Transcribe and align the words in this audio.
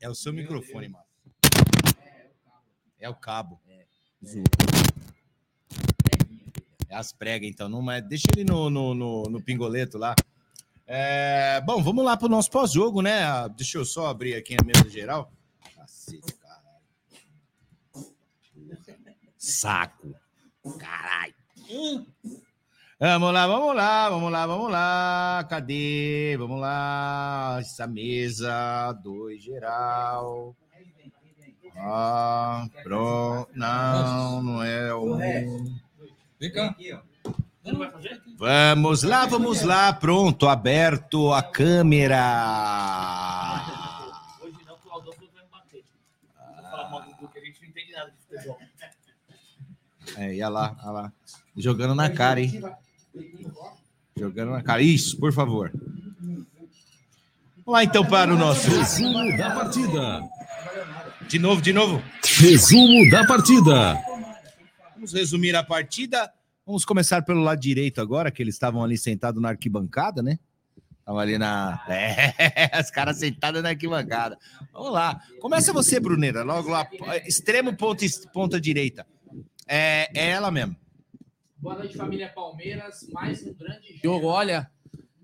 é 0.00 0.08
o 0.08 0.14
seu 0.14 0.32
microfone, 0.32 0.88
mano. 0.88 1.04
É 2.98 3.08
o 3.08 3.14
cabo. 3.14 3.60
É 3.66 3.84
as 6.94 7.12
pregas, 7.12 7.48
então. 7.48 7.68
Não, 7.68 7.82
mas 7.82 8.02
deixa 8.06 8.26
ele 8.34 8.44
no, 8.44 8.70
no, 8.70 8.94
no, 8.94 9.22
no 9.24 9.42
pingoleto 9.42 9.98
lá. 9.98 10.14
É, 10.86 11.60
bom, 11.62 11.82
vamos 11.82 12.04
lá 12.04 12.16
pro 12.16 12.28
nosso 12.28 12.50
pós-jogo, 12.50 13.02
né? 13.02 13.22
Deixa 13.56 13.78
eu 13.78 13.84
só 13.84 14.06
abrir 14.06 14.34
aqui 14.34 14.54
a 14.54 14.64
mesa 14.64 14.88
geral. 14.88 15.32
Cacete, 15.74 16.32
caralho. 16.34 18.14
Saco. 19.36 20.14
Caralho. 20.78 21.34
Vamos 23.00 23.32
lá, 23.34 23.46
vamos 23.46 23.74
lá, 23.74 24.08
vamos 24.08 24.32
lá, 24.32 24.46
vamos 24.46 24.70
lá. 24.70 25.46
Cadê? 25.50 26.36
Vamos 26.38 26.60
lá. 26.60 27.56
Essa 27.58 27.88
mesa, 27.88 28.92
dois 29.02 29.42
geral. 29.42 30.54
Ah, 31.76 32.66
pronto. 32.84 33.50
Não, 33.54 34.42
não 34.42 34.62
é 34.62 34.94
o. 34.94 35.16
Vem 36.38 36.52
cá. 36.52 36.74
Vamos 38.38 39.02
lá, 39.02 39.26
vamos 39.26 39.62
lá. 39.62 39.92
Pronto, 39.92 40.46
aberto 40.46 41.32
a 41.32 41.42
câmera. 41.42 42.22
Hoje 44.40 44.58
não, 44.64 44.76
que 44.76 44.86
o 44.86 44.92
Aldão 44.92 45.12
falou 45.14 45.28
que 45.28 45.34
vai 45.34 45.42
me 45.42 45.50
bater. 45.50 45.84
Vou 46.36 46.70
falar 46.70 46.90
mal 46.90 47.02
do 47.02 47.28
que 47.28 47.38
a 47.38 47.44
gente 47.44 47.60
não 47.60 47.68
entende 47.68 47.92
nada 47.92 48.12
de 48.12 48.16
futebol. 48.18 48.58
É, 50.16 50.28
olha 50.28 50.48
lá, 50.48 50.76
olha 50.84 50.92
lá. 50.92 51.12
Jogando 51.56 51.94
na 51.94 52.08
cara, 52.08 52.40
hein? 52.40 52.62
Jogando 54.16 54.52
na 54.52 54.62
cara. 54.62 54.82
Isso, 54.82 55.18
por 55.18 55.32
favor. 55.32 55.72
Vamos 57.64 57.80
lá 57.80 57.84
então 57.84 58.04
para 58.04 58.32
o 58.32 58.36
nosso. 58.36 58.68
Resumo 58.70 59.36
da 59.36 59.50
partida. 59.54 60.22
De 61.28 61.38
novo, 61.38 61.62
de 61.62 61.72
novo. 61.72 62.02
Resumo 62.38 63.10
da 63.10 63.26
partida. 63.26 63.98
Vamos 64.94 65.12
resumir 65.12 65.56
a 65.56 65.62
partida. 65.62 66.32
Vamos 66.66 66.84
começar 66.84 67.22
pelo 67.22 67.42
lado 67.42 67.60
direito 67.60 68.00
agora, 68.00 68.30
que 68.30 68.42
eles 68.42 68.54
estavam 68.54 68.82
ali 68.82 68.96
sentados 68.96 69.40
na 69.40 69.50
arquibancada, 69.50 70.22
né? 70.22 70.38
Estavam 70.98 71.20
ali 71.20 71.38
na. 71.38 71.82
É, 71.88 72.80
os 72.80 72.90
caras 72.90 73.18
sentados 73.18 73.62
na 73.62 73.70
arquibancada. 73.70 74.38
Vamos 74.72 74.92
lá. 74.92 75.20
Começa 75.40 75.72
você, 75.72 75.98
Bruneira, 75.98 76.42
logo 76.42 76.70
lá. 76.70 76.88
Extremo 77.26 77.76
ponta, 77.76 78.04
ponta 78.32 78.60
direita. 78.60 79.06
É, 79.66 80.08
é 80.14 80.30
ela 80.30 80.50
mesmo. 80.50 80.76
Boa 81.64 81.76
noite, 81.78 81.96
família 81.96 82.28
Palmeiras. 82.28 83.08
Mais 83.10 83.42
um 83.42 83.54
grande 83.54 83.98
jogo. 84.04 84.26
Olha, 84.26 84.70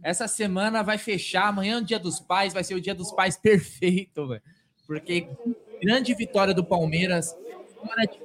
essa 0.02 0.26
semana 0.26 0.82
vai 0.82 0.96
fechar. 0.96 1.48
Amanhã 1.48 1.74
é 1.74 1.78
o 1.82 1.84
dia 1.84 1.98
dos 1.98 2.18
pais. 2.18 2.54
Vai 2.54 2.64
ser 2.64 2.74
o 2.74 2.80
dia 2.80 2.94
dos 2.94 3.12
pais 3.12 3.36
perfeito, 3.38 4.26
velho. 4.26 4.40
Porque 4.86 5.28
grande 5.82 6.14
vitória 6.14 6.54
do 6.54 6.64
Palmeiras. 6.64 7.36
Fora 7.76 8.06
de. 8.06 8.18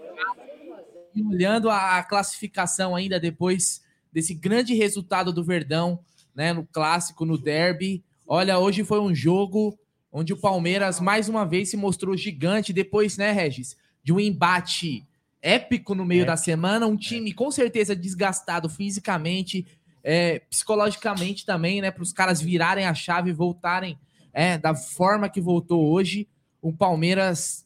E 1.13 1.23
olhando 1.23 1.69
a 1.69 2.01
classificação 2.03 2.95
ainda 2.95 3.19
depois 3.19 3.83
desse 4.13 4.33
grande 4.33 4.73
resultado 4.73 5.33
do 5.33 5.43
Verdão, 5.43 5.99
né? 6.33 6.53
No 6.53 6.65
clássico, 6.65 7.25
no 7.25 7.37
derby. 7.37 8.01
Olha, 8.25 8.57
hoje 8.57 8.85
foi 8.85 9.01
um 9.01 9.13
jogo 9.13 9.77
onde 10.09 10.31
o 10.31 10.39
Palmeiras 10.39 11.01
mais 11.01 11.27
uma 11.27 11.45
vez 11.45 11.69
se 11.69 11.75
mostrou 11.75 12.15
gigante. 12.15 12.71
Depois, 12.71 13.17
né, 13.17 13.33
Regis? 13.33 13.75
De 14.01 14.13
um 14.13 14.21
embate 14.21 15.05
épico 15.45 15.93
no 15.93 16.03
meio 16.03 16.25
da 16.25 16.35
semana, 16.35 16.87
um 16.87 16.97
time 16.97 17.31
com 17.31 17.51
certeza 17.51 17.95
desgastado 17.95 18.67
fisicamente, 18.67 19.63
é, 20.03 20.39
psicologicamente 20.39 21.45
também, 21.45 21.81
né? 21.81 21.91
Para 21.91 22.01
os 22.01 22.11
caras 22.11 22.41
virarem 22.41 22.87
a 22.87 22.95
chave 22.95 23.29
e 23.29 23.33
voltarem 23.33 23.95
é, 24.33 24.57
da 24.57 24.73
forma 24.73 25.29
que 25.29 25.39
voltou 25.39 25.87
hoje. 25.87 26.27
Um 26.63 26.75
Palmeiras 26.75 27.63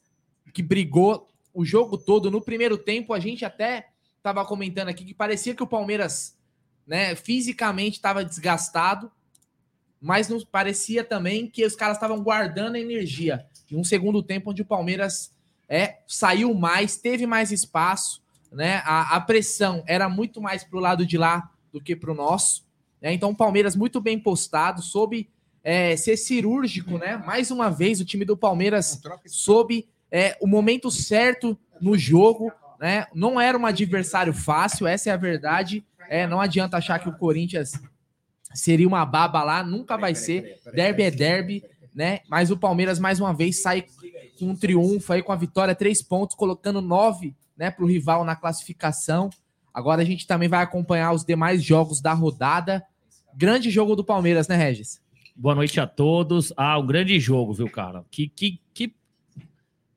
que 0.54 0.62
brigou 0.62 1.30
o 1.54 1.64
jogo 1.64 1.98
todo. 1.98 2.30
No 2.30 2.42
primeiro 2.42 2.78
tempo, 2.78 3.14
a 3.14 3.20
gente 3.20 3.46
até 3.46 3.88
estava 4.18 4.44
comentando 4.44 4.90
aqui 4.90 5.06
que 5.06 5.14
parecia 5.14 5.56
que 5.56 5.64
o 5.64 5.68
Palmeiras, 5.68 6.38
né, 6.86 7.16
fisicamente 7.16 7.96
estava 7.96 8.26
desgastado, 8.26 9.10
mas 10.02 10.28
não 10.28 10.42
parecia 10.42 11.02
também 11.02 11.48
que 11.48 11.66
os 11.66 11.78
caras 11.78 11.96
estavam 11.96 12.22
guardando 12.22 12.76
energia. 12.76 13.46
Em 13.72 13.78
um 13.78 13.86
segundo 13.86 14.22
tempo, 14.22 14.52
onde 14.52 14.64
o 14.64 14.66
Palmeiras 14.66 15.34
é, 15.70 16.00
saiu 16.08 16.54
mais, 16.56 16.98
teve 16.98 17.28
mais 17.28 17.52
espaço, 17.52 18.22
né? 18.52 18.82
A, 18.84 19.16
a 19.16 19.22
pressão 19.22 19.84
era 19.86 20.10
muito 20.10 20.42
mais 20.42 20.64
pro 20.64 20.80
lado 20.80 21.06
de 21.06 21.18
lá 21.18 21.50
do 21.72 21.80
que 21.80 21.96
pro 21.96 22.16
nosso. 22.16 22.66
Né? 23.00 23.14
Então, 23.14 23.30
o 23.30 23.36
Palmeiras 23.36 23.76
muito 23.76 24.02
bem 24.02 24.20
postado, 24.20 24.82
soube 24.82 25.30
é, 25.64 25.96
ser 25.96 26.18
cirúrgico, 26.18 26.98
né? 26.98 27.18
Mais 27.18 27.52
uma 27.52 27.70
vez, 27.70 28.02
o 28.02 28.06
time 28.06 28.26
do 28.26 28.36
Palmeiras 28.36 29.00
soube 29.28 29.88
é, 30.12 30.36
o 30.42 30.48
momento 30.48 30.90
certo 30.90 31.58
no 31.80 31.96
jogo, 31.96 32.52
né? 32.80 33.06
Não 33.14 33.40
era 33.40 33.58
um 33.58 33.66
adversário 33.66 34.34
fácil, 34.34 34.88
essa 34.88 35.12
é 35.12 35.14
a 35.14 35.18
verdade. 35.18 35.86
É, 36.10 36.26
não 36.26 36.42
adianta 36.42 36.78
achar 36.78 36.98
que 36.98 37.10
o 37.10 37.16
Corinthians 37.16 37.74
seria 38.56 38.88
uma 38.88 39.06
baba 39.06 39.44
lá, 39.44 39.64
nunca 39.64 39.96
vai 39.96 40.16
ser. 40.16 40.60
Derby 40.74 41.04
é 41.04 41.12
derby, 41.12 41.64
né? 41.94 42.22
Mas 42.28 42.50
o 42.50 42.58
Palmeiras 42.58 42.98
mais 42.98 43.20
uma 43.20 43.34
vez 43.34 43.62
sai 43.62 43.86
um 44.46 44.56
triunfo 44.56 45.14
aí 45.14 45.22
com 45.22 45.32
a 45.32 45.36
vitória, 45.36 45.76
três 45.76 46.02
pontos, 46.02 46.36
colocando 46.36 46.82
nove, 46.82 47.36
né, 47.58 47.70
para 47.72 47.84
o 47.84 47.88
rival 47.88 48.24
na 48.24 48.36
classificação. 48.36 49.30
Agora 49.74 50.02
a 50.02 50.06
gente 50.06 50.26
também 50.26 50.50
vai 50.50 50.64
acompanhar 50.64 51.14
os 51.14 51.24
demais 51.24 51.64
jogos 51.64 52.02
da 52.02 52.14
rodada. 52.14 52.84
Grande 53.36 53.70
jogo 53.70 53.96
do 53.96 54.04
Palmeiras, 54.04 54.48
né, 54.48 54.56
Regis? 54.56 55.02
Boa 55.36 55.56
noite 55.56 55.80
a 55.80 55.88
todos. 55.88 56.52
Ah, 56.58 56.78
um 56.78 56.86
grande 56.86 57.20
jogo, 57.20 57.54
viu, 57.54 57.70
cara? 57.70 58.04
Que, 58.12 58.28
que, 58.28 58.60
que... 58.74 58.94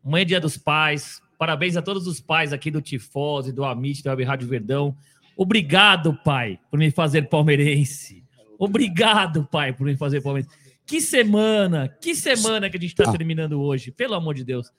Mãe 0.04 0.24
Dia 0.24 0.40
dos 0.40 0.56
Pais. 0.56 1.20
Parabéns 1.42 1.76
a 1.76 1.82
todos 1.82 2.06
os 2.06 2.20
pais 2.20 2.52
aqui 2.52 2.70
do 2.70 2.80
Tifose, 2.80 3.50
do 3.50 3.64
Amit, 3.64 4.00
do 4.00 4.10
Web 4.10 4.22
Rádio 4.22 4.46
Verdão. 4.46 4.96
Obrigado, 5.36 6.16
pai, 6.22 6.60
por 6.70 6.78
me 6.78 6.92
fazer 6.92 7.28
palmeirense. 7.28 8.22
Obrigado, 8.56 9.44
pai, 9.50 9.72
por 9.72 9.84
me 9.84 9.96
fazer 9.96 10.20
palmeirense. 10.20 10.54
Que 10.92 11.00
semana, 11.00 11.88
que 11.88 12.14
semana 12.14 12.68
que 12.68 12.76
a 12.76 12.80
gente 12.80 12.90
está 12.90 13.10
terminando 13.10 13.58
hoje, 13.62 13.90
pelo 13.90 14.12
amor 14.12 14.34
de 14.34 14.44
Deus. 14.44 14.70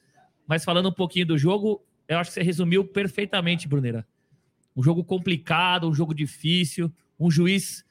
Mas 0.46 0.64
falando 0.64 0.90
um 0.90 0.94
pouquinho 0.94 1.26
do 1.26 1.40
jogo, 1.40 1.84
eu 2.08 2.20
acho 2.20 2.30
que 2.30 2.36
você 2.36 2.44
resumiu 2.44 2.86
perfeitamente, 2.86 3.68
Brunera. 3.68 4.06
Um 4.76 4.84
jogo 4.84 5.04
complicado, 5.04 5.90
um 5.90 5.94
jogo 5.96 6.14
difícil, 6.14 6.94
um 7.20 7.32
juiz 7.32 7.84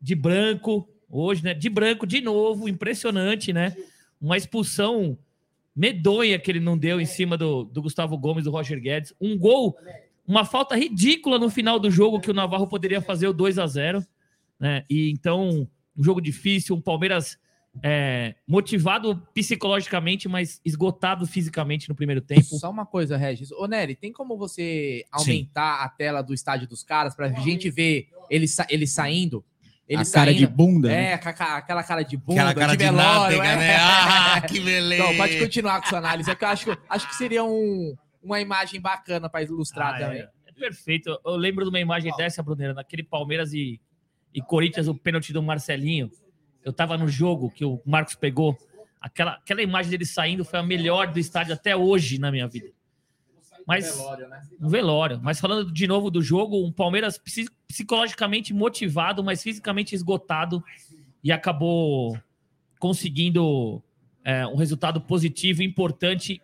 de 0.00 0.14
branco, 0.14 0.88
hoje, 1.06 1.44
né? 1.44 1.52
De 1.52 1.68
branco 1.68 2.06
de 2.06 2.22
novo, 2.22 2.66
impressionante, 2.66 3.52
né? 3.52 3.76
Uma 4.18 4.38
expulsão 4.38 5.18
medonha 5.76 6.38
que 6.38 6.50
ele 6.50 6.60
não 6.60 6.78
deu 6.78 6.98
em 6.98 7.04
cima 7.04 7.36
do, 7.36 7.64
do 7.64 7.82
Gustavo 7.82 8.16
Gomes, 8.16 8.44
do 8.44 8.50
Roger 8.50 8.80
Guedes. 8.80 9.12
Um 9.20 9.36
gol, 9.36 9.76
uma 10.26 10.46
falta 10.46 10.74
ridícula 10.74 11.38
no 11.38 11.50
final 11.50 11.78
do 11.78 11.90
jogo 11.90 12.20
que 12.20 12.30
o 12.30 12.34
Navarro 12.34 12.66
poderia 12.66 13.02
fazer 13.02 13.28
o 13.28 13.34
2 13.34 13.58
a 13.58 13.66
0 13.66 14.02
né? 14.58 14.82
E 14.88 15.10
então 15.10 15.68
um 15.94 16.02
jogo 16.02 16.22
difícil, 16.22 16.74
um 16.74 16.80
Palmeiras 16.80 17.38
é, 17.82 18.34
motivado 18.46 19.16
psicologicamente, 19.32 20.28
mas 20.28 20.60
esgotado 20.64 21.26
fisicamente 21.26 21.88
no 21.88 21.94
primeiro 21.94 22.20
tempo. 22.20 22.42
Só 22.42 22.70
uma 22.70 22.84
coisa, 22.84 23.16
Regis. 23.16 23.52
Ô, 23.52 23.66
Nery, 23.66 23.94
tem 23.94 24.12
como 24.12 24.36
você 24.36 25.04
aumentar 25.10 25.78
Sim. 25.78 25.84
a 25.84 25.88
tela 25.88 26.22
do 26.22 26.34
estádio 26.34 26.68
dos 26.68 26.82
caras 26.82 27.14
pra 27.14 27.28
gente 27.28 27.70
ver 27.70 28.08
ele, 28.28 28.48
sa 28.48 28.66
ele 28.68 28.86
saindo? 28.86 29.44
Ele 29.88 30.02
a 30.02 30.04
cara 30.04 30.32
de 30.32 30.46
bunda. 30.46 30.90
É, 30.90 30.94
né? 30.94 31.12
aquela 31.14 31.82
cara 31.82 32.02
de 32.02 32.16
bunda. 32.16 32.42
Aquela 32.42 32.54
cara 32.54 32.76
de, 32.76 32.84
de 32.84 32.90
nádega, 32.90 33.44
é. 33.44 33.56
né? 33.56 33.76
Ah, 33.76 34.40
que 34.40 34.60
beleza. 34.60 35.02
Então, 35.02 35.16
pode 35.16 35.38
continuar 35.38 35.80
com 35.80 35.88
sua 35.88 35.98
análise. 35.98 36.30
É 36.30 36.34
que 36.34 36.44
eu 36.44 36.48
acho, 36.48 36.78
acho 36.88 37.08
que 37.08 37.16
seria 37.16 37.42
um, 37.42 37.96
uma 38.22 38.40
imagem 38.40 38.80
bacana 38.80 39.28
para 39.28 39.42
ilustrar 39.42 39.94
ah, 39.94 39.98
também. 39.98 40.20
É, 40.20 40.28
é, 40.46 40.52
perfeito. 40.52 41.18
Eu 41.24 41.34
lembro 41.34 41.64
de 41.64 41.70
uma 41.70 41.80
imagem 41.80 42.12
dessa, 42.16 42.40
Bruneira, 42.40 42.72
naquele 42.72 43.02
Palmeiras 43.02 43.52
e 43.52 43.80
e 44.34 44.40
Corinthians, 44.40 44.88
o 44.88 44.94
pênalti 44.94 45.32
do 45.32 45.42
Marcelinho. 45.42 46.10
Eu 46.64 46.72
tava 46.72 46.96
no 46.96 47.08
jogo 47.08 47.50
que 47.50 47.64
o 47.64 47.80
Marcos 47.84 48.14
pegou. 48.14 48.56
Aquela, 49.00 49.32
aquela 49.32 49.62
imagem 49.62 49.90
dele 49.90 50.04
saindo 50.04 50.44
foi 50.44 50.58
a 50.58 50.62
melhor 50.62 51.12
do 51.12 51.18
estádio 51.18 51.54
até 51.54 51.74
hoje 51.74 52.18
na 52.18 52.30
minha 52.30 52.46
vida. 52.46 52.68
Mas 53.66 53.98
um 54.60 54.68
velório. 54.68 55.20
Mas 55.22 55.38
falando 55.38 55.70
de 55.72 55.86
novo 55.86 56.10
do 56.10 56.20
jogo, 56.20 56.64
um 56.64 56.72
Palmeiras 56.72 57.20
psicologicamente 57.68 58.52
motivado, 58.52 59.22
mas 59.22 59.42
fisicamente 59.42 59.94
esgotado 59.94 60.62
e 61.22 61.30
acabou 61.30 62.18
conseguindo 62.78 63.82
é, 64.24 64.46
um 64.46 64.56
resultado 64.56 65.00
positivo, 65.00 65.62
importante. 65.62 66.42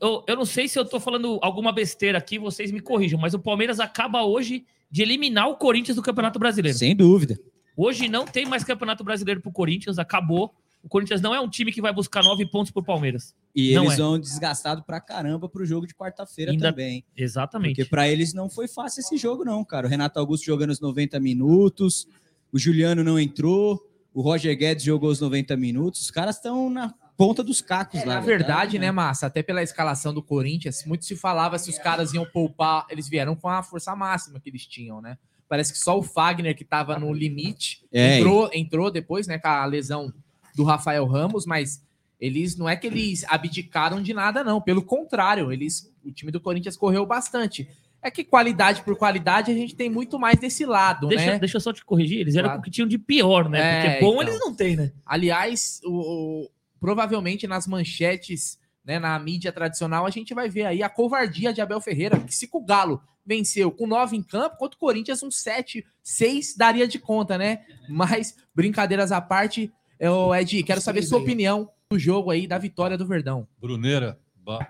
Eu, 0.00 0.24
eu 0.26 0.36
não 0.36 0.44
sei 0.44 0.68
se 0.68 0.78
eu 0.78 0.84
tô 0.84 1.00
falando 1.00 1.38
alguma 1.42 1.72
besteira 1.72 2.18
aqui, 2.18 2.38
vocês 2.38 2.70
me 2.70 2.80
corrijam, 2.80 3.18
mas 3.18 3.34
o 3.34 3.38
Palmeiras 3.38 3.80
acaba 3.80 4.22
hoje 4.22 4.64
de 4.90 5.02
eliminar 5.02 5.48
o 5.48 5.56
Corinthians 5.56 5.96
do 5.96 6.02
Campeonato 6.02 6.38
Brasileiro. 6.38 6.76
Sem 6.76 6.94
dúvida. 6.94 7.38
Hoje 7.76 8.08
não 8.08 8.24
tem 8.24 8.46
mais 8.46 8.64
Campeonato 8.64 9.04
Brasileiro 9.04 9.40
pro 9.40 9.52
Corinthians, 9.52 9.98
acabou. 9.98 10.54
O 10.82 10.88
Corinthians 10.88 11.20
não 11.20 11.34
é 11.34 11.40
um 11.40 11.48
time 11.48 11.72
que 11.72 11.80
vai 11.80 11.92
buscar 11.92 12.22
nove 12.22 12.46
pontos 12.46 12.72
pro 12.72 12.82
Palmeiras. 12.82 13.34
E 13.54 13.74
não 13.74 13.84
eles 13.84 13.94
é. 13.94 13.96
vão 13.98 14.18
desgastado 14.18 14.82
pra 14.82 15.00
caramba 15.00 15.48
pro 15.48 15.66
jogo 15.66 15.86
de 15.86 15.94
quarta-feira 15.94 16.56
também. 16.56 17.04
Exatamente. 17.16 17.76
Porque 17.76 17.88
para 17.88 18.08
eles 18.08 18.32
não 18.32 18.48
foi 18.48 18.66
fácil 18.66 19.00
esse 19.00 19.16
jogo, 19.16 19.44
não, 19.44 19.62
cara. 19.64 19.86
O 19.86 19.90
Renato 19.90 20.18
Augusto 20.18 20.46
jogando 20.46 20.70
os 20.70 20.80
90 20.80 21.20
minutos, 21.20 22.08
o 22.50 22.58
Juliano 22.58 23.04
não 23.04 23.20
entrou, 23.20 23.78
o 24.14 24.22
Roger 24.22 24.56
Guedes 24.56 24.84
jogou 24.84 25.10
os 25.10 25.20
90 25.20 25.56
minutos. 25.56 26.00
Os 26.00 26.10
caras 26.10 26.36
estão 26.36 26.70
na 26.70 26.94
ponta 27.16 27.44
dos 27.44 27.60
cacos 27.60 28.02
lá. 28.02 28.14
Na 28.14 28.20
verdade, 28.20 28.78
né, 28.78 28.90
Massa, 28.90 29.26
até 29.26 29.42
pela 29.42 29.62
escalação 29.62 30.14
do 30.14 30.22
Corinthians, 30.22 30.84
muito 30.86 31.04
se 31.04 31.14
falava 31.14 31.58
se 31.58 31.68
os 31.68 31.78
caras 31.78 32.14
iam 32.14 32.24
poupar, 32.24 32.86
eles 32.88 33.06
vieram 33.06 33.36
com 33.36 33.46
a 33.46 33.62
força 33.62 33.94
máxima 33.94 34.40
que 34.40 34.48
eles 34.48 34.66
tinham, 34.66 35.02
né? 35.02 35.18
Parece 35.50 35.72
que 35.72 35.78
só 35.78 35.98
o 35.98 36.02
Fagner, 36.02 36.56
que 36.56 36.64
tava 36.64 36.98
no 36.98 37.12
limite, 37.12 37.84
É. 37.92 38.18
entrou, 38.18 38.48
entrou 38.54 38.90
depois, 38.90 39.26
né, 39.26 39.36
com 39.38 39.48
a 39.48 39.64
lesão 39.66 40.10
do 40.56 40.62
Rafael 40.64 41.04
Ramos, 41.06 41.44
mas 41.44 41.84
eles 42.20 42.56
não 42.56 42.68
é 42.68 42.76
que 42.76 42.86
eles 42.86 43.24
abdicaram 43.28 44.00
de 44.00 44.14
nada, 44.14 44.44
não. 44.44 44.60
Pelo 44.60 44.80
contrário, 44.82 45.52
eles, 45.52 45.92
o 46.04 46.10
time 46.12 46.30
do 46.30 46.40
Corinthians 46.40 46.76
correu 46.76 47.04
bastante. 47.04 47.68
É 48.02 48.10
que 48.10 48.22
qualidade 48.24 48.82
por 48.82 48.96
qualidade 48.96 49.50
a 49.50 49.54
gente 49.54 49.74
tem 49.74 49.90
muito 49.90 50.18
mais 50.18 50.38
desse 50.38 50.64
lado, 50.64 51.08
Deixa, 51.08 51.26
né? 51.32 51.38
deixa 51.38 51.56
eu 51.56 51.60
só 51.60 51.72
te 51.72 51.84
corrigir, 51.84 52.20
eles 52.20 52.34
eram 52.36 52.48
Claro. 52.50 52.60
o 52.60 52.62
que 52.64 52.70
tinham 52.70 52.88
de 52.88 52.96
pior, 52.96 53.48
né? 53.48 53.58
É, 53.60 53.82
Porque 53.90 54.00
bom 54.06 54.12
então. 54.14 54.22
eles 54.22 54.38
não 54.40 54.54
têm, 54.54 54.76
né? 54.76 54.92
Aliás, 55.04 55.80
o, 55.84 56.44
o- 56.44 56.50
provavelmente 56.78 57.46
nas 57.46 57.66
manchetes, 57.66 58.58
né, 58.84 58.98
na 58.98 59.18
mídia 59.18 59.52
tradicional, 59.52 60.06
a 60.06 60.10
gente 60.10 60.32
vai 60.32 60.48
ver 60.48 60.64
aí 60.66 60.82
a 60.82 60.88
covardia 60.88 61.52
de 61.52 61.60
Abel 61.60 61.80
Ferreira, 61.80 62.18
que 62.20 62.34
se 62.34 62.48
o 62.52 62.60
Galo 62.64 63.02
venceu 63.30 63.70
com 63.70 63.86
nove 63.86 64.16
em 64.16 64.22
campo, 64.24 64.56
contra 64.56 64.76
o 64.76 64.80
Corinthians 64.80 65.22
um 65.22 65.30
7, 65.30 65.86
6 66.02 66.56
daria 66.56 66.88
de 66.88 66.98
conta, 66.98 67.38
né? 67.38 67.60
Mas, 67.88 68.34
brincadeiras 68.52 69.12
à 69.12 69.20
parte, 69.20 69.72
eu, 70.00 70.34
Ed, 70.34 70.64
quero 70.64 70.80
saber 70.80 71.02
sua 71.02 71.20
opinião 71.20 71.70
do 71.88 71.96
jogo 71.96 72.32
aí, 72.32 72.48
da 72.48 72.58
vitória 72.58 72.98
do 72.98 73.06
Verdão. 73.06 73.46
Bruneira, 73.60 74.18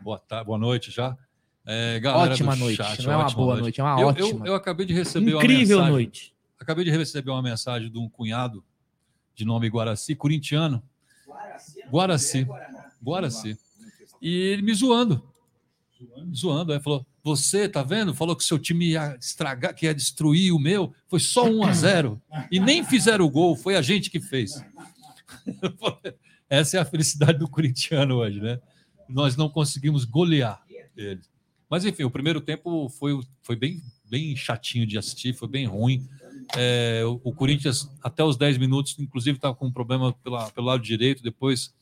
boa, 0.02 0.18
tarde, 0.18 0.44
boa 0.44 0.58
noite 0.58 0.90
já. 0.90 1.16
É, 1.64 1.98
galera 2.00 2.32
ótima 2.32 2.54
do 2.54 2.58
noite, 2.60 2.76
chat, 2.76 3.02
não 3.02 3.12
é 3.14 3.16
uma 3.16 3.30
boa 3.30 3.56
noite, 3.56 3.80
é 3.80 3.84
uma 3.84 3.98
eu, 3.98 4.08
ótima. 4.08 4.46
Eu, 4.46 4.52
eu 4.52 4.54
acabei 4.54 4.84
de 4.84 4.92
receber 4.92 5.34
Incrível 5.34 5.78
uma 5.78 5.84
mensagem. 5.84 5.92
noite. 5.92 6.34
Acabei 6.58 6.84
de 6.84 6.90
receber 6.90 7.30
uma 7.30 7.42
mensagem 7.42 7.90
de 7.90 7.98
um 7.98 8.10
cunhado 8.10 8.62
de 9.34 9.46
nome 9.46 9.68
Guaraci, 9.68 10.14
corintiano. 10.14 10.82
Guaraci. 11.90 12.46
Guaraci. 13.02 13.58
E 14.20 14.34
ele 14.34 14.60
me 14.60 14.74
zoando. 14.74 15.22
Zoando. 16.34 16.74
Aí 16.74 16.80
falou: 16.80 17.06
Você, 17.22 17.68
tá 17.68 17.82
vendo? 17.82 18.14
Falou 18.14 18.34
que 18.34 18.44
seu 18.44 18.58
time 18.58 18.90
ia 18.90 19.16
estragar, 19.20 19.74
que 19.74 19.86
ia 19.86 19.94
destruir 19.94 20.52
o 20.52 20.58
meu. 20.58 20.92
Foi 21.06 21.20
só 21.20 21.44
1 21.44 21.64
a 21.64 21.72
0 21.72 22.22
E 22.50 22.58
nem 22.58 22.84
fizeram 22.84 23.24
o 23.24 23.30
gol, 23.30 23.54
foi 23.54 23.76
a 23.76 23.82
gente 23.82 24.10
que 24.10 24.20
fez. 24.20 24.64
Essa 26.48 26.78
é 26.78 26.80
a 26.80 26.84
felicidade 26.84 27.38
do 27.38 27.48
corintiano 27.48 28.16
hoje, 28.16 28.40
né? 28.40 28.58
Nós 29.08 29.36
não 29.36 29.48
conseguimos 29.48 30.04
golear 30.04 30.62
eles. 30.96 31.28
Mas 31.68 31.84
enfim, 31.84 32.02
o 32.02 32.10
primeiro 32.10 32.40
tempo 32.40 32.88
foi, 32.88 33.18
foi 33.42 33.54
bem, 33.54 33.80
bem 34.08 34.34
chatinho 34.34 34.86
de 34.86 34.98
assistir, 34.98 35.34
foi 35.34 35.48
bem 35.48 35.66
ruim. 35.66 36.08
É, 36.56 37.02
o, 37.04 37.20
o 37.22 37.32
Corinthians, 37.32 37.88
até 38.02 38.24
os 38.24 38.36
10 38.36 38.58
minutos, 38.58 38.96
inclusive, 38.98 39.38
estava 39.38 39.54
com 39.54 39.66
um 39.66 39.72
problema 39.72 40.12
pela, 40.12 40.50
pelo 40.50 40.66
lado 40.66 40.82
direito, 40.82 41.22
depois 41.22 41.72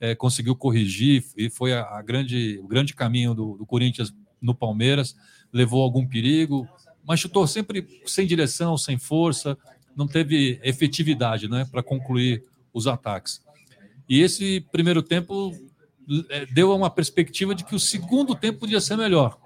é, 0.00 0.14
conseguiu 0.14 0.56
corrigir, 0.56 1.24
e 1.36 1.50
foi 1.50 1.74
a, 1.74 1.82
a 1.82 2.02
grande, 2.02 2.58
o 2.62 2.66
grande 2.66 2.94
caminho 2.94 3.34
do, 3.34 3.58
do 3.58 3.66
Corinthians 3.66 4.14
no 4.44 4.54
Palmeiras, 4.54 5.16
levou 5.52 5.82
algum 5.82 6.06
perigo, 6.06 6.68
mas 7.06 7.20
chutou 7.20 7.46
sempre 7.46 7.86
sem 8.06 8.26
direção, 8.26 8.76
sem 8.76 8.98
força, 8.98 9.56
não 9.96 10.06
teve 10.06 10.60
efetividade 10.62 11.48
né, 11.48 11.66
para 11.70 11.82
concluir 11.82 12.44
os 12.72 12.86
ataques. 12.86 13.42
E 14.08 14.20
esse 14.20 14.60
primeiro 14.72 15.02
tempo 15.02 15.52
é, 16.28 16.46
deu 16.46 16.74
uma 16.74 16.90
perspectiva 16.90 17.54
de 17.54 17.64
que 17.64 17.74
o 17.74 17.80
segundo 17.80 18.34
tempo 18.34 18.60
podia 18.60 18.80
ser 18.80 18.96
melhor. 18.96 19.38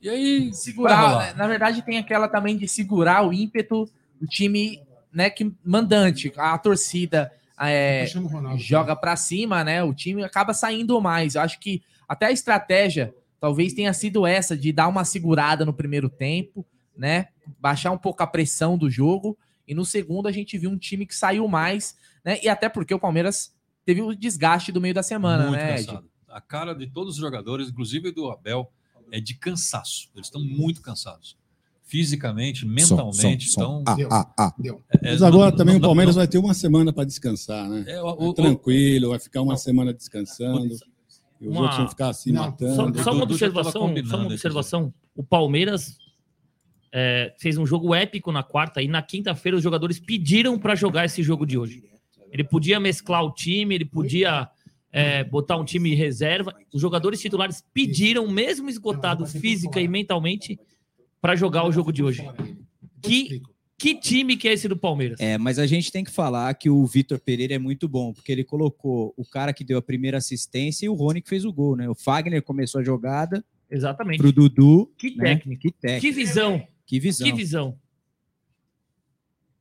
E 0.00 0.08
aí, 0.08 0.54
segurar, 0.54 1.18
né? 1.18 1.34
na 1.36 1.48
verdade 1.48 1.82
tem 1.82 1.98
aquela 1.98 2.28
também 2.28 2.56
de 2.56 2.68
segurar 2.68 3.26
o 3.26 3.32
ímpeto 3.32 3.88
do 4.20 4.26
time, 4.26 4.80
né, 5.12 5.28
que 5.30 5.52
mandante, 5.64 6.32
a 6.36 6.56
torcida 6.58 7.32
é, 7.58 8.06
Ronaldo. 8.14 8.58
joga 8.58 8.94
pra 8.94 9.16
cima, 9.16 9.64
né? 9.64 9.82
O 9.82 9.92
time 9.92 10.22
acaba 10.22 10.54
saindo 10.54 11.00
mais. 11.00 11.34
Eu 11.34 11.40
acho 11.40 11.58
que 11.58 11.82
até 12.08 12.26
a 12.26 12.32
estratégia 12.32 13.12
talvez 13.40 13.72
tenha 13.72 13.92
sido 13.92 14.26
essa 14.26 14.56
de 14.56 14.72
dar 14.72 14.88
uma 14.88 15.04
segurada 15.04 15.64
no 15.64 15.72
primeiro 15.72 16.08
tempo, 16.08 16.64
né? 16.96 17.28
Baixar 17.58 17.90
um 17.92 17.98
pouco 17.98 18.22
a 18.22 18.26
pressão 18.26 18.76
do 18.76 18.90
jogo 18.90 19.36
e 19.66 19.74
no 19.74 19.84
segundo 19.84 20.26
a 20.28 20.32
gente 20.32 20.56
viu 20.58 20.70
um 20.70 20.78
time 20.78 21.06
que 21.06 21.14
saiu 21.14 21.46
mais, 21.48 21.96
né? 22.24 22.38
E 22.42 22.48
até 22.48 22.68
porque 22.68 22.92
o 22.94 22.98
Palmeiras 22.98 23.52
teve 23.84 24.02
o 24.02 24.14
desgaste 24.14 24.72
do 24.72 24.80
meio 24.80 24.94
da 24.94 25.02
semana, 25.02 25.44
muito 25.48 25.60
né? 25.60 25.80
Ed? 25.80 25.98
A 26.28 26.40
cara 26.40 26.74
de 26.74 26.86
todos 26.86 27.14
os 27.14 27.20
jogadores, 27.20 27.68
inclusive 27.68 28.10
do 28.12 28.30
Abel, 28.30 28.70
é 29.10 29.20
de 29.20 29.34
cansaço. 29.34 30.10
Eles 30.14 30.26
estão 30.26 30.42
muito 30.44 30.82
cansados. 30.82 31.36
Fisicamente, 31.84 32.66
mentalmente. 32.66 33.48
Então, 33.50 33.82
Deu. 33.96 34.08
Ah, 34.12 34.30
ah. 34.36 34.54
Deu. 34.58 34.82
é, 35.02 35.12
Mas 35.12 35.22
agora 35.22 35.50
não- 35.50 35.56
também 35.56 35.74
não- 35.76 35.80
o 35.80 35.82
Palmeiras 35.84 36.14
não- 36.14 36.20
vai 36.20 36.28
ter 36.28 36.36
uma 36.36 36.52
semana 36.52 36.92
para 36.92 37.04
descansar, 37.04 37.66
né? 37.66 37.84
é, 37.86 38.02
o- 38.02 38.28
o- 38.28 38.34
Tranquilo, 38.34 39.08
vai 39.08 39.18
ficar 39.18 39.40
uma 39.40 39.56
semana 39.56 39.94
descansando. 39.94 40.76
E 41.40 41.46
os 41.46 41.52
Uma- 41.52 41.62
outros 41.62 41.78
vão 41.78 41.88
ficar 41.88 42.12
se 42.12 42.32
matando. 42.32 42.96
Só, 42.98 43.04
só 43.04 43.12
uma 43.12 43.22
observação, 43.22 43.72
só 44.04 44.16
uma 44.16 44.26
observação. 44.26 44.94
O 45.14 45.22
Palmeiras 45.22 45.98
é, 46.92 47.34
fez 47.38 47.56
um 47.58 47.66
jogo 47.66 47.94
épico 47.94 48.32
na 48.32 48.42
quarta 48.42 48.82
e 48.82 48.88
na 48.88 49.02
quinta-feira 49.02 49.56
os 49.56 49.62
jogadores 49.62 50.00
pediram 50.00 50.58
para 50.58 50.74
jogar 50.74 51.04
esse 51.04 51.22
jogo 51.22 51.46
de 51.46 51.58
hoje. 51.58 51.84
Ele 52.30 52.44
podia 52.44 52.78
mesclar 52.80 53.24
o 53.24 53.32
time, 53.32 53.74
ele 53.74 53.84
podia 53.84 54.48
é, 54.92 55.22
botar 55.24 55.56
um 55.56 55.64
time 55.64 55.94
reserva. 55.94 56.54
Os 56.72 56.80
jogadores 56.80 57.20
titulares 57.20 57.62
pediram, 57.72 58.26
mesmo 58.28 58.68
esgotados 58.68 59.32
física 59.32 59.80
e 59.80 59.88
mentalmente, 59.88 60.58
para 61.20 61.36
jogar 61.36 61.64
o 61.66 61.72
jogo 61.72 61.92
de 61.92 62.02
hoje. 62.02 62.28
Que, 63.02 63.42
que 63.78 63.94
time 63.94 64.36
que 64.36 64.48
é 64.48 64.52
esse 64.52 64.66
do 64.66 64.76
Palmeiras? 64.76 65.20
É, 65.20 65.38
mas 65.38 65.56
a 65.58 65.66
gente 65.66 65.92
tem 65.92 66.02
que 66.02 66.10
falar 66.10 66.52
que 66.54 66.68
o 66.68 66.84
Vitor 66.84 67.20
Pereira 67.20 67.54
é 67.54 67.58
muito 67.58 67.88
bom, 67.88 68.12
porque 68.12 68.32
ele 68.32 68.42
colocou 68.42 69.14
o 69.16 69.24
cara 69.24 69.52
que 69.52 69.62
deu 69.62 69.78
a 69.78 69.82
primeira 69.82 70.18
assistência 70.18 70.84
e 70.84 70.88
o 70.88 70.94
Rony 70.94 71.22
que 71.22 71.28
fez 71.28 71.44
o 71.44 71.52
gol, 71.52 71.76
né? 71.76 71.88
O 71.88 71.94
Fagner 71.94 72.42
começou 72.42 72.80
a 72.80 72.84
jogada 72.84 73.44
Exatamente. 73.70 74.18
pro 74.18 74.32
Dudu. 74.32 74.92
Que 74.98 75.14
né? 75.14 75.36
técnico. 75.36 75.62
Que 75.62 75.70
técnico. 75.70 76.00
Que 76.00 76.10
visão. 76.10 76.66
Que 76.84 76.98
visão. 76.98 77.26
Que 77.26 77.32
visão. 77.32 77.78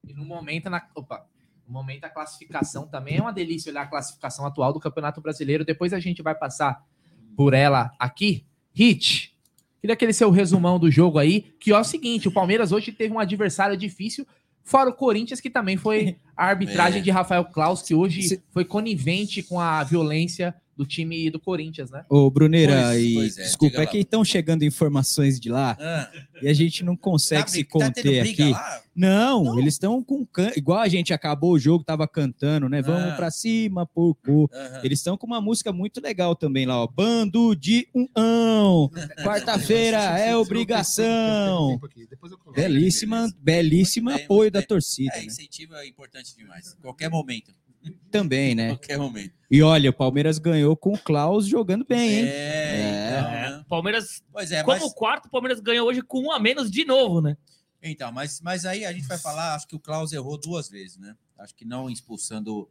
E 0.03 0.13
no 0.13 0.25
momento, 0.25 0.67
na, 0.67 0.81
opa, 0.95 1.27
no 1.67 1.73
momento 1.73 2.05
a 2.05 2.09
classificação 2.09 2.87
também 2.87 3.17
é 3.17 3.21
uma 3.21 3.33
delícia 3.33 3.69
olhar 3.69 3.83
a 3.83 3.87
classificação 3.87 4.47
atual 4.47 4.73
do 4.73 4.79
Campeonato 4.79 5.21
Brasileiro. 5.21 5.63
Depois 5.63 5.93
a 5.93 5.99
gente 5.99 6.23
vai 6.23 6.33
passar 6.33 6.83
por 7.35 7.53
ela 7.53 7.91
aqui. 7.99 8.47
Hit, 8.73 9.36
queria 9.87 9.93
aquele 9.93 10.13
seu 10.13 10.29
resumão 10.31 10.77
do 10.79 10.89
jogo 10.91 11.17
aí, 11.19 11.45
que 11.59 11.71
é 11.71 11.79
o 11.79 11.83
seguinte, 11.83 12.27
o 12.27 12.31
Palmeiras 12.31 12.71
hoje 12.71 12.91
teve 12.91 13.13
um 13.13 13.19
adversário 13.19 13.77
difícil, 13.77 14.25
fora 14.63 14.89
o 14.89 14.93
Corinthians, 14.93 15.39
que 15.39 15.49
também 15.49 15.77
foi 15.77 16.17
a 16.35 16.45
arbitragem 16.45 16.99
É. 16.99 17.03
de 17.03 17.09
Rafael 17.11 17.45
Klaus, 17.45 17.81
que 17.81 17.95
hoje 17.95 18.41
foi 18.51 18.65
conivente 18.65 19.41
com 19.41 19.59
a 19.59 19.83
violência 19.83 20.53
do 20.77 20.85
time 20.85 21.29
do 21.31 21.39
Corinthians, 21.39 21.89
né? 21.89 22.05
Ô, 22.07 22.29
Bruneira, 22.29 22.73
Pois- 22.91 23.03
e 23.03 23.13
pois 23.15 23.37
é, 23.39 23.43
desculpa, 23.43 23.77
é 23.77 23.79
lá. 23.79 23.85
que 23.87 23.97
estão 23.97 24.23
chegando 24.23 24.63
informações 24.63 25.39
de 25.39 25.49
lá 25.49 25.75
Ah, 25.79 26.11
e 26.41 26.47
a 26.47 26.53
gente 26.53 26.83
não 26.85 26.95
consegue 26.95 27.41
tá, 27.41 27.47
se 27.47 27.63
tá 27.63 27.69
conter 27.71 28.21
briga 28.21 28.43
aqui. 28.49 28.83
Não, 28.95 29.43
Não. 29.43 29.59
eles 29.59 29.73
estão 29.75 30.01
com 30.03 30.25
can... 30.25 30.51
igual 30.55 30.79
a 30.79 30.87
gente 30.87 31.13
acabou 31.13 31.53
o 31.53 31.59
jogo, 31.59 31.83
tava 31.83 32.07
cantando, 32.07 32.67
né? 32.69 32.81
Vamos 32.81 33.11
Ah. 33.11 33.15
pra 33.15 33.29
cima, 33.31 33.85
porco. 33.85 34.49
Aham. 34.53 34.81
Eles 34.83 34.99
estão 34.99 35.17
com 35.17 35.25
uma 35.27 35.41
música 35.41 35.71
muito 35.73 35.99
legal 36.01 36.35
também 36.35 36.65
lá, 36.65 36.81
ó. 36.83 36.87
Bando 36.87 37.55
de 37.55 37.87
um 37.95 38.07
Quarta-feira 39.23 39.97
é 40.19 40.35
obrigação. 40.35 41.79
Depois 42.09 42.31
eu 42.31 42.37
coloco. 42.37 42.59
Belíssima, 42.59 43.31
belíssimo 43.39 44.09
Bem, 44.13 44.23
apoio 44.23 44.51
da 44.51 44.61
torcida, 44.61 45.11
É, 45.15 45.19
né? 45.19 45.25
incentivo 45.25 45.75
é 45.75 45.87
importante 45.87 46.35
demais. 46.37 46.75
Qualquer 46.81 47.09
momento. 47.09 47.51
Também, 48.11 48.55
né? 48.55 48.69
Qualquer 48.75 48.97
momento. 48.97 49.33
E 49.49 49.61
olha, 49.61 49.89
o 49.89 49.93
Palmeiras 49.93 50.39
ganhou 50.39 50.75
com 50.75 50.93
o 50.93 50.97
Klaus 50.97 51.47
jogando 51.47 51.85
bem, 51.85 52.19
hein? 52.19 52.25
É, 52.27 53.09
então, 53.09 53.31
É, 53.31 53.51
né? 53.51 53.65
Palmeiras, 53.67 54.21
Pois 54.31 54.51
é, 54.51 54.61
como 54.61 54.79
mas, 54.79 54.83
o 54.83 54.93
quarto, 54.93 55.27
o 55.27 55.29
Palmeiras 55.29 55.59
ganhou 55.59 55.87
hoje 55.87 56.01
com 56.01 56.21
um 56.21 56.31
a 56.31 56.39
menos 56.39 56.69
de 56.69 56.83
novo, 56.85 57.21
né? 57.21 57.37
então, 57.81 58.11
mas, 58.11 58.41
mas 58.41 58.65
aí 58.65 58.83
a 58.83 58.91
gente 58.91 59.07
vai 59.07 59.17
falar, 59.17 59.55
acho 59.55 59.67
que 59.67 59.75
o 59.75 59.79
Klaus 59.79 60.11
errou 60.11 60.37
duas 60.37 60.67
vezes, 60.67 60.97
né? 60.97 61.15
Acho 61.37 61.55
que 61.55 61.63
não 61.63 61.89
expulsando 61.89 62.69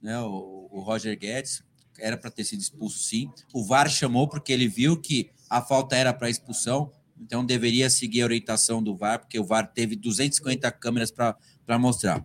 né, 0.00 0.18
o, 0.20 0.68
o 0.70 0.80
Roger 0.80 1.18
Guedes, 1.18 1.62
era 1.98 2.16
para 2.16 2.30
ter 2.30 2.44
sido 2.44 2.60
expulso 2.60 2.98
sim. 2.98 3.30
O 3.52 3.64
VAR 3.64 3.88
chamou 3.88 4.28
porque 4.28 4.52
ele 4.52 4.68
viu 4.68 5.00
que 5.00 5.30
a 5.48 5.60
falta 5.60 5.96
era 5.96 6.12
para 6.12 6.30
expulsão, 6.30 6.92
então 7.20 7.44
deveria 7.44 7.88
seguir 7.88 8.22
a 8.22 8.24
orientação 8.24 8.82
do 8.82 8.96
VAR, 8.96 9.20
porque 9.20 9.38
o 9.38 9.44
VAR 9.44 9.66
teve 9.72 9.96
250 9.96 10.70
câmeras 10.72 11.10
para 11.10 11.78
mostrar. 11.78 12.24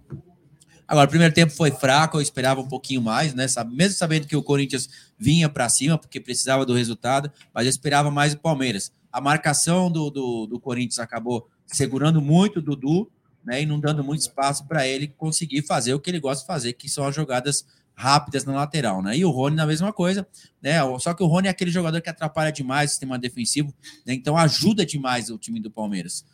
Agora, 0.89 1.05
o 1.05 1.09
primeiro 1.09 1.31
tempo 1.31 1.53
foi 1.53 1.69
fraco, 1.69 2.17
eu 2.17 2.21
esperava 2.21 2.59
um 2.59 2.67
pouquinho 2.67 2.99
mais, 2.99 3.35
né? 3.35 3.45
Mesmo 3.67 3.95
sabendo 3.95 4.25
que 4.25 4.35
o 4.35 4.41
Corinthians 4.41 4.89
vinha 5.19 5.47
para 5.47 5.69
cima, 5.69 5.99
porque 5.99 6.19
precisava 6.19 6.65
do 6.65 6.73
resultado, 6.73 7.31
mas 7.53 7.67
eu 7.67 7.69
esperava 7.69 8.09
mais 8.09 8.33
o 8.33 8.39
Palmeiras. 8.39 8.91
A 9.13 9.21
marcação 9.21 9.91
do, 9.91 10.09
do, 10.09 10.47
do 10.47 10.59
Corinthians 10.59 10.97
acabou 10.97 11.47
segurando 11.67 12.19
muito 12.19 12.57
o 12.57 12.61
Dudu, 12.61 13.07
né? 13.45 13.61
E 13.61 13.67
não 13.67 13.79
dando 13.79 14.03
muito 14.03 14.21
espaço 14.21 14.65
para 14.65 14.87
ele 14.87 15.07
conseguir 15.09 15.61
fazer 15.61 15.93
o 15.93 15.99
que 15.99 16.09
ele 16.09 16.19
gosta 16.19 16.41
de 16.41 16.47
fazer, 16.47 16.73
que 16.73 16.89
são 16.89 17.05
as 17.05 17.13
jogadas 17.13 17.67
rápidas 17.93 18.43
na 18.43 18.53
lateral, 18.53 19.03
né? 19.03 19.15
E 19.15 19.23
o 19.23 19.29
Rony 19.29 19.55
na 19.55 19.67
mesma 19.67 19.93
coisa, 19.93 20.27
né? 20.59 20.79
Só 20.99 21.13
que 21.13 21.21
o 21.21 21.27
Rony 21.27 21.49
é 21.49 21.51
aquele 21.51 21.69
jogador 21.69 22.01
que 22.01 22.09
atrapalha 22.09 22.51
demais 22.51 22.89
o 22.89 22.93
sistema 22.93 23.19
defensivo, 23.19 23.71
né? 24.07 24.15
então 24.15 24.35
ajuda 24.35 24.83
demais 24.83 25.29
o 25.29 25.37
time 25.37 25.59
do 25.59 25.69
Palmeiras. 25.69 26.25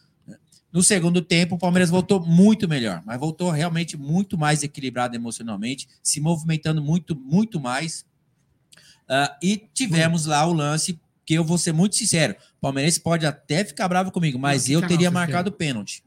No 0.75 0.83
segundo 0.83 1.21
tempo, 1.21 1.55
o 1.55 1.57
Palmeiras 1.57 1.89
voltou 1.89 2.19
muito 2.19 2.67
melhor, 2.67 3.01
mas 3.05 3.17
voltou 3.17 3.49
realmente 3.49 3.95
muito 3.95 4.37
mais 4.37 4.61
equilibrado 4.61 5.15
emocionalmente, 5.15 5.87
se 6.03 6.19
movimentando 6.19 6.83
muito, 6.83 7.15
muito 7.15 7.61
mais. 7.61 8.05
Ah, 9.07 9.37
e 9.41 9.55
tivemos 9.73 10.25
lá 10.25 10.45
o 10.45 10.51
lance 10.51 10.99
que 11.25 11.33
eu 11.33 11.45
vou 11.45 11.57
ser 11.57 11.71
muito 11.71 11.95
sincero. 11.95 12.35
O 12.57 12.59
palmeirense 12.59 12.99
pode 12.99 13.25
até 13.25 13.63
ficar 13.63 13.87
bravo 13.87 14.11
comigo, 14.11 14.37
mas 14.37 14.69
eu 14.69 14.85
teria 14.85 15.09
marcado 15.09 15.49
pênalti. 15.49 16.03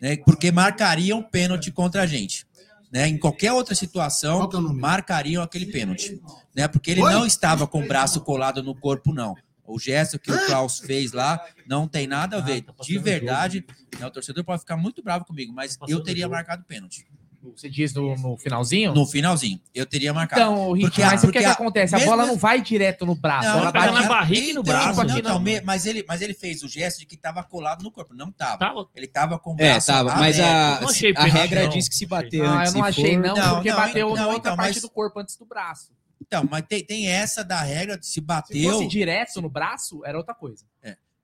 Né? 0.00 0.16
Porque 0.16 0.50
marcariam 0.50 1.22
pênalti 1.22 1.70
contra 1.70 2.02
a 2.02 2.06
gente. 2.06 2.44
Né? 2.90 3.06
Em 3.06 3.16
qualquer 3.16 3.52
outra 3.52 3.76
situação, 3.76 4.50
é 4.52 4.58
marcariam 4.72 5.40
aquele 5.40 5.66
pênalti. 5.66 6.20
Né? 6.52 6.66
Porque 6.66 6.90
ele 6.90 7.00
não 7.00 7.24
estava 7.24 7.64
com 7.64 7.80
o 7.80 7.86
braço 7.86 8.22
colado 8.22 8.60
no 8.60 8.74
corpo, 8.74 9.14
não. 9.14 9.36
O 9.66 9.78
gesto 9.78 10.18
que 10.18 10.30
o 10.30 10.34
Klaus 10.46 10.78
fez 10.78 11.12
lá 11.12 11.42
não 11.66 11.88
tem 11.88 12.06
nada 12.06 12.36
a 12.38 12.40
ver. 12.40 12.60
tá 12.62 12.72
passando 12.72 12.92
De 12.92 12.98
verdade, 12.98 13.64
né, 13.98 14.06
o 14.06 14.10
torcedor 14.10 14.44
pode 14.44 14.60
ficar 14.60 14.76
muito 14.76 15.02
bravo 15.02 15.24
comigo, 15.24 15.52
mas 15.52 15.76
Passando 15.76 15.96
eu 15.96 16.02
teria 16.02 16.22
jogo. 16.24 16.34
marcado 16.34 16.64
pênalti. 16.64 17.06
Você 17.56 17.68
diz 17.68 17.92
no, 17.92 18.16
no 18.16 18.38
finalzinho? 18.38 18.94
No 18.94 19.06
finalzinho, 19.06 19.60
eu 19.74 19.84
teria 19.84 20.14
marcado. 20.14 20.40
Então, 20.40 20.72
Rick, 20.72 20.86
Porque- 20.86 21.02
mas 21.04 21.12
o 21.12 21.20
que, 21.20 21.26
porque 21.26 21.38
que 21.40 21.44
a- 21.44 21.52
acontece? 21.52 21.94
A 21.94 21.98
mesmo- 21.98 22.10
bola 22.10 22.24
não 22.26 22.38
vai 22.38 22.62
direto 22.62 23.04
no 23.04 23.14
braço. 23.14 23.46
Não, 23.48 23.58
ela 23.58 23.70
vai 23.70 23.90
na 23.90 24.02
barriga 24.08 24.46
e 24.46 24.52
no 24.54 24.60
Então, 24.62 24.72
braço. 24.72 25.04
não, 25.04 25.12
aqui 25.12 25.22
não, 25.22 25.38
não. 25.42 25.62
mas, 25.62 25.84
ele, 25.84 26.02
mas 26.08 26.22
ele 26.22 26.32
fez 26.32 26.62
o 26.62 26.68
gesto 26.68 27.00
de 27.00 27.04
que 27.06 27.16
estava 27.16 27.42
colado 27.44 27.82
no 27.82 27.90
corpo. 27.90 28.14
Não 28.14 28.30
estava. 28.30 28.56
Tava. 28.56 28.88
Ele 28.94 29.04
estava 29.04 29.38
com 29.38 29.50
o 29.50 29.56
É, 29.58 29.72
braço 29.72 29.86
tava, 29.88 30.14
mas 30.16 30.40
a, 30.40 30.80
Não 30.80 30.88
achei 30.88 31.12
a 31.14 31.24
regra 31.24 31.64
não. 31.64 31.68
diz 31.68 31.86
que 31.86 31.94
se 31.94 32.06
bater 32.06 32.40
Ah, 32.40 32.60
antes. 32.62 32.72
eu 32.74 32.78
não 32.80 32.84
se 32.84 32.88
achei, 33.00 33.14
for- 33.14 33.22
não, 33.22 33.36
Não, 33.36 33.54
porque 33.56 33.70
não, 33.70 33.76
bateu 33.76 34.14
na 34.14 34.26
outra 34.26 34.38
então, 34.38 34.56
parte 34.56 34.72
mas- 34.76 34.80
do 34.82 34.88
corpo 34.90 35.20
antes 35.20 35.36
do 35.36 35.44
braço. 35.44 35.92
Então, 36.26 36.48
mas 36.50 36.64
tem, 36.68 36.84
tem 36.84 37.06
essa 37.08 37.44
da 37.44 37.60
regra 37.62 37.98
de 37.98 38.06
se 38.06 38.12
Se 38.14 38.20
bateu. 38.20 38.72
fosse 38.72 38.86
direto 38.86 39.40
no 39.42 39.48
braço, 39.50 40.04
era 40.04 40.16
outra 40.18 40.34
coisa. 40.34 40.64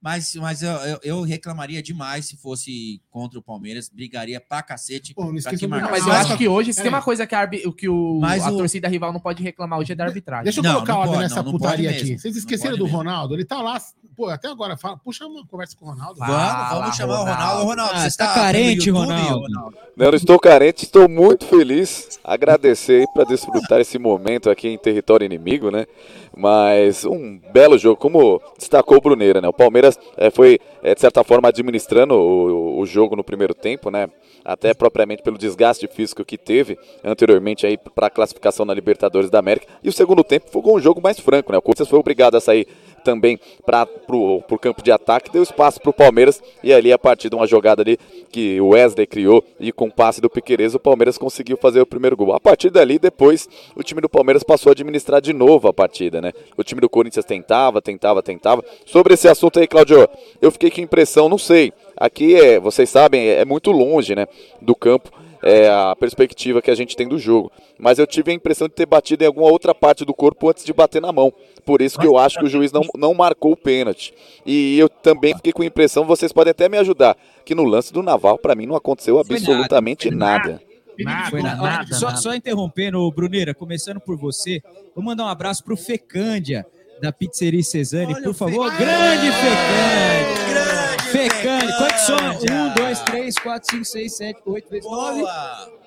Mas, 0.03 0.33
mas 0.33 0.63
eu, 0.63 0.71
eu, 0.71 0.99
eu 1.03 1.21
reclamaria 1.21 1.79
demais 1.79 2.25
se 2.25 2.35
fosse 2.35 2.99
contra 3.11 3.37
o 3.37 3.41
Palmeiras. 3.41 3.87
Brigaria 3.87 4.41
pra 4.41 4.63
cacete. 4.63 5.13
Pô, 5.13 5.31
não 5.31 5.39
pra 5.39 5.55
que 5.55 5.67
Não, 5.67 5.79
mas 5.79 6.07
eu 6.07 6.11
acho 6.11 6.37
que 6.39 6.47
hoje, 6.47 6.73
se 6.73 6.79
é. 6.79 6.83
tem 6.83 6.89
uma 6.91 7.03
coisa 7.03 7.27
que 7.27 7.35
a, 7.35 7.47
que 7.47 7.87
o, 7.87 8.19
Mas 8.19 8.41
a 8.43 8.49
o- 8.51 8.57
torcida 8.57 8.87
rival 8.87 9.13
não 9.13 9.19
pode 9.19 9.43
reclamar 9.43 9.77
hoje 9.77 9.91
é 9.91 9.95
da 9.95 10.05
arbitragem. 10.05 10.45
Deixa 10.45 10.59
eu 10.59 10.63
Não, 10.63 10.73
colocar 10.73 10.93
não 10.93 10.99
ordem 11.01 11.13
pode, 11.13 11.23
nessa 11.23 11.35
não, 11.35 11.43
não 11.43 11.51
putaria 11.51 11.91
aqui. 11.91 12.01
mesmo. 12.03 12.17
Vocês 12.19 12.35
esqueceram 12.35 12.77
do 12.77 12.85
mesmo. 12.85 12.97
Ronaldo? 12.97 13.35
Ele 13.35 13.45
tá 13.45 13.61
lá, 13.61 13.79
pô, 14.15 14.27
até 14.29 14.47
agora, 14.47 14.77
fala, 14.77 14.97
puxa 14.97 15.25
uma 15.25 15.45
conversa 15.45 15.75
com 15.77 15.85
o 15.85 15.89
Ronaldo. 15.89 16.19
Vamos, 16.19 16.69
vamos 16.71 16.95
chamar 16.95 17.13
o 17.13 17.17
Ronaldo. 17.23 17.41
Ronaldo. 17.41 17.65
Ronaldo, 17.65 17.93
Ah, 17.95 18.09
você 18.09 18.17
tá 18.17 18.27
tá 18.27 18.33
carente, 18.33 18.91
no 18.91 18.99
YouTube, 18.99 19.21
Ronaldo. 19.21 19.77
Não, 19.95 20.07
não 20.07 20.13
estou 20.15 20.39
carente, 20.39 20.85
estou 20.85 21.09
muito 21.09 21.45
feliz. 21.45 22.19
Agradecer 22.23 23.05
para 23.13 23.23
desfrutar 23.23 23.79
esse 23.79 23.97
momento 23.99 24.49
aqui 24.49 24.67
em 24.67 24.77
território 24.77 25.25
inimigo, 25.25 25.69
né? 25.71 25.85
Mas 26.35 27.03
um 27.03 27.39
belo 27.51 27.77
jogo, 27.77 27.97
como 27.97 28.41
destacou 28.57 28.97
o 28.97 29.01
Bruneira, 29.01 29.41
né? 29.41 29.47
O 29.47 29.53
Palmeiras 29.53 29.99
eh, 30.17 30.29
foi, 30.29 30.59
eh, 30.81 30.95
de 30.95 31.01
certa 31.01 31.23
forma, 31.23 31.49
administrando 31.49 32.15
o, 32.15 32.79
o 32.79 32.85
jogo 32.85 33.15
no 33.15 33.23
primeiro 33.23 33.53
tempo, 33.53 33.91
né? 33.91 34.09
Até 34.43 34.73
propriamente 34.73 35.21
pelo 35.21 35.37
desgaste 35.37 35.87
físico 35.87 36.23
que 36.23 36.37
teve 36.37 36.77
anteriormente 37.03 37.65
aí 37.65 37.77
para 37.77 38.07
a 38.07 38.09
classificação 38.09 38.65
na 38.65 38.73
Libertadores 38.73 39.29
da 39.29 39.39
América. 39.39 39.67
E 39.83 39.89
o 39.89 39.93
segundo 39.93 40.23
tempo 40.23 40.49
foi 40.49 40.61
um 40.65 40.79
jogo 40.79 41.01
mais 41.01 41.19
franco, 41.19 41.51
né? 41.51 41.57
O 41.57 41.61
Corinthians 41.61 41.89
foi 41.89 41.99
obrigado 41.99 42.35
a 42.35 42.41
sair 42.41 42.67
também 43.01 43.39
para 43.65 43.87
o 44.15 44.59
campo 44.59 44.81
de 44.81 44.91
ataque, 44.91 45.31
deu 45.31 45.43
espaço 45.43 45.81
para 45.81 45.89
o 45.89 45.93
Palmeiras 45.93 46.41
e 46.63 46.71
ali 46.71 46.93
a 46.93 46.99
partir 46.99 47.29
de 47.29 47.35
uma 47.35 47.47
jogada 47.47 47.81
ali 47.81 47.97
que 48.31 48.61
o 48.61 48.69
Wesley 48.69 49.07
criou 49.07 49.43
e 49.59 49.71
com 49.71 49.87
o 49.87 49.91
passe 49.91 50.21
do 50.21 50.29
Piqueires 50.29 50.75
o 50.75 50.79
Palmeiras 50.79 51.17
conseguiu 51.17 51.57
fazer 51.57 51.81
o 51.81 51.85
primeiro 51.85 52.15
gol. 52.15 52.33
A 52.33 52.39
partir 52.39 52.69
dali, 52.69 52.97
depois, 52.97 53.49
o 53.75 53.83
time 53.83 54.01
do 54.01 54.09
Palmeiras 54.09 54.43
passou 54.43 54.69
a 54.69 54.73
administrar 54.73 55.21
de 55.21 55.33
novo 55.33 55.67
a 55.67 55.73
partida, 55.73 56.20
né? 56.21 56.31
O 56.55 56.63
time 56.63 56.79
do 56.79 56.89
Corinthians 56.89 57.25
tentava, 57.25 57.81
tentava, 57.81 58.21
tentava. 58.21 58.63
Sobre 58.85 59.13
esse 59.13 59.27
assunto 59.27 59.59
aí, 59.59 59.67
Claudio, 59.67 60.07
eu 60.41 60.51
fiquei 60.51 60.71
com 60.71 60.81
impressão, 60.81 61.27
não 61.27 61.37
sei. 61.37 61.73
Aqui 61.97 62.35
é, 62.35 62.59
vocês 62.59 62.89
sabem, 62.89 63.27
é 63.27 63.43
muito 63.43 63.71
longe, 63.71 64.15
né, 64.15 64.27
do 64.61 64.75
campo 64.75 65.11
é, 65.41 65.67
a 65.69 65.95
perspectiva 65.95 66.61
que 66.61 66.69
a 66.69 66.75
gente 66.75 66.95
tem 66.95 67.07
do 67.07 67.17
jogo. 67.17 67.51
Mas 67.77 67.97
eu 67.99 68.05
tive 68.05 68.31
a 68.31 68.33
impressão 68.33 68.67
de 68.67 68.75
ter 68.75 68.85
batido 68.85 69.23
em 69.23 69.27
alguma 69.27 69.49
outra 69.49 69.73
parte 69.73 70.05
do 70.05 70.13
corpo 70.13 70.49
antes 70.49 70.63
de 70.63 70.73
bater 70.73 71.01
na 71.01 71.11
mão. 71.11 71.33
Por 71.65 71.81
isso 71.81 71.99
que 71.99 72.05
eu 72.05 72.17
acho 72.17 72.39
que 72.39 72.45
o 72.45 72.49
juiz 72.49 72.71
não, 72.71 72.83
não 72.95 73.13
marcou 73.13 73.53
o 73.53 73.57
pênalti. 73.57 74.13
E 74.45 74.77
eu 74.77 74.87
também 74.87 75.35
fiquei 75.35 75.51
com 75.51 75.63
a 75.63 75.65
impressão, 75.65 76.05
vocês 76.05 76.31
podem 76.31 76.51
até 76.51 76.69
me 76.69 76.77
ajudar, 76.77 77.17
que 77.43 77.55
no 77.55 77.63
lance 77.63 77.91
do 77.91 78.03
Naval, 78.03 78.37
para 78.37 78.55
mim, 78.55 78.65
não 78.65 78.75
aconteceu 78.75 79.19
absolutamente 79.19 80.09
nada. 80.11 80.61
Nada, 81.03 81.29
Foi 81.29 81.41
nada. 81.41 81.61
nada, 81.61 81.93
só, 81.95 82.07
nada. 82.07 82.17
só 82.17 82.33
interrompendo, 82.35 83.09
Bruneira, 83.11 83.53
começando 83.53 83.99
por 83.99 84.17
você, 84.17 84.61
vou 84.95 85.03
mandar 85.03 85.25
um 85.25 85.27
abraço 85.29 85.63
pro 85.63 85.75
Fecândia, 85.77 86.65
da 87.01 87.11
Pizzeria 87.11 87.63
Cesani, 87.63 88.13
Olha 88.13 88.23
por 88.23 88.29
o 88.31 88.33
favor. 88.33 88.71
Fe- 88.71 88.77
Grande 88.77 89.31
Fecândia! 89.31 90.45
Grande 90.53 91.03
Fecândia! 91.11 91.75
Quantos 91.77 92.01
são? 92.01 92.17
Um, 92.55 92.73
dois, 92.75 92.99
três, 93.01 93.35
quatro, 93.37 93.69
cinco, 93.71 93.85
seis, 93.85 94.15
sete, 94.17 94.39
oito, 94.45 94.69
vezes 94.69 94.89
nove. 94.89 95.19
Boa! 95.21 95.81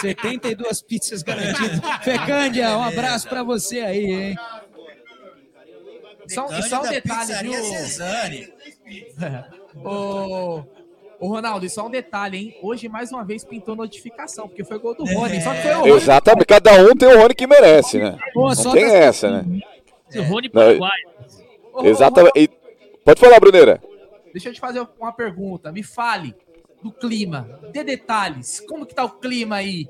72 0.00 0.82
pizzas 0.82 1.22
garantidas. 1.22 1.80
Fecândia, 2.02 2.76
um 2.76 2.82
abraço 2.82 3.28
pra 3.28 3.42
você 3.42 3.80
aí, 3.80 4.04
hein? 4.12 4.36
Só, 6.28 6.46
só 6.62 6.82
um 6.82 6.88
detalhe, 6.88 7.26
Pizzaria 7.26 7.60
viu? 7.62 7.64
Cesani. 7.64 8.48
Ô, 9.84 10.62
ô, 11.20 11.28
Ronaldo, 11.28 11.64
e 11.66 11.70
só 11.70 11.86
um 11.86 11.90
detalhe, 11.90 12.36
hein? 12.38 12.56
Hoje, 12.62 12.88
mais 12.88 13.12
uma 13.12 13.22
vez, 13.24 13.44
pintou 13.44 13.76
notificação, 13.76 14.48
porque 14.48 14.64
foi 14.64 14.78
gol 14.78 14.94
do 14.94 15.04
Rony. 15.04 15.40
Só 15.40 15.52
que 15.54 15.62
foi 15.62 15.72
o 15.74 15.78
Rony. 15.80 15.90
Exatamente, 15.92 16.46
cada 16.46 16.72
um 16.82 16.94
tem 16.96 17.08
o 17.08 17.18
Rony 17.20 17.34
que 17.34 17.46
merece, 17.46 17.98
né? 17.98 18.18
Pô, 18.34 18.48
Não 18.48 18.54
só 18.54 18.72
tem 18.72 18.84
essa, 18.84 19.30
né? 19.42 19.60
O 20.16 20.22
Rony 20.22 20.48
Paraguai. 20.48 20.98
Exatamente. 21.84 22.32
E- 22.36 22.48
Pode 23.04 23.20
falar, 23.20 23.38
Bruneira. 23.40 23.80
Deixa 24.32 24.48
eu 24.48 24.52
te 24.52 24.60
fazer 24.60 24.86
uma 24.98 25.12
pergunta. 25.12 25.72
Me 25.72 25.82
fale 25.82 26.34
do 26.82 26.90
clima. 26.92 27.60
Dê 27.72 27.82
detalhes. 27.82 28.60
Como 28.60 28.84
que 28.86 28.94
tá 28.94 29.04
o 29.04 29.10
clima 29.10 29.56
aí 29.56 29.88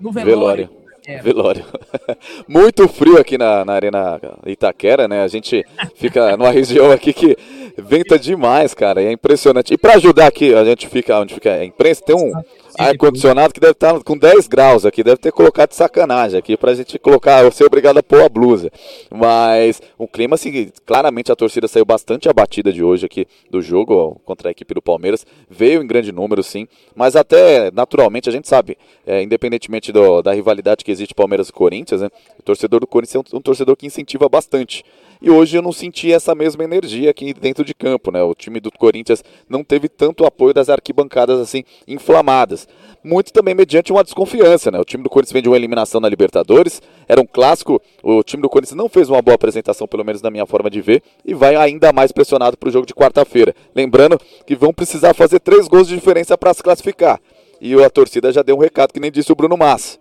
no 0.00 0.10
velório? 0.12 0.38
Velório. 0.38 0.79
É. 1.10 1.22
Velório. 1.22 1.64
Muito 2.46 2.86
frio 2.88 3.18
aqui 3.18 3.36
na, 3.36 3.64
na 3.64 3.72
Arena 3.72 4.20
Itaquera, 4.46 5.08
né? 5.08 5.22
A 5.22 5.28
gente 5.28 5.64
fica 5.96 6.34
numa 6.38 6.50
região 6.50 6.90
aqui 6.90 7.12
que 7.12 7.36
venta 7.76 8.18
demais, 8.18 8.74
cara. 8.74 9.02
e 9.02 9.06
É 9.06 9.12
impressionante. 9.12 9.74
E 9.74 9.78
para 9.78 9.94
ajudar 9.94 10.26
aqui, 10.26 10.54
a 10.54 10.64
gente 10.64 10.86
fica 10.88 11.18
onde 11.18 11.34
fica 11.34 11.52
a 11.52 11.64
imprensa, 11.64 12.02
tem 12.04 12.14
um 12.14 12.32
ar-condicionado 12.78 13.52
que 13.54 13.60
deve 13.60 13.72
estar 13.72 14.02
com 14.02 14.16
10 14.16 14.46
graus 14.48 14.84
aqui. 14.86 15.02
Deve 15.02 15.16
ter 15.18 15.32
colocado 15.32 15.70
de 15.70 15.74
sacanagem 15.76 16.38
aqui 16.38 16.56
pra 16.56 16.74
gente 16.74 16.98
colocar, 16.98 17.50
ser 17.52 17.64
obrigado 17.64 17.98
a 17.98 18.02
pôr 18.02 18.22
a 18.22 18.28
blusa. 18.28 18.70
Mas 19.10 19.80
o 19.98 20.06
clima, 20.06 20.34
assim, 20.34 20.70
claramente 20.86 21.30
a 21.32 21.36
torcida 21.36 21.66
saiu 21.68 21.84
bastante 21.84 22.28
abatida 22.28 22.72
de 22.72 22.82
hoje 22.82 23.06
aqui 23.06 23.26
do 23.50 23.60
jogo 23.60 24.20
contra 24.24 24.48
a 24.48 24.52
equipe 24.52 24.74
do 24.74 24.82
Palmeiras. 24.82 25.26
Veio 25.48 25.82
em 25.82 25.86
grande 25.86 26.12
número, 26.12 26.42
sim. 26.42 26.66
Mas 26.94 27.16
até, 27.16 27.70
naturalmente, 27.72 28.28
a 28.28 28.32
gente 28.32 28.48
sabe, 28.48 28.76
é, 29.06 29.22
independentemente 29.22 29.92
do- 29.92 30.22
da 30.22 30.32
rivalidade 30.32 30.84
que 30.84 30.90
existe 30.90 31.14
Palmeiras 31.14 31.48
e 31.48 31.52
Corinthians, 31.52 32.00
né? 32.00 32.08
O 32.38 32.42
torcedor 32.42 32.80
do 32.80 32.86
Corinthians 32.86 33.24
é 33.32 33.36
um, 33.36 33.38
um 33.38 33.42
torcedor 33.42 33.76
que 33.76 33.86
incentiva 33.86 34.28
bastante. 34.28 34.84
E 35.22 35.30
hoje 35.30 35.54
eu 35.54 35.60
não 35.60 35.70
senti 35.70 36.10
essa 36.10 36.34
mesma 36.34 36.64
energia 36.64 37.10
aqui 37.10 37.34
dentro 37.34 37.62
de 37.62 37.74
campo, 37.74 38.10
né? 38.10 38.22
O 38.22 38.34
time 38.34 38.58
do 38.58 38.72
Corinthians 38.72 39.22
não 39.46 39.62
teve 39.62 39.86
tanto 39.86 40.24
apoio 40.24 40.54
das 40.54 40.70
arquibancadas 40.70 41.38
assim 41.38 41.62
inflamadas. 41.86 42.66
Muito 43.04 43.30
também 43.30 43.54
mediante 43.54 43.92
uma 43.92 44.02
desconfiança, 44.02 44.70
né? 44.70 44.80
O 44.80 44.84
time 44.84 45.02
do 45.02 45.10
Corinthians 45.10 45.32
vem 45.34 45.42
de 45.42 45.48
uma 45.50 45.56
eliminação 45.56 46.00
na 46.00 46.08
Libertadores, 46.08 46.80
era 47.06 47.20
um 47.20 47.26
clássico. 47.26 47.82
O 48.02 48.22
time 48.22 48.42
do 48.42 48.48
Corinthians 48.48 48.76
não 48.76 48.88
fez 48.88 49.10
uma 49.10 49.20
boa 49.20 49.34
apresentação, 49.34 49.86
pelo 49.86 50.04
menos 50.04 50.22
na 50.22 50.30
minha 50.30 50.46
forma 50.46 50.70
de 50.70 50.80
ver, 50.80 51.02
e 51.22 51.34
vai 51.34 51.54
ainda 51.54 51.92
mais 51.92 52.12
pressionado 52.12 52.56
para 52.56 52.70
o 52.70 52.72
jogo 52.72 52.86
de 52.86 52.94
quarta-feira. 52.94 53.54
Lembrando 53.74 54.18
que 54.46 54.56
vão 54.56 54.72
precisar 54.72 55.12
fazer 55.12 55.40
três 55.40 55.68
gols 55.68 55.86
de 55.86 55.96
diferença 55.96 56.38
para 56.38 56.54
se 56.54 56.62
classificar. 56.62 57.20
E 57.60 57.74
a 57.74 57.90
torcida 57.90 58.32
já 58.32 58.40
deu 58.40 58.56
um 58.56 58.60
recado, 58.60 58.90
que 58.90 59.00
nem 59.00 59.12
disse 59.12 59.30
o 59.30 59.36
Bruno 59.36 59.58
Massa. 59.58 59.98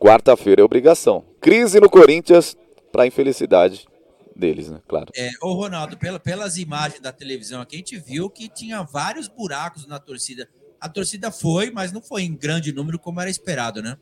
Quarta-feira 0.00 0.62
é 0.62 0.64
obrigação. 0.64 1.24
Crise 1.40 1.78
no 1.78 1.88
Corinthians, 1.88 2.56
para 2.90 3.06
infelicidade 3.06 3.91
deles, 4.36 4.68
né? 4.70 4.80
Claro. 4.88 5.06
É, 5.16 5.30
ô 5.42 5.52
Ronaldo, 5.52 5.96
pela- 5.96 6.20
pelas 6.20 6.56
imagens 6.56 7.00
da 7.00 7.12
televisão 7.12 7.60
aqui, 7.60 7.76
a 7.76 7.78
gente 7.78 7.98
viu 7.98 8.28
que 8.30 8.48
tinha 8.48 8.82
vários 8.82 9.28
buracos 9.28 9.86
na 9.86 9.98
torcida. 9.98 10.48
A 10.80 10.88
torcida 10.88 11.30
foi, 11.30 11.70
mas 11.70 11.92
não 11.92 12.02
foi 12.02 12.22
em 12.22 12.34
grande 12.34 12.72
número 12.72 12.98
como 12.98 13.20
era 13.20 13.30
esperado, 13.30 13.82
né? 13.82 13.96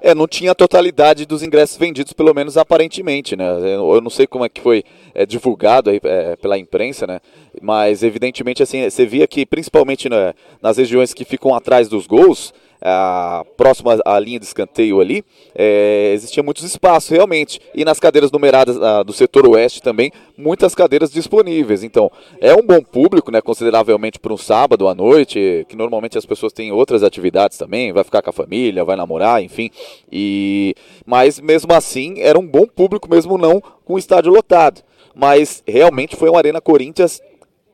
É, 0.00 0.14
não 0.14 0.26
tinha 0.28 0.52
a 0.52 0.54
totalidade 0.54 1.24
dos 1.26 1.42
ingressos 1.42 1.76
vendidos, 1.76 2.12
pelo 2.12 2.34
menos 2.34 2.56
aparentemente, 2.56 3.34
né? 3.36 3.48
Eu 3.48 3.94
eu 3.94 4.00
não 4.00 4.10
sei 4.10 4.26
como 4.26 4.44
é 4.44 4.48
que 4.48 4.60
foi 4.60 4.84
é, 5.14 5.24
divulgado 5.24 5.90
aí, 5.90 6.00
é, 6.02 6.36
pela 6.36 6.58
imprensa, 6.58 7.06
né? 7.06 7.20
Mas 7.62 8.02
evidentemente 8.02 8.62
assim, 8.62 8.88
você 8.88 9.06
via 9.06 9.26
que 9.26 9.44
principalmente 9.46 10.08
né, 10.08 10.34
nas 10.62 10.76
regiões 10.76 11.14
que 11.14 11.24
ficam 11.24 11.54
atrás 11.54 11.88
dos 11.88 12.06
gols, 12.06 12.52
a, 12.80 13.44
próxima 13.56 13.98
à 14.04 14.18
linha 14.18 14.38
de 14.38 14.46
escanteio 14.46 15.00
ali, 15.00 15.24
é, 15.54 16.12
existia 16.14 16.42
muitos 16.42 16.64
espaços 16.64 17.10
realmente. 17.10 17.60
E 17.74 17.84
nas 17.84 18.00
cadeiras 18.00 18.30
numeradas 18.30 18.80
ah, 18.80 19.02
do 19.02 19.12
setor 19.12 19.46
oeste 19.48 19.82
também, 19.82 20.12
muitas 20.36 20.74
cadeiras 20.74 21.10
disponíveis. 21.10 21.82
Então, 21.82 22.10
é 22.40 22.54
um 22.54 22.62
bom 22.62 22.82
público, 22.82 23.30
né? 23.30 23.40
Consideravelmente 23.40 24.18
para 24.18 24.32
um 24.32 24.36
sábado 24.36 24.88
à 24.88 24.94
noite, 24.94 25.66
que 25.68 25.76
normalmente 25.76 26.18
as 26.18 26.26
pessoas 26.26 26.52
têm 26.52 26.72
outras 26.72 27.02
atividades 27.02 27.58
também, 27.58 27.92
vai 27.92 28.04
ficar 28.04 28.22
com 28.22 28.30
a 28.30 28.32
família, 28.32 28.84
vai 28.84 28.96
namorar, 28.96 29.42
enfim. 29.42 29.70
E 30.10 30.74
mas 31.04 31.40
mesmo 31.40 31.72
assim, 31.72 32.20
era 32.20 32.38
um 32.38 32.46
bom 32.46 32.66
público 32.66 33.08
mesmo 33.10 33.38
não 33.38 33.60
com 33.84 33.94
o 33.94 33.98
estádio 33.98 34.32
lotado. 34.32 34.82
Mas 35.14 35.64
realmente 35.66 36.14
foi 36.14 36.28
uma 36.28 36.38
Arena 36.38 36.60
Corinthians 36.60 37.20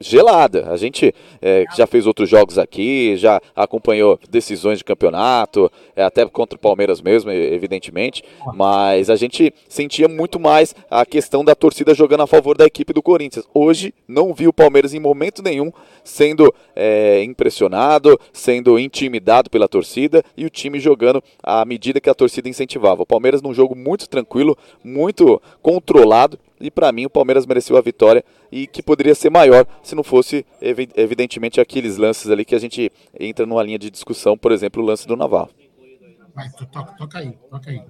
gelada. 0.01 0.71
A 0.71 0.77
gente 0.77 1.15
é, 1.41 1.65
já 1.77 1.87
fez 1.87 2.07
outros 2.07 2.29
jogos 2.29 2.59
aqui, 2.59 3.17
já 3.17 3.41
acompanhou 3.55 4.19
decisões 4.29 4.79
de 4.79 4.85
campeonato, 4.85 5.71
é, 5.95 6.03
até 6.03 6.25
contra 6.27 6.57
o 6.57 6.61
Palmeiras 6.61 7.01
mesmo, 7.01 7.31
evidentemente, 7.31 8.23
mas 8.55 9.11
a 9.11 9.17
gente 9.17 9.53
sentia 9.69 10.09
muito 10.09 10.39
mais 10.39 10.75
a 10.91 11.05
questão 11.07 11.45
da 11.45 11.55
torcida 11.55 11.95
jogando 11.95 12.23
a 12.23 12.27
favor 12.27 12.57
da 12.57 12.65
equipe 12.65 12.93
do 12.93 13.03
Corinthians. 13.03 13.47
Hoje 13.53 13.95
não 14.07 14.35
vi 14.35 14.49
o 14.49 14.53
Palmeiras 14.53 14.95
em 14.95 15.01
momento 15.01 15.43
nenhum 15.43 15.73
sendo 16.03 16.55
é, 16.77 17.23
impressionado, 17.25 18.19
sendo 18.33 18.79
intimidado 18.79 19.49
pela 19.49 19.67
torcida 19.67 20.23
e 20.37 20.45
o 20.45 20.51
time 20.51 20.79
jogando 20.79 21.23
à 21.43 21.65
medida 21.65 22.01
que 22.01 22.11
a 22.11 22.15
torcida 22.15 22.49
incentivava. 22.49 23.03
O 23.03 23.07
Palmeiras 23.07 23.41
num 23.41 23.55
jogo 23.55 23.75
muito 23.75 24.09
tranquilo, 24.09 24.57
muito 24.85 25.41
controlado 25.63 26.39
e 26.65 26.71
para 26.71 26.91
mim 26.91 27.05
o 27.07 27.11
Palmeiras 27.11 27.45
mereceu 27.47 27.77
a 27.77 27.81
vitória 27.81 28.25
e 28.51 28.67
que 28.67 28.83
poderia 28.83 29.15
ser 29.15 29.31
maior 29.31 29.67
se 29.83 29.95
não 29.95 30.03
fosse 30.03 30.45
evi- 30.61 30.89
evidentemente 30.97 31.61
aqueles 31.61 31.97
lances 31.97 32.31
ali 32.31 32.45
que 32.45 32.55
a 32.55 32.59
gente 32.59 32.91
entra 33.19 33.45
numa 33.45 33.63
linha 33.63 33.79
de 33.79 33.91
discussão, 33.91 34.37
por 34.37 34.51
exemplo, 34.53 34.83
o 34.83 34.87
lance 34.87 35.07
do 35.07 35.17
Navarro. 35.17 35.51
Vai, 36.35 36.49
to- 36.51 36.67
toca, 36.67 36.93
toca 36.97 37.19
aí, 37.19 37.33
toca 37.51 37.71
aí. 37.71 37.81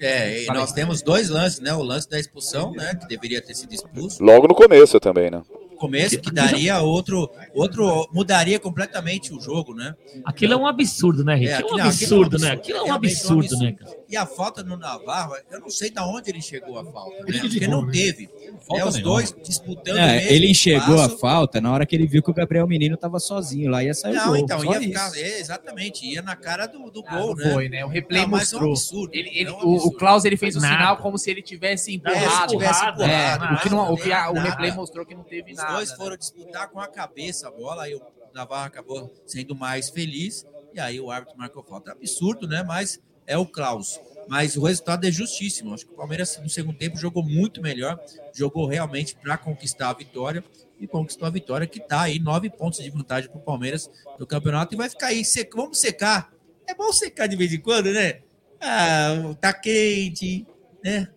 É, 0.00 0.44
e 0.44 0.46
nós 0.46 0.72
temos 0.72 1.02
dois 1.02 1.28
lances, 1.28 1.60
né? 1.60 1.74
O 1.74 1.82
lance 1.82 2.08
da 2.08 2.18
expulsão, 2.18 2.72
né? 2.72 2.94
Que 2.94 3.06
deveria 3.06 3.42
ter 3.42 3.54
sido 3.54 3.74
expulso. 3.74 4.22
Logo 4.24 4.48
no 4.48 4.54
começo 4.54 4.98
também, 4.98 5.30
né? 5.30 5.42
Começo 5.80 6.20
que 6.20 6.30
daria 6.30 6.80
outro, 6.82 7.30
outro 7.54 8.06
mudaria 8.12 8.60
completamente 8.60 9.32
o 9.32 9.40
jogo, 9.40 9.74
né? 9.74 9.94
Aquilo 10.24 10.52
é 10.52 10.56
um 10.56 10.66
absurdo, 10.66 11.24
né, 11.24 11.34
Rick? 11.34 11.48
É, 11.50 11.56
um 11.56 11.58
aquilo- 11.60 11.80
absurdo, 11.82 12.36
aquilo 12.36 12.44
é 12.44 12.48
né? 12.48 12.54
um 12.54 12.58
Aquilo 12.60 12.78
é 12.78 12.82
um 12.82 12.84
realmente 12.84 13.12
absurdo, 13.16 13.56
né, 13.58 13.72
cara? 13.72 13.96
E 14.10 14.16
a 14.16 14.26
falta 14.26 14.62
no 14.62 14.76
Navarro, 14.76 15.34
eu 15.50 15.60
não 15.60 15.70
sei 15.70 15.88
de 15.90 16.00
onde 16.00 16.30
ele 16.30 16.42
chegou 16.42 16.78
a 16.78 16.84
falta, 16.84 17.24
né? 17.24 17.38
Porque 17.40 17.66
não 17.66 17.86
né? 17.86 17.92
teve. 17.92 18.28
Falta 18.66 18.82
É, 18.82 18.84
os 18.86 18.94
nenhuma. 18.96 19.12
dois 19.14 19.34
disputando 19.42 19.96
o 19.96 19.98
É, 19.98 20.16
mesmo 20.16 20.30
ele 20.32 20.50
enxergou 20.50 21.00
a 21.00 21.08
falta 21.08 21.60
na 21.60 21.72
hora 21.72 21.86
que 21.86 21.96
ele 21.96 22.06
viu 22.06 22.22
que 22.22 22.30
o 22.30 22.34
Gabriel 22.34 22.66
Menino 22.66 22.96
tava 22.96 23.18
sozinho 23.18 23.70
lá, 23.70 23.82
ia 23.82 23.94
sair 23.94 24.12
o 24.12 24.16
Não, 24.16 24.26
gol. 24.26 24.36
então, 24.36 24.64
ia 24.64 24.80
ficar, 24.80 25.16
é, 25.16 25.40
exatamente, 25.40 26.04
ia 26.06 26.20
na 26.20 26.36
cara 26.36 26.66
do, 26.66 26.90
do 26.90 27.02
Ah, 27.06 27.16
gol, 27.16 27.36
né? 27.36 27.50
foi, 27.52 27.68
né? 27.68 27.84
O 27.84 27.88
replay 27.88 28.22
Não, 28.22 28.28
mas 28.28 28.52
é 28.52 28.56
um 28.56 28.60
mostrou. 28.68 28.72
absurdo, 28.72 29.14
Ele, 29.14 29.28
ele- 29.32 29.48
é 29.48 29.52
um 29.52 29.56
o, 29.56 29.70
o 29.70 29.74
absurdo. 29.76 29.96
Klaus 29.96 30.24
ele 30.24 30.36
fez 30.36 30.56
o 30.56 30.60
Nada. 30.60 30.74
sinal 30.74 30.96
como 30.98 31.16
se 31.16 31.30
ele 31.30 31.40
tivesse 31.40 31.90
É, 31.92 31.94
empurrado. 31.94 32.50
se 32.50 32.56
tivesse 32.56 32.84
empurrado, 32.84 33.02
É, 33.04 33.34
empurrado, 33.34 33.54
o, 33.54 33.60
que 33.60 33.70
não, 33.70 33.92
o, 33.92 33.96
que 33.96 34.12
a- 34.12 34.30
o 34.30 34.34
nada. 34.34 34.50
replay 34.50 34.72
mostrou 34.72 35.06
que 35.06 35.14
não 35.14 35.22
teve 35.22 35.52
Os 35.70 35.76
dois 35.76 35.90
né? 35.90 35.96
foram 35.96 36.16
disputar 36.16 36.68
com 36.68 36.80
a 36.80 36.86
cabeça 36.86 37.48
a 37.48 37.50
bola, 37.50 37.84
aí 37.84 37.94
o 37.94 38.02
Navarro 38.34 38.66
acabou 38.66 39.12
sendo 39.26 39.54
mais 39.54 39.90
feliz, 39.90 40.46
e 40.72 40.80
aí 40.80 41.00
o 41.00 41.10
árbitro 41.10 41.38
marcou 41.38 41.62
falta. 41.62 41.92
Absurdo, 41.92 42.46
né? 42.46 42.62
Mas 42.62 43.00
é 43.26 43.36
o 43.36 43.46
Klaus. 43.46 44.00
Mas 44.28 44.56
o 44.56 44.62
resultado 44.64 45.06
é 45.06 45.10
justíssimo. 45.10 45.74
Acho 45.74 45.86
que 45.86 45.92
o 45.92 45.96
Palmeiras, 45.96 46.38
no 46.38 46.48
segundo 46.48 46.76
tempo, 46.76 46.96
jogou 46.96 47.22
muito 47.22 47.60
melhor, 47.60 47.98
jogou 48.32 48.66
realmente 48.66 49.16
para 49.16 49.36
conquistar 49.36 49.90
a 49.90 49.94
vitória, 49.94 50.44
e 50.80 50.86
conquistou 50.86 51.26
a 51.26 51.30
vitória, 51.30 51.66
que 51.66 51.78
está 51.78 52.02
aí, 52.02 52.18
nove 52.18 52.48
pontos 52.48 52.82
de 52.82 52.88
vantagem 52.88 53.28
para 53.28 53.38
o 53.38 53.42
Palmeiras 53.42 53.90
no 54.18 54.26
campeonato, 54.26 54.74
e 54.74 54.78
vai 54.78 54.88
ficar 54.88 55.08
aí. 55.08 55.24
Sec... 55.24 55.54
Vamos 55.54 55.78
secar. 55.78 56.32
É 56.66 56.74
bom 56.74 56.90
secar 56.92 57.26
de 57.26 57.36
vez 57.36 57.52
em 57.52 57.60
quando, 57.60 57.92
né? 57.92 58.20
Ah, 58.58 59.34
tá 59.40 59.52
quente, 59.52 60.46
né? 60.82 61.08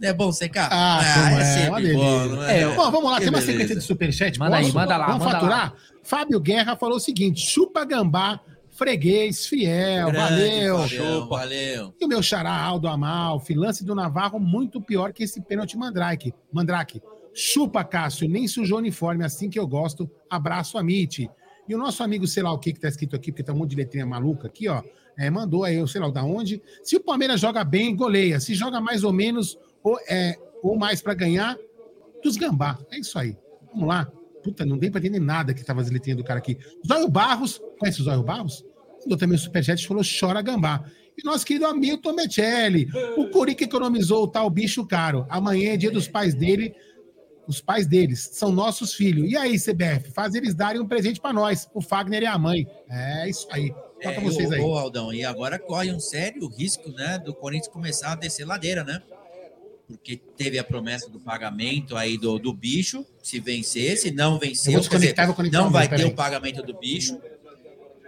Não 0.00 0.08
é 0.08 0.12
bom 0.14 0.32
secar? 0.32 0.68
Ah, 0.72 1.00
como 1.28 1.40
é, 1.40 1.44
sempre 1.44 1.92
uma 1.94 1.98
bom, 1.98 2.42
é? 2.44 2.60
É, 2.62 2.74
bom, 2.74 2.90
vamos 2.90 3.10
lá, 3.10 3.16
Que 3.18 3.24
tem 3.24 3.28
uma 3.28 3.38
beleza. 3.38 3.52
sequência 3.52 3.76
de 3.76 3.82
superchat. 3.82 4.38
Manda 4.38 4.56
aí, 4.56 4.62
posso? 4.64 4.74
manda 4.74 4.96
lá, 4.96 5.06
Vamos 5.06 5.24
manda 5.24 5.32
faturar? 5.32 5.74
Fábio 6.02 6.40
Guerra 6.40 6.74
falou 6.74 6.96
o 6.96 7.00
seguinte: 7.00 7.40
chupa 7.46 7.84
gambá, 7.84 8.40
freguês, 8.70 9.46
fiel, 9.46 10.10
Grande, 10.10 10.30
valeu. 10.30 10.78
Fabião, 10.78 11.28
valeu. 11.28 11.94
E 12.00 12.04
o 12.04 12.08
meu 12.08 12.22
xará 12.22 12.50
Aldo 12.50 12.88
Amalfi, 12.88 13.52
lance 13.52 13.84
do 13.84 13.94
Navarro 13.94 14.40
muito 14.40 14.80
pior 14.80 15.12
que 15.12 15.24
esse 15.24 15.38
pênalti 15.42 15.76
Mandrake. 15.76 16.32
Mandrake, 16.50 17.02
chupa 17.34 17.84
Cássio, 17.84 18.26
nem 18.26 18.48
sujou 18.48 18.78
o 18.78 18.80
uniforme, 18.80 19.22
assim 19.22 19.50
que 19.50 19.58
eu 19.58 19.66
gosto. 19.66 20.10
Abraço, 20.30 20.78
Amit. 20.78 21.30
E 21.68 21.74
o 21.74 21.78
nosso 21.78 22.02
amigo, 22.02 22.26
sei 22.26 22.42
lá 22.42 22.50
o 22.52 22.58
que 22.58 22.72
que 22.72 22.80
tá 22.80 22.88
escrito 22.88 23.14
aqui, 23.14 23.30
porque 23.30 23.42
tá 23.42 23.52
um 23.52 23.56
monte 23.56 23.70
de 23.70 23.76
letrinha 23.76 24.06
maluca 24.06 24.48
aqui, 24.48 24.66
ó, 24.66 24.82
é, 25.16 25.28
mandou 25.28 25.62
aí, 25.64 25.76
eu 25.76 25.86
sei 25.86 26.00
lá 26.00 26.08
da 26.08 26.24
onde. 26.24 26.62
Se 26.82 26.96
o 26.96 27.00
Palmeiras 27.00 27.38
joga 27.38 27.62
bem, 27.62 27.94
goleia. 27.94 28.40
Se 28.40 28.54
joga 28.54 28.80
mais 28.80 29.04
ou 29.04 29.12
menos, 29.12 29.58
ou, 29.82 29.98
é, 30.08 30.36
ou 30.62 30.76
mais 30.76 31.00
pra 31.02 31.14
ganhar, 31.14 31.56
dos 32.22 32.36
gambá. 32.36 32.78
É 32.90 32.98
isso 32.98 33.18
aí. 33.18 33.36
Vamos 33.72 33.88
lá. 33.88 34.10
Puta, 34.42 34.64
não 34.64 34.78
dei 34.78 34.90
pra 34.90 35.00
entender 35.00 35.20
nada 35.20 35.52
que 35.52 35.64
tava 35.64 35.80
as 35.80 35.90
letrinhas 35.90 36.16
do 36.18 36.24
cara 36.24 36.38
aqui. 36.38 36.56
Zóio 36.86 37.08
Barros, 37.08 37.60
conhece 37.78 38.00
o 38.00 38.04
Zóio 38.04 38.22
Barros? 38.22 38.64
Mandou 39.02 39.18
também 39.18 39.36
o 39.36 39.38
superchat 39.40 39.82
e 39.82 39.86
falou 39.86 40.02
chora 40.02 40.40
gambá. 40.42 40.84
E 41.16 41.24
nosso 41.24 41.44
querido 41.44 41.66
Hamilton 41.66 42.12
Metelli. 42.14 42.88
O 43.16 43.28
Curica 43.28 43.64
economizou 43.64 44.24
o 44.24 44.28
tal 44.28 44.48
bicho 44.48 44.86
caro. 44.86 45.26
Amanhã 45.28 45.72
é 45.74 45.76
dia 45.76 45.90
dos 45.90 46.08
pais 46.08 46.34
dele. 46.34 46.74
Os 47.46 47.60
pais 47.60 47.86
deles 47.86 48.30
são 48.32 48.52
nossos 48.52 48.94
filhos. 48.94 49.30
E 49.30 49.36
aí, 49.36 49.58
CBF? 49.58 50.10
Faz 50.12 50.34
eles 50.34 50.54
darem 50.54 50.80
um 50.80 50.86
presente 50.86 51.20
pra 51.20 51.32
nós. 51.32 51.68
O 51.74 51.80
Fagner 51.80 52.22
e 52.22 52.26
a 52.26 52.38
mãe. 52.38 52.66
É 52.88 53.28
isso 53.28 53.46
aí. 53.50 53.70
Toca 54.02 54.16
É, 54.16 54.20
vocês 54.20 54.50
aí. 54.52 54.60
ô, 54.60 54.74
Aldão, 54.78 55.12
e 55.12 55.24
agora 55.24 55.58
corre 55.58 55.92
um 55.92 56.00
sério 56.00 56.46
risco, 56.48 56.90
né, 56.92 57.18
do 57.18 57.34
Corinthians 57.34 57.68
começar 57.68 58.12
a 58.12 58.14
descer 58.14 58.46
ladeira, 58.46 58.82
né? 58.84 59.02
Porque 59.90 60.16
teve 60.36 60.58
a 60.58 60.64
promessa 60.64 61.10
do 61.10 61.18
pagamento 61.20 61.96
aí 61.96 62.16
do, 62.16 62.38
do 62.38 62.52
bicho, 62.54 63.04
se 63.22 63.40
vencer, 63.40 63.96
se 63.96 64.10
não 64.10 64.34
Eu 64.34 64.38
vencer, 64.38 64.72
vou 64.72 64.80
dizer, 64.80 65.14
vou 65.26 65.44
não 65.50 65.68
o 65.68 65.70
vai 65.70 65.88
ter 65.88 66.04
o 66.04 66.14
pagamento 66.14 66.62
do 66.62 66.78
bicho, 66.78 67.18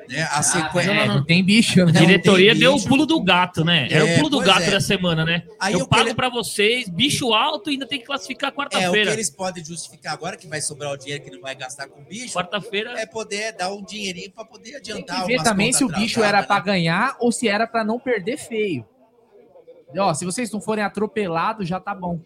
né? 0.09 0.23
A 0.23 0.39
Ah, 0.39 0.43
sequência. 0.43 0.91
é, 0.91 1.07
não 1.07 1.25
tem 1.25 1.45
bicho, 1.45 1.81
A 1.83 1.91
diretoria 1.91 2.53
tem 2.53 2.61
deu 2.61 2.75
o 2.75 2.83
pulo 2.85 3.07
do 3.07 3.21
gato, 3.23 3.65
né? 3.65 3.87
Era 3.91 4.07
É, 4.09 4.13
o 4.13 4.17
pulo 4.17 4.31
do 4.31 4.41
gato 4.41 4.63
é. 4.63 4.71
da 4.71 4.81
semana, 4.81 5.25
né? 5.25 5.45
Aí 5.61 5.75
eu 5.75 5.81
o 5.81 5.89
pago 5.89 6.09
ele- 6.09 6.15
pra 6.15 6.29
vocês, 6.29 6.89
bicho 6.89 7.33
alto 7.33 7.71
ainda 7.71 7.87
tem 7.87 7.99
que 8.01 8.07
classificar 8.07 8.51
É, 8.51 8.53
o 8.53 8.55
que 8.55 8.59
quarta-feira. 8.77 9.13
eles 9.13 9.31
podem 9.31 9.65
justificar 9.65 10.13
agora, 10.13 10.37
que 10.37 10.47
vai 10.47 10.61
sobrar 10.61 10.93
o 10.93 10.97
dinheiro 10.97 11.23
que 11.25 11.31
não 11.31 11.41
vai 11.41 11.55
gastar 11.55 11.89
com 11.89 12.03
bicho, 12.05 12.33
Quarta-feira. 12.35 12.93
é 13.01 13.07
poder 13.07 13.53
dar 13.53 13.73
um 13.73 13.83
dinheirinho 13.83 14.31
para 14.33 14.45
poder 14.45 14.71
Tem 14.71 14.77
adiantar 14.77 15.23
que 15.23 15.27
ver 15.27 15.43
também 15.43 15.73
se 15.73 15.85
o 15.85 15.89
bicho 15.89 16.23
era 16.23 16.43
pra 16.43 16.57
né? 16.57 16.63
ganhar 16.65 17.17
ou 17.21 17.31
se 17.33 17.49
era 17.49 17.67
pra 17.67 17.85
não 17.85 17.99
perder 17.99 18.37
feio. 18.37 18.85
Ó, 19.99 20.13
se 20.15 20.25
vocês 20.25 20.51
não 20.51 20.61
forem 20.61 20.85
atropelados, 20.85 21.69
já 21.69 21.79
tá 21.81 21.95
bom. 21.95 22.21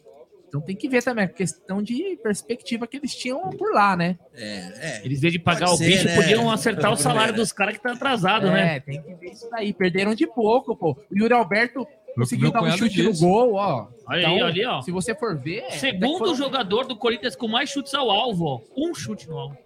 Então 0.48 0.60
tem 0.60 0.76
que 0.76 0.88
ver 0.88 1.02
também 1.02 1.24
a 1.24 1.28
questão 1.28 1.82
de 1.82 2.16
perspectiva 2.22 2.86
que 2.86 2.96
eles 2.96 3.14
tinham 3.14 3.50
por 3.50 3.72
lá, 3.74 3.96
né? 3.96 4.16
É, 4.32 4.98
é. 5.00 5.02
Eles, 5.04 5.18
em 5.18 5.20
vez 5.22 5.32
de 5.32 5.38
pagar 5.40 5.66
Pode 5.66 5.72
o 5.74 5.76
ser, 5.78 5.86
bicho, 5.86 6.04
né? 6.06 6.14
podiam 6.14 6.50
acertar 6.50 6.90
o 6.90 6.94
É. 6.94 6.96
salário 6.96 7.34
dos 7.34 7.52
caras 7.52 7.76
que 7.76 7.82
tá 7.82 7.92
atrasado, 7.92 8.46
né? 8.50 8.76
É, 8.76 8.80
tem 8.80 9.02
que 9.02 9.14
ver 9.14 9.32
isso 9.32 9.50
daí. 9.50 9.72
Perderam 9.72 10.14
de 10.14 10.26
pouco, 10.26 10.76
pô. 10.76 10.92
O 11.10 11.18
Yuri 11.18 11.34
Alberto 11.34 11.86
conseguiu 12.14 12.52
meu 12.52 12.52
dar 12.52 12.62
um 12.62 12.70
chute 12.78 13.02
no 13.02 13.12
gol, 13.18 13.54
ó. 13.54 13.88
Olha 14.06 14.28
aí, 14.28 14.40
ali, 14.40 14.64
ó. 14.64 14.80
Se 14.82 14.92
você 14.92 15.14
for 15.16 15.36
ver. 15.36 15.62
que 15.66 15.78
Segundo 15.78 16.18
foram- 16.18 16.34
jogador 16.36 16.86
do 16.86 16.96
Corinthians 16.96 17.34
com 17.34 17.48
mais 17.48 17.68
chutes 17.68 17.92
ao 17.92 18.08
alvo, 18.10 18.44
ó. 18.44 18.60
Um 18.76 18.94
chute 18.94 19.28
no 19.28 19.36
alvo. 19.36 19.58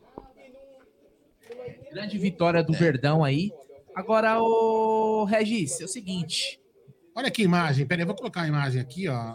Grande 1.93 2.19
vitória 2.19 2.63
do 2.63 2.73
Verdão 2.73 3.23
aí. 3.25 3.53
Agora, 3.95 4.41
o 4.41 5.25
Regis, 5.25 5.81
é 5.81 5.85
o 5.85 5.89
seguinte. 5.89 6.60
Olha 7.21 7.31
que 7.31 7.43
imagem, 7.43 7.85
peraí, 7.85 8.07
vou 8.07 8.15
colocar 8.15 8.41
a 8.41 8.49
imagem 8.49 8.81
aqui, 8.81 9.07
ó. 9.07 9.35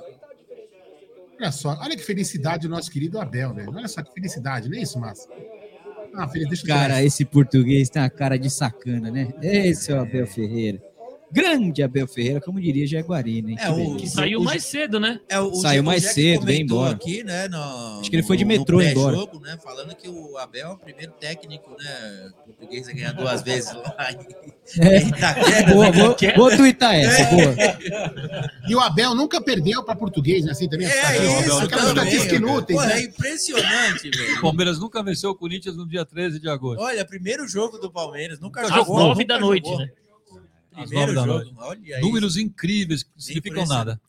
Olha 1.39 1.52
só, 1.52 1.78
olha 1.80 1.95
que 1.95 2.02
felicidade 2.02 2.67
do 2.67 2.69
nosso 2.69 2.89
querido 2.89 3.19
Abel, 3.19 3.54
velho. 3.54 3.71
Olha 3.71 3.88
só 3.88 4.02
que 4.02 4.12
felicidade, 4.12 4.67
não 4.67 4.76
é 4.76 4.82
isso, 4.82 5.00
Márcio? 5.00 5.30
Ah, 6.15 6.28
feliz, 6.28 6.48
deixa 6.48 6.63
eu 6.63 6.67
Cara, 6.67 7.04
esse 7.04 7.24
português 7.24 7.88
tem 7.88 8.02
uma 8.02 8.10
cara 8.10 8.39
de 8.39 8.50
sacana, 8.50 9.12
né? 9.12 9.32
Esse 9.39 9.91
é 9.91 9.95
o 9.95 10.02
Abel 10.02 10.26
Ferreira. 10.26 10.82
Grande 11.36 11.84
Abel 11.84 12.08
Ferreira, 12.08 12.39
como 12.39 12.62
diria 12.62 12.88
Jaguarina, 12.88 13.52
hein? 13.52 13.58
É, 13.60 13.65
Que 13.65 13.71
o-. 13.71 13.95
Que 13.98 14.08
saiu 14.10 14.39
o- 14.39 14.43
mais 14.43 14.63
cedo, 14.63 15.00
né? 15.00 15.19
É, 15.28 15.38
o, 15.39 15.54
Saiu 15.56 15.82
o 15.82 15.86
mais 15.86 16.04
cedo, 16.04 16.45
veio 16.45 16.60
comentou 16.60 16.78
embora. 16.78 16.95
Aqui, 16.95 17.24
né, 17.24 17.48
no, 17.50 18.00
Acho 18.00 18.10
que 18.10 18.15
ele 18.15 18.24
foi 18.24 18.38
de 18.38 18.45
no- 18.45 18.48
metrô 18.48 18.78
no 18.78 18.84
embora. 18.84 19.17
Né, 19.41 19.58
falando 19.62 19.93
que 19.95 20.08
o 20.08 20.38
Abel 20.38 20.69
é 20.69 20.74
o 20.74 20.78
primeiro 20.78 21.12
técnico 21.19 21.69
né, 21.78 22.30
português 22.45 22.88
a 22.88 22.93
ganhar 22.93 23.12
duas 23.12 23.41
vezes 23.41 23.74
lá 23.74 24.08
em 24.12 24.82
É. 24.82 24.98
Itaquera, 25.04 25.74
Boa, 25.74 25.91
né? 25.91 25.91
vou, 25.91 26.15
vou 26.38 26.58
twittar 26.58 26.95
essa, 26.95 27.21
É. 27.21 27.30
boa. 27.32 27.56
E 28.67 28.76
o 28.76 28.80
Abel 28.80 29.13
nunca 29.13 29.41
perdeu 29.41 29.84
para 29.84 29.95
português, 29.95 30.45
né? 30.45 30.52
Assim 30.52 30.67
também. 30.69 30.88
É 30.88 30.89
Estatísticas- 31.41 32.13
isso 32.13 32.36
inúteis, 32.36 32.80
Pô, 32.80 32.86
né? 32.86 33.00
é 33.00 33.04
impressionante, 33.04 34.08
O 34.10 34.17
velho. 34.17 34.41
Palmeiras 34.41 34.80
nunca 34.80 35.04
venceu 35.04 35.32
o 35.32 35.36
Corinthians 35.36 35.76
no 35.76 35.88
dia 35.88 36.06
13 36.06 36.39
de 36.39 36.48
agosto. 36.50 36.82
Olha, 36.82 37.04
primeiro 37.06 37.48
jogo 37.48 37.78
do 37.78 37.91
Palmeiras, 37.91 38.39
nunca 38.39 38.62
Às 38.62 38.69
jogou. 38.69 38.98
nove 39.00 39.24
nunca 39.24 39.34
da 39.34 39.39
noite, 39.39 39.67
jogou. 39.67 39.86
né? 39.86 39.91
Primeiro 40.75 41.13
jogo, 41.13 41.53
olha. 41.57 41.99
Números 41.99 42.38
incríveis 42.38 43.03
que 43.03 43.09
não 43.13 43.21
significam 43.21 43.65
nada. 43.65 44.01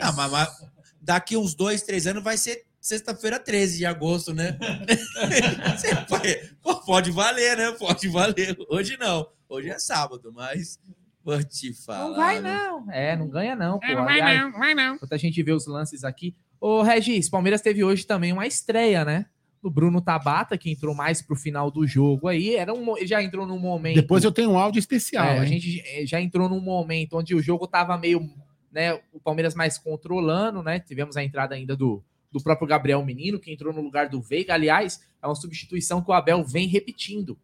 Ah, 0.00 0.12
mas, 0.12 0.30
mas 0.30 0.64
daqui 1.00 1.36
uns 1.36 1.54
dois, 1.54 1.82
três 1.82 2.06
anos 2.06 2.22
vai 2.22 2.36
ser 2.36 2.64
sexta-feira 2.80 3.40
13 3.40 3.78
de 3.78 3.86
agosto, 3.86 4.32
né? 4.32 4.56
Pô, 6.62 6.76
pode 6.82 7.10
valer, 7.10 7.56
né? 7.56 7.72
Pode 7.72 8.08
valer. 8.08 8.56
Hoje 8.68 8.96
não. 8.96 9.28
Hoje 9.48 9.70
é 9.70 9.78
sábado, 9.78 10.32
mas 10.32 10.78
vou 11.24 11.42
te 11.42 11.72
falar. 11.72 12.08
Não 12.08 12.16
vai, 12.16 12.40
não. 12.40 12.90
É, 12.90 13.16
não 13.16 13.28
ganha, 13.28 13.56
não. 13.56 13.78
Pô. 13.78 13.86
É, 13.86 13.94
não 13.94 14.04
vai 14.04 14.20
Aliás, 14.20 14.40
não, 14.40 14.58
vai 14.58 14.74
não. 14.74 14.94
Enquanto 14.96 15.12
a 15.12 15.18
gente 15.18 15.42
vê 15.42 15.52
os 15.52 15.66
lances 15.66 16.04
aqui. 16.04 16.34
Ô, 16.60 16.82
Regis, 16.82 17.28
Palmeiras 17.28 17.60
teve 17.60 17.84
hoje 17.84 18.06
também 18.06 18.32
uma 18.32 18.46
estreia, 18.46 19.04
né? 19.04 19.26
Do 19.66 19.70
Bruno 19.70 20.00
Tabata, 20.00 20.56
que 20.56 20.70
entrou 20.70 20.94
mais 20.94 21.20
pro 21.20 21.34
final 21.34 21.72
do 21.72 21.84
jogo 21.84 22.28
aí. 22.28 22.54
Era 22.54 22.72
um, 22.72 22.94
já 23.04 23.20
entrou 23.20 23.44
num 23.44 23.58
momento. 23.58 23.96
Depois 23.96 24.22
eu 24.22 24.30
tenho 24.30 24.50
um 24.50 24.56
áudio 24.56 24.78
especial. 24.78 25.26
É, 25.26 25.40
a 25.40 25.44
gente 25.44 25.82
eh, 25.84 26.06
já 26.06 26.20
entrou 26.20 26.48
num 26.48 26.60
momento 26.60 27.18
onde 27.18 27.34
o 27.34 27.42
jogo 27.42 27.66
tava 27.66 27.98
meio, 27.98 28.30
né, 28.70 28.94
o 29.12 29.18
Palmeiras 29.18 29.56
mais 29.56 29.76
controlando, 29.76 30.62
né? 30.62 30.78
Tivemos 30.78 31.16
a 31.16 31.24
entrada 31.24 31.56
ainda 31.56 31.76
do, 31.76 32.00
do 32.30 32.40
próprio 32.40 32.68
Gabriel 32.68 33.04
Menino, 33.04 33.40
que 33.40 33.52
entrou 33.52 33.72
no 33.72 33.80
lugar 33.80 34.08
do 34.08 34.22
Veiga. 34.22 34.54
Aliás, 34.54 35.00
é 35.20 35.26
uma 35.26 35.34
substituição 35.34 36.00
que 36.00 36.12
o 36.12 36.14
Abel 36.14 36.44
vem 36.44 36.68
repetindo, 36.68 37.36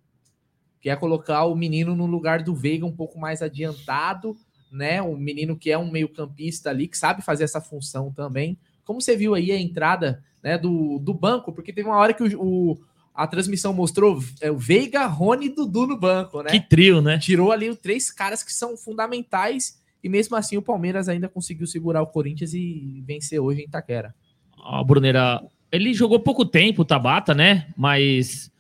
que 0.81 0.89
é 0.89 0.95
colocar 0.95 1.45
o 1.47 1.57
menino 1.57 1.97
no 1.97 2.07
lugar 2.07 2.45
do 2.45 2.55
Veiga 2.55 2.87
um 2.87 2.95
pouco 2.95 3.19
mais 3.19 3.43
adiantado, 3.43 4.37
né? 4.71 5.03
Um 5.03 5.17
menino 5.17 5.57
que 5.57 5.73
é 5.73 5.77
um 5.77 5.91
meio-campista 5.91 6.71
ali, 6.71 6.87
que 6.87 6.97
sabe 6.97 7.21
fazer 7.21 7.43
essa 7.43 7.61
função 7.61 8.13
também. 8.13 8.57
Como 8.85 9.01
você 9.01 9.17
viu 9.17 9.35
aí 9.35 9.51
a 9.53 9.61
entrada 9.61 10.23
né, 10.43 10.59
do, 10.59 10.99
do 10.99 11.15
banco, 11.15 11.53
porque 11.53 11.73
teve 11.73 11.89
uma 11.89 11.97
hora 11.97 12.13
que 12.13 12.23
o, 12.23 12.43
o- 12.43 12.79
a 13.15 13.27
transmissão 13.27 13.73
mostrou 13.75 14.23
é, 14.41 14.51
o 14.51 14.57
Veiga, 14.57 15.07
Rony 15.07 15.47
e 15.47 15.55
Dudu 15.55 15.87
no 15.87 15.99
banco, 15.99 16.43
né? 16.43 16.51
Que 16.51 16.61
trio, 16.61 17.03
né? 17.03 17.19
Tirou 17.19 17.53
ali 17.53 17.69
os 17.69 17.79
três 17.79 18.11
caras 18.11 18.43
que 18.43 18.53
são 18.53 18.77
fundamentais 18.77 19.81
e 20.03 20.09
mesmo 20.09 20.35
assim 20.35 20.57
o 20.57 20.63
Palmeiras 20.63 21.09
ainda 21.09 21.29
conseguiu 21.29 21.67
segurar 21.67 22.03
o 22.03 22.07
Corinthians 22.07 22.55
e 22.55 23.03
vencer 23.07 23.39
hoje 23.39 23.61
em 23.61 23.65
Itaquera. 23.65 24.15
Ó, 24.59 24.83
Bruneira, 24.83 25.43
ele 25.71 25.93
jogou 25.93 26.19
pouco 26.21 26.45
tempo, 26.45 26.83
o 26.83 26.85
Tabata, 26.85 27.35
né? 27.35 27.67
Mas 27.77 28.51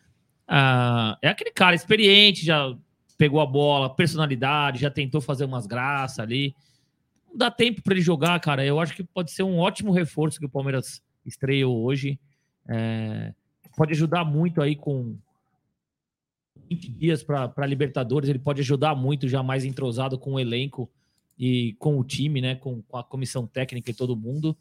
ah, 0.46 1.16
é 1.22 1.28
aquele 1.28 1.50
cara 1.50 1.74
experiente, 1.74 2.44
já 2.44 2.76
pegou 3.16 3.40
a 3.40 3.46
bola, 3.46 3.88
personalidade, 3.94 4.80
já 4.80 4.90
tentou 4.90 5.20
fazer 5.20 5.44
umas 5.44 5.66
graças 5.66 6.18
ali. 6.18 6.54
Dá 7.34 7.50
tempo 7.50 7.82
para 7.82 7.94
ele 7.94 8.02
jogar, 8.02 8.38
cara. 8.40 8.64
Eu 8.64 8.78
acho 8.78 8.94
que 8.94 9.02
pode 9.02 9.32
ser 9.32 9.42
um 9.42 9.58
ótimo 9.58 9.92
reforço 9.92 10.38
que 10.38 10.46
o 10.46 10.50
Palmeiras 10.50 11.02
estreou 11.24 11.82
hoje. 11.82 12.18
É, 12.68 13.32
pode 13.76 13.92
ajudar 13.92 14.24
muito 14.24 14.60
aí 14.60 14.76
com 14.76 15.16
20 16.68 16.90
dias 16.92 17.22
para 17.22 17.66
Libertadores. 17.66 18.28
Ele 18.28 18.38
pode 18.38 18.60
ajudar 18.60 18.94
muito, 18.94 19.28
já 19.28 19.42
mais 19.42 19.64
entrosado 19.64 20.18
com 20.18 20.34
o 20.34 20.40
elenco 20.40 20.90
e 21.38 21.74
com 21.78 21.98
o 21.98 22.04
time, 22.04 22.40
né? 22.40 22.54
Com, 22.54 22.82
com 22.82 22.96
a 22.96 23.04
comissão 23.04 23.46
técnica 23.46 23.90
e 23.90 23.94
todo 23.94 24.16
mundo. 24.16 24.56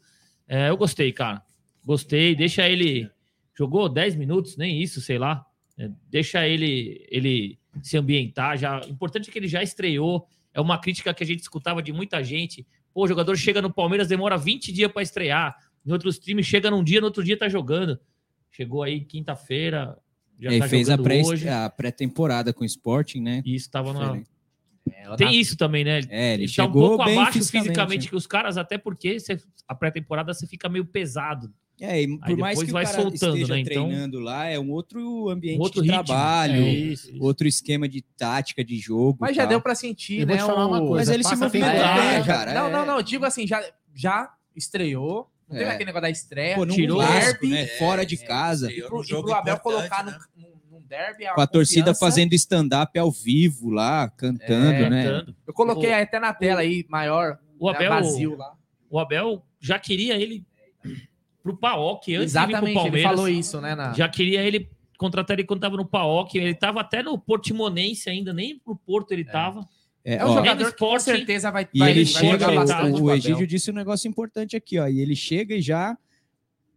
É, 0.48 0.70
eu 0.70 0.76
gostei, 0.76 1.12
cara. 1.12 1.42
Gostei. 1.84 2.34
Deixa 2.34 2.68
ele. 2.68 3.10
Jogou 3.54 3.88
10 3.88 4.16
minutos, 4.16 4.56
nem 4.56 4.80
isso, 4.80 5.00
sei 5.00 5.18
lá. 5.18 5.44
É, 5.78 5.90
deixa 6.10 6.46
ele 6.46 7.06
ele 7.10 7.58
se 7.82 7.96
ambientar. 7.96 8.56
Já, 8.58 8.80
importante 8.88 9.28
é 9.28 9.32
que 9.32 9.38
ele 9.38 9.48
já 9.48 9.62
estreou. 9.62 10.26
É 10.54 10.60
uma 10.60 10.78
crítica 10.78 11.12
que 11.14 11.22
a 11.22 11.26
gente 11.26 11.40
escutava 11.40 11.82
de 11.82 11.92
muita 11.92 12.22
gente. 12.22 12.66
Pô, 12.92 13.04
o 13.04 13.08
jogador 13.08 13.36
chega 13.36 13.62
no 13.62 13.72
Palmeiras, 13.72 14.08
demora 14.08 14.36
20 14.36 14.70
dias 14.72 14.90
para 14.92 15.02
estrear. 15.02 15.56
Em 15.84 15.92
outros 15.92 16.18
times, 16.18 16.46
chega 16.46 16.70
num 16.70 16.84
dia, 16.84 17.00
no 17.00 17.06
outro 17.06 17.24
dia 17.24 17.36
tá 17.38 17.48
jogando. 17.48 17.98
Chegou 18.50 18.82
aí 18.82 19.00
quinta-feira. 19.04 19.96
Já 20.38 20.52
E 20.52 20.58
tá 20.58 20.68
fez 20.68 20.90
a 20.90 20.98
pré- 20.98 21.22
hoje. 21.24 21.48
a 21.48 21.70
pré-temporada 21.70 22.52
com 22.52 22.62
o 22.62 22.66
Sporting, 22.66 23.20
né? 23.20 23.42
Isso 23.46 23.70
tava 23.70 23.92
na. 23.92 24.00
Diferente. 24.00 24.30
Tem 25.16 25.38
isso 25.38 25.56
também, 25.56 25.84
né? 25.84 26.00
É, 26.08 26.34
ele 26.34 26.46
tá 26.46 26.64
um 26.64 26.66
chegou 26.66 26.88
pouco 26.90 27.04
bem 27.04 27.14
abaixo 27.16 27.34
fisicamente, 27.38 27.68
fisicamente 27.68 28.02
né? 28.04 28.08
que 28.10 28.16
os 28.16 28.26
caras, 28.26 28.56
até 28.58 28.76
porque 28.76 29.18
você- 29.20 29.40
a 29.66 29.74
pré-temporada 29.74 30.34
você 30.34 30.46
fica 30.46 30.68
meio 30.68 30.84
pesado. 30.84 31.52
É, 31.84 32.02
e 32.02 32.16
por 32.18 32.36
mais 32.36 32.62
que 32.62 32.70
o 32.70 32.72
cara 32.72 32.86
soltando, 32.86 33.14
esteja 33.36 33.54
né? 33.54 33.60
Então, 33.60 33.88
treinando 33.88 34.20
lá, 34.20 34.46
é 34.46 34.58
um 34.58 34.70
outro 34.70 35.28
ambiente 35.28 35.60
outro 35.60 35.82
de 35.82 35.88
ritmo. 35.90 36.04
trabalho, 36.04 36.54
É 36.62 36.68
isso, 36.70 37.12
outro 37.20 37.48
esquema 37.48 37.88
de 37.88 38.02
tática 38.02 38.64
de 38.64 38.78
jogo. 38.78 39.18
Mas 39.20 39.34
já 39.34 39.42
tal. 39.42 39.48
deu 39.50 39.60
pra 39.60 39.74
sentir, 39.74 40.20
Eu 40.20 40.26
vou 40.28 40.36
né? 40.36 40.42
te 40.42 40.46
falar 40.46 40.66
uma 40.66 40.80
o- 40.80 40.88
coisa, 40.88 41.10
Mas 41.10 41.14
ele 41.14 41.24
se 41.24 41.34
movimentou 41.36 41.74
É, 41.74 41.94
bem, 41.94 42.18
já- 42.20 42.24
cara. 42.24 42.54
Não, 42.54 42.66
é. 42.68 42.70
não, 42.70 42.86
não. 42.86 42.96
eu 42.98 43.02
Digo 43.02 43.24
assim, 43.24 43.46
já, 43.46 43.60
já 43.94 44.32
estreou. 44.54 45.28
Não 45.48 45.56
teve 45.58 45.68
É. 45.70 45.74
aquele 45.74 45.86
negócio 45.86 46.02
da 46.02 46.10
estreia. 46.10 46.54
Pô, 46.54 46.66
tirou 46.66 46.98
clássico, 46.98 47.40
derby, 47.46 47.48
né? 47.48 47.66
Fora 47.78 48.06
de 48.06 48.14
é, 48.14 48.18
casa. 48.18 48.70
E 48.72 48.80
pro, 48.82 49.02
e 49.02 49.06
jogo 49.06 49.24
pro 49.28 49.34
Abel 49.36 49.58
colocar 49.58 50.04
né? 50.04 50.16
num, 50.36 50.42
num, 50.42 50.78
num 50.78 50.86
derby. 50.86 51.24
Com 51.34 51.40
a 51.40 51.46
torcida 51.46 51.94
fazendo 51.94 52.32
stand-up 52.34 52.96
ao 52.98 53.10
vivo 53.10 53.70
lá, 53.70 54.08
cantando, 54.08 54.72
É, 54.72 54.88
né? 54.88 55.04
cantando. 55.04 55.36
Eu 55.46 55.52
coloquei 55.52 55.90
O- 55.90 55.94
até 55.96 56.18
na 56.20 56.32
tela 56.32 56.60
aí, 56.60 56.86
maior, 56.88 57.38
O 57.58 57.70
né, 57.70 57.76
Abel, 57.76 57.90
vazio 57.90 58.36
lá. 58.36 58.54
o 58.88 58.98
Abel 58.98 59.44
já 59.60 59.78
queria 59.78 60.14
ele 60.16 60.44
pro 61.42 61.56
Paok 61.56 61.98
antes 61.98 62.08
de 62.08 62.16
vir 62.18 62.22
Exatamente, 62.24 62.60
pro 62.60 62.66
ele 62.68 62.74
Palmeiras. 62.74 63.10
falou 63.10 63.28
isso, 63.28 63.60
né? 63.60 63.74
Na... 63.74 63.92
Já 63.92 64.08
queria 64.08 64.42
ele 64.42 64.70
contratar 64.96 65.36
ele 65.38 65.46
quando 65.46 65.60
tava 65.60 65.76
no 65.76 65.84
Paok. 65.84 66.36
Ele 66.38 66.54
tava 66.54 66.80
até 66.80 67.02
no 67.02 67.18
Portimonense 67.18 68.08
ainda, 68.08 68.32
nem 68.32 68.58
pro 68.58 68.76
Porto 68.76 69.12
ele 69.12 69.24
tava. 69.24 69.66
É, 70.04 70.16
É 70.16 70.24
um 70.24 70.30
ó, 70.30 70.34
jogador 70.34 70.64
no 70.64 70.70
que 70.72 70.78
com 70.78 70.84
esporte, 70.86 71.02
certeza 71.04 71.50
vai, 71.50 71.68
E 71.74 71.78
vai, 71.78 71.90
ele 71.90 72.04
vai 72.04 72.12
chega, 72.22 72.32
jogar 72.38 72.48
ele 72.48 72.56
tá- 72.66 72.74
bastante 72.76 73.00
o, 73.00 73.04
o. 73.04 73.10
Egídio 73.12 73.46
disse 73.46 73.70
um 73.70 73.74
negócio 73.74 74.08
importante 74.08 74.56
aqui, 74.56 74.78
ó. 74.78 74.86
E 74.88 75.00
ele 75.00 75.14
chega 75.16 75.54
e 75.56 75.60
já, 75.62 75.96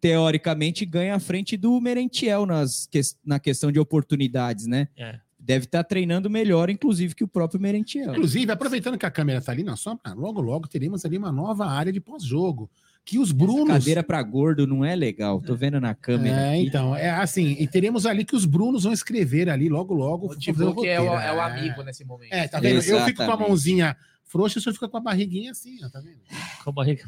teoricamente, 0.01 0.85
ganha 0.85 1.15
a 1.15 1.19
frente 1.19 1.57
do 1.57 1.79
Merentiel 1.81 2.45
nas, 2.45 2.89
na 3.25 3.39
questão 3.39 3.71
de 3.71 3.79
oportunidades, 3.79 4.67
né? 4.67 4.87
É. 4.97 5.19
Deve 5.39 5.65
estar 5.65 5.83
treinando 5.83 6.27
melhor, 6.29 6.69
inclusive, 6.69 7.13
que 7.13 7.23
o 7.23 7.27
próprio 7.27 7.59
Merentiel. 7.59 8.11
Inclusive, 8.11 8.51
aproveitando 8.51 8.97
que 8.97 9.05
a 9.05 9.11
câmera 9.11 9.41
tá 9.41 9.51
ali 9.51 9.63
na 9.63 9.75
sombra, 9.75 10.13
logo, 10.15 10.41
logo 10.41 10.67
teremos 10.67 11.05
ali 11.05 11.17
uma 11.17 11.31
nova 11.31 11.67
área 11.67 11.93
de 11.93 12.01
pós-jogo. 12.01 12.69
Que 13.05 13.19
os 13.19 13.31
Brunos. 13.31 13.67
Cadeira 13.67 14.03
para 14.03 14.21
gordo 14.23 14.65
não 14.65 14.83
é 14.83 14.95
legal. 14.95 15.39
Tô 15.39 15.55
vendo 15.55 15.79
na 15.79 15.93
câmera. 15.93 16.35
É, 16.35 16.53
aqui. 16.55 16.67
então, 16.67 16.95
é 16.95 17.09
assim, 17.11 17.55
e 17.59 17.67
teremos 17.67 18.05
ali 18.07 18.25
que 18.25 18.35
os 18.35 18.45
Brunos 18.45 18.83
vão 18.83 18.91
escrever 18.91 19.47
ali 19.49 19.69
logo, 19.69 19.93
logo. 19.93 20.25
O 20.25 20.29
fazer 20.29 20.39
Tibu 20.41 20.81
que 20.81 20.87
é 20.87 20.99
o, 20.99 21.13
é 21.13 21.31
o 21.31 21.39
amigo 21.39 21.83
nesse 21.83 22.03
momento. 22.03 22.33
É, 22.33 22.47
tá 22.47 22.59
vendo? 22.59 22.77
Eu 22.77 22.81
fico 22.81 23.17
com 23.17 23.21
a 23.21 23.25
Exatamente. 23.25 23.47
mãozinha 23.47 23.95
frouxa, 24.23 24.57
o 24.57 24.61
senhor 24.61 24.73
fica 24.73 24.89
com 24.89 24.97
a 24.97 25.01
barriguinha 25.01 25.51
assim, 25.51 25.77
ó, 25.85 25.89
tá 25.89 25.99
vendo? 25.99 26.17
Com 26.63 26.69
a 26.71 26.73
barriga 26.73 27.03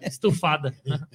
estufada. 0.00 0.74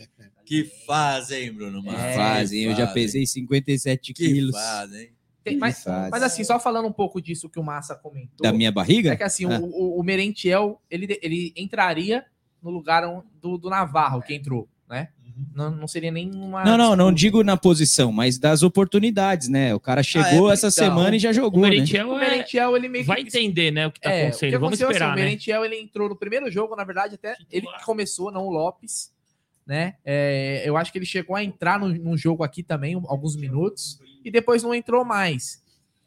Que 0.45 0.63
fase, 0.85 1.35
hein, 1.35 1.51
Bruno? 1.51 1.83
Mano? 1.83 1.97
Que 1.97 2.13
fazem. 2.15 2.63
Eu 2.63 2.73
já 2.73 2.87
pesei 2.87 3.25
57 3.27 4.13
Que 4.13 4.25
quilos 4.27 4.55
fase, 4.55 4.97
hein? 4.97 5.09
Tem- 5.43 5.57
mas, 5.57 5.83
mas 6.09 6.23
assim, 6.23 6.41
só 6.45 6.57
falando 6.57 6.87
um 6.87 6.91
pouco 6.93 7.21
disso 7.21 7.49
que 7.49 7.59
o 7.59 7.63
Massa 7.63 7.95
comentou. 7.95 8.37
da 8.41 8.53
minha 8.53 8.71
barriga. 8.71 9.11
É 9.11 9.17
que 9.17 9.23
assim, 9.23 9.43
Ah. 9.43 9.59
o, 9.59 9.65
o, 9.65 9.99
o 9.99 10.03
Merentiel, 10.05 10.81
ele, 10.89 11.19
ele 11.21 11.51
entraria 11.57 12.23
no 12.67 12.77
lugar 12.77 13.03
do, 13.41 13.57
do 13.57 13.69
Navarro, 13.69 14.21
que 14.21 14.33
entrou, 14.33 14.67
né? 14.89 15.09
Não, 15.53 15.69
não 15.69 15.87
seria 15.87 16.09
nem 16.09 16.31
uma. 16.33 16.63
Não, 16.63 16.75
não, 16.77 16.95
não 16.95 17.11
digo 17.13 17.43
na 17.43 17.55
posição, 17.55 18.11
mas 18.11 18.39
das 18.39 18.63
oportunidades, 18.63 19.47
né? 19.49 19.73
O 19.75 19.79
cara 19.79 20.01
chegou 20.01 20.49
é, 20.49 20.53
essa 20.53 20.67
então, 20.67 20.87
semana 20.87 21.15
e 21.15 21.19
já 21.19 21.29
O 21.29 21.33
jogou, 21.33 21.61
né? 21.61 21.69
Merentiel 21.69 22.09
O 22.09 22.15
é- 22.17 22.19
Merentiel, 22.29 22.75
ele 22.75 22.89
meio 22.89 23.03
que. 23.03 23.07
vai 23.07 23.21
entender, 23.21 23.69
né, 23.71 23.85
o 23.85 23.91
que 23.91 23.99
tá 24.01 24.09
É, 24.09 24.13
o 24.13 24.21
acontecendo. 24.27 24.51
Vamos 24.53 24.65
aconteceu 24.67 24.89
esperar, 24.89 25.05
assim, 25.09 25.13
O 25.13 25.15
né? 25.19 25.25
Merentiel, 25.25 25.63
ele 25.63 25.79
entrou 25.79 26.09
no 26.09 26.15
primeiro 26.15 26.49
jogo, 26.51 26.75
na 26.75 26.83
verdade, 26.83 27.15
até 27.15 27.35
ele 27.51 27.67
que 27.67 27.85
começou, 27.85 28.31
não 28.31 28.45
o 28.47 28.49
Lopes, 28.49 29.11
né? 29.65 29.95
É, 30.03 30.63
eu 30.65 30.75
acho 30.75 30.91
que 30.91 30.97
ele 30.97 31.05
chegou 31.05 31.35
a 31.35 31.43
entrar 31.43 31.79
no, 31.79 31.87
num 31.89 32.17
jogo 32.17 32.43
aqui 32.43 32.63
também, 32.63 32.95
alguns 33.05 33.35
minutos, 33.35 33.99
e 34.25 34.31
depois 34.31 34.63
não 34.63 34.73
entrou 34.73 35.05
mais. 35.05 35.61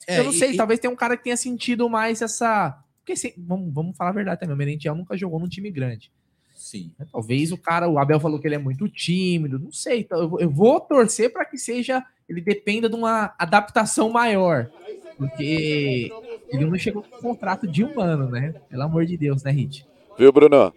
É, 0.09 0.19
eu 0.19 0.25
não 0.25 0.33
e- 0.33 0.39
sei, 0.39 0.53
e- 0.53 0.57
talvez 0.57 0.81
tenha 0.81 0.93
um 0.93 0.97
cara 0.97 1.17
que 1.17 1.23
tenha 1.23 1.37
sentido 1.37 1.89
mais 1.89 2.21
essa. 2.21 2.77
Porque 2.99 3.15
se- 3.15 3.35
vamos, 3.39 3.73
vamos 3.73 3.97
falar 3.97 4.11
a 4.11 4.15
verdade 4.15 4.41
também, 4.41 4.55
o 4.57 4.59
Merentiel 4.59 4.95
nunca 4.97 5.17
jogou 5.17 5.39
num 5.39 5.49
time 5.49 5.71
grande. 5.71 6.11
Sim. 6.61 6.93
né? 6.99 7.07
Talvez 7.11 7.51
o 7.51 7.57
cara, 7.57 7.89
o 7.89 7.99
Abel 7.99 8.21
falou 8.21 8.39
que 8.39 8.47
ele 8.47 8.55
é 8.55 8.59
muito 8.59 8.87
tímido, 8.87 9.59
não 9.59 9.73
sei. 9.73 10.01
então 10.01 10.21
eu, 10.21 10.41
eu 10.41 10.51
vou 10.51 10.79
torcer 10.79 11.33
para 11.33 11.45
que 11.47 11.57
seja, 11.57 12.05
ele 12.29 12.41
dependa 12.41 12.89
de 12.89 12.95
uma 12.95 13.35
adaptação 13.39 14.11
maior, 14.11 14.71
porque 15.17 16.13
ele 16.49 16.67
não 16.67 16.77
chegou 16.77 17.03
com 17.03 17.17
um 17.17 17.21
contrato 17.21 17.67
de 17.67 17.83
um 17.83 17.99
ano, 17.99 18.29
né? 18.29 18.55
Pelo 18.69 18.83
amor 18.83 19.07
de 19.07 19.17
Deus, 19.17 19.43
né, 19.43 19.51
Hit? 19.51 19.87
Viu, 20.19 20.31
Bruno? 20.31 20.73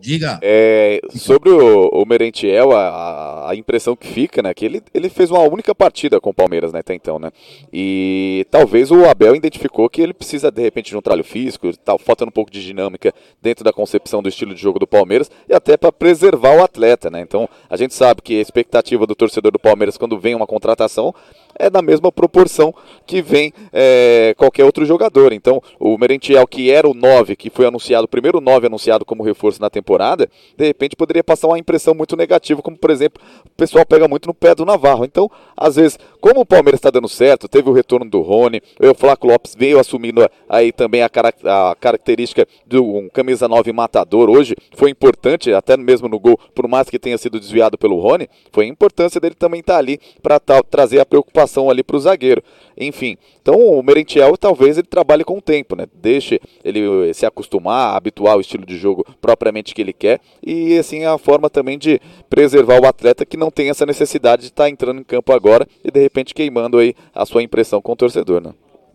Diga. 0.00 0.38
É, 0.42 1.00
sobre 1.10 1.50
o, 1.50 1.88
o 1.88 2.06
Merentiel, 2.06 2.72
a, 2.72 3.50
a- 3.50 3.54
impressão 3.56 3.94
que 3.94 4.06
fica, 4.06 4.40
né, 4.42 4.54
que 4.54 4.64
ele, 4.64 4.82
ele 4.94 5.08
fez 5.08 5.30
uma 5.30 5.40
única 5.40 5.74
partida 5.74 6.20
com 6.20 6.30
o 6.30 6.34
Palmeiras, 6.34 6.72
né, 6.72 6.80
até 6.80 6.94
então, 6.94 7.18
né, 7.18 7.30
e 7.72 8.46
talvez 8.50 8.90
o 8.90 9.04
Abel 9.04 9.34
identificou 9.34 9.88
que 9.90 10.00
ele 10.00 10.14
precisa, 10.14 10.50
de 10.50 10.62
repente, 10.62 10.90
de 10.90 10.96
um 10.96 11.02
trabalho 11.02 11.24
físico, 11.24 11.70
tal, 11.84 11.98
faltando 11.98 12.28
um 12.30 12.32
pouco 12.32 12.50
de 12.50 12.64
dinâmica 12.64 13.12
dentro 13.42 13.64
da 13.64 13.72
concepção 13.72 14.22
do 14.22 14.28
estilo 14.28 14.54
de 14.54 14.60
jogo 14.60 14.78
do 14.78 14.86
Palmeiras, 14.86 15.30
e 15.48 15.54
até 15.54 15.76
para 15.76 15.92
preservar 15.92 16.56
o 16.56 16.62
atleta, 16.62 17.10
né, 17.10 17.20
então 17.20 17.48
a 17.68 17.76
gente 17.76 17.92
sabe 17.92 18.22
que 18.22 18.38
a 18.38 18.40
expectativa 18.40 19.06
do 19.06 19.14
torcedor 19.14 19.52
do 19.52 19.58
Palmeiras 19.58 19.98
quando 19.98 20.18
vem 20.18 20.34
uma 20.34 20.46
contratação 20.46 21.14
é 21.58 21.68
da 21.68 21.82
mesma 21.82 22.10
proporção 22.10 22.72
que 23.06 23.20
vem 23.20 23.52
é, 23.72 24.34
qualquer 24.38 24.64
outro 24.64 24.86
jogador. 24.86 25.32
Então, 25.32 25.60
o 25.78 25.98
Merentiel, 25.98 26.46
que 26.46 26.70
era 26.70 26.88
o 26.88 26.94
9, 26.94 27.36
que 27.36 27.50
foi 27.50 27.66
anunciado, 27.66 28.04
o 28.04 28.08
primeiro 28.08 28.40
9 28.40 28.68
anunciado 28.68 29.04
como 29.04 29.22
reforço 29.22 29.60
na 29.60 29.68
temporada, 29.68 29.89
de 29.98 30.64
repente 30.66 30.96
poderia 30.96 31.24
passar 31.24 31.48
uma 31.48 31.58
impressão 31.58 31.94
muito 31.94 32.16
negativa, 32.16 32.62
como 32.62 32.76
por 32.76 32.90
exemplo, 32.90 33.22
o 33.44 33.50
pessoal 33.56 33.84
pega 33.84 34.06
muito 34.06 34.26
no 34.26 34.34
pé 34.34 34.54
do 34.54 34.64
Navarro. 34.64 35.04
Então, 35.04 35.30
às 35.56 35.76
vezes, 35.76 35.98
como 36.20 36.40
o 36.40 36.46
Palmeiras 36.46 36.78
está 36.78 36.90
dando 36.90 37.08
certo, 37.08 37.48
teve 37.48 37.68
o 37.68 37.72
retorno 37.72 38.08
do 38.08 38.20
Rony, 38.20 38.62
o 38.80 38.94
Flaco 38.94 39.26
Lopes 39.26 39.54
veio 39.56 39.78
assumindo 39.78 40.28
aí 40.48 40.72
também 40.72 41.02
a, 41.02 41.08
carac- 41.08 41.44
a 41.46 41.74
característica 41.78 42.46
de 42.66 42.78
um 42.78 43.08
camisa 43.08 43.48
9 43.48 43.72
matador. 43.72 44.30
Hoje 44.30 44.54
foi 44.74 44.90
importante, 44.90 45.52
até 45.52 45.76
mesmo 45.76 46.08
no 46.08 46.18
gol, 46.18 46.38
por 46.54 46.68
mais 46.68 46.88
que 46.88 46.98
tenha 46.98 47.18
sido 47.18 47.40
desviado 47.40 47.76
pelo 47.78 48.00
Rony, 48.00 48.28
foi 48.52 48.64
a 48.64 48.68
importância 48.68 49.20
dele 49.20 49.34
também 49.34 49.60
estar 49.60 49.78
ali 49.78 49.98
para 50.22 50.38
trazer 50.38 51.00
a 51.00 51.06
preocupação 51.06 51.70
ali 51.70 51.82
para 51.82 51.96
o 51.96 52.00
zagueiro. 52.00 52.42
Enfim, 52.76 53.16
então 53.42 53.54
o 53.56 53.82
Merentiel 53.82 54.36
talvez 54.36 54.78
ele 54.78 54.86
trabalhe 54.86 55.24
com 55.24 55.38
o 55.38 55.42
tempo, 55.42 55.76
né? 55.76 55.86
Deixe 55.94 56.40
ele 56.64 57.08
eh, 57.10 57.12
se 57.12 57.26
acostumar, 57.26 57.96
habituar 57.96 58.34
ao 58.34 58.40
estilo 58.40 58.64
de 58.64 58.76
jogo 58.76 59.04
propriamente 59.20 59.74
que 59.80 59.82
ele 59.82 59.92
quer 59.92 60.20
e 60.42 60.78
assim 60.78 61.00
é 61.00 61.06
a 61.06 61.18
forma 61.18 61.48
também 61.48 61.78
de 61.78 62.00
preservar 62.28 62.80
o 62.80 62.86
atleta 62.86 63.24
que 63.24 63.36
não 63.36 63.50
tem 63.50 63.70
essa 63.70 63.86
necessidade 63.86 64.42
de 64.42 64.48
estar 64.48 64.68
entrando 64.68 65.00
em 65.00 65.04
campo 65.04 65.32
agora 65.32 65.66
e 65.82 65.90
de 65.90 66.00
repente 66.00 66.34
queimando 66.34 66.78
aí 66.78 66.94
a 67.14 67.24
sua 67.24 67.42
impressão 67.42 67.80
com 67.80 67.92
o 67.92 67.96
torcedor, 67.96 68.40
né? 68.40 68.54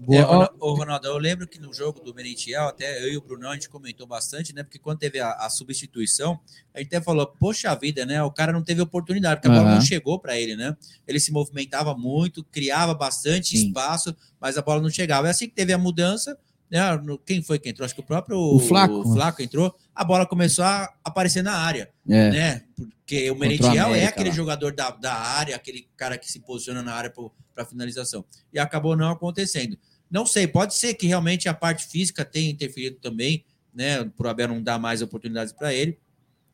É, 0.09 0.25
ô, 0.25 0.71
ô, 0.71 0.73
Ronaldo, 0.73 1.07
eu 1.07 1.17
lembro 1.17 1.47
que 1.47 1.57
no 1.57 1.73
jogo 1.73 2.01
do 2.01 2.13
Merentiel, 2.13 2.67
até 2.67 3.01
eu 3.01 3.13
e 3.13 3.17
o 3.17 3.21
Brunão, 3.21 3.51
a 3.51 3.53
gente 3.53 3.69
comentou 3.69 4.05
bastante, 4.05 4.53
né? 4.53 4.61
Porque 4.61 4.77
quando 4.77 4.99
teve 4.99 5.21
a, 5.21 5.31
a 5.31 5.49
substituição, 5.49 6.37
a 6.73 6.79
gente 6.79 6.87
até 6.87 7.01
falou, 7.01 7.25
poxa 7.39 7.73
vida, 7.75 8.05
né? 8.05 8.21
O 8.21 8.29
cara 8.29 8.51
não 8.51 8.61
teve 8.61 8.81
oportunidade, 8.81 9.39
porque 9.39 9.47
a 9.47 9.57
bola 9.57 9.75
não 9.75 9.81
chegou 9.81 10.19
para 10.19 10.37
ele, 10.37 10.57
né? 10.57 10.75
Ele 11.07 11.17
se 11.17 11.31
movimentava 11.31 11.95
muito, 11.95 12.43
criava 12.43 12.93
bastante 12.93 13.57
Sim. 13.57 13.67
espaço, 13.67 14.13
mas 14.39 14.57
a 14.57 14.61
bola 14.61 14.81
não 14.81 14.89
chegava. 14.89 15.27
É 15.27 15.31
assim 15.31 15.47
que 15.47 15.55
teve 15.55 15.71
a 15.71 15.77
mudança, 15.77 16.37
né? 16.75 16.95
no- 17.03 17.17
Quem 17.17 17.41
foi 17.41 17.57
que 17.57 17.69
entrou? 17.69 17.85
Acho 17.85 17.95
que 17.95 18.01
o 18.01 18.03
próprio 18.03 18.37
O 18.37 18.59
Flaco. 18.59 18.93
o 18.99 19.13
Flaco 19.13 19.41
entrou, 19.41 19.73
a 19.93 20.03
bola 20.03 20.25
começou 20.25 20.65
a 20.65 20.91
aparecer 21.03 21.41
na 21.43 21.53
área, 21.55 21.89
É. 22.07 22.29
né? 22.31 22.63
Porque 22.75 23.29
o 23.31 23.35
Merentiel 23.35 23.93
é 23.95 24.05
aquele 24.05 24.29
lá. 24.29 24.35
jogador 24.35 24.73
da, 24.75 24.89
da 24.91 25.13
área, 25.13 25.55
aquele 25.55 25.87
cara 25.95 26.17
que 26.17 26.29
se 26.31 26.39
posiciona 26.39 26.81
na 26.83 26.93
área 26.93 27.13
para 27.53 27.65
finalização. 27.65 28.25
E 28.51 28.59
acabou 28.59 28.95
não 28.97 29.09
acontecendo. 29.11 29.77
Não 30.11 30.25
sei, 30.25 30.47
pode 30.47 30.75
ser 30.75 30.93
que 30.95 31.07
realmente 31.07 31.47
a 31.47 31.53
parte 31.53 31.87
física 31.87 32.25
tenha 32.25 32.49
interferido 32.51 32.97
também, 32.97 33.45
né? 33.73 34.03
Por 34.17 34.27
Abel 34.27 34.47
não 34.49 34.61
dar 34.61 34.77
mais 34.79 35.01
oportunidades 35.01 35.53
para 35.53 35.73
ele. 35.73 35.97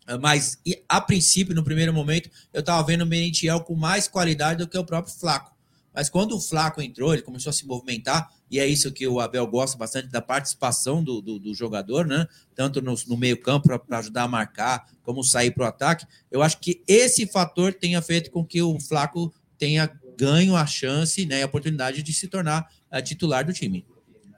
Ah, 0.08 0.18
Mas, 0.18 0.58
a 0.90 1.00
princípio, 1.02 1.54
no 1.56 1.64
primeiro 1.64 1.94
momento, 1.94 2.30
eu 2.54 2.60
estava 2.62 2.82
vendo 2.86 3.02
o 3.02 3.06
Merentiel 3.06 3.62
com 3.62 3.76
mais 3.76 4.08
qualidade 4.08 4.60
do 4.60 4.68
que 4.68 4.78
o 4.78 4.84
próprio 4.86 5.14
Flaco. 5.14 5.56
Mas 5.94 6.10
quando 6.10 6.36
o 6.36 6.40
Flaco 6.42 6.82
entrou, 6.82 7.14
ele 7.14 7.22
começou 7.22 7.50
a 7.50 7.54
se 7.54 7.66
movimentar, 7.68 8.30
e 8.52 8.60
é 8.60 8.68
isso 8.68 8.92
que 8.92 9.08
o 9.08 9.22
Abel 9.22 9.48
gosta 9.48 9.78
bastante 9.78 10.10
da 10.10 10.22
participação 10.22 11.02
do, 11.02 11.22
do, 11.22 11.40
do 11.40 11.54
jogador, 11.56 12.06
né? 12.06 12.28
Tanto 12.54 12.82
no, 12.82 12.94
no 13.08 13.16
meio-campo 13.16 13.70
para 13.70 14.00
ajudar 14.00 14.24
a 14.24 14.28
marcar, 14.28 14.86
como 15.02 15.24
sair 15.24 15.52
para 15.52 15.64
o 15.64 15.68
ataque. 15.68 16.06
Eu 16.30 16.44
acho 16.44 16.60
que 16.60 16.84
esse 16.86 17.26
fator 17.26 17.74
tenha 17.74 18.02
feito 18.02 18.30
com 18.30 18.46
que 18.46 18.62
o 18.62 18.78
Flaco 18.78 19.34
tenha 19.58 19.90
ganho 20.18 20.56
a 20.56 20.66
chance 20.66 21.26
né, 21.26 21.40
e 21.40 21.44
a 21.44 21.46
oportunidade 21.46 22.04
de 22.04 22.14
se 22.14 22.28
tornar 22.28 22.68
a 22.92 23.02
titular 23.02 23.46
do 23.46 23.54
time. 23.54 23.86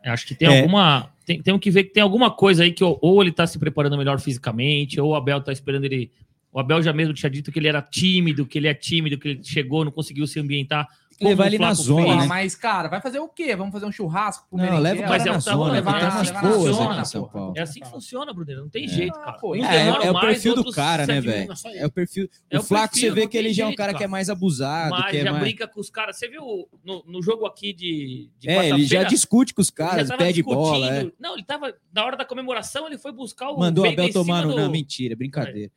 Eu 0.04 0.13
Acho 0.13 0.28
que 0.28 0.36
tem 0.36 0.47
É. 0.47 0.60
alguma. 0.60 1.12
Tem, 1.26 1.41
tem 1.41 1.58
que 1.58 1.71
ver 1.71 1.86
que 1.86 1.93
tem 1.93 2.04
alguma 2.04 2.30
coisa 2.30 2.63
aí 2.63 2.71
que 2.71 2.84
ou, 2.84 2.99
ou 3.02 3.21
ele 3.21 3.32
tá 3.32 3.47
se 3.47 3.58
preparando 3.58 3.97
melhor 3.97 4.19
fisicamente, 4.19 4.99
ou 4.99 5.12
o 5.12 5.15
Abel 5.15 5.41
tá 5.41 5.52
esperando 5.52 5.86
ele. 5.86 6.12
O 6.52 6.60
Abel 6.60 6.84
já 6.84 6.93
mesmo 6.93 7.13
tinha 7.15 7.30
dito 7.32 7.52
que 7.52 7.58
ele 7.58 7.67
era 7.67 7.82
tímido, 7.82 8.45
que 8.45 8.60
ele 8.60 8.67
é 8.67 8.73
tímido, 8.76 9.17
que 9.17 9.28
ele 9.30 9.43
chegou, 9.43 9.84
não 9.84 9.91
conseguiu 9.91 10.28
se 10.28 10.39
ambientar. 10.39 10.88
Levar 11.21 11.47
ele 11.47 11.58
na 11.58 11.73
zona, 11.73 12.04
fez. 12.06 12.17
né? 12.17 12.26
Mas, 12.28 12.56
cara, 12.56 12.88
vai 12.89 13.02
fazer 13.02 13.19
o 13.19 13.28
quê? 13.28 13.56
Vamos 13.56 13.71
fazer 13.71 13.86
um 13.86 13.91
churrasco 13.91 14.47
pro 14.49 14.58
Não, 14.58 14.80
leva 14.80 14.99
o 14.99 15.04
Mas 15.08 15.23
cara 15.23 15.30
é 15.30 15.34
na 15.34 15.39
zona, 15.39 15.63
tem 15.63 15.73
levar- 15.73 16.02
umas 16.02 16.28
levar 16.28 16.43
na 16.43 16.49
boas 16.49 16.76
zona, 16.76 16.91
aqui 16.91 17.02
em 17.02 17.06
São 17.06 17.23
pô. 17.23 17.30
Paulo. 17.30 17.54
É 17.56 17.62
assim 17.62 17.80
que 17.80 17.89
funciona, 17.89 18.34
Bruno. 18.34 18.56
Não 18.62 18.69
tem 18.69 18.88
jeito, 18.88 19.13
cara. 19.13 19.38
É, 19.43 19.76
é, 19.76 19.88
é 20.08 20.12
o 20.12 20.13
mais, 20.13 20.26
perfil 20.28 20.56
do 20.56 20.71
cara, 20.71 21.06
né, 21.06 21.21
velho? 21.21 21.54
É 21.76 21.86
o 21.86 21.91
perfil. 21.91 22.30
É 22.49 22.58
o 22.58 22.62
o 22.62 22.63
Flaco, 22.63 22.97
você 22.97 23.10
vê 23.12 23.28
que 23.28 23.38
ele 23.38 23.54
já 23.54 23.65
é 23.65 23.67
um 23.67 23.76
cara 23.76 23.93
que 23.93 24.04
é 24.04 24.08
mais 24.08 24.30
abusado, 24.30 24.91
Mas 24.91 25.15
é 25.15 25.23
já 25.23 25.34
brinca 25.34 25.67
com 25.67 25.80
os 25.80 25.89
caras. 25.89 26.17
Você 26.17 26.28
viu 26.28 26.69
no, 26.84 27.21
jogo 27.21 27.45
aqui 27.45 27.73
de, 27.73 28.30
É, 28.45 28.69
ele 28.69 28.86
já 28.86 29.04
discute 29.04 29.54
com 29.54 29.62
os 29.62 29.69
caras, 29.69 30.10
pede 30.17 30.43
bola, 30.43 30.93
é. 30.93 31.12
Não, 31.19 31.34
ele 31.34 31.43
tava. 31.43 31.73
Na 31.93 32.06
hora 32.06 32.17
da 32.17 32.26
comemoração, 32.26 32.88
ele 32.88 32.97
foi 32.97 33.12
buscar 33.12 33.49
o. 33.49 33.60
Mandou 33.60 33.86
o 33.86 33.88
Abel 33.88 34.12
tomar 34.12 34.45
Não, 34.45 34.69
mentira, 34.69 35.15
brincadeira. 35.15 35.71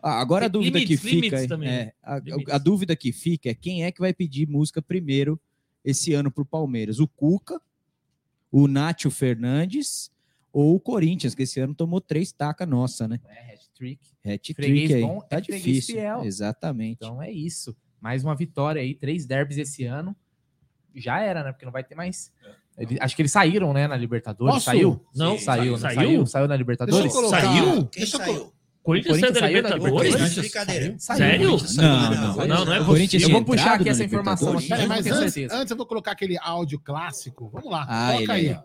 Ah, 0.00 0.20
agora 0.20 0.46
a 0.46 0.48
dúvida 0.48 0.78
limites, 0.78 1.00
que 1.00 1.08
fica. 1.22 1.36
é- 1.40 1.46
também. 1.46 1.68
é, 1.68 1.92
a, 2.02 2.18
Limites. 2.18 2.54
a 2.54 2.58
dúvida 2.58 2.94
que 2.96 3.12
fica 3.12 3.50
é 3.50 3.54
quem 3.54 3.84
é 3.84 3.90
que 3.90 4.00
vai 4.00 4.12
pedir 4.14 4.48
música 4.48 4.80
primeiro 4.80 5.40
esse 5.84 6.12
ano 6.14 6.30
pro 6.30 6.44
Palmeiras? 6.44 7.00
O 7.00 7.08
Cuca, 7.08 7.60
o 8.50 8.68
Nátio 8.68 9.10
Fernandes 9.10 10.10
ou 10.52 10.74
o 10.74 10.80
Corinthians, 10.80 11.34
que 11.34 11.42
esse 11.42 11.58
ano 11.60 11.74
tomou 11.74 12.00
três 12.00 12.32
tacas 12.32 12.68
nossa, 12.68 13.06
né? 13.08 13.20
É, 13.26 13.54
hat-trick. 13.54 14.00
Hat-trick 14.24 14.94
aí. 14.94 15.02
bom 15.02 15.20
tá 15.20 15.36
é 15.38 15.40
difícil. 15.40 15.96
fiel. 15.96 16.24
Exatamente. 16.24 16.98
Então 17.02 17.20
é 17.22 17.30
isso. 17.30 17.76
Mais 18.00 18.22
uma 18.22 18.34
vitória 18.36 18.80
aí, 18.80 18.94
três 18.94 19.26
derbys 19.26 19.58
esse 19.58 19.84
ano. 19.84 20.14
Já 20.94 21.20
era, 21.20 21.42
né? 21.44 21.52
Porque 21.52 21.64
não 21.64 21.72
vai 21.72 21.82
ter 21.84 21.94
mais. 21.94 22.32
Ele- 22.76 22.96
acho 23.00 23.14
que 23.16 23.22
eles 23.22 23.32
saíram, 23.32 23.72
né, 23.72 23.86
na 23.88 23.96
Libertadores. 23.96 24.54
Posso? 24.54 24.64
Saiu? 24.66 25.04
Não, 25.14 25.36
saiu, 25.38 25.72
não 25.72 25.78
saiu? 25.78 25.94
saiu? 25.96 26.26
Saiu 26.26 26.42
na 26.48 26.54
Deixa 26.54 26.62
Libertadores? 26.62 27.04
eu 27.06 27.10
colocar. 27.12 27.40
Saiu? 27.40 27.86
Quem 27.86 28.00
Deixa 28.02 28.16
saiu? 28.16 28.52
Corinthians 28.88 29.20
saiu 29.20 29.32
da 29.34 29.40
saiu 29.40 29.62
da 29.62 29.68
Libertadores? 29.68 30.12
Corinthians, 30.14 30.38
brincadeira. 30.38 30.94
Saiu. 30.98 31.18
Sério? 31.18 31.48
Não, 31.48 31.56
não. 31.58 32.02
Libertadores. 32.10 32.48
Não, 32.48 32.64
não 32.64 32.72
é 32.72 32.84
Corinthians 32.84 33.22
Eu 33.22 33.30
vou 33.30 33.44
puxar 33.44 33.74
aqui 33.74 33.88
essa 33.90 34.04
informação 34.04 34.58
Libertadores? 34.58 35.36
mas 35.36 35.52
antes, 35.52 35.70
eu 35.70 35.76
vou 35.76 35.84
colocar 35.84 36.12
aquele 36.12 36.38
áudio 36.38 36.80
clássico. 36.80 37.50
Vamos 37.52 37.70
lá, 37.70 37.86
Ah, 37.86 38.12
coloca 38.14 38.38
ele 38.38 38.48
aí. 38.48 38.54
aí. 38.54 38.58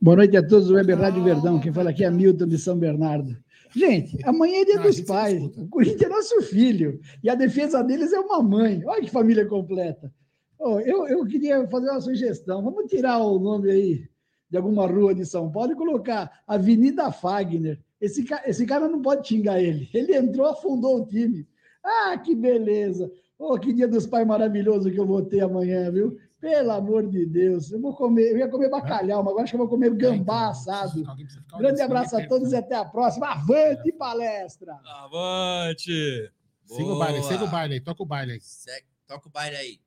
Boa 0.00 0.16
noite 0.16 0.36
a 0.36 0.44
todos 0.44 0.66
do 0.66 0.74
Web 0.74 0.92
Rádio 0.94 1.22
Verdão. 1.22 1.60
Quem 1.60 1.72
fala 1.72 1.90
aqui 1.90 2.04
é 2.04 2.10
Milton 2.10 2.48
de 2.48 2.58
São 2.58 2.76
Bernardo. 2.76 3.36
Gente, 3.72 4.18
amanhã 4.24 4.62
é 4.62 4.64
dia 4.64 4.74
Não, 4.74 4.82
a 4.82 4.86
dos 4.88 5.00
pais. 5.02 5.40
O 5.56 5.68
Corinthians 5.68 6.02
é 6.02 6.08
nosso 6.08 6.42
filho. 6.42 7.00
E 7.22 7.30
a 7.30 7.36
defesa 7.36 7.84
deles 7.84 8.12
é 8.12 8.18
uma 8.18 8.42
mãe. 8.42 8.82
Olha 8.84 9.00
que 9.00 9.10
família 9.10 9.46
completa. 9.46 10.12
Ô, 10.58 10.80
eu, 10.80 11.06
eu 11.06 11.24
queria 11.24 11.68
fazer 11.68 11.88
uma 11.88 12.00
sugestão. 12.00 12.64
Vamos 12.64 12.90
tirar 12.90 13.18
o 13.18 13.38
nome 13.38 13.70
aí 13.70 14.11
de 14.52 14.58
alguma 14.58 14.86
rua 14.86 15.14
de 15.14 15.24
São 15.24 15.50
Paulo 15.50 15.72
e 15.72 15.74
colocar 15.74 16.42
Avenida 16.46 17.10
Fagner. 17.10 17.80
Esse, 17.98 18.22
esse 18.44 18.66
cara 18.66 18.86
não 18.86 19.00
pode 19.00 19.26
xingar 19.26 19.58
ele. 19.62 19.88
Ele 19.94 20.14
entrou, 20.14 20.46
afundou 20.46 21.00
o 21.00 21.06
time. 21.06 21.48
Ah, 21.82 22.18
que 22.18 22.34
beleza. 22.34 23.10
Oh, 23.38 23.58
que 23.58 23.72
dia 23.72 23.88
dos 23.88 24.06
pais 24.06 24.26
maravilhoso 24.26 24.90
que 24.90 25.00
eu 25.00 25.06
vou 25.06 25.22
ter 25.22 25.40
amanhã, 25.40 25.90
viu? 25.90 26.18
Pelo 26.38 26.70
amor 26.72 27.08
de 27.08 27.24
Deus. 27.24 27.72
Eu 27.72 27.80
vou 27.80 27.94
comer, 27.94 28.30
eu 28.32 28.36
ia 28.36 28.48
comer 28.48 28.68
bacalhau, 28.68 29.22
mas 29.22 29.30
agora 29.30 29.44
acho 29.44 29.52
que 29.52 29.56
eu 29.56 29.60
vou 29.60 29.68
comer 29.68 29.94
gambá 29.94 30.50
assado. 30.50 31.02
Alguém 31.08 31.24
precisa 31.24 31.42
ficar 31.42 31.58
Grande 31.58 31.80
abraço 31.80 32.14
a 32.16 32.26
todos 32.28 32.52
e 32.52 32.56
até 32.56 32.74
a 32.74 32.84
próxima. 32.84 33.28
Avante 33.28 33.90
palestra! 33.92 34.78
Avante! 34.84 36.30
Siga 36.66 36.92
o 36.92 36.98
baile, 36.98 37.18
Boa. 37.20 37.32
siga 37.32 37.44
o 37.44 37.48
baile 37.48 37.74
aí, 37.74 37.80
toca 37.80 38.02
o 38.02 38.06
baile 38.06 38.32
aí. 38.32 38.40
Segue- 38.42 38.86
Toca 39.06 39.28
o 39.28 39.30
baile 39.32 39.56
aí. 39.56 39.78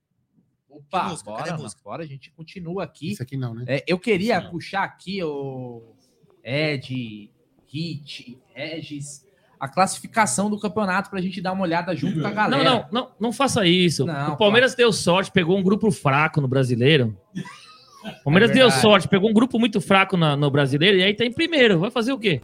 Opa, 0.78 1.04
música? 1.10 1.32
Cadê 1.32 1.38
bora, 1.40 1.50
a 1.50 1.52
mano, 1.54 1.64
música? 1.64 1.82
bora, 1.84 2.04
a 2.04 2.08
gente 2.08 2.32
continua 2.32 2.84
aqui. 2.84 3.12
Isso 3.12 3.24
aqui 3.24 3.38
não, 3.38 3.54
né? 3.54 3.64
É, 3.68 3.84
eu 3.88 3.98
queria 4.00 4.42
Não. 4.42 4.52
puxar 4.52 4.84
aqui 4.84 5.24
o 5.24 5.94
Ed, 6.44 7.32
Hit, 7.68 8.38
Regis, 8.54 9.26
a 9.60 9.68
classificação 9.68 10.50
do 10.50 10.60
campeonato 10.60 11.10
pra 11.10 11.22
gente 11.22 11.42
dar 11.42 11.54
uma 11.54 11.64
olhada 11.64 11.96
junto 11.96 12.20
com 12.22 12.28
a 12.28 12.30
Não, 12.30 12.36
galera. 12.36 12.64
não, 12.64 12.88
não, 12.92 13.12
não 13.20 13.32
faça 13.34 13.66
isso. 13.66 14.06
Não, 14.06 14.34
o 14.34 14.38
Palmeiras 14.38 14.76
deu 14.76 14.92
sorte, 14.92 15.32
pegou 15.32 15.58
um 15.58 15.64
grupo 15.64 15.90
fraco 15.92 16.42
no 16.42 16.48
brasileiro. 16.48 17.18
O 17.34 18.24
Palmeiras 18.26 18.52
É 18.52 18.54
deu 18.54 18.70
sorte, 18.70 19.08
pegou 19.08 19.30
um 19.30 19.34
grupo 19.34 19.58
muito 19.58 19.80
fraco 19.82 20.16
na- 20.18 20.36
no 20.36 20.52
brasileiro 20.52 20.98
e 20.98 21.04
aí 21.04 21.14
tá 21.14 21.26
em 21.26 21.32
primeiro. 21.32 21.80
Vai 21.80 21.90
fazer 21.90 22.12
o 22.14 22.20
quê? 22.20 22.42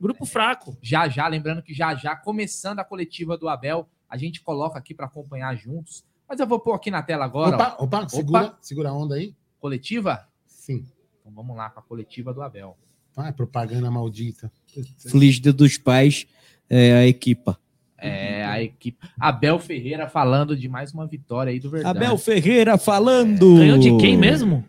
Grupo 0.00 0.24
fraco. 0.24 0.76
Já 0.80 1.08
já, 1.08 1.26
lembrando 1.28 1.62
que 1.62 1.74
já 1.74 1.94
já, 1.94 2.16
começando 2.16 2.78
a 2.78 2.84
coletiva 2.84 3.36
do 3.36 3.48
Abel, 3.48 3.88
a 4.08 4.16
gente 4.16 4.40
coloca 4.40 4.78
aqui 4.78 4.94
pra 4.94 5.06
acompanhar 5.06 5.54
juntos. 5.56 6.04
Mas 6.32 6.40
eu 6.40 6.46
vou 6.46 6.58
pôr 6.58 6.72
aqui 6.72 6.90
na 6.90 7.02
tela 7.02 7.26
agora, 7.26 7.56
Opa, 7.56 7.76
ó, 7.78 7.84
opa, 7.84 8.08
segura, 8.08 8.56
segura 8.58 8.88
a 8.88 8.94
onda 8.94 9.16
aí. 9.16 9.34
coletiva. 9.60 10.26
Sim. 10.46 10.86
Então 11.20 11.30
vamos 11.30 11.54
lá 11.54 11.68
com 11.68 11.80
a 11.80 11.82
coletiva 11.82 12.32
do 12.32 12.40
Abel. 12.40 12.74
Vai, 13.14 13.30
propaganda 13.34 13.90
maldita. 13.90 14.50
Feliz 14.98 15.38
Dia 15.38 15.52
dos 15.52 15.76
Pais, 15.76 16.26
é, 16.70 16.94
a 16.94 17.06
equipa. 17.06 17.60
É, 17.98 18.46
a 18.46 18.62
equipe. 18.62 19.06
Abel 19.20 19.58
Ferreira 19.58 20.08
falando 20.08 20.56
de 20.56 20.70
mais 20.70 20.94
uma 20.94 21.06
vitória 21.06 21.50
aí 21.50 21.60
do 21.60 21.68
Verdão. 21.68 21.90
Abel 21.90 22.16
Ferreira 22.16 22.78
falando. 22.78 23.56
Ganhou 23.56 23.76
de 23.76 23.94
quem 23.98 24.16
mesmo? 24.16 24.64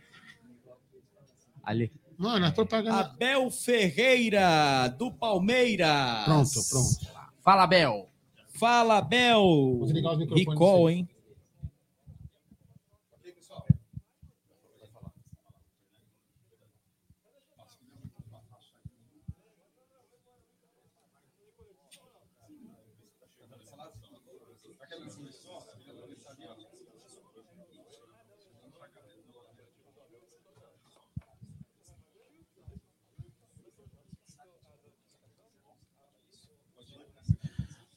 Ali. 1.63 1.93
Mano, 2.17 2.45
a 2.45 2.52
propaganda. 2.52 2.99
Abel 2.99 3.49
Ferreira, 3.49 4.89
do 4.99 5.10
Palmeiras. 5.13 6.26
Pronto, 6.26 6.69
pronto. 6.69 7.08
Fala, 7.41 7.63
Abel. 7.63 8.10
Fala, 8.49 8.97
Abel. 8.97 9.39
Vou 9.39 9.86
desligar 9.86 10.12
os 10.12 10.19
microfones 10.19 10.49
Recall, 10.49 10.89
hein? 10.89 11.08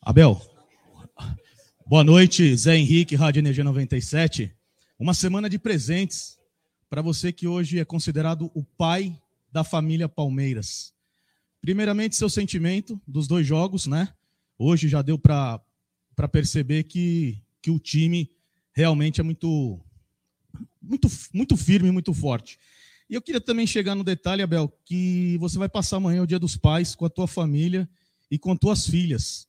Abel, 0.06 0.40
boa 1.84 2.04
noite, 2.04 2.56
Zé 2.56 2.76
Henrique, 2.76 3.16
Rádio 3.16 3.40
Energia 3.40 3.64
97. 3.64 4.52
Uma 4.96 5.12
semana 5.12 5.50
de 5.50 5.58
presentes 5.58 6.38
para 6.88 7.02
você 7.02 7.32
que 7.32 7.48
hoje 7.48 7.80
é 7.80 7.84
considerado 7.84 8.48
o 8.54 8.62
pai 8.62 9.20
da 9.50 9.64
família 9.64 10.08
Palmeiras. 10.08 10.94
Primeiramente, 11.60 12.14
seu 12.14 12.30
sentimento 12.30 13.00
dos 13.04 13.26
dois 13.26 13.44
jogos, 13.44 13.88
né? 13.88 14.14
Hoje 14.56 14.86
já 14.86 15.02
deu 15.02 15.18
para 15.18 15.60
perceber 16.30 16.84
que, 16.84 17.42
que 17.60 17.72
o 17.72 17.80
time 17.80 18.30
realmente 18.72 19.20
é 19.20 19.24
muito, 19.24 19.80
muito, 20.80 21.08
muito 21.34 21.56
firme, 21.56 21.90
muito 21.90 22.14
forte. 22.14 22.60
E 23.10 23.14
eu 23.16 23.20
queria 23.20 23.40
também 23.40 23.66
chegar 23.66 23.96
no 23.96 24.04
detalhe, 24.04 24.40
Abel, 24.40 24.72
que 24.84 25.36
você 25.38 25.58
vai 25.58 25.68
passar 25.68 25.96
amanhã 25.96 26.22
o 26.22 26.26
Dia 26.28 26.38
dos 26.38 26.56
Pais 26.56 26.94
com 26.94 27.04
a 27.04 27.10
tua 27.10 27.26
família 27.26 27.90
e 28.30 28.38
com 28.38 28.54
tuas 28.54 28.86
filhas. 28.86 29.48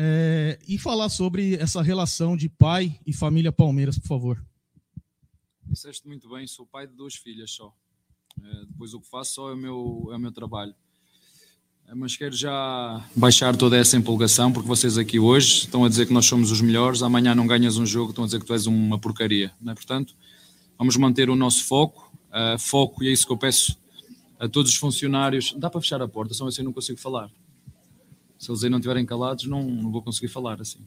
É, 0.00 0.56
e 0.68 0.78
falar 0.78 1.08
sobre 1.08 1.56
essa 1.56 1.82
relação 1.82 2.36
de 2.36 2.48
pai 2.48 3.00
e 3.04 3.12
família 3.12 3.50
Palmeiras, 3.50 3.98
por 3.98 4.06
favor. 4.06 4.46
Disseste 5.66 6.06
muito 6.06 6.28
bem, 6.28 6.46
sou 6.46 6.64
pai 6.64 6.86
de 6.86 6.92
duas 6.92 7.16
filhas 7.16 7.50
só. 7.50 7.74
Eh, 8.40 8.64
depois 8.68 8.94
o 8.94 9.00
que 9.00 9.08
faço 9.08 9.34
só 9.34 9.50
é 9.50 9.54
o 9.54 9.56
meu, 9.56 10.08
é 10.12 10.16
o 10.16 10.20
meu 10.20 10.30
trabalho. 10.30 10.72
Eh, 11.88 11.94
Mas 11.96 12.16
quero 12.16 12.36
já 12.36 13.04
baixar 13.16 13.56
toda 13.56 13.76
essa 13.76 13.96
empolgação, 13.96 14.52
porque 14.52 14.68
vocês 14.68 14.96
aqui 14.96 15.18
hoje 15.18 15.64
estão 15.64 15.84
a 15.84 15.88
dizer 15.88 16.06
que 16.06 16.12
nós 16.12 16.26
somos 16.26 16.52
os 16.52 16.60
melhores, 16.60 17.02
amanhã 17.02 17.34
não 17.34 17.48
ganhas 17.48 17.76
um 17.76 17.84
jogo, 17.84 18.10
estão 18.10 18.22
a 18.22 18.26
dizer 18.28 18.38
que 18.38 18.46
tu 18.46 18.52
és 18.52 18.66
uma 18.66 19.00
porcaria. 19.00 19.52
Não 19.60 19.72
é? 19.72 19.74
Portanto, 19.74 20.14
vamos 20.78 20.96
manter 20.96 21.28
o 21.28 21.34
nosso 21.34 21.64
foco, 21.64 22.08
eh, 22.32 22.56
foco, 22.56 23.02
e 23.02 23.08
é 23.08 23.12
isso 23.12 23.26
que 23.26 23.32
eu 23.32 23.36
peço 23.36 23.76
a 24.38 24.48
todos 24.48 24.70
os 24.70 24.76
funcionários. 24.78 25.52
Dá 25.58 25.68
para 25.68 25.80
fechar 25.80 26.00
a 26.00 26.06
porta, 26.06 26.34
só 26.34 26.46
assim 26.46 26.62
não 26.62 26.72
consigo 26.72 27.00
falar. 27.00 27.28
Se 28.38 28.50
eles 28.50 28.62
aí 28.64 28.70
não 28.70 28.78
estiverem 28.78 29.04
calados, 29.04 29.46
não, 29.46 29.62
não 29.62 29.90
vou 29.90 30.02
conseguir 30.02 30.28
falar 30.28 30.60
assim. 30.60 30.86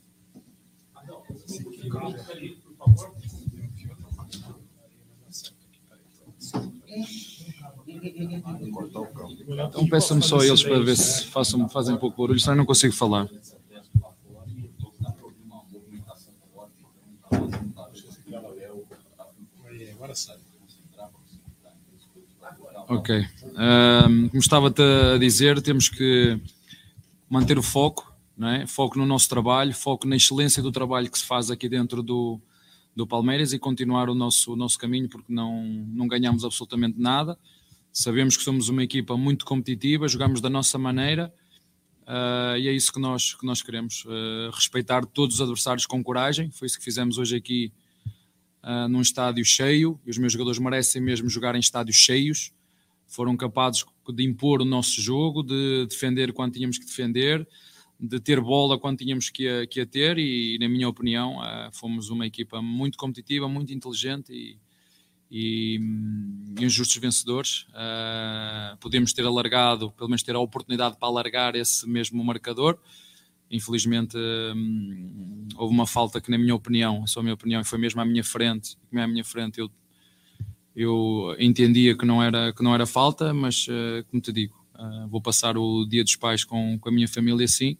Então 9.67 9.87
peçam-me 9.87 10.23
só 10.23 10.43
eles 10.43 10.63
para 10.63 10.79
ver 10.79 10.95
se 10.95 11.25
façam, 11.25 11.67
fazem 11.69 11.97
pouco 11.97 12.21
barulho, 12.21 12.39
senão 12.39 12.53
eu 12.53 12.57
não 12.57 12.65
consigo 12.65 12.93
falar. 12.93 13.27
Ok. 22.87 23.25
Ahm, 23.55 24.27
como 24.29 24.39
estava-te 24.39 24.81
a 24.81 25.17
dizer, 25.17 25.61
temos 25.61 25.87
que 25.87 26.39
manter 27.31 27.57
o 27.57 27.63
foco, 27.63 28.13
é? 28.41 28.67
foco 28.67 28.97
no 28.97 29.05
nosso 29.05 29.29
trabalho, 29.29 29.73
foco 29.73 30.05
na 30.05 30.17
excelência 30.17 30.61
do 30.61 30.71
trabalho 30.71 31.09
que 31.09 31.17
se 31.17 31.25
faz 31.25 31.49
aqui 31.49 31.69
dentro 31.69 32.03
do, 32.03 32.41
do 32.93 33.07
Palmeiras 33.07 33.53
e 33.53 33.59
continuar 33.59 34.09
o 34.09 34.13
nosso, 34.13 34.51
o 34.53 34.55
nosso 34.57 34.77
caminho, 34.77 35.07
porque 35.07 35.31
não, 35.31 35.63
não 35.63 36.07
ganhamos 36.07 36.43
absolutamente 36.43 36.99
nada. 36.99 37.37
Sabemos 37.93 38.35
que 38.35 38.43
somos 38.43 38.67
uma 38.67 38.83
equipa 38.83 39.15
muito 39.15 39.45
competitiva, 39.45 40.07
jogamos 40.07 40.41
da 40.41 40.49
nossa 40.49 40.77
maneira 40.77 41.33
ah, 42.13 42.57
e 42.57 42.67
é 42.67 42.73
isso 42.73 42.91
que 42.91 42.99
nós, 42.99 43.33
que 43.35 43.45
nós 43.45 43.61
queremos. 43.61 44.03
ah, 44.05 44.51
respeitar 44.53 45.05
todos 45.05 45.35
os 45.35 45.41
adversários 45.41 45.85
com 45.85 46.03
coragem, 46.03 46.51
foi 46.51 46.65
isso 46.65 46.77
que 46.77 46.83
fizemos 46.83 47.17
hoje 47.17 47.37
aqui 47.37 47.71
ah, 48.61 48.89
num 48.89 49.01
estádio 49.01 49.45
cheio, 49.45 49.97
e 50.05 50.09
os 50.09 50.17
meus 50.17 50.33
jogadores 50.33 50.59
merecem 50.59 51.01
mesmo 51.01 51.29
jogar 51.29 51.55
em 51.55 51.59
estádios 51.59 51.95
cheios. 51.95 52.51
Foram 53.11 53.35
capazes 53.35 53.83
de 54.07 54.23
impor 54.23 54.61
o 54.61 54.65
nosso 54.65 55.01
jogo, 55.01 55.43
de 55.43 55.85
defender 55.85 56.31
quando 56.31 56.53
tínhamos 56.53 56.77
que 56.77 56.85
defender, 56.85 57.45
de 57.99 58.19
ter 58.21 58.39
bola 58.39 58.79
quando 58.79 58.99
tínhamos 58.99 59.29
que 59.29 59.47
a, 59.49 59.67
que 59.67 59.81
a 59.81 59.85
ter, 59.85 60.17
e, 60.17 60.57
na 60.57 60.69
minha 60.69 60.87
opinião, 60.87 61.41
ah, 61.41 61.69
fomos 61.73 62.09
uma 62.09 62.25
equipa 62.25 62.61
muito 62.61 62.97
competitiva, 62.97 63.49
muito 63.49 63.73
inteligente 63.73 64.31
e, 64.31 64.57
e, 65.29 65.75
e 66.57 66.65
uns 66.65 66.71
justos 66.71 66.95
vencedores. 67.01 67.67
Ah, 67.73 68.77
podemos 68.79 69.11
ter 69.11 69.25
alargado, 69.25 69.91
pelo 69.91 70.09
menos 70.09 70.23
ter 70.23 70.33
a 70.33 70.39
oportunidade 70.39 70.95
para 70.97 71.09
alargar 71.09 71.53
esse 71.57 71.85
mesmo 71.87 72.23
marcador. 72.23 72.79
Infelizmente, 73.51 74.17
hum, 74.55 75.49
houve 75.57 75.73
uma 75.73 75.85
falta 75.85 76.21
que, 76.21 76.31
na 76.31 76.37
minha 76.37 76.55
opinião, 76.55 77.05
só 77.05 77.19
a 77.19 77.23
minha 77.23 77.35
opinião, 77.35 77.61
foi 77.65 77.77
mesmo 77.77 77.99
à 77.99 78.05
minha 78.05 78.23
frente. 78.23 78.77
Como 78.89 79.01
é 79.01 79.03
à 79.03 79.07
minha 79.07 79.25
frente, 79.25 79.59
eu, 79.59 79.69
eu 80.81 81.35
entendia 81.39 81.97
que 81.97 82.05
não 82.05 82.21
era, 82.21 82.53
que 82.53 82.63
não 82.63 82.73
era 82.73 82.85
falta, 82.85 83.33
mas, 83.33 83.67
ah, 83.69 84.03
como 84.09 84.21
te 84.21 84.31
digo, 84.31 84.55
ah, 84.73 85.07
vou 85.09 85.21
passar 85.21 85.57
o 85.57 85.85
Dia 85.85 86.03
dos 86.03 86.15
Pais 86.15 86.43
com, 86.43 86.77
com 86.79 86.89
a 86.89 86.91
minha 86.91 87.07
família, 87.07 87.47
sim. 87.47 87.77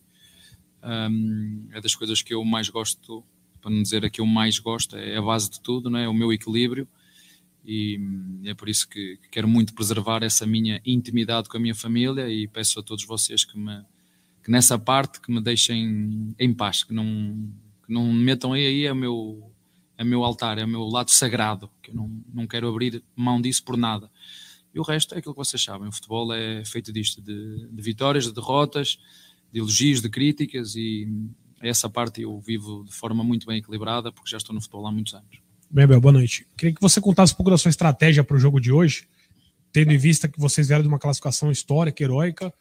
Hum, 0.84 1.68
é 1.72 1.82
das 1.82 1.96
coisas 1.96 2.22
que 2.22 2.34
eu 2.34 2.44
mais 2.44 2.70
gosto, 2.70 3.24
para 3.62 3.72
não 3.72 3.82
dizer 3.82 4.04
a 4.06 4.10
que 4.10 4.22
eu 4.22 4.26
mais 4.26 4.58
gosto, 4.60 4.96
é 4.96 5.18
a 5.18 5.22
base 5.22 5.50
de 5.50 5.62
tudo, 5.62 5.96
é? 5.98 6.08
o 6.08 6.14
meu 6.14 6.32
equilíbrio. 6.34 6.88
E 7.64 7.98
hum, 8.00 8.42
é 8.46 8.54
por 8.54 8.70
isso 8.70 8.88
que, 8.90 9.18
que 9.18 9.30
quero 9.30 9.48
muito 9.48 9.74
preservar 9.74 10.24
essa 10.24 10.46
minha 10.46 10.82
intimidade 10.86 11.50
com 11.50 11.58
a 11.58 11.60
minha 11.60 11.76
família 11.76 12.30
e 12.30 12.48
peço 12.48 12.80
a 12.80 12.84
todos 12.84 13.06
vocês 13.06 13.46
que 13.46 13.58
me 13.58 13.84
que 14.44 14.50
nessa 14.50 14.78
parte 14.78 15.22
que 15.22 15.32
me 15.32 15.40
deixem 15.40 16.34
em 16.40 16.54
paz, 16.54 16.84
que 16.84 16.94
não, 16.94 17.06
que 17.86 17.94
não 17.94 18.12
me 18.12 18.24
metam 18.24 18.54
aí, 18.54 18.66
aí 18.66 18.86
é 18.86 18.92
o 18.92 18.96
meu, 18.96 19.51
é 20.02 20.04
meu 20.04 20.24
altar, 20.24 20.58
é 20.58 20.66
o 20.66 20.68
meu 20.68 20.84
lado 20.86 21.12
sagrado, 21.12 21.70
que 21.80 21.92
eu 21.92 21.96
não, 21.96 22.24
não 22.34 22.48
quero 22.48 22.68
abrir 22.68 23.04
mão 23.16 23.40
disso 23.40 23.64
por 23.64 23.78
nada. 23.78 24.10
E 24.74 24.80
o 24.80 24.82
resto 24.82 25.14
é 25.14 25.20
aquilo 25.20 25.36
que 25.36 25.38
vocês 25.38 25.64
sabem, 25.64 25.88
o 25.88 25.92
futebol 25.92 26.34
é 26.34 26.66
feito 26.66 26.92
disto, 26.92 27.22
de, 27.22 27.68
de 27.68 27.82
vitórias, 27.84 28.24
de 28.24 28.34
derrotas, 28.34 28.98
de 29.54 29.60
elogios, 29.60 30.02
de 30.02 30.10
críticas 30.10 30.76
e 30.76 31.08
essa 31.62 31.88
parte 31.88 32.24
eu 32.24 32.40
vivo 32.40 32.84
de 32.84 32.92
forma 32.92 33.24
muito 33.24 33.46
bem 33.46 33.60
equilibrada 33.60 34.12
porque 34.12 34.32
já 34.32 34.38
estou 34.38 34.56
no 34.56 34.60
futebol 34.62 34.88
há 34.88 34.92
muitos 34.92 35.14
anos. 35.14 35.40
Bem, 35.70 35.86
boa 35.86 36.12
noite. 36.12 36.48
Queria 36.58 36.74
que 36.74 36.82
você 36.82 37.00
contasse 37.00 37.34
um 37.34 37.36
pouco 37.36 37.52
da 37.52 37.58
sua 37.58 37.70
estratégia 37.70 38.24
para 38.24 38.36
o 38.36 38.40
jogo 38.40 38.60
de 38.60 38.72
hoje, 38.72 39.08
tendo 39.72 39.92
em 39.92 39.98
vista 40.00 40.28
que 40.28 40.40
vocês 40.40 40.68
vieram 40.68 40.82
de 40.82 40.88
uma 40.88 40.98
classificação 40.98 41.52
histórica, 41.52 42.04
heróica, 42.04 42.52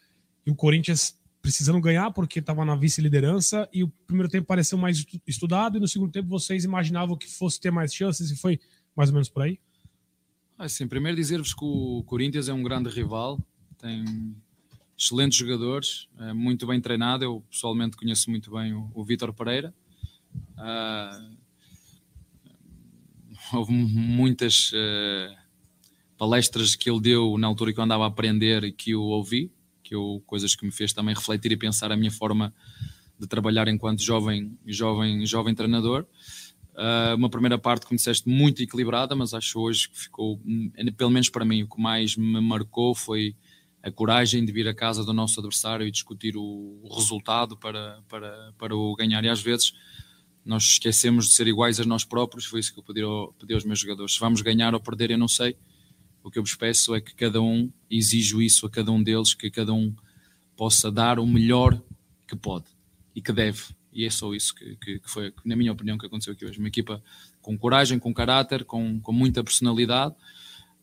e 0.45 0.51
o 0.51 0.55
Corinthians 0.55 1.19
precisando 1.43 1.81
ganhar 1.81 2.11
porque 2.11 2.39
estava 2.39 2.65
na 2.65 2.77
vice-liderança, 2.77 3.69
e 3.73 3.83
o 3.83 3.89
primeiro 4.07 4.29
tempo 4.29 4.47
pareceu 4.47 4.77
mais 4.77 4.99
estu- 4.99 5.21
estudado, 5.27 5.77
e 5.77 5.81
no 5.81 5.89
segundo 5.89 6.13
tempo 6.13 6.29
vocês 6.29 6.65
imaginavam 6.65 7.17
que 7.17 7.29
fosse 7.29 7.61
ter 7.61 7.71
mais 7.71 7.95
chances, 7.95 8.31
e 8.31 8.37
foi 8.37 8.61
mais 8.95 9.11
ou 9.11 9.15
menos 9.15 9.29
por 9.29 9.43
aí? 9.43 9.59
Assim, 10.59 10.87
primeiro 10.87 11.17
dizer-vos 11.17 11.55
que 11.55 11.65
o 11.65 12.03
Corinthians 12.05 12.49
é 12.49 12.53
um 12.53 12.63
grande 12.63 12.91
rival, 12.91 13.41
tem 13.79 14.37
excelentes 14.99 15.39
jogadores, 15.39 16.07
é 16.19 16.35
muito 16.35 16.67
bem 16.67 16.79
treinado. 16.79 17.25
Eu 17.25 17.43
pessoalmente 17.51 17.97
conheço 17.97 18.29
muito 18.29 18.51
bem 18.51 18.75
o, 18.75 18.91
o 18.95 19.03
Vítor 19.03 19.33
Pereira. 19.33 19.73
Ah, 20.59 21.31
houve 23.55 23.73
muitas 23.73 24.71
eh, 24.75 25.35
palestras 26.19 26.77
que 26.77 26.91
ele 26.91 27.01
deu 27.01 27.39
na 27.39 27.47
altura 27.47 27.73
que 27.73 27.81
eu 27.81 27.85
andava 27.85 28.05
a 28.05 28.09
aprender 28.09 28.63
e 28.65 28.71
que 28.71 28.91
eu 28.91 29.01
ouvi, 29.01 29.51
que 29.91 29.95
eu, 29.97 30.23
coisas 30.25 30.55
que 30.55 30.65
me 30.65 30.71
fez 30.71 30.93
também 30.93 31.13
refletir 31.13 31.51
e 31.51 31.57
pensar 31.57 31.91
a 31.91 31.97
minha 31.97 32.13
forma 32.13 32.55
de 33.19 33.27
trabalhar 33.27 33.67
enquanto 33.67 34.01
jovem, 34.01 34.57
jovem, 34.65 35.27
jovem 35.27 35.53
treinador. 35.53 36.07
Uh, 36.75 37.17
uma 37.17 37.29
primeira 37.29 37.59
parte, 37.59 37.85
como 37.85 37.97
disseste, 37.97 38.29
muito 38.29 38.63
equilibrada, 38.63 39.17
mas 39.17 39.35
acho 39.35 39.59
hoje 39.59 39.89
que 39.89 39.99
ficou, 39.99 40.41
hum, 40.47 40.71
pelo 40.97 41.11
menos 41.11 41.29
para 41.29 41.45
mim, 41.45 41.65
o 41.65 41.69
que 41.69 41.83
mais 41.83 42.17
me 42.17 42.41
marcou 42.41 42.95
foi 42.95 43.35
a 43.83 43.91
coragem 43.91 44.45
de 44.45 44.53
vir 44.53 44.69
à 44.69 44.75
casa 44.75 45.05
do 45.05 45.13
nosso 45.13 45.41
adversário 45.41 45.85
e 45.85 45.91
discutir 45.91 46.37
o, 46.37 46.79
o 46.83 46.95
resultado 46.95 47.57
para, 47.57 48.01
para, 48.09 48.55
para 48.57 48.77
o 48.77 48.95
ganhar. 48.95 49.25
E 49.25 49.29
às 49.29 49.43
vezes 49.43 49.73
nós 50.45 50.63
esquecemos 50.63 51.27
de 51.27 51.35
ser 51.35 51.49
iguais 51.49 51.81
a 51.81 51.85
nós 51.85 52.05
próprios, 52.05 52.45
foi 52.45 52.61
isso 52.61 52.73
que 52.73 52.79
eu 52.79 52.85
pedi, 52.85 53.03
ao, 53.03 53.33
pedi 53.33 53.55
aos 53.55 53.65
meus 53.65 53.81
jogadores. 53.81 54.15
Se 54.15 54.21
vamos 54.21 54.41
ganhar 54.41 54.73
ou 54.73 54.81
perder, 54.81 55.11
eu 55.11 55.19
não 55.19 55.29
sei. 55.29 55.57
O 56.23 56.31
que 56.31 56.39
eu 56.39 56.43
vos 56.43 56.55
peço 56.55 56.95
é 56.95 57.01
que 57.01 57.15
cada 57.15 57.41
um, 57.41 57.71
exijo 57.91 58.43
isso 58.43 58.67
a 58.67 58.71
cada 58.71 58.93
um 58.93 59.03
deles, 59.03 59.35
que 59.35 59.51
cada 59.51 59.73
um 59.73 59.95
possa 60.57 60.91
dar 60.91 61.19
o 61.19 61.27
melhor 61.27 61.81
que 62.29 62.37
pode 62.37 62.67
e 63.15 63.23
que 63.23 63.33
deve. 63.33 63.63
E 63.93 64.05
é 64.05 64.11
só 64.11 64.33
isso 64.35 64.55
que, 64.55 64.77
que, 64.77 64.99
que 65.01 65.11
foi, 65.11 65.33
na 65.45 65.57
minha 65.57 65.73
opinião, 65.73 65.99
que 65.99 66.07
aconteceu 66.07 66.33
aqui 66.33 66.45
hoje. 66.45 66.59
Uma 66.59 66.69
equipa 66.69 67.03
com 67.41 67.59
coragem, 67.59 67.99
com 67.99 68.13
caráter, 68.15 68.65
com, 68.65 69.01
com 69.01 69.13
muita 69.13 69.43
personalidade, 69.43 70.15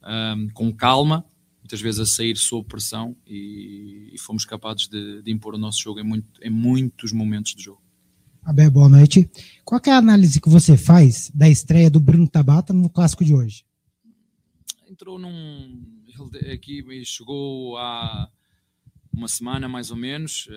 um, 0.03 0.49
com 0.49 0.73
calma, 0.73 1.25
muitas 1.61 1.81
vezes 1.81 1.99
a 1.99 2.05
sair 2.05 2.35
sob 2.35 2.67
pressão 2.67 3.15
e, 3.25 4.09
e 4.13 4.17
fomos 4.17 4.45
capazes 4.45 4.87
de, 4.87 5.21
de, 5.21 5.31
impor 5.31 5.53
o 5.53 5.57
nosso 5.57 5.81
jogo 5.81 5.99
em, 5.99 6.03
muito, 6.03 6.27
em 6.41 6.49
muitos 6.49 7.11
momentos 7.11 7.53
de 7.53 7.63
jogo. 7.63 7.81
Abel, 8.43 8.71
boa 8.71 8.89
noite. 8.89 9.29
Qual 9.65 9.81
é 9.85 9.91
a 9.91 9.97
análise 9.97 10.39
que 10.39 10.49
você 10.49 10.77
faz 10.77 11.29
da 11.33 11.49
estreia 11.49 11.89
do 11.89 11.99
Bruno 11.99 12.27
Tabata 12.27 12.73
no 12.73 12.89
clássico 12.89 13.23
de 13.23 13.33
hoje? 13.33 13.66
Entrou 14.89 15.19
num. 15.19 16.03
Ele 16.07 16.51
aqui 16.51 16.83
chegou 17.05 17.77
há 17.77 18.29
uma 19.13 19.27
semana 19.27 19.67
mais 19.67 19.91
ou 19.91 19.97
menos. 19.97 20.47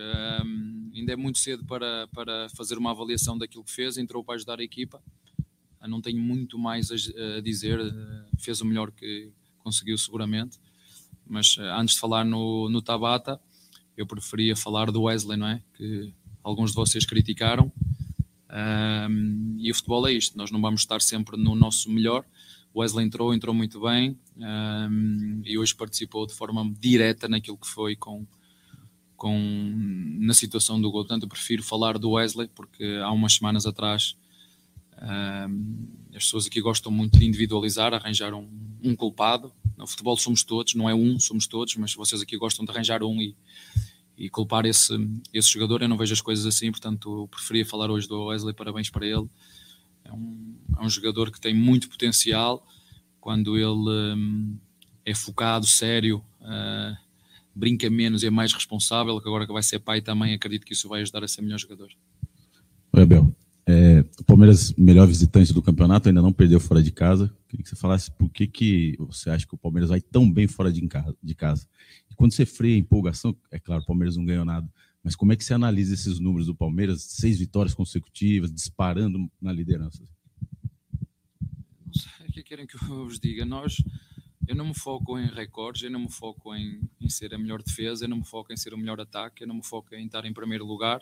Um, 0.44 0.90
ainda 0.94 1.12
é 1.12 1.16
muito 1.16 1.38
cedo 1.38 1.64
para, 1.64 2.06
para 2.08 2.48
fazer 2.50 2.78
uma 2.78 2.90
avaliação 2.90 3.36
daquilo 3.36 3.64
que 3.64 3.72
fez. 3.72 3.98
Entrou 3.98 4.22
para 4.22 4.36
ajudar 4.36 4.60
a 4.60 4.62
equipa. 4.62 5.02
Eu 5.82 5.88
não 5.88 6.00
tenho 6.00 6.20
muito 6.20 6.58
mais 6.58 6.90
a, 6.90 6.94
a 7.38 7.40
dizer. 7.40 7.78
Fez 8.38 8.60
o 8.60 8.64
melhor 8.64 8.90
que 8.92 9.32
conseguiu, 9.58 9.98
seguramente. 9.98 10.58
Mas 11.26 11.56
antes 11.58 11.94
de 11.94 12.00
falar 12.00 12.24
no, 12.24 12.68
no 12.68 12.82
Tabata, 12.82 13.40
eu 13.96 14.06
preferia 14.06 14.56
falar 14.56 14.90
do 14.90 15.02
Wesley, 15.02 15.36
não 15.36 15.46
é? 15.46 15.62
Que 15.74 16.12
alguns 16.42 16.70
de 16.70 16.76
vocês 16.76 17.04
criticaram. 17.04 17.72
Um, 18.52 19.56
e 19.58 19.70
o 19.70 19.74
futebol 19.74 20.06
é 20.08 20.12
isto, 20.12 20.36
nós 20.36 20.50
não 20.50 20.60
vamos 20.60 20.80
estar 20.80 21.00
sempre 21.00 21.36
no 21.36 21.54
nosso 21.54 21.90
melhor. 21.90 22.24
O 22.72 22.80
Wesley 22.80 23.04
entrou, 23.04 23.34
entrou 23.34 23.54
muito 23.54 23.80
bem 23.80 24.16
um, 24.36 25.42
e 25.44 25.58
hoje 25.58 25.74
participou 25.74 26.26
de 26.26 26.34
forma 26.34 26.72
direta 26.78 27.28
naquilo 27.28 27.56
que 27.56 27.66
foi 27.66 27.96
com, 27.96 28.24
com 29.16 29.36
na 30.20 30.34
situação 30.34 30.80
do 30.80 30.90
gol. 30.90 31.02
Portanto, 31.02 31.24
eu 31.24 31.28
prefiro 31.28 31.62
falar 31.62 31.98
do 31.98 32.10
Wesley 32.10 32.48
porque 32.54 33.00
há 33.02 33.10
umas 33.10 33.34
semanas 33.34 33.66
atrás 33.66 34.16
um, 35.00 35.88
as 36.14 36.24
pessoas 36.24 36.46
aqui 36.46 36.60
gostam 36.60 36.92
muito 36.92 37.18
de 37.18 37.24
individualizar, 37.24 37.94
arranjar 37.94 38.34
um, 38.34 38.48
um 38.82 38.94
culpado. 38.94 39.52
No 39.76 39.86
futebol 39.86 40.16
somos 40.16 40.44
todos, 40.44 40.74
não 40.74 40.88
é 40.88 40.94
um, 40.94 41.18
somos 41.18 41.46
todos, 41.46 41.74
mas 41.76 41.94
vocês 41.94 42.20
aqui 42.20 42.36
gostam 42.36 42.64
de 42.64 42.70
arranjar 42.70 43.02
um 43.02 43.20
e, 43.20 43.34
e 44.16 44.28
culpar 44.28 44.66
esse, 44.66 44.94
esse 45.32 45.48
jogador. 45.48 45.82
Eu 45.82 45.88
não 45.88 45.96
vejo 45.96 46.12
as 46.12 46.20
coisas 46.20 46.44
assim, 46.44 46.70
portanto, 46.70 47.22
eu 47.22 47.28
preferia 47.28 47.64
falar 47.64 47.90
hoje 47.90 48.06
do 48.06 48.26
Wesley. 48.26 48.54
Parabéns 48.54 48.90
para 48.90 49.06
ele. 49.06 49.26
É 50.10 50.12
um, 50.12 50.56
é 50.78 50.84
um 50.84 50.90
jogador 50.90 51.30
que 51.30 51.40
tem 51.40 51.54
muito 51.54 51.88
potencial, 51.88 52.66
quando 53.20 53.56
ele 53.56 54.14
hum, 54.16 54.56
é 55.04 55.14
focado, 55.14 55.66
sério, 55.66 56.24
uh, 56.40 56.96
brinca 57.54 57.88
menos, 57.88 58.24
é 58.24 58.30
mais 58.30 58.52
responsável, 58.52 59.20
que 59.20 59.28
agora 59.28 59.46
que 59.46 59.52
vai 59.52 59.62
ser 59.62 59.78
pai 59.78 60.00
também, 60.00 60.34
acredito 60.34 60.66
que 60.66 60.72
isso 60.72 60.88
vai 60.88 61.02
ajudar 61.02 61.22
a 61.22 61.28
ser 61.28 61.42
melhor 61.42 61.58
jogador. 61.58 61.88
Oi, 62.92 63.02
Abel. 63.02 63.32
É, 63.66 64.04
o 64.18 64.24
Palmeiras, 64.24 64.72
melhor 64.72 65.06
visitante 65.06 65.52
do 65.52 65.62
campeonato, 65.62 66.08
ainda 66.08 66.20
não 66.20 66.32
perdeu 66.32 66.58
fora 66.58 66.82
de 66.82 66.90
casa. 66.90 67.32
Queria 67.48 67.62
que 67.62 67.68
você 67.68 67.76
falasse 67.76 68.10
por 68.10 68.28
que, 68.28 68.46
que 68.46 68.96
você 68.98 69.30
acha 69.30 69.46
que 69.46 69.54
o 69.54 69.58
Palmeiras 69.58 69.90
vai 69.90 70.00
tão 70.00 70.28
bem 70.30 70.48
fora 70.48 70.72
de 70.72 70.84
casa. 70.88 71.16
De 71.22 71.34
casa. 71.34 71.68
E 72.10 72.14
quando 72.16 72.32
você 72.32 72.44
freia 72.44 72.74
a 72.74 72.78
empolgação, 72.78 73.36
é 73.50 73.60
claro, 73.60 73.82
o 73.82 73.86
Palmeiras 73.86 74.16
não 74.16 74.24
ganhou 74.24 74.44
nada, 74.44 74.68
mas 75.02 75.16
como 75.16 75.32
é 75.32 75.36
que 75.36 75.44
você 75.44 75.54
analisa 75.54 75.94
esses 75.94 76.18
números 76.18 76.46
do 76.46 76.54
Palmeiras? 76.54 77.02
Seis 77.02 77.38
vitórias 77.38 77.74
consecutivas, 77.74 78.52
disparando 78.52 79.30
na 79.40 79.52
liderança. 79.52 80.04
Não 81.86 81.94
sei 81.94 82.26
o 82.28 82.32
que 82.32 82.42
querem 82.42 82.66
que 82.66 82.76
eu 82.76 83.04
vos 83.04 83.18
diga. 83.18 83.44
Nós, 83.46 83.82
eu 84.46 84.54
não 84.54 84.68
me 84.68 84.74
foco 84.74 85.18
em 85.18 85.26
recordes, 85.26 85.82
eu 85.82 85.90
não 85.90 86.00
me 86.00 86.10
foco 86.10 86.54
em, 86.54 86.82
em 87.00 87.08
ser 87.08 87.34
a 87.34 87.38
melhor 87.38 87.62
defesa, 87.62 88.04
eu 88.04 88.08
não 88.08 88.18
me 88.18 88.26
foco 88.26 88.52
em 88.52 88.56
ser 88.56 88.74
o 88.74 88.78
melhor 88.78 89.00
ataque, 89.00 89.42
eu 89.42 89.48
não 89.48 89.56
me 89.56 89.64
foco 89.64 89.94
em 89.94 90.04
estar 90.04 90.24
em 90.26 90.34
primeiro 90.34 90.66
lugar. 90.66 91.00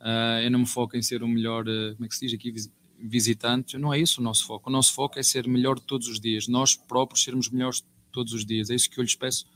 Uh, 0.00 0.40
eu 0.42 0.50
não 0.50 0.60
me 0.60 0.66
foco 0.66 0.96
em 0.96 1.02
ser 1.02 1.22
o 1.22 1.28
melhor, 1.28 1.66
uh, 1.66 1.94
como 1.94 2.04
é 2.04 2.08
que 2.08 2.14
se 2.14 2.26
diz 2.26 2.34
aqui, 2.34 2.52
visitante. 2.98 3.78
Não 3.78 3.94
é 3.94 3.98
isso 3.98 4.20
o 4.20 4.24
nosso 4.24 4.46
foco. 4.46 4.68
O 4.68 4.72
nosso 4.72 4.92
foco 4.92 5.18
é 5.18 5.22
ser 5.22 5.48
melhor 5.48 5.78
todos 5.80 6.06
os 6.06 6.20
dias. 6.20 6.46
Nós 6.48 6.76
próprios 6.76 7.22
sermos 7.24 7.48
melhores 7.48 7.82
todos 8.12 8.34
os 8.34 8.44
dias. 8.44 8.68
É 8.68 8.74
isso 8.74 8.90
que 8.90 8.98
eu 8.98 9.02
lhes 9.02 9.14
peço. 9.14 9.46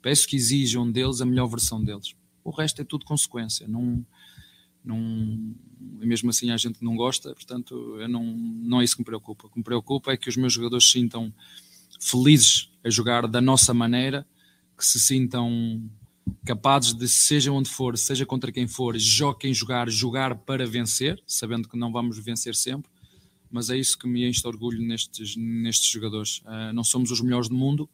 Peço 0.00 0.26
que 0.26 0.36
exijam 0.36 0.90
deles 0.90 1.20
a 1.20 1.26
melhor 1.26 1.46
versão 1.46 1.82
deles. 1.82 2.14
O 2.44 2.50
resto 2.50 2.82
é 2.82 2.84
tudo 2.84 3.04
consequência. 3.04 3.66
Não, 3.66 4.04
não, 4.84 4.98
e 6.00 6.06
mesmo 6.06 6.28
assim 6.30 6.50
a 6.50 6.56
gente 6.56 6.84
não 6.84 6.94
gosta, 6.94 7.34
portanto, 7.34 7.96
eu 7.98 8.08
não, 8.08 8.24
não 8.24 8.80
é 8.80 8.84
isso 8.84 8.94
que 8.96 9.00
me 9.00 9.06
preocupa. 9.06 9.46
O 9.46 9.50
que 9.50 9.58
me 9.58 9.64
preocupa 9.64 10.12
é 10.12 10.16
que 10.16 10.28
os 10.28 10.36
meus 10.36 10.52
jogadores 10.52 10.84
se 10.84 10.92
sintam 10.92 11.32
felizes 12.00 12.70
a 12.84 12.90
jogar 12.90 13.26
da 13.26 13.40
nossa 13.40 13.72
maneira, 13.72 14.26
que 14.76 14.84
se 14.84 15.00
sintam 15.00 15.82
capazes 16.44 16.92
de, 16.92 17.08
seja 17.08 17.50
onde 17.52 17.68
for, 17.68 17.96
seja 17.96 18.26
contra 18.26 18.52
quem 18.52 18.66
for, 18.66 18.96
joguem 18.98 19.54
jogar, 19.54 19.88
jogar 19.88 20.34
para 20.36 20.66
vencer, 20.66 21.22
sabendo 21.26 21.68
que 21.68 21.78
não 21.78 21.92
vamos 21.92 22.18
vencer 22.18 22.54
sempre, 22.54 22.90
mas 23.50 23.70
é 23.70 23.76
isso 23.76 23.98
que 23.98 24.06
me 24.06 24.28
enche 24.28 24.40
de 24.40 24.48
orgulho 24.48 24.82
nestes, 24.82 25.36
nestes 25.36 25.90
jogadores. 25.90 26.38
Uh, 26.40 26.72
não 26.74 26.82
somos 26.82 27.10
os 27.10 27.20
melhores 27.20 27.48
do 27.48 27.54
mundo, 27.54 27.88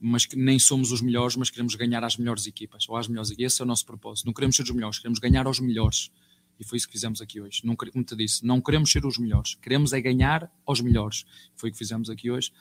mas 0.00 0.26
que 0.26 0.36
nem 0.36 0.58
somos 0.58 0.92
os 0.92 1.00
melhores, 1.00 1.36
mas 1.36 1.50
queremos 1.50 1.74
ganhar 1.74 2.04
às 2.04 2.16
melhores 2.16 2.46
equipas, 2.46 2.88
ou 2.88 2.96
às 2.96 3.08
melhores 3.08 3.32
Esse 3.38 3.60
é 3.60 3.64
o 3.64 3.68
nosso 3.68 3.84
propósito. 3.84 4.26
Não 4.26 4.32
queremos 4.32 4.56
ser 4.56 4.62
os 4.62 4.70
melhores, 4.70 4.98
queremos 4.98 5.18
ganhar 5.18 5.46
aos 5.46 5.60
melhores. 5.60 6.10
E 6.58 6.64
foi 6.64 6.76
isso 6.76 6.86
que 6.86 6.92
fizemos 6.92 7.20
aqui 7.20 7.40
hoje. 7.40 7.62
Não, 7.64 7.76
como 7.76 8.04
te 8.04 8.16
disse, 8.16 8.44
não 8.44 8.60
queremos 8.60 8.90
ser 8.90 9.04
os 9.06 9.18
melhores, 9.18 9.54
queremos 9.54 9.92
é 9.92 10.00
ganhar 10.00 10.50
aos 10.66 10.80
melhores. 10.80 11.24
Foi 11.56 11.70
o 11.70 11.72
que 11.72 11.78
fizemos 11.78 12.10
aqui 12.10 12.30
hoje, 12.30 12.52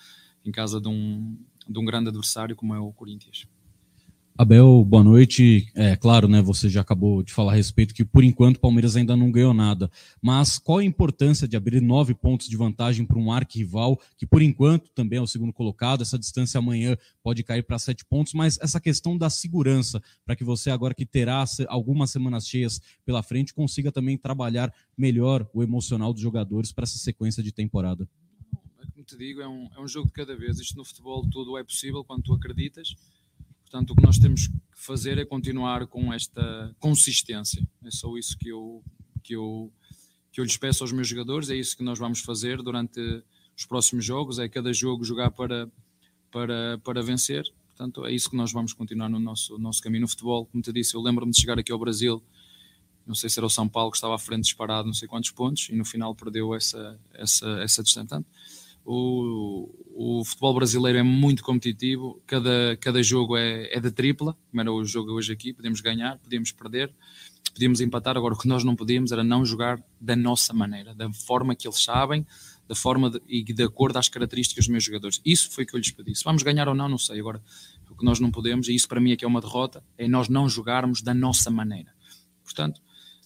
em 0.46 0.52
casa 0.52 0.80
de 0.80 0.88
um, 0.88 1.38
de 1.68 1.80
um 1.80 1.86
grande 1.86 2.10
adversário 2.10 2.56
como 2.56 2.74
é 2.74 2.80
o 2.80 2.92
Corinthians. 2.92 3.48
Abel, 4.40 4.86
boa 4.86 5.04
noite. 5.04 5.68
É 5.74 5.96
claro, 5.96 6.28
né? 6.28 6.44
Você 6.44 6.70
já 6.70 6.82
acabou 6.82 7.24
de 7.24 7.34
falar 7.34 7.54
a 7.54 7.56
respeito 7.56 7.92
que 7.92 8.06
por 8.06 8.24
enquanto 8.24 8.58
o 8.58 8.60
Palmeiras 8.60 8.96
ainda 8.96 9.18
não 9.18 9.32
ganhou 9.32 9.52
nada. 9.52 9.90
Mas 10.22 10.60
qual 10.60 10.78
a 10.78 10.84
importância 10.84 11.48
de 11.48 11.58
abrir 11.58 11.82
nove 11.82 12.14
pontos 12.14 12.48
de 12.48 12.56
vantagem 12.56 13.04
para 13.04 13.18
um 13.18 13.32
arquirrival 13.32 14.00
que 14.16 14.28
por 14.28 14.44
enquanto 14.44 14.92
também 14.92 15.18
é 15.18 15.22
o 15.24 15.26
segundo 15.26 15.52
colocado? 15.52 16.04
Essa 16.04 16.20
distância 16.20 16.60
amanhã 16.60 16.96
pode 17.24 17.44
cair 17.44 17.64
para 17.64 17.80
sete 17.80 18.06
pontos, 18.06 18.36
mas 18.36 18.60
essa 18.62 18.80
questão 18.80 19.18
da 19.18 19.28
segurança 19.28 20.04
para 20.24 20.36
que 20.36 20.44
você 20.44 20.70
agora 20.70 20.94
que 20.94 21.04
terá 21.06 21.44
algumas 21.68 22.12
semanas 22.12 22.48
cheias 22.48 22.80
pela 23.04 23.24
frente 23.24 23.56
consiga 23.56 23.92
também 23.92 24.20
trabalhar 24.20 24.72
melhor 24.96 25.50
o 25.52 25.64
emocional 25.64 26.14
dos 26.14 26.22
jogadores 26.22 26.72
para 26.72 26.84
essa 26.84 27.00
sequência 27.00 27.42
de 27.42 27.52
temporada. 27.52 28.08
Como 28.94 29.04
te 29.04 29.18
digo, 29.18 29.42
é 29.42 29.48
um, 29.48 29.68
é 29.76 29.82
um 29.82 29.88
jogo 29.88 30.08
de 30.08 30.14
cada 30.14 30.36
vez. 30.38 30.60
Isto 30.60 30.78
no 30.78 30.86
futebol 30.86 31.28
tudo 31.28 31.58
é 31.58 31.64
possível 31.64 32.04
quando 32.04 32.22
tu 32.22 32.34
acreditas 32.36 32.96
Portanto, 33.70 33.92
o 33.92 33.96
que 33.96 34.04
nós 34.04 34.18
temos 34.18 34.48
que 34.48 34.54
fazer 34.74 35.18
é 35.18 35.26
continuar 35.26 35.88
com 35.88 36.14
esta 36.14 36.74
consistência. 36.80 37.62
É 37.84 37.92
só 37.92 38.18
isso 38.18 38.38
que 38.38 38.48
eu, 38.48 38.82
que 39.22 39.36
eu, 39.36 39.72
que 40.32 40.40
eu 40.40 40.46
lhes 40.46 40.56
peço 40.56 40.86
aos 40.86 40.94
meus 40.94 41.08
jogadores, 41.08 41.50
é 41.50 41.56
isso 41.56 41.76
que 41.76 41.84
nós 41.84 42.00
vamos 42.00 42.22
fazer 42.22 42.62
durante 42.64 43.02
os 43.58 43.66
próximos 43.66 44.06
jogos, 44.06 44.40
é 44.40 44.48
cada 44.48 44.72
jogo 44.72 45.04
jogar 45.04 45.32
para, 45.32 45.70
para, 46.32 46.78
para 46.82 47.02
vencer. 47.04 47.44
Portanto, 47.76 48.06
é 48.06 48.14
isso 48.14 48.30
que 48.30 48.38
nós 48.38 48.54
vamos 48.54 48.72
continuar 48.72 49.10
no 49.10 49.20
nosso, 49.20 49.58
nosso 49.58 49.82
caminho 49.82 50.04
no 50.04 50.08
futebol. 50.08 50.46
Como 50.46 50.64
te 50.64 50.72
disse, 50.72 50.96
eu 50.96 51.02
lembro-me 51.02 51.34
de 51.34 51.42
chegar 51.42 51.60
aqui 51.60 51.72
ao 51.72 51.78
Brasil, 51.78 52.24
não 53.06 53.16
sei 53.16 53.30
se 53.30 53.38
era 53.38 53.46
o 53.46 53.50
São 53.50 53.68
Paulo 53.68 53.92
que 53.92 53.98
estava 53.98 54.16
à 54.16 54.20
frente 54.20 54.44
disparado, 54.44 54.88
não 54.88 54.94
sei 54.94 55.10
quantos 55.10 55.32
pontos, 55.32 55.68
e 55.70 55.76
no 55.76 55.84
final 55.84 56.16
perdeu 56.16 56.56
essa, 56.56 56.98
essa, 57.14 57.48
essa 57.60 57.84
distância. 57.84 58.26
O, 58.90 59.70
o 59.94 60.24
futebol 60.24 60.54
brasileiro 60.54 60.98
é 60.98 61.04
muito 61.04 61.44
competitivo, 61.44 62.22
cada, 62.26 62.78
cada 62.80 63.04
jogo 63.04 63.36
é, 63.36 63.68
é 63.70 63.82
de 63.82 63.92
tripla, 63.92 64.34
como 64.50 64.62
era 64.62 64.72
o 64.72 64.86
jogo 64.86 65.12
hoje 65.12 65.34
aqui, 65.34 65.52
podemos 65.52 65.82
ganhar, 65.82 66.18
podemos 66.20 66.54
perder, 66.54 66.96
podíamos 67.54 67.82
empatar, 67.82 68.16
agora 68.16 68.34
o 68.34 68.38
que 68.38 68.48
nós 68.48 68.64
não 68.64 68.78
podíamos 68.78 69.12
era 69.12 69.26
não 69.26 69.44
jogar 69.44 69.78
da 70.00 70.16
nossa 70.16 70.54
maneira, 70.54 70.96
da 70.96 71.12
forma 71.12 71.54
que 71.54 71.68
eles 71.68 71.84
sabem, 71.84 72.26
da 72.66 72.76
forma 72.76 73.10
de, 73.10 73.22
e 73.28 73.44
de 73.44 73.64
acordo 73.64 73.98
às 73.98 74.08
características 74.08 74.66
dos 74.66 74.72
meus 74.72 74.86
jogadores. 74.86 75.20
Isso 75.26 75.52
foi 75.52 75.66
o 75.66 75.68
que 75.68 75.76
eu 75.76 75.80
lhes 75.80 75.92
pedi. 75.92 76.16
Se 76.16 76.24
vamos 76.24 76.42
ganhar 76.42 76.70
ou 76.70 76.76
não, 76.76 76.88
não 76.88 76.98
sei. 76.98 77.20
Agora, 77.20 77.44
o 77.90 77.96
que 77.96 78.06
nós 78.06 78.22
não 78.22 78.32
podemos, 78.32 78.70
e 78.70 78.76
isso 78.76 78.88
para 78.88 79.02
mim 79.02 79.12
é 79.12 79.18
que 79.18 79.26
é 79.26 79.28
uma 79.28 79.42
derrota, 79.42 79.84
é 79.98 80.08
nós 80.08 80.30
não 80.30 80.48
jogarmos 80.48 81.02
da 81.02 81.14
nossa 81.14 81.52
maneira. 81.52 81.94
Portanto, 82.42 82.82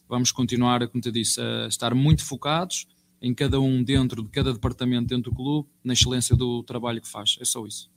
vamos 0.10 0.32
continuar, 0.32 0.88
como 0.88 1.02
te 1.02 1.12
disse, 1.12 1.40
a 1.40 1.68
estar 1.68 1.94
muito 1.94 2.26
focados, 2.26 2.88
em 3.22 3.34
cada 3.34 3.60
um 3.60 3.84
dentro 3.84 4.24
de 4.24 4.30
cada 4.30 4.52
departamento 4.52 5.08
dentro 5.08 5.32
do 5.32 5.36
clube, 5.36 5.70
na 5.84 5.94
excelência 5.94 6.36
do 6.36 6.64
trabalho 6.64 7.02
que 7.02 7.08
faz. 7.08 7.38
É 7.40 7.46
só 7.46 7.66
isso. 7.66 7.90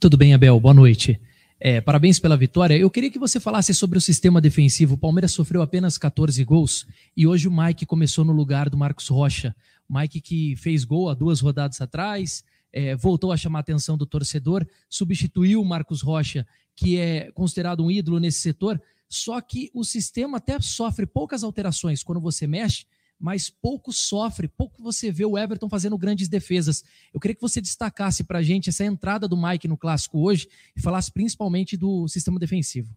Tudo 0.00 0.16
bem, 0.16 0.34
Abel. 0.34 0.58
Boa 0.58 0.74
noite. 0.74 1.20
É, 1.60 1.80
parabéns 1.80 2.18
pela 2.18 2.36
vitória. 2.36 2.76
Eu 2.76 2.90
queria 2.90 3.10
que 3.10 3.18
você 3.18 3.40
falasse 3.40 3.74
sobre 3.74 3.98
o 3.98 4.00
sistema 4.00 4.40
defensivo. 4.40 4.94
O 4.94 4.98
Palmeiras 4.98 5.32
sofreu 5.32 5.60
apenas 5.60 5.98
14 5.98 6.42
gols 6.44 6.86
e 7.16 7.26
hoje 7.26 7.48
o 7.48 7.52
Mike 7.56 7.84
começou 7.84 8.24
no 8.24 8.32
lugar 8.32 8.70
do 8.70 8.76
Marcos 8.76 9.08
Rocha. 9.08 9.54
Mike 9.88 10.20
que 10.20 10.56
fez 10.56 10.84
gol 10.84 11.08
há 11.08 11.14
duas 11.14 11.40
rodadas 11.40 11.80
atrás, 11.80 12.44
é, 12.72 12.94
voltou 12.94 13.32
a 13.32 13.36
chamar 13.36 13.60
a 13.60 13.62
atenção 13.62 13.96
do 13.96 14.06
torcedor, 14.06 14.66
substituiu 14.88 15.60
o 15.60 15.64
Marcos 15.64 16.02
Rocha, 16.02 16.46
que 16.76 16.98
é 16.98 17.32
considerado 17.32 17.84
um 17.84 17.90
ídolo 17.90 18.20
nesse 18.20 18.40
setor. 18.40 18.80
Só 19.08 19.40
que 19.40 19.70
o 19.74 19.82
sistema 19.84 20.36
até 20.38 20.60
sofre 20.60 21.06
poucas 21.06 21.42
alterações 21.42 22.04
quando 22.04 22.20
você 22.20 22.46
mexe, 22.46 22.84
mas 23.18 23.50
pouco 23.50 23.92
sofre, 23.92 24.46
pouco 24.46 24.82
você 24.82 25.10
vê 25.10 25.24
o 25.24 25.36
Everton 25.36 25.68
fazendo 25.68 25.98
grandes 25.98 26.28
defesas. 26.28 26.84
Eu 27.12 27.18
queria 27.18 27.34
que 27.34 27.40
você 27.40 27.60
destacasse 27.60 28.24
para 28.24 28.38
a 28.38 28.42
gente 28.42 28.68
essa 28.68 28.84
entrada 28.84 29.26
do 29.26 29.36
Mike 29.36 29.66
no 29.66 29.76
clássico 29.76 30.20
hoje 30.20 30.48
e 30.76 30.80
falasse 30.80 31.10
principalmente 31.10 31.76
do 31.76 32.06
sistema 32.06 32.38
defensivo. 32.38 32.94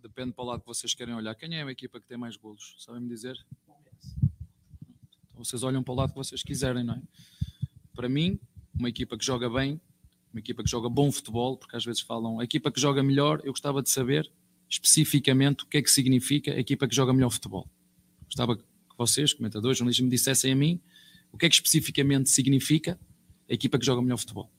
Depende 0.00 0.32
para 0.32 0.44
o 0.44 0.46
lado 0.46 0.60
que 0.60 0.66
vocês 0.66 0.94
querem 0.94 1.12
olhar. 1.12 1.34
Quem 1.34 1.56
é 1.56 1.62
a 1.64 1.70
equipa 1.72 1.98
que 1.98 2.06
tem 2.06 2.16
mais 2.16 2.36
golos? 2.36 2.76
Sabem 2.78 3.00
me 3.00 3.08
dizer? 3.08 3.36
Então, 5.34 5.44
vocês 5.44 5.64
olham 5.64 5.82
para 5.82 5.92
o 5.92 5.96
lado 5.96 6.10
que 6.10 6.16
vocês 6.16 6.40
quiserem, 6.40 6.84
não 6.84 6.94
é? 6.94 7.02
Para 7.92 8.08
mim, 8.08 8.38
uma 8.78 8.88
equipa 8.88 9.18
que 9.18 9.24
joga 9.24 9.50
bem, 9.50 9.80
uma 10.32 10.38
equipa 10.38 10.62
que 10.62 10.70
joga 10.70 10.88
bom 10.88 11.10
futebol, 11.10 11.56
porque 11.56 11.76
às 11.76 11.84
vezes 11.84 12.00
falam 12.00 12.38
a 12.38 12.44
equipa 12.44 12.70
que 12.70 12.80
joga 12.80 13.02
melhor, 13.02 13.40
eu 13.44 13.50
gostava 13.50 13.82
de 13.82 13.90
saber 13.90 14.30
especificamente 14.68 15.64
o 15.64 15.66
que 15.66 15.78
é 15.78 15.82
que 15.82 15.90
significa 15.90 16.52
a 16.52 16.58
equipa 16.60 16.86
que 16.86 16.94
joga 16.94 17.12
melhor 17.12 17.30
futebol. 17.30 17.68
Gostava 18.34 18.56
que 18.56 18.64
vocês, 18.98 19.32
comentadores, 19.32 19.78
jornalistas, 19.78 20.04
me 20.04 20.10
dissessem 20.10 20.52
a 20.52 20.56
mim 20.56 20.80
o 21.30 21.38
que 21.38 21.46
é 21.46 21.48
que 21.48 21.54
especificamente 21.54 22.28
significa 22.28 22.98
a 23.48 23.54
equipa 23.54 23.78
que 23.78 23.86
joga 23.86 24.02
melhor 24.02 24.16
futebol. 24.16 24.50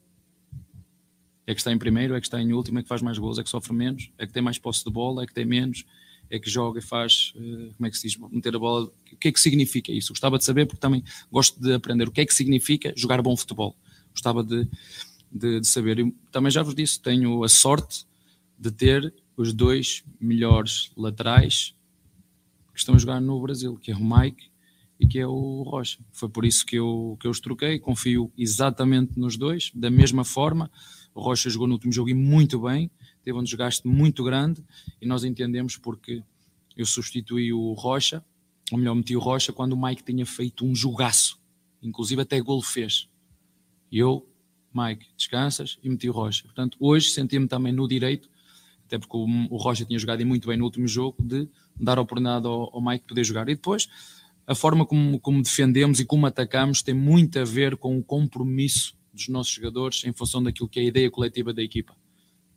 É 1.45 1.53
que 1.53 1.59
está 1.59 1.73
em 1.73 1.77
primeiro, 1.77 2.15
é 2.15 2.21
que 2.21 2.25
está 2.25 2.41
em 2.41 2.53
último, 2.53 2.79
é 2.79 2.83
que 2.83 2.87
faz 2.87 3.01
mais 3.01 3.17
gols, 3.17 3.37
é 3.37 3.43
que 3.43 3.49
sofre 3.49 3.73
menos, 3.73 4.09
é 4.17 4.25
que 4.25 4.31
tem 4.31 4.41
mais 4.41 4.57
posse 4.57 4.81
de 4.85 4.89
bola, 4.89 5.23
é 5.23 5.27
que 5.27 5.33
tem 5.33 5.43
menos, 5.43 5.83
é 6.29 6.39
que 6.39 6.49
joga 6.49 6.79
e 6.79 6.81
faz, 6.81 7.33
eh, 7.35 7.73
como 7.75 7.85
é 7.85 7.89
que 7.89 7.97
se 7.97 8.07
diz, 8.07 8.17
meter 8.31 8.55
a 8.55 8.59
bola. 8.59 8.85
O 8.85 9.17
que 9.17 9.27
é 9.27 9.31
que 9.31 9.39
significa 9.41 9.91
isso? 9.91 10.13
Gostava 10.13 10.37
de 10.37 10.45
saber, 10.45 10.65
porque 10.65 10.79
também 10.79 11.03
gosto 11.29 11.59
de 11.61 11.73
aprender 11.73 12.07
o 12.07 12.11
que 12.11 12.21
é 12.21 12.25
que 12.25 12.33
significa 12.33 12.93
jogar 12.95 13.21
bom 13.21 13.35
futebol. 13.35 13.75
Gostava 14.11 14.41
de, 14.41 14.65
de, 15.29 15.59
de 15.59 15.67
saber. 15.67 15.99
Eu 15.99 16.15
também 16.31 16.49
já 16.49 16.63
vos 16.63 16.73
disse, 16.73 16.97
tenho 16.97 17.43
a 17.43 17.49
sorte 17.49 18.05
de 18.57 18.71
ter 18.71 19.13
os 19.35 19.51
dois 19.53 20.01
melhores 20.17 20.91
laterais 20.95 21.75
que 22.75 22.81
estão 22.81 22.93
a 22.93 22.97
jogar 22.97 23.21
no 23.21 23.41
Brasil, 23.41 23.77
que 23.77 23.91
é 23.91 23.95
o 23.95 24.03
Mike 24.03 24.51
e 24.99 25.07
que 25.07 25.17
é 25.17 25.25
o 25.25 25.63
Rocha. 25.63 25.99
Foi 26.11 26.29
por 26.29 26.45
isso 26.45 26.65
que 26.65 26.75
eu, 26.75 27.17
que 27.19 27.25
eu 27.25 27.31
os 27.31 27.39
troquei, 27.39 27.79
confio 27.79 28.31
exatamente 28.37 29.17
nos 29.17 29.37
dois, 29.37 29.71
da 29.73 29.89
mesma 29.89 30.23
forma. 30.23 30.69
O 31.13 31.21
Rocha 31.21 31.49
jogou 31.49 31.67
no 31.67 31.73
último 31.73 31.91
jogo 31.91 32.09
e 32.09 32.13
muito 32.13 32.59
bem, 32.59 32.91
teve 33.23 33.37
um 33.37 33.43
desgaste 33.43 33.87
muito 33.87 34.23
grande 34.23 34.63
e 35.01 35.07
nós 35.07 35.23
entendemos 35.23 35.77
porque 35.77 36.21
eu 36.75 36.85
substituí 36.85 37.53
o 37.53 37.73
Rocha, 37.73 38.23
ou 38.71 38.77
melhor, 38.77 38.95
meti 38.95 39.15
o 39.15 39.19
Rocha 39.19 39.53
quando 39.53 39.73
o 39.73 39.81
Mike 39.81 40.03
tinha 40.03 40.25
feito 40.25 40.65
um 40.65 40.75
jogaço, 40.75 41.39
inclusive 41.81 42.21
até 42.21 42.39
gol 42.41 42.61
fez. 42.61 43.07
E 43.89 43.97
eu, 43.97 44.27
Mike, 44.73 45.07
descansas 45.15 45.77
e 45.81 45.89
meti 45.89 46.09
o 46.09 46.11
Rocha. 46.11 46.43
Portanto, 46.43 46.77
hoje 46.79 47.09
senti-me 47.11 47.47
também 47.47 47.71
no 47.71 47.87
direito, 47.87 48.29
até 48.85 48.99
porque 48.99 49.15
o, 49.15 49.25
o 49.49 49.57
Rocha 49.57 49.85
tinha 49.85 49.97
jogado 49.97 50.25
muito 50.25 50.47
bem 50.47 50.57
no 50.57 50.65
último 50.65 50.87
jogo, 50.87 51.15
de 51.23 51.47
dar 51.79 51.97
a 51.97 52.01
oportunidade 52.01 52.45
ao, 52.47 52.73
ao 52.73 52.81
Mike 52.81 53.05
poder 53.07 53.23
jogar. 53.23 53.49
E 53.49 53.55
depois, 53.55 53.87
a 54.47 54.55
forma 54.55 54.85
como, 54.85 55.19
como 55.19 55.41
defendemos 55.41 55.99
e 55.99 56.05
como 56.05 56.25
atacamos 56.25 56.81
tem 56.81 56.93
muito 56.93 57.39
a 57.39 57.43
ver 57.43 57.77
com 57.77 57.97
o 57.97 58.03
compromisso 58.03 58.95
dos 59.13 59.27
nossos 59.29 59.53
jogadores 59.53 60.03
em 60.05 60.13
função 60.13 60.43
daquilo 60.43 60.69
que 60.69 60.79
é 60.79 60.83
a 60.83 60.85
ideia 60.85 61.09
coletiva 61.09 61.53
da 61.53 61.63
equipa. 61.63 61.95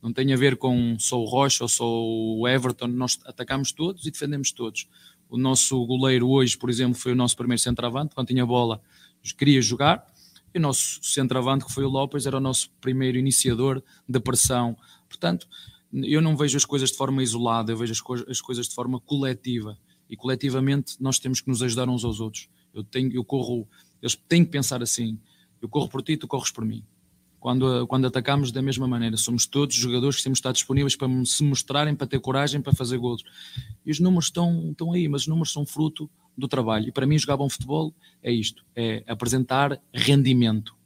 Não 0.02 0.12
tem 0.12 0.32
a 0.32 0.36
ver 0.36 0.56
com 0.56 0.96
sou 0.98 1.24
o 1.24 1.28
Rocha 1.28 1.64
ou 1.64 1.68
sou 1.68 2.38
o 2.40 2.48
Everton, 2.48 2.86
nós 2.88 3.18
atacamos 3.24 3.72
todos 3.72 4.06
e 4.06 4.10
defendemos 4.10 4.52
todos. 4.52 4.88
O 5.28 5.36
nosso 5.36 5.84
goleiro 5.86 6.28
hoje, 6.28 6.56
por 6.56 6.70
exemplo, 6.70 6.94
foi 6.94 7.12
o 7.12 7.16
nosso 7.16 7.36
primeiro 7.36 7.60
centroavante, 7.60 8.14
quando 8.14 8.28
tinha 8.28 8.46
bola 8.46 8.80
queria 9.36 9.60
jogar, 9.60 10.06
e 10.54 10.58
o 10.58 10.62
nosso 10.62 11.00
centroavante, 11.02 11.64
que 11.66 11.72
foi 11.72 11.84
o 11.84 11.88
Lopes, 11.88 12.26
era 12.26 12.36
o 12.36 12.40
nosso 12.40 12.70
primeiro 12.80 13.18
iniciador 13.18 13.82
da 14.08 14.20
pressão. 14.20 14.76
Portanto, 15.08 15.46
eu 15.92 16.20
não 16.20 16.36
vejo 16.36 16.56
as 16.56 16.64
coisas 16.64 16.90
de 16.90 16.96
forma 16.96 17.22
isolada, 17.22 17.72
eu 17.72 17.76
vejo 17.76 17.92
as, 17.92 18.00
co 18.00 18.14
as 18.14 18.40
coisas 18.40 18.68
de 18.68 18.74
forma 18.74 19.00
coletiva. 19.00 19.78
E 20.08 20.16
coletivamente 20.16 20.96
nós 21.00 21.18
temos 21.18 21.40
que 21.40 21.48
nos 21.48 21.62
ajudar 21.62 21.88
uns 21.88 22.04
aos 22.04 22.20
outros. 22.20 22.48
Eu 22.72 22.82
tenho, 22.82 23.12
eu 23.12 23.24
corro, 23.24 23.68
eles 24.02 24.14
têm 24.14 24.44
que 24.44 24.50
pensar 24.50 24.82
assim: 24.82 25.18
eu 25.60 25.68
corro 25.68 25.88
por 25.88 26.02
ti, 26.02 26.16
tu 26.16 26.26
corres 26.26 26.50
por 26.50 26.64
mim. 26.64 26.84
Quando, 27.40 27.86
quando 27.86 28.06
atacamos 28.06 28.50
da 28.50 28.60
mesma 28.60 28.88
maneira, 28.88 29.16
somos 29.16 29.46
todos 29.46 29.76
jogadores 29.76 30.16
que 30.16 30.24
temos 30.24 30.38
de 30.38 30.40
estar 30.40 30.52
disponíveis 30.52 30.96
para 30.96 31.08
se 31.24 31.44
mostrarem, 31.44 31.94
para 31.94 32.06
ter 32.06 32.18
coragem, 32.18 32.60
para 32.60 32.74
fazer 32.74 32.98
gols. 32.98 33.22
E 33.86 33.92
os 33.92 34.00
números 34.00 34.26
estão, 34.26 34.70
estão 34.70 34.92
aí, 34.92 35.06
mas 35.08 35.22
os 35.22 35.28
números 35.28 35.52
são 35.52 35.64
fruto 35.64 36.10
do 36.36 36.48
trabalho. 36.48 36.88
E 36.88 36.92
para 36.92 37.06
mim, 37.06 37.16
jogar 37.16 37.36
bom 37.36 37.48
futebol 37.48 37.94
é 38.22 38.32
isto: 38.32 38.64
é 38.74 39.04
apresentar 39.06 39.80
rendimento. 39.92 40.77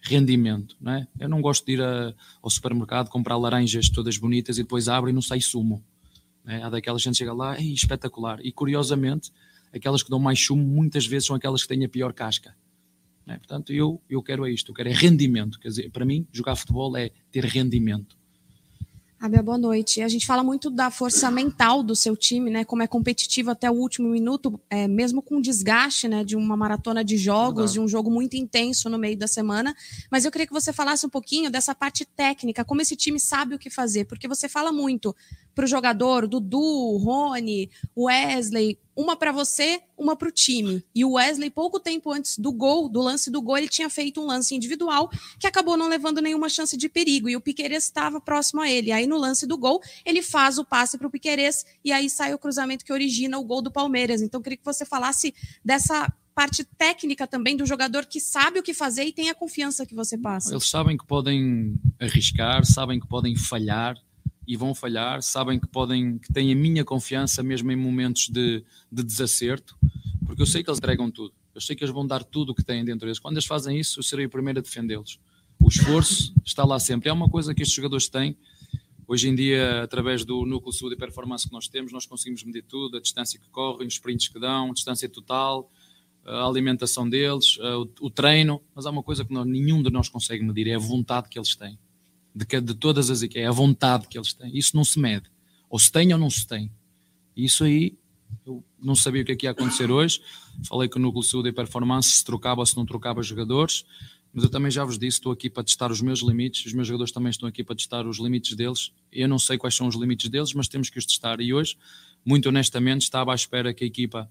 Rendimento, 0.00 0.76
não 0.80 0.92
é? 0.92 1.08
Eu 1.18 1.28
não 1.28 1.40
gosto 1.40 1.66
de 1.66 1.72
ir 1.72 1.82
a, 1.82 2.14
ao 2.42 2.50
supermercado 2.50 3.08
comprar 3.08 3.36
laranjas 3.36 3.88
todas 3.88 4.16
bonitas 4.16 4.58
e 4.58 4.62
depois 4.62 4.88
abre 4.88 5.10
e 5.10 5.12
não 5.12 5.22
sai 5.22 5.40
sumo. 5.40 5.82
É? 6.46 6.62
Há 6.62 6.70
daquelas 6.70 7.02
gente 7.02 7.14
que 7.14 7.18
chega 7.18 7.32
lá, 7.32 7.58
e 7.58 7.74
espetacular. 7.74 8.38
E 8.42 8.52
curiosamente, 8.52 9.32
aquelas 9.74 10.02
que 10.02 10.10
dão 10.10 10.18
mais 10.18 10.38
sumo 10.40 10.62
muitas 10.62 11.06
vezes 11.06 11.26
são 11.26 11.34
aquelas 11.34 11.62
que 11.62 11.68
têm 11.68 11.84
a 11.84 11.88
pior 11.88 12.12
casca. 12.12 12.54
É? 13.26 13.36
Portanto, 13.36 13.72
eu, 13.72 14.00
eu 14.08 14.22
quero 14.22 14.46
é 14.46 14.52
isto, 14.52 14.70
eu 14.70 14.74
quero 14.74 14.88
é 14.88 14.92
rendimento. 14.92 15.58
Quer 15.58 15.68
dizer, 15.68 15.90
para 15.90 16.04
mim, 16.04 16.26
jogar 16.32 16.54
futebol 16.54 16.96
é 16.96 17.10
ter 17.32 17.44
rendimento. 17.44 18.16
Abel, 19.26 19.42
boa 19.42 19.58
noite. 19.58 20.02
A 20.02 20.08
gente 20.08 20.24
fala 20.24 20.44
muito 20.44 20.70
da 20.70 20.88
força 20.88 21.28
mental 21.32 21.82
do 21.82 21.96
seu 21.96 22.16
time, 22.16 22.48
né? 22.48 22.64
Como 22.64 22.82
é 22.82 22.86
competitivo 22.86 23.50
até 23.50 23.68
o 23.68 23.74
último 23.74 24.08
minuto, 24.08 24.58
é, 24.70 24.86
mesmo 24.86 25.20
com 25.20 25.40
desgaste, 25.40 26.06
né? 26.06 26.22
De 26.22 26.36
uma 26.36 26.56
maratona 26.56 27.04
de 27.04 27.16
jogos, 27.16 27.72
de 27.72 27.80
um 27.80 27.88
jogo 27.88 28.08
muito 28.08 28.36
intenso 28.36 28.88
no 28.88 28.96
meio 28.96 29.18
da 29.18 29.26
semana. 29.26 29.74
Mas 30.12 30.24
eu 30.24 30.30
queria 30.30 30.46
que 30.46 30.52
você 30.52 30.72
falasse 30.72 31.04
um 31.04 31.10
pouquinho 31.10 31.50
dessa 31.50 31.74
parte 31.74 32.04
técnica, 32.04 32.64
como 32.64 32.80
esse 32.80 32.94
time 32.94 33.18
sabe 33.18 33.56
o 33.56 33.58
que 33.58 33.68
fazer, 33.68 34.04
porque 34.04 34.28
você 34.28 34.48
fala 34.48 34.70
muito 34.70 35.14
para 35.56 35.64
o 35.64 35.68
jogador, 35.68 36.28
Dudu, 36.28 36.98
Rony, 36.98 37.70
Wesley, 37.96 38.78
uma 38.94 39.16
para 39.16 39.32
você, 39.32 39.80
uma 39.96 40.14
para 40.14 40.28
o 40.28 40.30
time. 40.30 40.84
E 40.94 41.02
o 41.02 41.12
Wesley, 41.12 41.48
pouco 41.48 41.80
tempo 41.80 42.12
antes 42.12 42.38
do 42.38 42.52
gol, 42.52 42.90
do 42.90 43.00
lance 43.00 43.30
do 43.30 43.40
gol, 43.40 43.56
ele 43.56 43.68
tinha 43.68 43.88
feito 43.88 44.20
um 44.20 44.26
lance 44.26 44.54
individual 44.54 45.10
que 45.40 45.46
acabou 45.46 45.74
não 45.74 45.88
levando 45.88 46.20
nenhuma 46.20 46.50
chance 46.50 46.76
de 46.76 46.90
perigo. 46.90 47.26
E 47.26 47.36
o 47.36 47.40
Piqueires 47.40 47.84
estava 47.84 48.20
próximo 48.20 48.60
a 48.60 48.70
ele. 48.70 48.92
Aí 48.92 49.06
no 49.06 49.16
lance 49.16 49.46
do 49.46 49.56
gol, 49.56 49.80
ele 50.04 50.20
faz 50.20 50.58
o 50.58 50.64
passe 50.64 50.98
para 50.98 51.06
o 51.06 51.10
Piqueires 51.10 51.64
e 51.82 51.90
aí 51.90 52.10
sai 52.10 52.34
o 52.34 52.38
cruzamento 52.38 52.84
que 52.84 52.92
origina 52.92 53.38
o 53.38 53.44
gol 53.44 53.62
do 53.62 53.72
Palmeiras. 53.72 54.20
Então, 54.20 54.42
queria 54.42 54.58
que 54.58 54.64
você 54.64 54.84
falasse 54.84 55.34
dessa 55.64 56.12
parte 56.34 56.64
técnica 56.64 57.26
também 57.26 57.56
do 57.56 57.64
jogador 57.64 58.04
que 58.04 58.20
sabe 58.20 58.58
o 58.58 58.62
que 58.62 58.74
fazer 58.74 59.04
e 59.04 59.12
tem 59.12 59.30
a 59.30 59.34
confiança 59.34 59.86
que 59.86 59.94
você 59.94 60.18
passa. 60.18 60.52
Eles 60.52 60.68
sabem 60.68 60.98
que 60.98 61.06
podem 61.06 61.80
arriscar, 61.98 62.62
sabem 62.66 63.00
que 63.00 63.08
podem 63.08 63.34
falhar, 63.34 63.96
e 64.46 64.56
vão 64.56 64.74
falhar, 64.74 65.22
sabem 65.22 65.58
que 65.58 65.66
podem, 65.66 66.18
que 66.18 66.32
têm 66.32 66.52
a 66.52 66.54
minha 66.54 66.84
confiança 66.84 67.42
mesmo 67.42 67.72
em 67.72 67.76
momentos 67.76 68.28
de, 68.28 68.64
de 68.90 69.02
desacerto, 69.02 69.76
porque 70.24 70.40
eu 70.40 70.46
sei 70.46 70.62
que 70.62 70.70
eles 70.70 70.78
entregam 70.78 71.10
tudo, 71.10 71.34
eu 71.54 71.60
sei 71.60 71.74
que 71.74 71.82
eles 71.82 71.92
vão 71.92 72.06
dar 72.06 72.22
tudo 72.22 72.50
o 72.50 72.54
que 72.54 72.62
têm 72.62 72.84
dentro 72.84 73.06
deles. 73.06 73.18
Quando 73.18 73.34
eles 73.34 73.46
fazem 73.46 73.78
isso, 73.78 73.98
eu 73.98 74.02
serei 74.02 74.26
o 74.26 74.30
primeiro 74.30 74.58
a 74.58 74.62
defendê-los. 74.62 75.18
O 75.58 75.68
esforço 75.68 76.34
está 76.44 76.64
lá 76.64 76.78
sempre. 76.78 77.08
É 77.08 77.12
uma 77.12 77.30
coisa 77.30 77.54
que 77.54 77.62
estes 77.62 77.74
jogadores 77.74 78.08
têm. 78.08 78.36
Hoje 79.08 79.28
em 79.28 79.34
dia, 79.34 79.82
através 79.82 80.22
do 80.22 80.44
núcleo 80.44 80.70
de 80.70 80.78
saúde 80.78 80.96
e 80.96 80.98
performance 80.98 81.46
que 81.46 81.52
nós 81.52 81.66
temos, 81.66 81.92
nós 81.92 82.04
conseguimos 82.04 82.44
medir 82.44 82.62
tudo, 82.62 82.98
a 82.98 83.00
distância 83.00 83.40
que 83.40 83.48
correm, 83.48 83.86
os 83.86 83.94
sprints 83.94 84.28
que 84.28 84.38
dão, 84.38 84.70
a 84.70 84.74
distância 84.74 85.08
total, 85.08 85.70
a 86.24 86.44
alimentação 86.44 87.08
deles, 87.08 87.56
o, 88.00 88.10
treino, 88.10 88.60
mas 88.74 88.84
há 88.84 88.90
uma 88.90 89.02
coisa 89.02 89.24
que 89.24 89.32
nenhum 89.32 89.82
de 89.82 89.90
nós 89.90 90.08
consegue 90.08 90.44
medir, 90.44 90.66
é 90.66 90.74
a 90.74 90.78
vontade 90.78 91.28
que 91.28 91.38
eles 91.38 91.54
têm 91.54 91.78
de, 92.36 92.60
de 92.60 92.74
todas 92.74 93.08
as 93.08 93.22
equipes, 93.22 93.42
é 93.42 93.46
a 93.46 93.52
vontade 93.52 94.06
que 94.08 94.18
eles 94.18 94.34
têm. 94.34 94.56
Isso 94.56 94.76
não 94.76 94.84
se 94.84 94.98
mede. 94.98 95.24
Ou 95.70 95.78
se 95.78 95.90
tem 95.90 96.12
ou 96.12 96.18
não 96.18 96.28
se 96.28 96.46
tem. 96.46 96.70
Isso 97.34 97.64
aí, 97.64 97.96
eu 98.44 98.62
não 98.78 98.94
sabia 98.94 99.22
o 99.22 99.24
que 99.24 99.32
é 99.32 99.36
que 99.36 99.46
ia 99.46 99.52
acontecer 99.52 99.90
hoje. 99.90 100.20
Falei 100.68 100.86
que 100.86 100.98
o 100.98 101.00
Núcleo 101.00 101.22
de 101.24 101.30
Saúde 101.30 101.48
e 101.48 101.52
Performance 101.52 102.10
se 102.10 102.24
trocava 102.24 102.60
ou 102.60 102.66
se 102.66 102.76
não 102.76 102.84
trocava 102.84 103.22
jogadores. 103.22 103.84
Mas 104.34 104.44
eu 104.44 104.50
também 104.50 104.70
já 104.70 104.84
vos 104.84 104.98
disse, 104.98 105.16
estou 105.16 105.32
aqui 105.32 105.48
para 105.48 105.64
testar 105.64 105.90
os 105.90 106.02
meus 106.02 106.20
limites, 106.20 106.66
os 106.66 106.74
meus 106.74 106.86
jogadores 106.86 107.10
também 107.10 107.30
estão 107.30 107.48
aqui 107.48 107.64
para 107.64 107.74
testar 107.74 108.06
os 108.06 108.18
limites 108.18 108.54
deles. 108.54 108.92
Eu 109.10 109.28
não 109.28 109.38
sei 109.38 109.56
quais 109.56 109.74
são 109.74 109.86
os 109.86 109.94
limites 109.94 110.28
deles, 110.28 110.52
mas 110.52 110.68
temos 110.68 110.90
que 110.90 110.98
os 110.98 111.06
testar. 111.06 111.40
E 111.40 111.54
hoje, 111.54 111.74
muito 112.22 112.50
honestamente, 112.50 113.00
estava 113.02 113.32
à 113.32 113.34
espera 113.34 113.72
que 113.72 113.82
a 113.82 113.86
equipa 113.86 114.30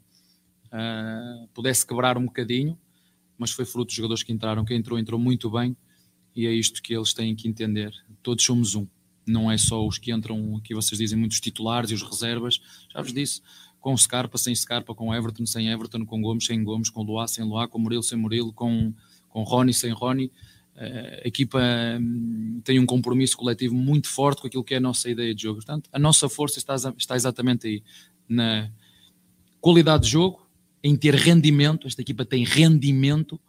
uh, 0.67 1.47
pudesse 1.55 1.87
quebrar 1.87 2.19
um 2.19 2.25
bocadinho, 2.25 2.77
mas 3.35 3.49
foi 3.49 3.65
fruto 3.65 3.87
dos 3.87 3.95
jogadores 3.95 4.21
que 4.21 4.31
entraram. 4.31 4.63
Quem 4.63 4.77
entrou, 4.77 4.99
entrou 4.99 5.19
muito 5.19 5.49
bem 5.49 5.75
e 6.35 6.45
é 6.45 6.51
isto 6.51 6.81
que 6.81 6.93
eles 6.93 7.13
têm 7.13 7.35
que 7.35 7.47
entender. 7.47 7.93
Todos 8.21 8.43
somos 8.43 8.75
um, 8.75 8.85
não 9.25 9.51
é 9.51 9.57
só 9.57 9.85
os 9.85 9.97
que 9.97 10.11
entram, 10.11 10.57
aqui 10.57 10.73
vocês 10.73 10.99
dizem 10.99 11.17
muitos 11.17 11.39
titulares 11.39 11.89
e 11.91 11.93
os 11.93 12.03
reservas, 12.03 12.59
já 12.93 13.01
vos 13.01 13.13
disse, 13.13 13.41
com 13.79 13.95
Scarpa, 13.95 14.37
sem 14.37 14.53
Scarpa, 14.53 14.95
com 14.95 15.13
Everton, 15.13 15.45
sem 15.45 15.69
Everton, 15.69 16.05
com 16.05 16.21
Gomes, 16.21 16.45
sem 16.45 16.63
Gomes, 16.63 16.89
com 16.89 17.03
Luá, 17.03 17.27
sem 17.27 17.45
Luá, 17.45 17.67
com 17.67 17.77
Murilo, 17.77 18.03
sem 18.03 18.17
Murilo, 18.17 18.51
com, 18.51 18.93
com 19.29 19.43
Rony, 19.43 19.73
sem 19.73 19.91
Rony. 19.91 20.31
Eh, 20.75 21.21
a 21.23 21.27
equipa 21.27 21.59
hum, 22.01 22.61
tem 22.63 22.79
um 22.79 22.85
compromisso 22.85 23.37
coletivo 23.37 23.75
muito 23.75 24.09
forte 24.09 24.41
com 24.41 24.47
aquilo 24.47 24.63
que 24.63 24.73
é 24.73 24.77
a 24.77 24.81
nossa 24.81 25.09
ideia 25.09 25.33
de 25.33 25.43
jogo. 25.43 25.57
Portanto, 25.57 25.89
a 25.93 25.99
nossa 25.99 26.27
força 26.27 26.57
está, 26.57 26.75
está 26.97 27.15
exatamente 27.15 27.67
aí, 27.67 27.83
na 28.27 28.71
qualidade 29.61 30.05
de 30.05 30.09
jogo, 30.09 30.45
em 30.83 30.95
ter 30.95 31.13
rendimento. 31.13 31.87
Esta 31.87 32.01
equipa 32.01 32.25
tem 32.25 32.43
rendimento 32.43 33.39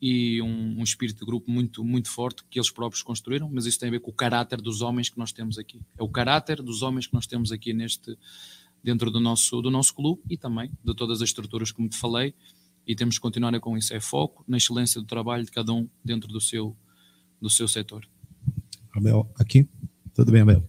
e 0.00 0.40
um, 0.40 0.78
um, 0.78 0.82
espírito 0.82 1.20
de 1.20 1.26
grupo 1.26 1.50
muito, 1.50 1.84
muito 1.84 2.10
forte 2.10 2.42
que 2.48 2.58
eles 2.58 2.70
próprios 2.70 3.02
construíram, 3.02 3.50
mas 3.52 3.66
isso 3.66 3.78
tem 3.78 3.88
a 3.88 3.92
ver 3.92 4.00
com 4.00 4.10
o 4.10 4.14
caráter 4.14 4.60
dos 4.60 4.80
homens 4.80 5.10
que 5.10 5.18
nós 5.18 5.30
temos 5.30 5.58
aqui. 5.58 5.80
É 5.98 6.02
o 6.02 6.08
caráter 6.08 6.62
dos 6.62 6.80
homens 6.80 7.06
que 7.06 7.12
nós 7.12 7.26
temos 7.26 7.52
aqui 7.52 7.74
neste 7.74 8.16
dentro 8.82 9.10
do 9.10 9.20
nosso, 9.20 9.60
do 9.60 9.70
nosso 9.70 9.94
clube 9.94 10.22
e 10.28 10.36
também 10.36 10.70
de 10.82 10.94
todas 10.94 11.20
as 11.20 11.28
estruturas, 11.28 11.70
como 11.70 11.88
te 11.88 11.98
falei, 11.98 12.34
e 12.86 12.96
temos 12.96 13.16
que 13.16 13.20
continuar 13.20 13.58
com 13.60 13.76
isso. 13.76 13.94
É 13.94 14.00
foco 14.00 14.42
na 14.48 14.56
excelência 14.56 15.00
do 15.00 15.06
trabalho 15.06 15.44
de 15.44 15.50
cada 15.50 15.72
um 15.72 15.86
dentro 16.04 16.28
do 16.28 16.40
seu, 16.40 16.74
do 17.40 17.50
seu 17.50 17.68
setor. 17.68 18.08
Abel, 18.94 19.30
aqui. 19.38 19.68
Tudo 20.14 20.32
bem, 20.32 20.40
Abel? 20.40 20.64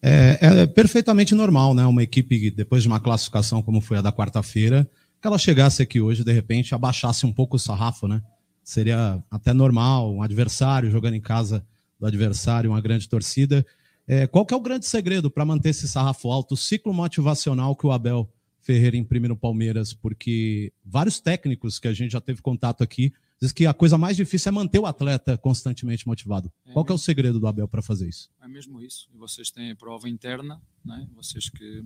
É, 0.00 0.38
é 0.40 0.66
perfeitamente 0.66 1.34
normal, 1.34 1.74
né? 1.74 1.84
Uma 1.84 2.02
equipe, 2.02 2.50
depois 2.50 2.82
de 2.82 2.88
uma 2.88 3.00
classificação 3.00 3.60
como 3.60 3.80
foi 3.80 3.98
a 3.98 4.02
da 4.02 4.12
quarta-feira, 4.12 4.88
que 5.20 5.26
ela 5.26 5.36
chegasse 5.36 5.82
aqui 5.82 6.00
hoje, 6.00 6.24
de 6.24 6.32
repente, 6.32 6.74
abaixasse 6.74 7.26
um 7.26 7.32
pouco 7.32 7.56
o 7.56 7.58
sarrafo, 7.58 8.06
né? 8.06 8.22
Seria 8.68 9.24
até 9.30 9.54
normal, 9.54 10.12
um 10.12 10.22
adversário 10.22 10.90
jogando 10.90 11.14
em 11.14 11.22
casa 11.22 11.66
do 11.98 12.04
adversário, 12.04 12.70
uma 12.70 12.82
grande 12.82 13.08
torcida. 13.08 13.66
É, 14.06 14.26
qual 14.26 14.44
que 14.44 14.52
é 14.52 14.56
o 14.58 14.60
grande 14.60 14.84
segredo 14.84 15.30
para 15.30 15.42
manter 15.42 15.70
esse 15.70 15.88
sarrafo 15.88 16.30
alto, 16.30 16.52
o 16.52 16.56
ciclo 16.56 16.92
motivacional 16.92 17.74
que 17.74 17.86
o 17.86 17.90
Abel 17.90 18.30
Ferreira 18.60 18.94
imprime 18.94 19.26
no 19.26 19.34
Palmeiras? 19.34 19.94
Porque 19.94 20.70
vários 20.84 21.18
técnicos 21.18 21.78
que 21.78 21.88
a 21.88 21.94
gente 21.94 22.12
já 22.12 22.20
teve 22.20 22.42
contato 22.42 22.84
aqui 22.84 23.10
diz 23.40 23.52
que 23.52 23.64
a 23.64 23.72
coisa 23.72 23.96
mais 23.96 24.18
difícil 24.18 24.50
é 24.50 24.52
manter 24.52 24.78
o 24.78 24.84
atleta 24.84 25.38
constantemente 25.38 26.06
motivado. 26.06 26.52
É 26.66 26.72
qual 26.74 26.84
é 26.86 26.92
o 26.92 26.98
segredo 26.98 27.40
do 27.40 27.46
Abel 27.46 27.68
para 27.68 27.80
fazer 27.80 28.06
isso? 28.06 28.28
É 28.38 28.46
mesmo 28.46 28.82
isso. 28.82 29.08
Vocês 29.14 29.50
têm 29.50 29.70
a 29.70 29.76
prova 29.76 30.10
interna, 30.10 30.60
né? 30.84 31.08
vocês 31.14 31.48
que, 31.48 31.82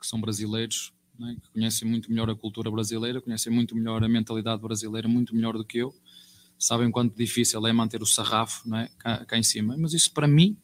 que 0.00 0.06
são 0.08 0.20
brasileiros, 0.20 0.92
né, 1.18 1.36
que 1.42 1.50
conhecem 1.50 1.88
muito 1.88 2.10
melhor 2.10 2.28
a 2.30 2.34
cultura 2.34 2.70
brasileira, 2.70 3.20
conhecem 3.20 3.52
muito 3.52 3.74
melhor 3.74 4.02
a 4.02 4.08
mentalidade 4.08 4.60
brasileira, 4.60 5.08
muito 5.08 5.34
melhor 5.34 5.56
do 5.56 5.64
que 5.64 5.78
eu, 5.78 5.94
sabem 6.58 6.90
quanto 6.90 7.16
difícil 7.16 7.64
é 7.66 7.72
manter 7.72 8.02
o 8.02 8.06
sarrafo 8.06 8.68
né, 8.68 8.88
cá, 8.98 9.24
cá 9.24 9.38
em 9.38 9.42
cima. 9.42 9.76
Mas 9.78 9.92
isso 9.92 10.12
para 10.12 10.26
mim 10.26 10.56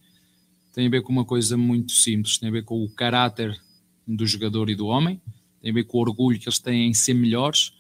tem 0.73 0.87
a 0.87 0.91
ver 0.91 1.03
com 1.03 1.13
uma 1.13 1.25
coisa 1.25 1.57
muito 1.57 1.93
simples, 1.93 2.39
tem 2.39 2.49
a 2.49 2.53
ver 2.53 2.65
com 2.65 2.83
o 2.83 2.91
caráter 2.91 3.61
do 4.07 4.27
jogador 4.27 4.71
e 4.71 4.75
do 4.75 4.87
homem, 4.87 5.21
tem 5.61 5.71
a 5.71 5.75
ver 5.75 5.85
com 5.85 5.99
o 5.99 6.01
orgulho 6.01 6.39
que 6.39 6.49
eles 6.49 6.59
têm 6.59 6.89
em 6.89 6.95
ser 6.95 7.15
melhores 7.15 7.73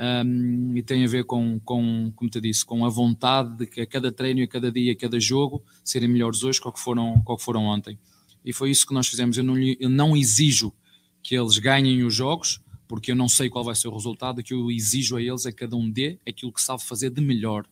um, 0.00 0.76
e 0.76 0.82
tem 0.82 1.04
a 1.04 1.08
ver 1.08 1.24
com, 1.24 1.60
com, 1.60 2.10
como 2.16 2.30
te 2.30 2.40
disse, 2.40 2.64
com 2.64 2.84
a 2.84 2.88
vontade 2.88 3.56
de 3.58 3.66
que 3.66 3.80
a 3.82 3.86
cada 3.86 4.10
treino, 4.10 4.42
a 4.42 4.46
cada 4.46 4.72
dia, 4.72 4.92
a 4.92 4.96
cada 4.96 5.20
jogo 5.20 5.62
serem 5.84 6.08
melhores 6.08 6.42
hoje 6.42 6.60
que 6.60 6.72
que 6.72 6.80
foram, 6.80 7.22
que 7.22 7.38
foram 7.38 7.64
ontem. 7.64 7.98
E 8.42 8.52
foi 8.52 8.70
isso 8.70 8.86
que 8.86 8.94
nós 8.94 9.06
fizemos. 9.06 9.36
Eu 9.36 9.44
não, 9.44 9.58
eu 9.58 9.90
não 9.90 10.16
exijo 10.16 10.72
que 11.22 11.34
eles 11.34 11.58
ganhem 11.58 12.02
os 12.04 12.14
jogos, 12.14 12.60
porque 12.88 13.12
eu 13.12 13.16
não 13.16 13.28
sei 13.28 13.48
qual 13.48 13.64
vai 13.64 13.74
ser 13.74 13.88
o 13.88 13.94
resultado, 13.94 14.42
que 14.42 14.52
eu 14.52 14.70
exijo 14.70 15.16
a 15.16 15.22
eles, 15.22 15.46
a 15.46 15.52
cada 15.52 15.76
um 15.76 15.88
dê 15.90 16.18
aquilo 16.26 16.52
que 16.52 16.60
sabe 16.60 16.84
fazer 16.84 17.10
de 17.10 17.20
melhor. 17.20 17.66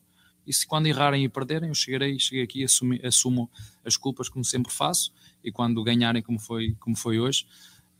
E 0.47 0.53
se 0.53 0.67
quando 0.67 0.87
errarem 0.87 1.25
e 1.25 1.29
perderem, 1.29 1.69
eu 1.69 1.75
chegarei, 1.75 2.19
cheguei 2.19 2.43
aqui 2.43 2.65
assumi, 2.65 3.01
assumo 3.05 3.51
as 3.85 3.97
culpas 3.97 4.29
como 4.29 4.45
sempre 4.45 4.73
faço, 4.73 5.13
e 5.43 5.53
quando 5.53 5.83
ganharem 5.83 6.23
como 6.23 6.39
foi, 6.39 6.75
como 6.81 6.97
foi 6.97 7.19
hoje, 7.19 7.47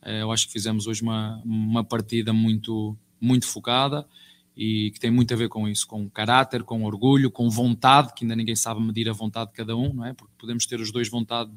eh, 0.01 0.21
eu 0.21 0.31
acho 0.31 0.47
que 0.47 0.53
fizemos 0.53 0.87
hoje 0.87 1.01
uma, 1.01 1.41
uma 1.45 1.83
partida 1.83 2.33
muito, 2.33 2.97
muito 3.19 3.45
focada 3.47 4.07
e 4.55 4.91
que 4.91 4.99
tem 4.99 5.09
muito 5.09 5.33
a 5.33 5.37
ver 5.37 5.47
com 5.47 5.67
isso, 5.67 5.87
com 5.87 6.09
caráter, 6.09 6.63
com 6.63 6.83
orgulho, 6.83 7.31
com 7.31 7.49
vontade, 7.49 8.13
que 8.13 8.25
ainda 8.25 8.35
ninguém 8.35 8.55
sabe 8.55 8.81
medir 8.81 9.07
a 9.09 9.13
vontade 9.13 9.51
de 9.51 9.55
cada 9.55 9.75
um, 9.75 9.93
não 9.93 10.05
é? 10.05 10.13
Porque 10.13 10.33
podemos 10.37 10.65
ter 10.65 10.81
os 10.81 10.91
dois 10.91 11.07
vontade 11.07 11.51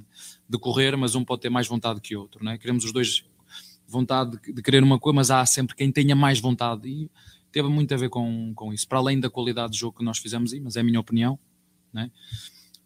de 0.48 0.58
correr, 0.58 0.96
mas 0.96 1.14
um 1.14 1.24
pode 1.24 1.42
ter 1.42 1.50
mais 1.50 1.66
vontade 1.66 2.00
que 2.00 2.14
o 2.14 2.20
outro, 2.20 2.44
não 2.44 2.52
é? 2.52 2.58
Queremos 2.58 2.84
os 2.84 2.92
dois 2.92 3.24
vontade 3.92 4.38
de, 4.40 4.52
de 4.52 4.62
querer 4.62 4.82
uma 4.82 4.98
coisa, 4.98 5.14
mas 5.14 5.30
há 5.30 5.44
sempre 5.46 5.76
quem 5.76 5.92
tenha 5.92 6.16
mais 6.16 6.40
vontade 6.40 6.88
e 6.88 7.10
teve 7.52 7.68
muito 7.68 7.92
a 7.92 7.96
ver 7.96 8.08
com, 8.08 8.52
com 8.54 8.72
isso, 8.72 8.88
para 8.88 8.98
além 8.98 9.20
da 9.20 9.28
qualidade 9.28 9.74
de 9.74 9.78
jogo 9.78 9.98
que 9.98 10.04
nós 10.04 10.18
fizemos 10.18 10.52
mas 10.60 10.76
é 10.76 10.80
a 10.80 10.84
minha 10.84 10.98
opinião, 10.98 11.38
né? 11.92 12.10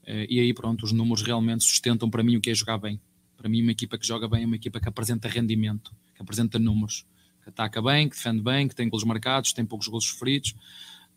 Eh, 0.04 0.26
E 0.28 0.40
aí, 0.40 0.52
pronto, 0.52 0.84
os 0.84 0.92
números 0.92 1.22
realmente 1.22 1.64
sustentam 1.64 2.10
para 2.10 2.22
mim 2.22 2.36
o 2.36 2.40
que 2.40 2.50
é 2.50 2.54
jogar 2.54 2.78
bem. 2.78 3.00
Para 3.36 3.48
mim, 3.48 3.62
uma 3.62 3.72
equipa 3.72 3.96
que 3.96 4.06
joga 4.06 4.28
bem 4.28 4.42
é 4.42 4.46
uma 4.46 4.56
equipa 4.56 4.80
que 4.80 4.88
apresenta 4.88 5.28
rendimento, 5.28 5.94
que 6.14 6.22
apresenta 6.22 6.58
números, 6.58 7.06
que 7.42 7.50
ataca 7.50 7.80
bem, 7.80 8.08
que 8.08 8.16
defende 8.16 8.42
bem, 8.42 8.66
que 8.66 8.74
tem 8.74 8.88
golos 8.88 9.04
marcados, 9.04 9.52
tem 9.52 9.64
poucos 9.64 9.86
golos 9.88 10.06
sofridos, 10.06 10.54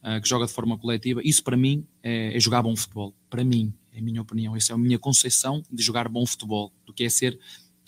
eh, 0.03 0.19
que 0.19 0.29
joga 0.29 0.45
de 0.45 0.53
forma 0.53 0.77
coletiva. 0.77 1.21
Isso, 1.23 1.43
para 1.43 1.57
mim, 1.57 1.85
é, 2.03 2.35
é 2.35 2.39
jogar 2.39 2.61
bom 2.61 2.75
futebol. 2.75 3.15
Para 3.29 3.43
mim, 3.43 3.73
é 3.91 3.99
a 3.99 4.01
minha 4.01 4.21
opinião. 4.21 4.55
Essa 4.55 4.73
é 4.73 4.75
a 4.75 4.77
minha 4.77 4.99
conceito 4.99 5.63
de 5.71 5.83
jogar 5.83 6.07
bom 6.07 6.25
futebol, 6.25 6.71
do 6.85 6.93
que 6.93 7.03
é 7.03 7.09
ser, 7.09 7.39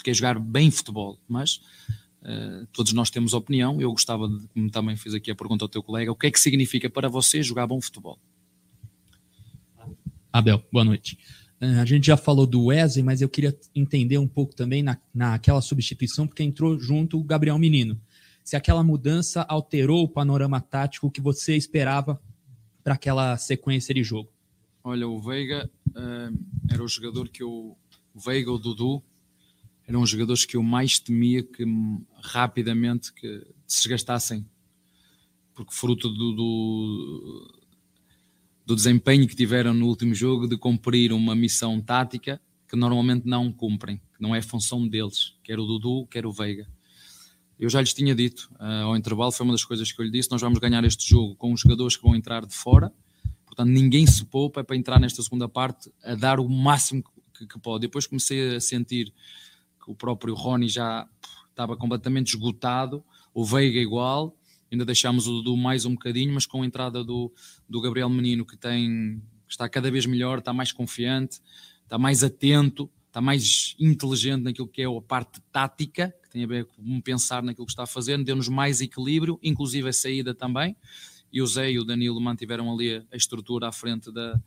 do 0.02 0.04
que 0.04 0.10
é 0.10 0.14
jogar 0.14 0.40
bem 0.40 0.72
futebol. 0.72 1.20
Mas 1.28 1.62
Uh, 2.22 2.68
todos 2.72 2.94
nós 2.94 3.10
temos 3.10 3.34
opinião. 3.34 3.82
Eu 3.82 3.92
gostava, 3.92 4.28
de, 4.28 4.48
como 4.50 4.70
também 4.70 4.96
fiz 4.96 5.14
aqui 5.14 5.32
a 5.32 5.36
pergunta 5.36 5.66
ao 5.66 5.70
teu 5.70 5.82
colega, 5.82 6.12
o 6.12 6.16
que 6.16 6.28
é 6.28 6.32
que 6.32 6.40
significa 6.40 6.90
para 6.90 7.10
você 7.10 7.42
jogar 7.42 7.66
bom 7.66 7.82
futebol? 7.82 8.20
Abel, 10.32 10.64
boa 10.72 10.86
noite. 10.86 11.18
Uh, 11.60 11.80
a 11.82 11.86
gente 11.86 12.06
já 12.06 12.16
falou 12.16 12.46
do 12.46 12.66
Wesley, 12.66 13.04
mas 13.04 13.22
eu 13.22 13.30
queria 13.30 13.58
entender 13.74 14.20
um 14.20 14.28
pouco 14.28 14.56
também 14.56 14.84
na, 14.84 14.98
naquela 15.14 15.62
substituição, 15.62 16.28
porque 16.28 16.44
entrou 16.44 16.80
junto 16.80 17.20
o 17.20 17.24
Gabriel 17.24 17.58
Menino. 17.58 18.00
Se 18.44 18.56
aquela 18.56 18.84
mudança 18.84 19.42
alterou 19.42 20.04
o 20.04 20.10
panorama 20.10 20.62
tático 20.62 21.12
que 21.12 21.22
você 21.22 21.56
esperava 21.56 22.22
para 22.84 22.96
aquela 22.96 23.38
sequência 23.38 23.94
de 23.94 24.04
jogo. 24.04 24.30
Olha, 24.84 25.08
o 25.08 25.20
Veiga 25.22 25.70
uh, 25.90 26.40
era 26.70 26.84
o 26.84 26.88
jogador 26.88 27.30
que 27.30 27.42
eu. 27.42 27.78
O 28.14 28.20
Veiga, 28.20 28.52
o 28.52 28.58
Dudu, 28.58 29.02
eram 29.92 30.02
os 30.02 30.10
jogadores 30.10 30.46
que 30.46 30.56
eu 30.56 30.64
mais 30.64 31.00
temia 31.00 31.44
que 31.44 31.66
rapidamente 32.24 33.14
que 33.14 33.46
se 33.68 33.84
desgastassem, 33.84 34.46
porque 35.54 35.74
fruto 35.74 36.08
do, 36.08 36.32
do, 36.32 37.62
do, 38.66 38.76
desempenho 38.76 39.28
que 39.28 39.36
tiveram 39.36 39.74
no 39.74 39.88
último 39.88 40.16
jogo 40.16 40.48
de 40.48 40.58
cumprir 40.58 41.12
uma 41.12 41.36
missão 41.36 41.82
tática 41.82 42.42
que 42.70 42.76
normalmente 42.78 43.28
não 43.28 43.52
cumprem, 43.52 43.98
que 43.98 44.22
não 44.22 44.34
é 44.34 44.42
função 44.42 44.88
deles, 44.88 45.36
quer 45.44 45.60
o 45.60 45.66
Dudu, 45.66 46.08
quer 46.08 46.26
o 46.26 46.32
Veiga. 46.32 46.66
Eu 47.60 47.70
já 47.70 47.82
lhes 47.82 47.94
tinha 47.94 48.16
dito 48.16 48.50
uh, 48.54 48.86
ao 48.86 48.96
intervalo, 48.96 49.34
foi 49.34 49.44
uma 49.44 49.54
das 49.54 49.66
coisas 49.66 49.92
que 49.92 50.02
eu 50.02 50.06
lhe 50.06 50.12
disse: 50.12 50.32
nós 50.32 50.42
vamos 50.42 50.58
ganhar 50.58 50.84
este 50.86 51.08
jogo 51.08 51.36
com 51.36 51.52
os 51.52 51.60
jogadores 51.60 51.98
que 51.98 52.04
vão 52.04 52.16
entrar 52.16 52.46
de 52.46 52.56
fora, 52.56 52.94
portanto, 53.46 53.68
ninguém 53.68 54.08
se 54.08 54.24
poupa 54.24 54.64
para 54.64 54.78
entrar 54.78 55.02
nesta 55.02 55.22
segunda 55.22 55.50
parte 55.50 55.92
a 56.02 56.16
dar 56.16 56.40
o 56.40 56.48
máximo 56.48 57.04
que, 57.38 57.46
que 57.46 57.60
pode. 57.60 57.82
Depois 57.82 58.08
comecei 58.08 58.56
a 58.56 58.62
sentir 58.62 59.14
o 59.88 59.96
próprio 59.96 60.34
Rony 60.34 60.68
já 60.68 61.08
estava 61.50 61.76
completamente 61.76 62.30
esgotado, 62.30 63.04
o 63.34 63.46
Veiga 63.46 63.80
igual, 63.80 64.36
ainda 64.72 64.86
deixámos 64.86 65.28
o 65.28 65.34
Dudu 65.34 65.58
mais 65.58 65.86
um 65.86 65.94
bocadinho, 65.94 66.34
mas 66.34 66.46
com 66.46 66.64
a 66.64 66.66
entrada 66.66 67.04
do, 67.04 67.32
do 67.68 67.82
Gabriel 67.82 68.10
Menino, 68.10 68.46
que 68.46 68.58
tem 68.58 69.22
está 69.48 69.68
cada 69.68 69.92
vez 69.92 70.06
melhor, 70.06 70.40
está 70.40 70.54
mais 70.54 70.72
confiante, 70.72 71.42
está 71.84 71.98
mais 71.98 72.24
atento, 72.24 72.90
está 73.08 73.20
mais 73.20 73.76
inteligente 73.78 74.44
naquilo 74.44 74.68
que 74.68 74.82
é 74.82 74.86
a 74.86 75.02
parte 75.02 75.42
tática, 75.52 76.16
que 76.24 76.30
tem 76.30 76.44
a 76.44 76.48
ver 76.48 76.66
com 76.66 77.02
pensar 77.02 77.44
naquilo 77.44 77.66
que 77.66 77.74
está 77.74 77.86
fazendo, 77.86 78.24
deu-nos 78.24 78.48
mais 78.48 78.80
equilíbrio, 78.80 79.38
inclusive 79.44 79.90
a 79.90 79.94
saída 79.94 80.34
também, 80.34 80.76
e 81.34 81.42
o 81.42 81.48
Zé 81.48 81.72
e 81.72 81.80
o 81.80 81.84
Danilo 81.84 82.20
mantiveram 82.22 82.72
ali 82.74 83.06
a 83.12 83.16
estrutura 83.16 83.68
à 83.68 83.72
frente 83.72 84.12
da, 84.12 84.42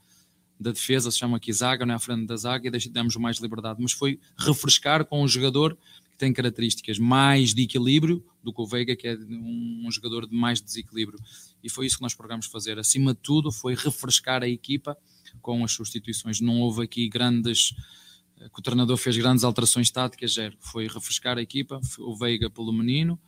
da 0.59 0.73
defesa, 0.73 1.11
se 1.11 1.19
chama 1.19 1.37
aqui 1.37 1.53
zaga, 1.53 1.85
não 1.85 1.95
é 1.95 1.97
à 1.97 2.01
frente 2.01 2.27
da 2.27 2.37
zaga, 2.37 2.69
e 2.69 2.89
demos 2.89 3.17
mais 3.17 3.39
liberdade. 3.39 3.81
Mas 3.83 3.93
foi 3.93 4.19
refrescar 4.39 5.05
com 5.05 5.23
um 5.23 5.29
jogador 5.29 5.77
que 6.11 6.17
tem 6.17 6.33
características 6.33 6.99
mais 6.99 7.53
de 7.53 7.63
equilíbrio 7.63 8.25
do 8.43 8.53
que 8.53 8.63
o 8.63 8.67
Veiga, 8.67 8.95
que 8.95 9.09
é 9.09 9.17
um, 9.17 9.89
jogador 9.91 10.29
de 10.29 10.35
mais 10.35 10.61
desequilíbrio. 10.61 11.19
E 11.63 11.69
foi 11.69 11.87
isso 11.87 11.97
que 11.97 12.03
nós 12.03 12.15
procuramos 12.15 12.47
fazer. 12.47 12.79
Acima 12.79 13.13
de 13.13 13.21
tudo, 13.21 13.51
foi 13.51 13.75
refrescar 13.75 14.43
a 14.43 14.49
equipa 14.49 14.97
com 15.43 15.65
as 15.65 15.73
substituições. 15.73 16.41
Não 16.41 16.61
houve 16.61 16.85
aqui 16.85 17.09
grandes. 17.09 17.75
que 18.37 18.61
o 18.61 18.63
treinador 18.63 18.97
fez 18.97 19.17
grandes 19.17 19.43
alterações 19.43 19.91
táticas, 19.91 20.35
zero. 20.35 20.57
Foi 20.61 20.87
refrescar 20.87 21.37
a 21.37 21.43
equipa, 21.43 21.81
o 21.99 22.17
Veiga 22.17 22.49
pelo 22.49 22.73
Menino, 22.73 23.19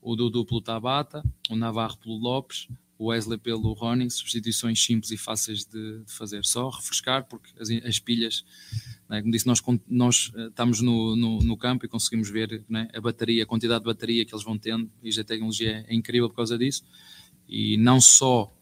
o 0.00 0.16
Dudu 0.16 0.46
pelo 0.46 0.62
Tabata, 0.62 1.22
o 1.50 1.56
Navarro 1.56 1.98
pelo 1.98 2.16
Lopes, 2.16 2.68
o 3.00 3.06
Wesley 3.06 3.38
pelo 3.38 3.72
Rony, 3.72 4.10
substituições 4.10 4.84
simples 4.84 5.10
e 5.10 5.16
fáceis 5.16 5.64
de, 5.64 6.00
de 6.00 6.12
fazer. 6.12 6.44
Só 6.44 6.68
refrescar, 6.68 7.24
porque 7.24 7.50
as, 7.58 7.70
as 7.70 7.98
pilhas, 7.98 8.44
né, 9.08 9.20
como 9.22 9.32
disse, 9.32 9.46
nós, 9.46 9.62
nós 9.88 10.30
estamos 10.36 10.82
no, 10.82 11.16
no, 11.16 11.38
no, 11.38 11.56
campo 11.56 11.86
e 11.86 11.88
conseguimos 11.88 12.28
ver 12.28 12.62
né, 12.68 12.90
a 12.94 13.00
bateria, 13.00 13.42
a 13.42 13.46
quantidade 13.46 13.80
de 13.80 13.86
bateria 13.86 14.22
que 14.26 14.34
eles 14.34 14.44
vão 14.44 14.58
tendo, 14.58 14.90
e 15.02 15.18
a 15.18 15.24
tecnologia 15.24 15.82
é 15.88 15.94
incrível 15.94 16.28
por 16.28 16.36
causa 16.36 16.58
disso. 16.58 16.84
E 17.48 17.78
não 17.78 18.02
só 18.02 18.54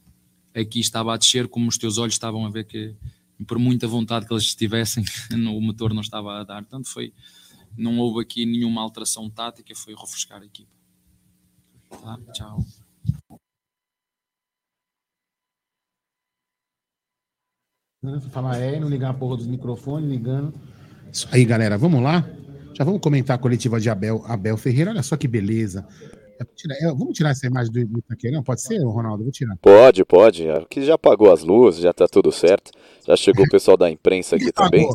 aqui 0.54 0.78
estava 0.78 1.12
a 1.12 1.16
descer, 1.16 1.48
como 1.48 1.68
os 1.68 1.76
teus 1.76 1.98
olhos 1.98 2.14
estavam 2.14 2.46
a 2.46 2.48
ver 2.48 2.64
que, 2.64 2.94
por 3.44 3.58
muita 3.58 3.88
vontade 3.88 4.24
que 4.24 4.32
eles 4.32 4.44
estivessem, 4.44 5.04
o 5.34 5.60
motor 5.60 5.92
não 5.92 6.00
estava 6.00 6.38
a 6.38 6.44
dar. 6.44 6.62
Portanto, 6.62 6.86
foi, 6.86 7.12
não 7.76 7.98
houve 7.98 8.22
aqui 8.22 8.46
nenhuma 8.46 8.82
alteração 8.82 9.28
tática, 9.28 9.74
foi 9.74 9.96
refrescar 9.96 10.42
a 10.42 10.46
equipa. 10.46 10.70
Tá? 11.90 12.20
Tchau. 12.32 12.64
Falar 18.30 18.60
é, 18.60 18.78
não 18.78 18.88
ligar 18.88 19.10
a 19.10 19.14
porra 19.14 19.36
dos 19.36 19.48
microfones, 19.48 20.08
ligando. 20.08 20.54
Isso 21.12 21.28
aí, 21.32 21.44
galera, 21.44 21.76
vamos 21.76 22.00
lá? 22.00 22.24
Já 22.72 22.84
vamos 22.84 23.00
comentar 23.00 23.34
a 23.34 23.40
coletiva 23.40 23.80
de 23.80 23.90
Abel, 23.90 24.22
Abel 24.24 24.56
Ferreira. 24.56 24.92
Olha 24.92 25.02
só 25.02 25.16
que 25.16 25.26
beleza. 25.26 25.84
Vamos 26.96 27.18
tirar 27.18 27.30
essa 27.30 27.48
imagem 27.48 27.72
do 27.72 27.98
Itaquerão? 27.98 28.40
Pode 28.44 28.62
ser, 28.62 28.78
Ronaldo? 28.84 29.24
Vou 29.24 29.32
tirar. 29.32 29.56
Pode, 29.60 30.04
pode. 30.04 30.48
Aqui 30.48 30.84
já 30.84 30.94
apagou 30.94 31.32
as 31.32 31.42
luzes, 31.42 31.82
já 31.82 31.92
tá 31.92 32.06
tudo 32.06 32.30
certo. 32.30 32.70
Já 33.04 33.16
chegou 33.16 33.44
o 33.44 33.50
pessoal 33.50 33.76
da 33.76 33.90
imprensa 33.90 34.36
aqui 34.36 34.52
também. 34.52 34.88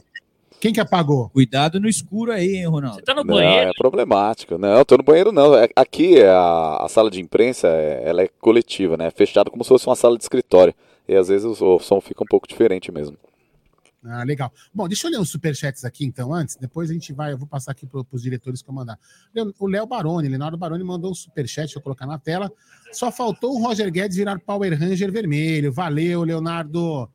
Quem 0.62 0.72
que 0.72 0.80
apagou? 0.80 1.28
Cuidado 1.28 1.82
no 1.82 1.90
escuro 1.90 2.32
aí, 2.32 2.56
hein, 2.56 2.68
Ronaldo? 2.68 3.00
Você 3.00 3.02
tá 3.02 3.14
no 3.14 3.26
não, 3.26 3.36
banheiro? 3.36 3.70
É 3.70 3.74
problemático. 3.78 4.58
Não, 4.58 4.86
tô 4.86 4.96
no 4.96 5.04
banheiro 5.04 5.34
não. 5.34 5.52
Aqui 5.76 6.24
a, 6.24 6.78
a 6.86 6.88
sala 6.88 7.12
de 7.12 7.20
imprensa, 7.20 7.68
ela 7.68 8.22
é 8.22 8.30
coletiva, 8.40 8.96
né? 8.96 9.08
É 9.08 9.12
fechada 9.12 9.52
como 9.52 9.62
se 9.62 9.68
fosse 9.68 9.88
uma 9.88 9.96
sala 9.98 10.18
de 10.18 10.24
escritório. 10.24 10.74
E 11.08 11.16
às 11.16 11.28
vezes 11.28 11.62
o, 11.62 11.76
o 11.76 11.80
som 11.80 12.00
fica 12.00 12.24
um 12.24 12.28
pouco 12.28 12.48
diferente 12.48 12.92
mesmo. 12.92 13.18
Ah, 14.06 14.24
legal. 14.24 14.52
Bom, 14.74 14.88
deixa 14.88 15.08
eu 15.08 15.12
ler 15.12 15.20
os 15.20 15.30
superchats 15.30 15.86
aqui 15.86 16.04
então 16.04 16.34
antes, 16.34 16.58
depois 16.58 16.90
a 16.90 16.94
gente 16.94 17.14
vai, 17.14 17.32
eu 17.32 17.38
vou 17.38 17.48
passar 17.48 17.72
aqui 17.72 17.86
para 17.86 18.04
os 18.12 18.22
diretores 18.22 18.62
que 18.62 18.70
eu 18.70 18.74
mandar. 18.74 19.00
O 19.58 19.66
Léo 19.66 19.88
Baroni, 19.88 20.28
Leonardo 20.28 20.58
Baroni 20.58 20.84
mandou 20.84 21.12
um 21.12 21.16
superchat, 21.16 21.68
deixa 21.68 21.80
eu 21.80 21.82
colocar 21.82 22.06
na 22.06 22.20
tela. 22.20 22.52
Só 22.92 23.12
faltou 23.12 23.56
o 23.56 23.64
Roger 23.64 23.90
Guedes 23.90 24.18
virar 24.18 24.40
Power 24.40 24.78
Ranger 24.78 25.10
vermelho. 25.10 25.72
Valeu, 25.72 26.24
Leonardo. 26.24 27.10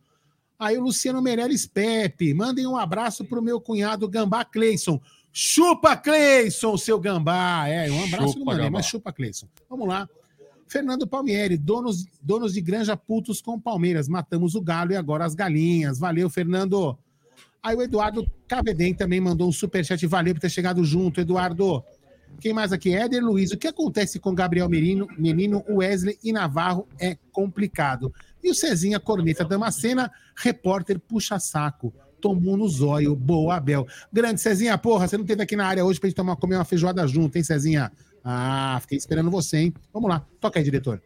Aí 0.58 0.78
o 0.78 0.82
Luciano 0.82 1.20
Meirelles 1.20 1.66
Pepe, 1.66 2.32
mandem 2.32 2.66
um 2.66 2.76
abraço 2.76 3.24
pro 3.24 3.42
meu 3.42 3.60
cunhado 3.60 4.08
Gambá 4.08 4.44
Cleison. 4.44 4.98
Chupa 5.30 5.94
Cleison, 5.94 6.76
seu 6.78 6.98
Gambá. 6.98 7.68
É, 7.68 7.90
um 7.90 8.04
abraço 8.04 8.32
chupa, 8.32 8.38
não 8.38 8.44
mandei, 8.46 8.70
mas 8.70 8.86
chupa 8.86 9.12
Cleison. 9.12 9.46
Vamos 9.68 9.86
lá. 9.86 10.08
Fernando 10.68 11.06
Palmieri, 11.06 11.56
donos, 11.56 12.04
donos 12.20 12.52
de 12.52 12.60
granja 12.60 12.96
putos 12.96 13.40
com 13.40 13.58
Palmeiras. 13.58 14.08
Matamos 14.08 14.54
o 14.54 14.60
galo 14.60 14.92
e 14.92 14.96
agora 14.96 15.24
as 15.24 15.34
galinhas. 15.34 15.98
Valeu, 15.98 16.28
Fernando. 16.28 16.96
Aí 17.62 17.74
o 17.74 17.82
Eduardo 17.82 18.26
Cavedem 18.46 18.94
também 18.94 19.20
mandou 19.20 19.48
um 19.48 19.52
superchat. 19.52 20.06
Valeu 20.06 20.34
por 20.34 20.40
ter 20.40 20.50
chegado 20.50 20.84
junto, 20.84 21.20
Eduardo. 21.20 21.82
Quem 22.40 22.52
mais 22.52 22.72
aqui? 22.72 22.94
Éder 22.94 23.24
Luiz. 23.24 23.50
O 23.50 23.56
que 23.56 23.66
acontece 23.66 24.20
com 24.20 24.34
Gabriel 24.34 24.68
Menino, 24.68 25.08
Menino, 25.18 25.64
Wesley 25.68 26.18
e 26.22 26.32
Navarro 26.32 26.86
é 26.98 27.16
complicado. 27.32 28.12
E 28.44 28.50
o 28.50 28.54
Cezinha 28.54 29.00
Corneta 29.00 29.44
Damascena, 29.44 30.12
repórter 30.36 31.00
puxa-saco. 31.00 31.92
Tomou 32.20 32.56
no 32.56 32.68
zóio. 32.68 33.16
Boa, 33.16 33.56
Abel. 33.56 33.86
Grande 34.12 34.40
Cezinha, 34.40 34.76
porra, 34.76 35.08
você 35.08 35.16
não 35.16 35.24
teve 35.24 35.42
aqui 35.42 35.56
na 35.56 35.66
área 35.66 35.84
hoje 35.84 35.98
pra 35.98 36.08
gente 36.08 36.16
tomar, 36.16 36.36
comer 36.36 36.56
uma 36.56 36.64
feijoada 36.64 37.06
junto, 37.06 37.36
hein, 37.36 37.42
Cezinha? 37.42 37.90
Ah, 38.24 38.78
fiquei 38.80 38.98
esperando 38.98 39.30
você, 39.30 39.58
hein? 39.58 39.74
Vamos 39.92 40.08
lá, 40.08 40.26
toca 40.40 40.58
aí, 40.58 40.64
diretor. 40.64 41.02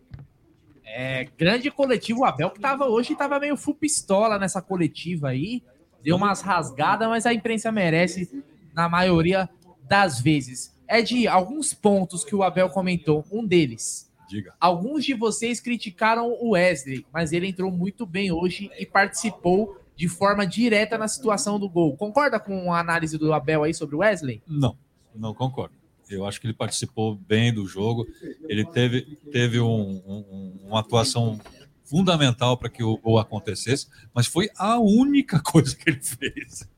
É, 0.84 1.28
grande 1.38 1.70
coletivo, 1.70 2.20
o 2.20 2.24
Abel 2.24 2.50
que 2.50 2.60
tava 2.60 2.86
hoje, 2.86 3.14
tava 3.14 3.40
meio 3.40 3.56
full 3.56 3.74
pistola 3.74 4.38
nessa 4.38 4.60
coletiva 4.60 5.28
aí, 5.28 5.62
deu 6.02 6.16
umas 6.16 6.42
rasgadas, 6.42 7.08
mas 7.08 7.24
a 7.24 7.32
imprensa 7.32 7.72
merece 7.72 8.44
na 8.74 8.88
maioria 8.88 9.48
das 9.88 10.20
vezes. 10.20 10.76
É 10.86 11.00
de 11.00 11.26
alguns 11.26 11.72
pontos 11.72 12.24
que 12.24 12.34
o 12.34 12.42
Abel 12.42 12.68
comentou, 12.68 13.24
um 13.32 13.46
deles. 13.46 14.10
Diga. 14.28 14.54
Alguns 14.58 15.04
de 15.04 15.14
vocês 15.14 15.60
criticaram 15.60 16.30
o 16.40 16.50
Wesley, 16.50 17.06
mas 17.12 17.32
ele 17.32 17.46
entrou 17.46 17.70
muito 17.70 18.06
bem 18.06 18.32
hoje 18.32 18.70
e 18.78 18.86
participou 18.86 19.78
de 19.94 20.08
forma 20.08 20.46
direta 20.46 20.96
na 20.96 21.06
situação 21.06 21.58
do 21.58 21.68
gol. 21.68 21.96
Concorda 21.96 22.40
com 22.40 22.72
a 22.72 22.80
análise 22.80 23.18
do 23.18 23.32
Abel 23.32 23.62
aí 23.62 23.74
sobre 23.74 23.94
o 23.94 23.98
Wesley? 23.98 24.42
Não, 24.46 24.76
não 25.14 25.34
concordo. 25.34 25.74
Eu 26.14 26.26
acho 26.26 26.40
que 26.40 26.46
ele 26.46 26.54
participou 26.54 27.14
bem 27.14 27.52
do 27.52 27.66
jogo. 27.66 28.06
Ele 28.48 28.64
teve, 28.64 29.02
teve 29.30 29.60
um- 29.60 30.02
um- 30.06 30.58
uma 30.68 30.80
atuação 30.80 31.38
fundamental 31.84 32.56
para 32.56 32.68
que 32.68 32.82
o 32.82 32.96
gol 32.96 33.18
acontecesse, 33.18 33.86
mas 34.14 34.26
foi 34.26 34.48
a 34.56 34.78
única 34.78 35.40
coisa 35.44 35.76
que 35.76 35.90
ele 35.90 36.00
fez. 36.00 36.68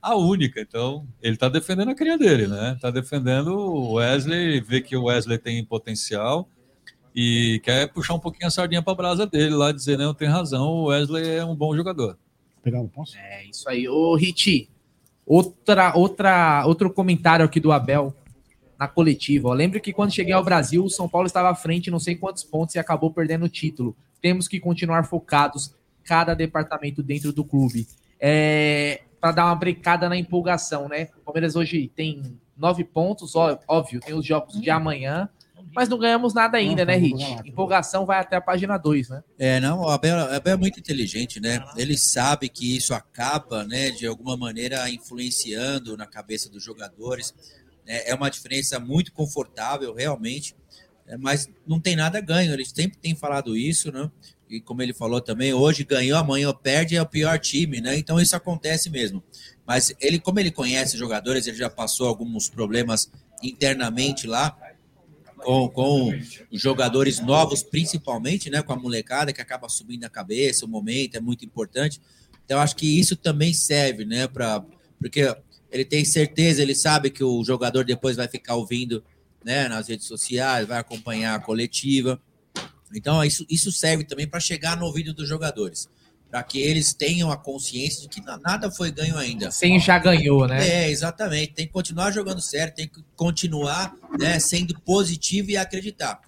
A 0.00 0.14
única. 0.16 0.60
Então, 0.60 1.06
ele 1.20 1.34
está 1.34 1.48
defendendo 1.48 1.90
a 1.90 1.94
cria 1.94 2.16
dele, 2.16 2.46
né? 2.46 2.74
Está 2.76 2.90
defendendo 2.90 3.48
o 3.48 3.94
Wesley, 3.94 4.60
vê 4.60 4.80
que 4.80 4.96
o 4.96 5.04
Wesley 5.04 5.38
tem 5.38 5.64
potencial 5.64 6.48
e 7.14 7.60
quer 7.64 7.88
puxar 7.92 8.14
um 8.14 8.20
pouquinho 8.20 8.46
a 8.46 8.50
sardinha 8.50 8.80
para 8.82 8.92
a 8.92 8.96
brasa 8.96 9.26
dele 9.26 9.54
lá, 9.54 9.72
dizer, 9.72 9.98
não, 9.98 10.14
tem 10.14 10.28
razão, 10.28 10.68
o 10.68 10.84
Wesley 10.86 11.28
é 11.28 11.44
um 11.44 11.56
bom 11.56 11.74
jogador. 11.76 12.16
Pegar 12.62 12.80
um 12.80 12.86
posso? 12.86 13.16
É 13.16 13.44
isso 13.46 13.68
aí. 13.68 13.88
Ô, 13.88 14.14
Riti, 14.14 14.68
outra, 15.26 15.92
outra, 15.96 16.64
outro 16.66 16.92
comentário 16.92 17.44
aqui 17.44 17.58
do 17.58 17.72
Abel 17.72 18.14
na 18.80 18.88
coletiva. 18.88 19.48
Ó. 19.48 19.52
Lembro 19.52 19.78
que 19.78 19.92
quando 19.92 20.14
cheguei 20.14 20.32
ao 20.32 20.42
Brasil, 20.42 20.82
o 20.82 20.88
São 20.88 21.06
Paulo 21.06 21.26
estava 21.26 21.50
à 21.50 21.54
frente, 21.54 21.90
não 21.90 21.98
sei 21.98 22.16
quantos 22.16 22.42
pontos, 22.42 22.74
e 22.74 22.78
acabou 22.78 23.12
perdendo 23.12 23.44
o 23.44 23.48
título. 23.48 23.94
Temos 24.22 24.48
que 24.48 24.58
continuar 24.58 25.04
focados, 25.04 25.74
cada 26.02 26.32
departamento 26.32 27.02
dentro 27.02 27.30
do 27.30 27.44
clube. 27.44 27.86
É, 28.18 29.02
para 29.20 29.32
dar 29.32 29.44
uma 29.44 29.54
brincada 29.54 30.08
na 30.08 30.16
empolgação, 30.16 30.88
né? 30.88 31.08
O 31.18 31.24
Palmeiras 31.26 31.56
hoje 31.56 31.92
tem 31.94 32.38
nove 32.56 32.82
pontos, 32.82 33.36
ó, 33.36 33.58
óbvio, 33.68 34.00
tem 34.00 34.14
os 34.14 34.24
jogos 34.24 34.58
de 34.58 34.70
amanhã, 34.70 35.28
mas 35.74 35.88
não 35.88 35.98
ganhamos 35.98 36.32
nada 36.32 36.56
ainda, 36.56 36.84
né, 36.84 36.96
Rit? 36.96 37.22
Empolgação 37.44 38.06
vai 38.06 38.18
até 38.18 38.36
a 38.36 38.40
página 38.40 38.78
2, 38.78 39.10
né? 39.10 39.22
É, 39.38 39.60
não, 39.60 39.82
o 39.82 39.88
Abel, 39.88 40.16
o 40.16 40.34
Abel 40.34 40.54
é 40.54 40.56
muito 40.56 40.80
inteligente, 40.80 41.38
né? 41.38 41.62
Ele 41.76 41.98
sabe 41.98 42.48
que 42.48 42.76
isso 42.76 42.94
acaba, 42.94 43.62
né, 43.64 43.90
de 43.90 44.06
alguma 44.06 44.36
maneira 44.38 44.88
influenciando 44.88 45.98
na 45.98 46.06
cabeça 46.06 46.50
dos 46.50 46.64
jogadores. 46.64 47.34
Né? 47.90 48.02
É 48.06 48.14
uma 48.14 48.30
diferença 48.30 48.78
muito 48.78 49.12
confortável, 49.12 49.92
realmente, 49.92 50.54
é, 51.08 51.16
mas 51.16 51.50
não 51.66 51.80
tem 51.80 51.96
nada 51.96 52.20
ganho. 52.20 52.52
Ele 52.52 52.64
sempre 52.64 52.96
tem 52.96 53.16
falado 53.16 53.56
isso, 53.56 53.90
né? 53.90 54.08
E 54.48 54.60
como 54.60 54.80
ele 54.80 54.94
falou 54.94 55.20
também, 55.20 55.52
hoje 55.52 55.84
ganhou, 55.84 56.16
amanhã 56.16 56.52
perde, 56.52 56.94
é 56.96 57.02
o 57.02 57.06
pior 57.06 57.36
time, 57.38 57.80
né? 57.80 57.96
Então 57.96 58.20
isso 58.20 58.36
acontece 58.36 58.88
mesmo. 58.88 59.22
Mas 59.66 59.92
ele, 60.00 60.20
como 60.20 60.38
ele 60.38 60.52
conhece 60.52 60.96
jogadores, 60.96 61.48
ele 61.48 61.56
já 61.56 61.68
passou 61.68 62.06
alguns 62.06 62.48
problemas 62.48 63.10
internamente 63.42 64.26
lá, 64.26 64.56
com, 65.38 65.68
com 65.68 66.12
jogadores 66.52 67.18
novos, 67.18 67.62
principalmente, 67.62 68.50
né, 68.50 68.62
com 68.62 68.72
a 68.72 68.76
molecada 68.76 69.32
que 69.32 69.40
acaba 69.40 69.68
subindo 69.68 70.04
a 70.04 70.10
cabeça, 70.10 70.66
o 70.66 70.68
momento 70.68 71.16
é 71.16 71.20
muito 71.20 71.44
importante. 71.44 72.00
Então, 72.44 72.60
acho 72.60 72.76
que 72.76 72.98
isso 72.98 73.16
também 73.16 73.54
serve, 73.54 74.04
né, 74.04 74.26
para 74.28 74.62
porque 75.00 75.34
ele 75.70 75.84
tem 75.84 76.04
certeza, 76.04 76.62
ele 76.62 76.74
sabe 76.74 77.10
que 77.10 77.22
o 77.22 77.44
jogador 77.44 77.84
depois 77.84 78.16
vai 78.16 78.26
ficar 78.28 78.54
ouvindo, 78.56 79.02
né, 79.44 79.68
nas 79.68 79.88
redes 79.88 80.06
sociais, 80.06 80.66
vai 80.66 80.78
acompanhar 80.78 81.34
a 81.34 81.38
coletiva. 81.40 82.20
Então, 82.94 83.24
isso, 83.24 83.46
isso 83.48 83.70
serve 83.70 84.04
também 84.04 84.26
para 84.26 84.40
chegar 84.40 84.76
no 84.76 84.84
ouvido 84.84 85.14
dos 85.14 85.28
jogadores, 85.28 85.88
para 86.28 86.42
que 86.42 86.60
eles 86.60 86.92
tenham 86.92 87.30
a 87.30 87.36
consciência 87.36 88.02
de 88.02 88.08
que 88.08 88.20
na- 88.20 88.38
nada 88.38 88.70
foi 88.70 88.90
ganho 88.90 89.16
ainda. 89.16 89.50
Sem 89.50 89.78
já 89.78 89.98
ganhou, 89.98 90.46
né? 90.46 90.66
É, 90.86 90.90
exatamente. 90.90 91.52
Tem 91.54 91.66
que 91.66 91.72
continuar 91.72 92.10
jogando 92.10 92.40
certo, 92.40 92.76
tem 92.76 92.88
que 92.88 93.00
continuar 93.16 93.94
né, 94.18 94.38
sendo 94.40 94.78
positivo 94.80 95.50
e 95.50 95.56
acreditar. 95.56 96.20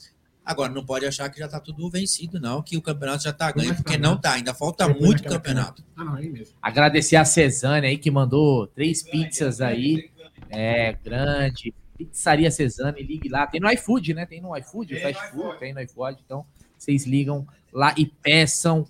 Agora, 0.45 0.73
não 0.73 0.85
pode 0.85 1.07
achar 1.07 1.29
que 1.29 1.39
já 1.39 1.47
está 1.47 1.61
tudo 1.61 1.89
vencido, 1.89 2.41
não, 2.41 2.63
que 2.63 2.77
o 2.77 2.83
campeonato 2.83 3.23
já 3.23 3.31
está 3.31 3.51
ganho, 3.53 3.75
porque 3.77 3.97
não 3.97 4.15
está, 4.15 4.33
ainda 4.33 4.53
falta 4.53 4.89
muito 4.89 5.23
campeonato. 5.23 5.85
Ah, 5.97 6.05
não, 6.05 6.15
aí 6.15 6.29
mesmo. 6.29 6.55
Agradecer 6.61 7.17
a 7.17 7.25
Cezane 7.25 7.87
aí 7.87 7.97
que 7.97 8.11
mandou 8.11 8.67
três 8.67 9.03
pizzas 9.03 9.61
aí. 9.61 10.11
É, 10.51 10.93
grande. 10.93 11.73
Pizzaria 11.97 12.51
Cezane, 12.51 13.03
ligue 13.03 13.29
lá. 13.29 13.47
Tem 13.47 13.61
no 13.61 13.71
iFood, 13.71 14.15
né? 14.15 14.27
Tem 14.27 14.41
no 14.41 14.57
iFood, 14.57 14.99
fast 15.01 15.31
food, 15.31 15.59
tem 15.59 15.73
no 15.73 15.81
iFood. 15.81 16.19
Então, 16.25 16.45
vocês 16.77 17.07
ligam 17.07 17.47
lá 17.73 17.95
e 17.97 18.07
peçam 18.07 18.87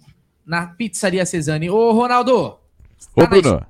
na 0.46 0.66
Pizzaria 0.66 1.26
Cezane. 1.26 1.68
Ô, 1.68 1.92
Ronaldo, 1.92 2.58
Ô, 3.14 3.26
Bruno. 3.26 3.66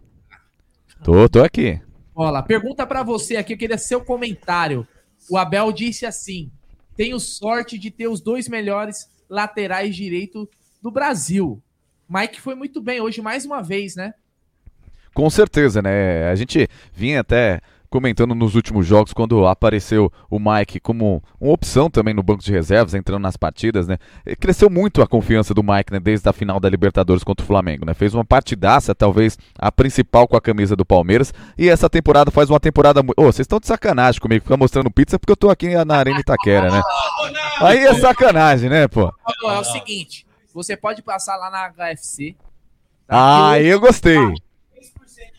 Tô, 1.03 1.29
tô 1.29 1.43
aqui. 1.43 1.81
Olha, 2.15 2.43
pergunta 2.43 2.87
pra 2.87 3.03
você 3.03 3.37
aqui, 3.37 3.55
eu 3.55 3.59
queria 3.59 3.79
seu 3.79 4.05
comentário. 4.05 4.87
O 5.29 5.37
Abel 5.37 5.73
disse 5.73 6.07
assim: 6.07 6.51
tenho 6.97 7.19
sorte 7.19 7.79
de 7.79 7.91
ter 7.91 8.09
os 8.09 8.21
dois 8.21 8.49
melhores 8.49 9.09
laterais 9.29 9.95
direito 9.97 10.49
do 10.81 10.91
Brasil. 10.91 11.63
Mike 12.09 12.41
foi 12.41 12.55
muito 12.55 12.81
bem 12.81 13.01
hoje, 13.01 13.23
mais 13.23 13.45
uma 13.45 13.63
vez, 13.63 13.97
né? 13.97 14.15
Com 15.15 15.29
certeza, 15.31 15.81
né? 15.83 16.29
A 16.29 16.35
gente 16.35 16.69
vinha 16.93 17.21
até 17.21 17.61
comentando 17.93 18.35
nos 18.35 18.55
últimos 18.55 18.87
jogos 18.87 19.13
quando 19.13 19.47
apareceu 19.47 20.11
o 20.31 20.39
Mike 20.39 20.81
como 20.81 21.23
uma 21.39 21.53
opção 21.53 21.91
também 21.91 22.15
no 22.15 22.23
banco 22.23 22.43
de 22.43 22.51
reservas, 22.51 22.95
entrando 22.95 23.21
nas 23.21 23.37
partidas, 23.37 23.87
né? 23.87 23.99
Cresceu 24.41 24.71
muito 24.71 25.03
a 25.03 25.07
confiança 25.07 25.53
do 25.53 25.63
Mike, 25.63 25.93
né, 25.93 26.01
desde 26.01 26.27
a 26.27 26.33
final 26.33 26.59
da 26.59 26.71
Libertadores 26.71 27.23
contra 27.23 27.45
o 27.45 27.47
Flamengo, 27.47 27.85
né? 27.85 27.93
Fez 27.93 28.15
uma 28.15 28.25
partidaça, 28.25 28.95
talvez 28.95 29.39
a 29.59 29.71
principal 29.71 30.27
com 30.27 30.37
a 30.37 30.41
camisa 30.41 30.75
do 30.75 30.87
Palmeiras, 30.87 31.35
e 31.59 31.69
essa 31.69 31.91
temporada 31.91 32.31
faz 32.31 32.49
uma 32.49 32.59
temporada 32.59 33.03
muito... 33.03 33.21
Ô, 33.21 33.25
vocês 33.25 33.41
estão 33.41 33.61
de 33.61 33.67
sacanagem 33.67 34.21
comigo, 34.21 34.43
ficar 34.43 34.57
mostrando 34.57 34.91
pizza 34.91 35.19
porque 35.19 35.33
eu 35.33 35.37
tô 35.37 35.51
aqui 35.51 35.75
na 35.85 35.97
Arena 35.97 36.19
Itaquera, 36.19 36.71
né? 36.71 36.83
Aí 37.61 37.79
é 37.79 37.95
sacanagem, 37.95 38.71
né, 38.71 38.89
pô? 38.89 39.13
É 39.45 39.59
o 39.59 39.65
seguinte: 39.65 40.27
você 40.55 40.77
pode 40.77 41.03
passar 41.03 41.37
lá 41.37 41.51
na 41.51 41.69
HFC. 41.69 42.35
Ah, 43.07 43.51
aí 43.51 43.67
eu 43.67 43.79
gostei. 43.79 44.19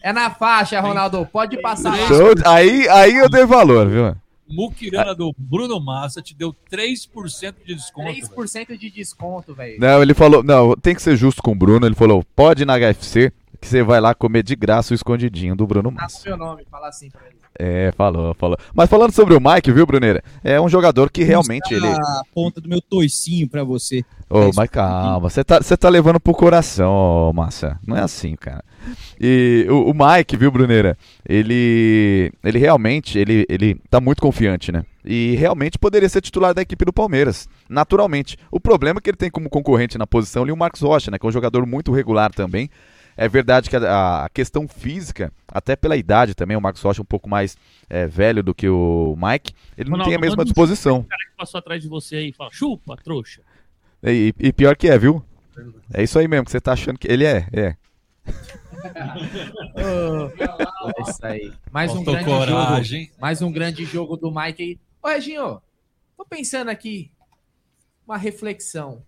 É 0.03 0.11
na 0.13 0.29
faixa, 0.29 0.79
Ronaldo. 0.81 1.25
Pode 1.25 1.59
passar 1.61 1.97
lá. 1.97 2.07
Show- 2.07 2.33
Aí, 2.45 2.87
aí 2.89 3.15
eu 3.15 3.29
dei 3.29 3.45
valor, 3.45 3.87
viu? 3.89 4.15
Mukirana 4.47 5.15
do 5.15 5.33
Bruno 5.37 5.79
Massa 5.79 6.21
te 6.21 6.35
deu 6.35 6.53
3% 6.69 7.55
de 7.65 7.73
desconto. 7.73 8.09
3% 8.11 8.77
de 8.77 8.91
desconto, 8.91 9.55
velho. 9.55 9.79
Não, 9.79 10.01
ele 10.01 10.13
falou, 10.13 10.43
não, 10.43 10.75
tem 10.75 10.93
que 10.93 11.01
ser 11.01 11.15
justo 11.15 11.41
com 11.41 11.53
o 11.53 11.55
Bruno. 11.55 11.85
Ele 11.87 11.95
falou, 11.95 12.23
pode 12.35 12.63
ir 12.63 12.65
na 12.65 12.77
HFC, 12.77 13.31
que 13.59 13.65
você 13.67 13.81
vai 13.81 14.01
lá 14.01 14.13
comer 14.13 14.43
de 14.43 14.55
graça 14.55 14.93
o 14.93 14.95
escondidinho 14.95 15.55
do 15.55 15.65
Bruno 15.65 15.89
Massa. 15.89 16.17
Passa 16.17 16.29
meu 16.29 16.37
nome, 16.37 16.65
fala 16.69 16.89
assim 16.89 17.09
pra 17.09 17.21
ele. 17.25 17.37
É, 17.57 17.91
falou, 17.95 18.33
falou. 18.33 18.57
Mas 18.73 18.89
falando 18.89 19.11
sobre 19.11 19.35
o 19.35 19.39
Mike, 19.39 19.71
viu, 19.71 19.85
Bruneira? 19.85 20.23
É 20.43 20.59
um 20.59 20.67
jogador 20.67 21.11
que 21.11 21.23
realmente 21.23 21.73
ele. 21.73 21.87
A 21.87 22.23
ponta 22.33 22.59
do 22.59 22.67
meu 22.67 22.81
toicinho 22.81 23.47
pra 23.47 23.63
você. 23.63 24.03
Ô, 24.29 24.49
mas 24.55 24.69
calma, 24.69 25.29
você 25.29 25.43
tá, 25.43 25.61
você 25.61 25.77
tá 25.77 25.89
levando 25.89 26.19
pro 26.19 26.33
coração, 26.33 27.31
Massa. 27.33 27.79
Não 27.85 27.95
é 27.95 28.01
assim, 28.01 28.35
cara. 28.35 28.63
E 29.19 29.67
o, 29.69 29.91
o 29.91 29.93
Mike, 29.93 30.35
viu, 30.35 30.51
Bruneira? 30.51 30.97
Ele, 31.27 32.31
ele 32.43 32.57
realmente, 32.57 33.19
ele, 33.19 33.45
ele 33.47 33.75
tá 33.89 34.01
muito 34.01 34.21
confiante, 34.21 34.71
né? 34.71 34.83
E 35.05 35.35
realmente 35.35 35.77
poderia 35.77 36.09
ser 36.09 36.21
titular 36.21 36.53
da 36.53 36.61
equipe 36.61 36.85
do 36.85 36.93
Palmeiras, 36.93 37.47
naturalmente. 37.69 38.37
O 38.49 38.59
problema 38.59 38.97
é 38.97 39.01
que 39.01 39.09
ele 39.09 39.17
tem 39.17 39.29
como 39.29 39.49
concorrente 39.49 39.97
na 39.97 40.07
posição 40.07 40.43
ali 40.43 40.51
o 40.51 40.57
Marcos 40.57 40.81
Rocha, 40.81 41.11
né? 41.11 41.19
Que 41.19 41.25
é 41.25 41.29
um 41.29 41.31
jogador 41.31 41.65
muito 41.65 41.91
regular 41.91 42.31
também. 42.31 42.69
É 43.15 43.27
verdade 43.27 43.69
que 43.69 43.75
a, 43.75 44.25
a 44.25 44.29
questão 44.29 44.67
física, 44.67 45.31
até 45.47 45.75
pela 45.75 45.95
idade 45.95 46.33
também, 46.33 46.57
o 46.57 46.61
Marcos 46.61 46.81
Rocha 46.81 47.01
é 47.01 47.03
um 47.03 47.05
pouco 47.05 47.29
mais 47.29 47.55
é, 47.89 48.07
velho 48.07 48.41
do 48.41 48.53
que 48.55 48.67
o 48.67 49.15
Mike, 49.17 49.53
ele 49.77 49.89
não 49.89 49.97
Ronaldo, 49.97 50.09
tem 50.09 50.17
a 50.17 50.21
mesma 50.21 50.43
disposição. 50.43 50.97
chupa, 50.97 51.05
O 51.05 51.09
cara 51.09 51.25
que 51.29 51.37
passou 51.37 51.59
atrás 51.59 51.81
de 51.81 51.87
você 51.87 52.15
aí 52.17 52.29
e 52.29 52.33
fala, 52.33 52.49
chupa, 52.51 52.97
trouxa. 52.97 53.41
E, 54.03 54.33
e 54.39 54.51
pior 54.51 54.75
que 54.75 54.87
é, 54.87 54.97
viu? 54.97 55.23
É 55.93 56.01
isso 56.01 56.17
aí 56.17 56.27
mesmo 56.27 56.45
que 56.45 56.51
você 56.51 56.59
tá 56.59 56.73
achando 56.73 56.97
que 56.97 57.07
ele 57.07 57.25
é, 57.25 57.47
é. 57.53 57.75
É 60.97 61.01
isso 61.09 61.25
aí. 61.25 61.53
Mais 61.71 61.91
um 61.91 62.03
Faltou 62.03 62.13
grande 62.13 62.29
coragem. 62.29 63.05
jogo. 63.05 63.15
Mais 63.19 63.41
um 63.41 63.51
grande 63.51 63.85
jogo 63.85 64.17
do 64.17 64.31
Mike 64.33 64.61
aí. 64.63 64.79
Ô, 65.01 65.07
Reginho, 65.07 65.61
tô 66.17 66.25
pensando 66.25 66.69
aqui. 66.69 67.11
Uma 68.05 68.17
reflexão. 68.17 69.01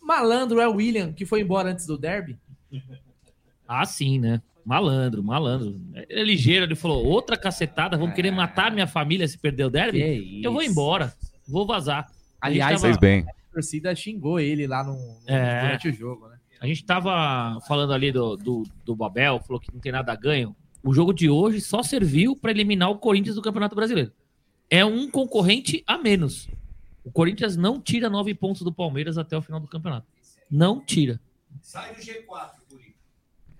Malandro 0.00 0.60
é 0.60 0.66
o 0.66 0.74
William, 0.76 1.12
que 1.12 1.24
foi 1.26 1.42
embora 1.42 1.70
antes 1.70 1.86
do 1.86 1.96
derby? 1.98 2.38
Ah, 3.66 3.84
sim, 3.84 4.18
né? 4.18 4.42
Malandro, 4.64 5.22
malandro. 5.22 5.80
Ele 6.08 6.20
é 6.20 6.24
ligeiro, 6.24 6.64
ele 6.66 6.74
falou, 6.74 7.04
outra 7.04 7.36
cacetada, 7.36 7.96
vão 7.96 8.12
querer 8.12 8.30
matar 8.30 8.70
minha 8.70 8.86
família 8.86 9.26
se 9.26 9.36
perder 9.38 9.64
o 9.64 9.70
derby? 9.70 10.42
Eu 10.42 10.52
vou 10.52 10.62
embora, 10.62 11.12
vou 11.48 11.66
vazar. 11.66 12.10
Aliás, 12.40 12.80
tava- 12.80 12.96
bem. 12.98 13.24
a 13.28 13.54
torcida 13.54 13.94
xingou 13.94 14.38
ele 14.38 14.66
lá 14.66 14.84
no, 14.84 14.92
no- 14.94 15.18
É. 15.26 15.62
durante 15.62 15.88
o 15.88 15.92
jogo, 15.94 16.28
né? 16.28 16.36
A 16.60 16.66
gente 16.66 16.84
tava 16.84 17.58
falando 17.66 17.92
ali 17.92 18.12
do, 18.12 18.36
do, 18.36 18.62
do 18.84 18.94
Babel, 18.94 19.40
falou 19.40 19.60
que 19.60 19.72
não 19.72 19.80
tem 19.80 19.90
nada 19.90 20.12
a 20.12 20.16
ganho. 20.16 20.54
O 20.82 20.92
jogo 20.94 21.12
de 21.12 21.28
hoje 21.28 21.60
só 21.60 21.82
serviu 21.82 22.36
para 22.36 22.52
eliminar 22.52 22.88
o 22.90 22.98
Corinthians 22.98 23.34
do 23.34 23.42
Campeonato 23.42 23.74
Brasileiro. 23.74 24.12
É 24.70 24.84
um 24.84 25.10
concorrente 25.10 25.82
a 25.86 25.98
menos. 25.98 26.48
O 27.04 27.10
Corinthians 27.10 27.56
não 27.56 27.80
tira 27.80 28.08
nove 28.08 28.32
pontos 28.32 28.62
do 28.62 28.72
Palmeiras 28.72 29.18
até 29.18 29.36
o 29.36 29.42
final 29.42 29.58
do 29.58 29.66
campeonato. 29.66 30.06
Não 30.48 30.80
tira. 30.80 31.20
Sai 31.60 31.94
do 31.94 32.00
G4, 32.00 32.26
Corinthians. 32.26 32.61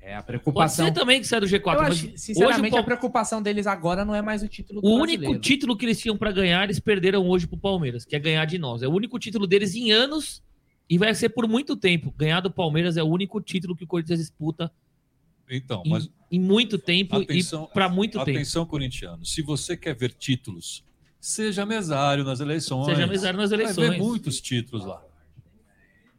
É, 0.04 0.14
a 0.14 0.16
Pode 0.16 0.26
preocupação. 0.26 0.86
ser 0.86 0.92
também 0.92 1.20
que 1.20 1.26
sai 1.28 1.38
do 1.38 1.46
G4. 1.46 1.74
Eu 1.74 1.80
mas 1.82 1.92
acho, 1.92 2.06
hoje 2.06 2.18
sinceramente, 2.18 2.70
Pal- 2.72 2.80
a 2.80 2.82
preocupação 2.82 3.40
deles 3.40 3.68
agora 3.68 4.04
não 4.04 4.12
é 4.14 4.20
mais 4.20 4.42
o 4.42 4.48
título 4.48 4.80
do 4.80 4.88
O 4.88 4.96
brasileiro. 4.98 5.30
único 5.30 5.40
título 5.40 5.76
que 5.76 5.84
eles 5.86 6.00
tinham 6.00 6.16
para 6.16 6.32
ganhar, 6.32 6.64
eles 6.64 6.80
perderam 6.80 7.24
hoje 7.28 7.46
pro 7.46 7.56
Palmeiras, 7.56 8.04
que 8.04 8.16
é 8.16 8.18
ganhar 8.18 8.44
de 8.44 8.58
nós. 8.58 8.82
É 8.82 8.88
o 8.88 8.90
único 8.92 9.16
título 9.20 9.46
deles 9.46 9.76
em 9.76 9.92
anos 9.92 10.42
e 10.90 10.98
vai 10.98 11.14
ser 11.14 11.28
por 11.28 11.46
muito 11.46 11.76
tempo. 11.76 12.12
Ganhar 12.18 12.40
do 12.40 12.50
Palmeiras 12.50 12.96
é 12.96 13.02
o 13.02 13.06
único 13.06 13.40
título 13.40 13.76
que 13.76 13.84
o 13.84 13.86
Corinthians 13.86 14.18
disputa 14.18 14.72
Então, 15.48 15.82
em, 15.86 15.90
mas 15.90 16.10
em 16.32 16.40
muito 16.40 16.78
tempo 16.78 17.16
atenção, 17.16 17.68
e 17.70 17.72
para 17.74 17.88
muito 17.88 18.18
tempo. 18.24 18.30
Atenção, 18.38 18.66
corintiano. 18.66 19.24
Se 19.24 19.40
você 19.40 19.76
quer 19.76 19.94
ver 19.94 20.12
títulos, 20.14 20.84
seja 21.20 21.64
mesário 21.64 22.24
nas 22.24 22.40
eleições. 22.40 22.86
Seja 22.86 23.06
mesário 23.06 23.38
nas 23.38 23.50
Vai 23.50 23.60
eleições. 23.60 23.90
ver 23.90 23.98
muitos 23.98 24.40
títulos 24.40 24.84
lá. 24.84 25.00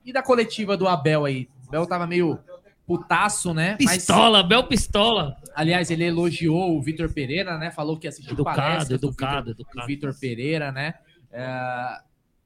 E 0.05 0.13
da 0.13 0.23
coletiva 0.23 0.77
do 0.77 0.88
Abel 0.88 1.25
aí? 1.25 1.49
O 1.65 1.67
Abel 1.67 1.86
tava 1.86 2.07
meio 2.07 2.39
putaço, 2.86 3.53
né? 3.53 3.77
Mas- 3.81 3.97
Pistola, 3.97 4.39
Abel 4.39 4.63
Pistola. 4.67 5.38
aliás, 5.55 5.89
ele 5.89 6.03
elogiou 6.05 6.77
o 6.77 6.81
Vitor 6.81 7.11
Pereira, 7.13 7.57
né? 7.57 7.71
Falou 7.71 7.97
que 7.97 8.07
assistiu 8.07 8.34
Educado, 8.34 8.57
palestras 8.57 8.99
do 8.99 9.07
educado, 9.07 9.49
Vitor- 9.51 9.61
educado. 9.61 9.79
do 9.81 9.88
Vitor 9.88 10.19
Pereira, 10.19 10.71
né? 10.71 10.95
É, 11.31 11.97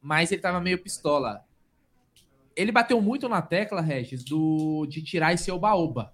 mas 0.01 0.31
ele 0.31 0.41
tava 0.41 0.61
meio 0.61 0.77
pistola. 0.81 1.43
Ele 2.55 2.71
bateu 2.71 3.01
muito 3.01 3.27
na 3.29 3.41
tecla, 3.41 3.81
Regis, 3.81 4.23
do, 4.23 4.85
de 4.87 5.01
tirar 5.01 5.33
esse 5.33 5.51
oba-oba, 5.51 6.13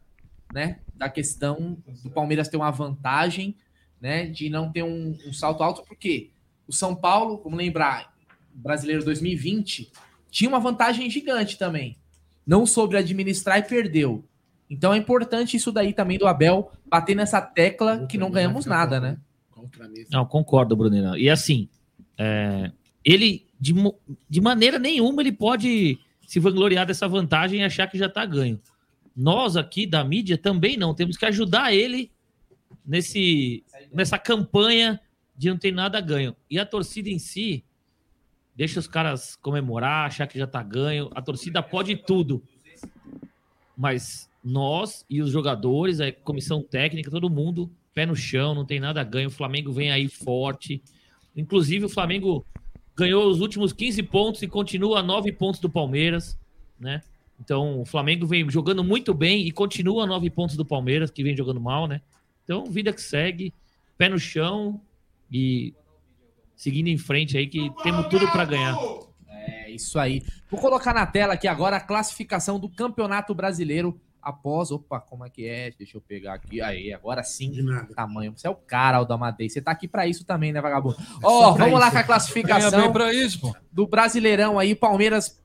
né? 0.53 0.79
Da 0.95 1.09
questão 1.09 1.77
do 2.03 2.09
Palmeiras 2.09 2.47
ter 2.49 2.57
uma 2.57 2.71
vantagem, 2.71 3.55
né? 4.01 4.25
De 4.25 4.49
não 4.49 4.71
ter 4.71 4.83
um, 4.83 5.17
um 5.25 5.33
salto 5.33 5.63
alto, 5.63 5.83
porque 5.87 6.31
o 6.67 6.73
São 6.73 6.95
Paulo, 6.95 7.39
vamos 7.43 7.57
lembrar, 7.57 8.13
Brasileiro 8.53 9.03
2020, 9.05 9.91
tinha 10.29 10.49
uma 10.49 10.59
vantagem 10.59 11.09
gigante 11.09 11.57
também. 11.57 11.97
Não 12.45 12.65
soube 12.65 12.97
administrar 12.97 13.59
e 13.59 13.63
perdeu. 13.63 14.23
Então 14.69 14.93
é 14.93 14.97
importante 14.97 15.55
isso 15.57 15.71
daí 15.71 15.93
também 15.93 16.17
do 16.17 16.27
Abel 16.27 16.71
bater 16.85 17.15
nessa 17.15 17.41
tecla 17.41 18.05
que 18.07 18.17
não 18.17 18.31
ganhamos 18.31 18.65
nada, 18.65 18.99
né? 18.99 19.17
Não, 20.11 20.25
concordo, 20.25 20.75
Brunina. 20.75 21.17
E 21.17 21.29
assim, 21.29 21.69
é, 22.17 22.71
ele, 23.03 23.45
de, 23.59 23.73
de 24.29 24.41
maneira 24.41 24.77
nenhuma, 24.79 25.21
ele 25.21 25.31
pode 25.31 25.99
se 26.27 26.39
vangloriar 26.39 26.85
dessa 26.85 27.07
vantagem 27.07 27.61
e 27.61 27.63
achar 27.63 27.87
que 27.87 27.97
já 27.97 28.09
tá 28.09 28.25
ganho. 28.25 28.59
Nós 29.15 29.55
aqui 29.55 29.85
da 29.85 30.03
mídia 30.03 30.37
também 30.37 30.75
não. 30.75 30.93
Temos 30.93 31.17
que 31.17 31.25
ajudar 31.25 31.73
ele 31.73 32.11
nesse, 32.85 33.63
nessa 33.91 34.17
campanha 34.17 34.99
de 35.37 35.49
não 35.49 35.57
ter 35.57 35.71
nada 35.71 36.01
ganho. 36.01 36.35
E 36.49 36.57
a 36.57 36.65
torcida 36.65 37.09
em 37.09 37.19
si, 37.19 37.63
deixa 38.55 38.79
os 38.79 38.87
caras 38.87 39.35
comemorar, 39.35 40.07
achar 40.07 40.27
que 40.27 40.37
já 40.37 40.47
tá 40.47 40.61
ganho. 40.61 41.09
A 41.13 41.21
torcida 41.21 41.61
pode 41.61 41.95
tudo. 41.95 42.43
Mas 43.75 44.29
nós 44.43 45.05
e 45.09 45.21
os 45.21 45.31
jogadores, 45.31 45.99
a 45.99 46.11
comissão 46.11 46.61
técnica, 46.61 47.09
todo 47.09 47.29
mundo, 47.29 47.71
pé 47.93 48.05
no 48.05 48.15
chão, 48.15 48.53
não 48.53 48.65
tem 48.65 48.79
nada 48.79 49.01
a 49.01 49.03
ganho. 49.03 49.29
O 49.29 49.31
Flamengo 49.31 49.71
vem 49.71 49.91
aí 49.91 50.07
forte. 50.07 50.81
Inclusive, 51.35 51.85
o 51.85 51.89
Flamengo 51.89 52.45
ganhou 52.95 53.27
os 53.27 53.41
últimos 53.41 53.73
15 53.73 54.03
pontos 54.03 54.41
e 54.41 54.47
continua 54.47 54.99
a 54.99 55.03
9 55.03 55.31
pontos 55.31 55.59
do 55.59 55.69
Palmeiras, 55.69 56.37
né? 56.79 57.01
Então, 57.39 57.81
o 57.81 57.85
Flamengo 57.85 58.27
vem 58.27 58.47
jogando 58.49 58.83
muito 58.83 59.13
bem 59.13 59.47
e 59.47 59.51
continua 59.51 60.03
a 60.03 60.07
9 60.07 60.29
pontos 60.29 60.55
do 60.55 60.63
Palmeiras, 60.63 61.09
que 61.09 61.23
vem 61.23 61.35
jogando 61.35 61.59
mal, 61.59 61.87
né? 61.87 62.01
Então, 62.43 62.65
vida 62.65 62.93
que 62.93 63.01
segue, 63.01 63.53
pé 63.97 64.07
no 64.09 64.19
chão 64.19 64.79
e 65.31 65.73
seguindo 66.55 66.87
em 66.87 66.97
frente 66.97 67.37
aí, 67.37 67.47
que 67.47 67.71
temos 67.83 68.07
tudo 68.07 68.29
para 68.31 68.45
ganhar. 68.45 68.77
É 69.29 69.69
isso 69.71 69.99
aí. 69.99 70.21
Vou 70.49 70.59
colocar 70.59 70.93
na 70.93 71.05
tela 71.05 71.33
aqui 71.33 71.47
agora 71.47 71.77
a 71.77 71.81
classificação 71.81 72.59
do 72.59 72.69
Campeonato 72.69 73.33
Brasileiro 73.33 73.99
após. 74.23 74.71
Opa, 74.71 74.99
como 74.99 75.25
é 75.25 75.29
que 75.29 75.45
é? 75.45 75.71
Deixa 75.77 75.97
eu 75.97 76.01
pegar 76.01 76.35
aqui. 76.35 76.61
Aí, 76.61 76.93
agora 76.93 77.23
sim. 77.23 77.53
Tamanho. 77.95 78.33
Você 78.35 78.47
é 78.47 78.49
o 78.49 78.55
cara, 78.55 78.97
Aldamadei. 78.97 79.49
Você 79.49 79.61
tá 79.61 79.71
aqui 79.71 79.87
pra 79.87 80.07
isso 80.07 80.23
também, 80.25 80.53
né, 80.53 80.61
vagabundo? 80.61 80.95
Ó, 81.21 81.41
só 81.41 81.53
pra 81.53 81.65
vamos 81.65 81.79
lá 81.79 81.87
isso. 81.87 81.95
com 81.95 81.99
a 81.99 82.03
classificação 82.03 82.93
pra 82.93 83.13
isso, 83.13 83.41
pô. 83.41 83.55
do 83.71 83.85
Brasileirão 83.85 84.57
aí. 84.57 84.73
Palmeiras. 84.73 85.41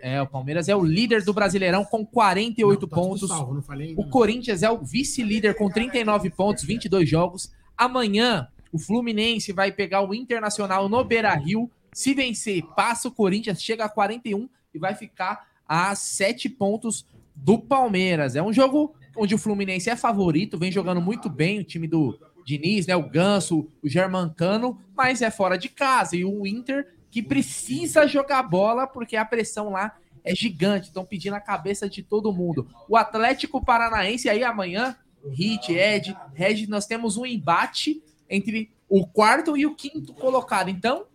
É, 0.00 0.20
o 0.20 0.26
Palmeiras 0.26 0.68
é 0.68 0.76
o 0.76 0.84
líder 0.84 1.24
do 1.24 1.32
Brasileirão 1.32 1.82
com 1.82 2.04
48 2.04 2.86
pontos. 2.88 3.28
salvo, 3.28 3.54
não 3.54 3.62
falei 3.62 3.88
ainda, 3.88 4.02
o 4.02 4.10
Corinthians 4.10 4.62
é 4.62 4.70
o 4.70 4.84
vice-líder 4.84 5.54
com 5.54 5.70
39 5.70 6.28
pontos, 6.28 6.62
22 6.62 7.08
jogos. 7.08 7.50
Amanhã, 7.74 8.46
o 8.74 8.78
Fluminense 8.78 9.52
vai 9.52 9.70
pegar 9.70 10.00
o 10.00 10.12
Internacional 10.12 10.88
no 10.88 11.04
Beira-Rio. 11.04 11.70
Se 11.92 12.12
vencer, 12.12 12.60
passa 12.74 13.06
o 13.06 13.12
Corinthians, 13.12 13.62
chega 13.62 13.84
a 13.84 13.88
41 13.88 14.48
e 14.74 14.80
vai 14.80 14.96
ficar 14.96 15.46
a 15.64 15.94
7 15.94 16.48
pontos 16.48 17.06
do 17.36 17.56
Palmeiras. 17.56 18.34
É 18.34 18.42
um 18.42 18.52
jogo 18.52 18.92
onde 19.16 19.32
o 19.32 19.38
Fluminense 19.38 19.88
é 19.88 19.94
favorito, 19.94 20.58
vem 20.58 20.72
jogando 20.72 21.00
muito 21.00 21.30
bem 21.30 21.60
o 21.60 21.64
time 21.64 21.86
do 21.86 22.18
Diniz, 22.44 22.88
né? 22.88 22.96
O 22.96 23.08
Ganso, 23.08 23.70
o 23.80 23.88
Germancano, 23.88 24.76
mas 24.92 25.22
é 25.22 25.30
fora 25.30 25.56
de 25.56 25.68
casa. 25.68 26.16
E 26.16 26.24
o 26.24 26.44
Inter 26.44 26.92
que 27.12 27.22
precisa 27.22 28.08
jogar 28.08 28.42
bola 28.42 28.88
porque 28.88 29.14
a 29.14 29.24
pressão 29.24 29.70
lá 29.70 29.96
é 30.24 30.34
gigante. 30.34 30.88
Estão 30.88 31.04
pedindo 31.04 31.34
a 31.34 31.40
cabeça 31.40 31.88
de 31.88 32.02
todo 32.02 32.32
mundo. 32.32 32.68
O 32.88 32.96
Atlético 32.96 33.64
Paranaense 33.64 34.28
aí 34.28 34.42
amanhã, 34.42 34.96
Hit, 35.30 35.72
Ed, 35.72 36.16
Reg, 36.34 36.66
nós 36.66 36.86
temos 36.86 37.16
um 37.16 37.24
embate 37.24 38.02
entre 38.34 38.70
o 38.88 39.06
quarto 39.06 39.56
e 39.56 39.66
o 39.66 39.74
quinto 39.74 40.12
colocado. 40.14 40.68
Então, 40.68 41.06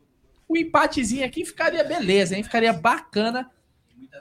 o 0.48 0.58
empatezinho 0.58 1.26
aqui 1.26 1.46
ficaria 1.46 1.84
beleza, 1.84 2.36
hein? 2.36 2.44
Ficaria 2.44 2.74
bacana. 2.74 3.50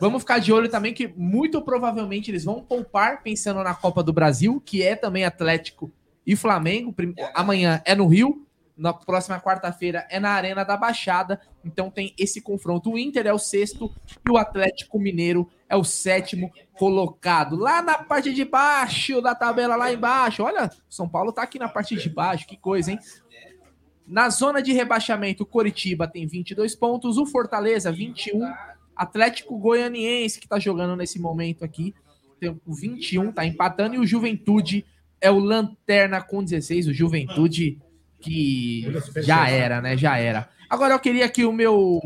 Vamos 0.01 0.23
ficar 0.23 0.39
de 0.39 0.53
olho 0.53 0.69
também 0.69 0.93
que 0.93 1.09
muito 1.17 1.61
provavelmente 1.63 2.31
eles 2.31 2.45
vão 2.45 2.63
poupar 2.63 3.23
pensando 3.23 3.63
na 3.63 3.75
Copa 3.75 4.03
do 4.03 4.13
Brasil, 4.13 4.61
que 4.65 4.83
é 4.83 4.95
também 4.95 5.25
Atlético 5.25 5.91
e 6.27 6.37
Flamengo. 6.37 6.95
Amanhã 7.35 7.81
é 7.85 7.95
no 7.95 8.07
Rio, 8.07 8.47
na 8.79 8.95
próxima 8.95 9.41
quarta-feira 9.41 10.07
é 10.09 10.21
na 10.21 10.31
Arena 10.31 10.65
da 10.65 10.77
Baixada. 10.77 11.41
Então 11.65 11.91
tem 11.91 12.15
esse 12.17 12.41
confronto. 12.41 12.93
O 12.93 12.99
Inter 12.99 13.27
é 13.27 13.33
o 13.33 13.39
sexto 13.39 13.93
e 14.27 14.31
o 14.31 14.37
Atlético 14.37 14.99
Mineiro 15.01 15.51
é 15.69 15.77
o 15.77 15.83
sétimo 15.83 16.51
colocado. 16.75 17.57
Lá 17.57 17.83
na 17.83 17.99
parte 17.99 18.33
de 18.33 18.45
baixo 18.45 19.21
da 19.21 19.35
tabela, 19.35 19.75
lá 19.75 19.93
embaixo. 19.93 20.45
Olha, 20.45 20.71
São 20.89 21.09
Paulo 21.09 21.33
tá 21.33 21.43
aqui 21.43 21.59
na 21.59 21.69
parte 21.69 21.97
de 21.97 22.09
baixo, 22.09 22.47
que 22.47 22.57
coisa, 22.57 22.93
hein? 22.93 22.99
Na 24.07 24.31
zona 24.31 24.63
de 24.63 24.73
rebaixamento, 24.73 25.45
Coritiba 25.45 26.09
tem 26.09 26.27
22 26.27 26.75
pontos, 26.75 27.19
o 27.19 27.27
Fortaleza 27.27 27.93
21, 27.93 28.41
Atlético 28.97 29.59
Goianiense, 29.59 30.41
que 30.41 30.49
tá 30.49 30.59
jogando 30.59 30.97
nesse 30.97 31.21
momento 31.21 31.63
aqui, 31.63 31.95
tem 32.41 32.49
o 32.49 32.75
21, 32.75 33.33
tá 33.33 33.45
empatando, 33.45 33.97
e 33.97 33.99
o 33.99 34.07
Juventude 34.07 34.87
é 35.21 35.31
o 35.31 35.39
Lanterna 35.39 36.23
com 36.23 36.43
16, 36.43 36.87
o 36.89 36.95
Juventude 36.95 37.79
que 38.21 38.87
já 39.19 39.49
era, 39.49 39.81
né? 39.81 39.97
Já 39.97 40.19
era. 40.19 40.49
Agora 40.69 40.95
eu 40.95 41.01
queria 41.01 41.29
que 41.29 41.45
o 41.45 41.53
meu, 41.53 42.01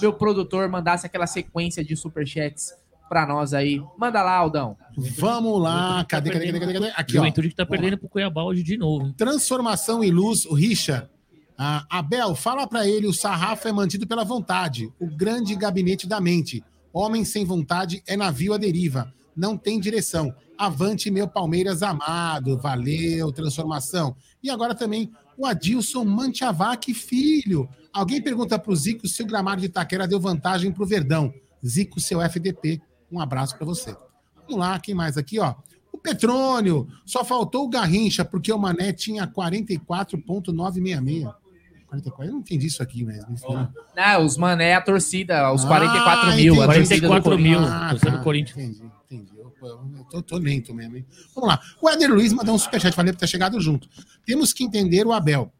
meu 0.00 0.12
produtor 0.12 0.68
mandasse 0.68 1.04
aquela 1.06 1.26
sequência 1.26 1.84
de 1.84 1.94
superchats 1.94 2.72
pra 3.08 3.26
nós 3.26 3.52
aí. 3.52 3.82
Manda 3.98 4.22
lá, 4.22 4.32
Aldão. 4.32 4.76
Vamos 4.96 5.60
lá. 5.60 6.02
Cadê, 6.08 6.30
cadê, 6.30 6.46
cadê, 6.46 6.60
cadê? 6.60 6.72
cadê? 6.72 6.92
Aqui, 6.96 7.18
ó. 7.18 7.20
Juventude 7.20 7.50
que 7.50 7.54
tá 7.54 7.66
perdendo 7.66 7.98
pro 7.98 8.08
Cuiabá 8.08 8.42
hoje 8.42 8.62
de 8.62 8.78
novo. 8.78 9.12
Transformação 9.12 10.02
e 10.02 10.10
luz, 10.10 10.46
o 10.46 10.54
Richard. 10.54 11.08
Ah, 11.58 11.84
Abel, 11.90 12.34
fala 12.34 12.66
pra 12.66 12.88
ele, 12.88 13.06
o 13.06 13.12
sarrafo 13.12 13.68
é 13.68 13.72
mantido 13.72 14.06
pela 14.06 14.24
vontade, 14.24 14.90
o 14.98 15.06
grande 15.06 15.54
gabinete 15.54 16.08
da 16.08 16.20
mente. 16.20 16.64
Homem 16.92 17.24
sem 17.24 17.44
vontade 17.44 18.02
é 18.06 18.16
navio 18.16 18.54
à 18.54 18.58
deriva, 18.58 19.12
não 19.36 19.56
tem 19.56 19.78
direção. 19.78 20.34
Avante, 20.58 21.10
meu 21.10 21.28
Palmeiras 21.28 21.82
amado, 21.82 22.58
valeu, 22.58 23.30
transformação. 23.30 24.16
E 24.42 24.50
agora 24.50 24.74
também 24.74 25.10
o 25.36 25.46
Adilson 25.46 26.04
Mantiavac, 26.04 26.92
filho. 26.94 27.68
Alguém 27.92 28.20
pergunta 28.22 28.58
pro 28.58 28.74
Zico 28.74 29.06
se 29.06 29.22
o 29.22 29.26
gramado 29.26 29.60
de 29.60 29.66
Itaquera 29.66 30.08
deu 30.08 30.18
vantagem 30.20 30.72
pro 30.72 30.86
Verdão. 30.86 31.32
Zico, 31.64 32.00
seu 32.00 32.20
FDP, 32.20 32.80
um 33.10 33.20
abraço 33.20 33.56
pra 33.56 33.64
você. 33.66 33.94
Vamos 34.46 34.58
lá, 34.58 34.78
quem 34.80 34.94
mais 34.94 35.16
aqui, 35.16 35.38
ó? 35.38 35.54
O 35.92 35.98
Petrônio, 35.98 36.88
só 37.04 37.24
faltou 37.24 37.64
o 37.64 37.68
Garrincha, 37.68 38.24
porque 38.24 38.52
o 38.52 38.58
Mané 38.58 38.92
tinha 38.92 39.26
44,966. 39.26 41.28
44, 41.86 42.24
eu 42.24 42.32
não 42.32 42.38
entendi 42.40 42.66
isso 42.66 42.82
aqui, 42.82 43.04
mas 43.04 43.18
enfim. 43.28 43.68
Não, 43.94 44.24
os 44.24 44.38
mané, 44.38 44.70
é 44.70 44.74
a 44.76 44.80
torcida, 44.80 45.52
os 45.52 45.62
Ah, 45.64 45.68
44 45.68 46.34
mil. 46.36 46.54
a 46.54 46.64
entendi. 46.64 46.78
torcida 46.78 47.00
do 47.02 47.08
44 47.08 47.38
mil, 47.38 47.58
Corinthians. 47.58 47.82
Ah, 47.82 47.88
torcida 47.90 48.10
do 48.12 48.16
tá, 48.16 48.22
Corinthians. 48.22 48.58
Entendi. 48.58 48.82
Eu, 49.66 50.04
tô, 50.10 50.22
tô 50.22 50.36
lento 50.38 50.74
mesmo, 50.74 50.96
hein? 50.96 51.06
Vamos 51.34 51.48
lá. 51.48 51.60
O 51.80 51.88
Éder 51.88 52.10
Luiz 52.12 52.32
mandou 52.32 52.54
um 52.54 52.58
superchat, 52.58 52.94
falei 52.94 53.12
pra 53.12 53.20
ter 53.20 53.26
chegado 53.26 53.60
junto. 53.60 53.88
Temos 54.26 54.52
que 54.52 54.64
entender 54.64 55.06
o 55.06 55.12
Abel. 55.12 55.52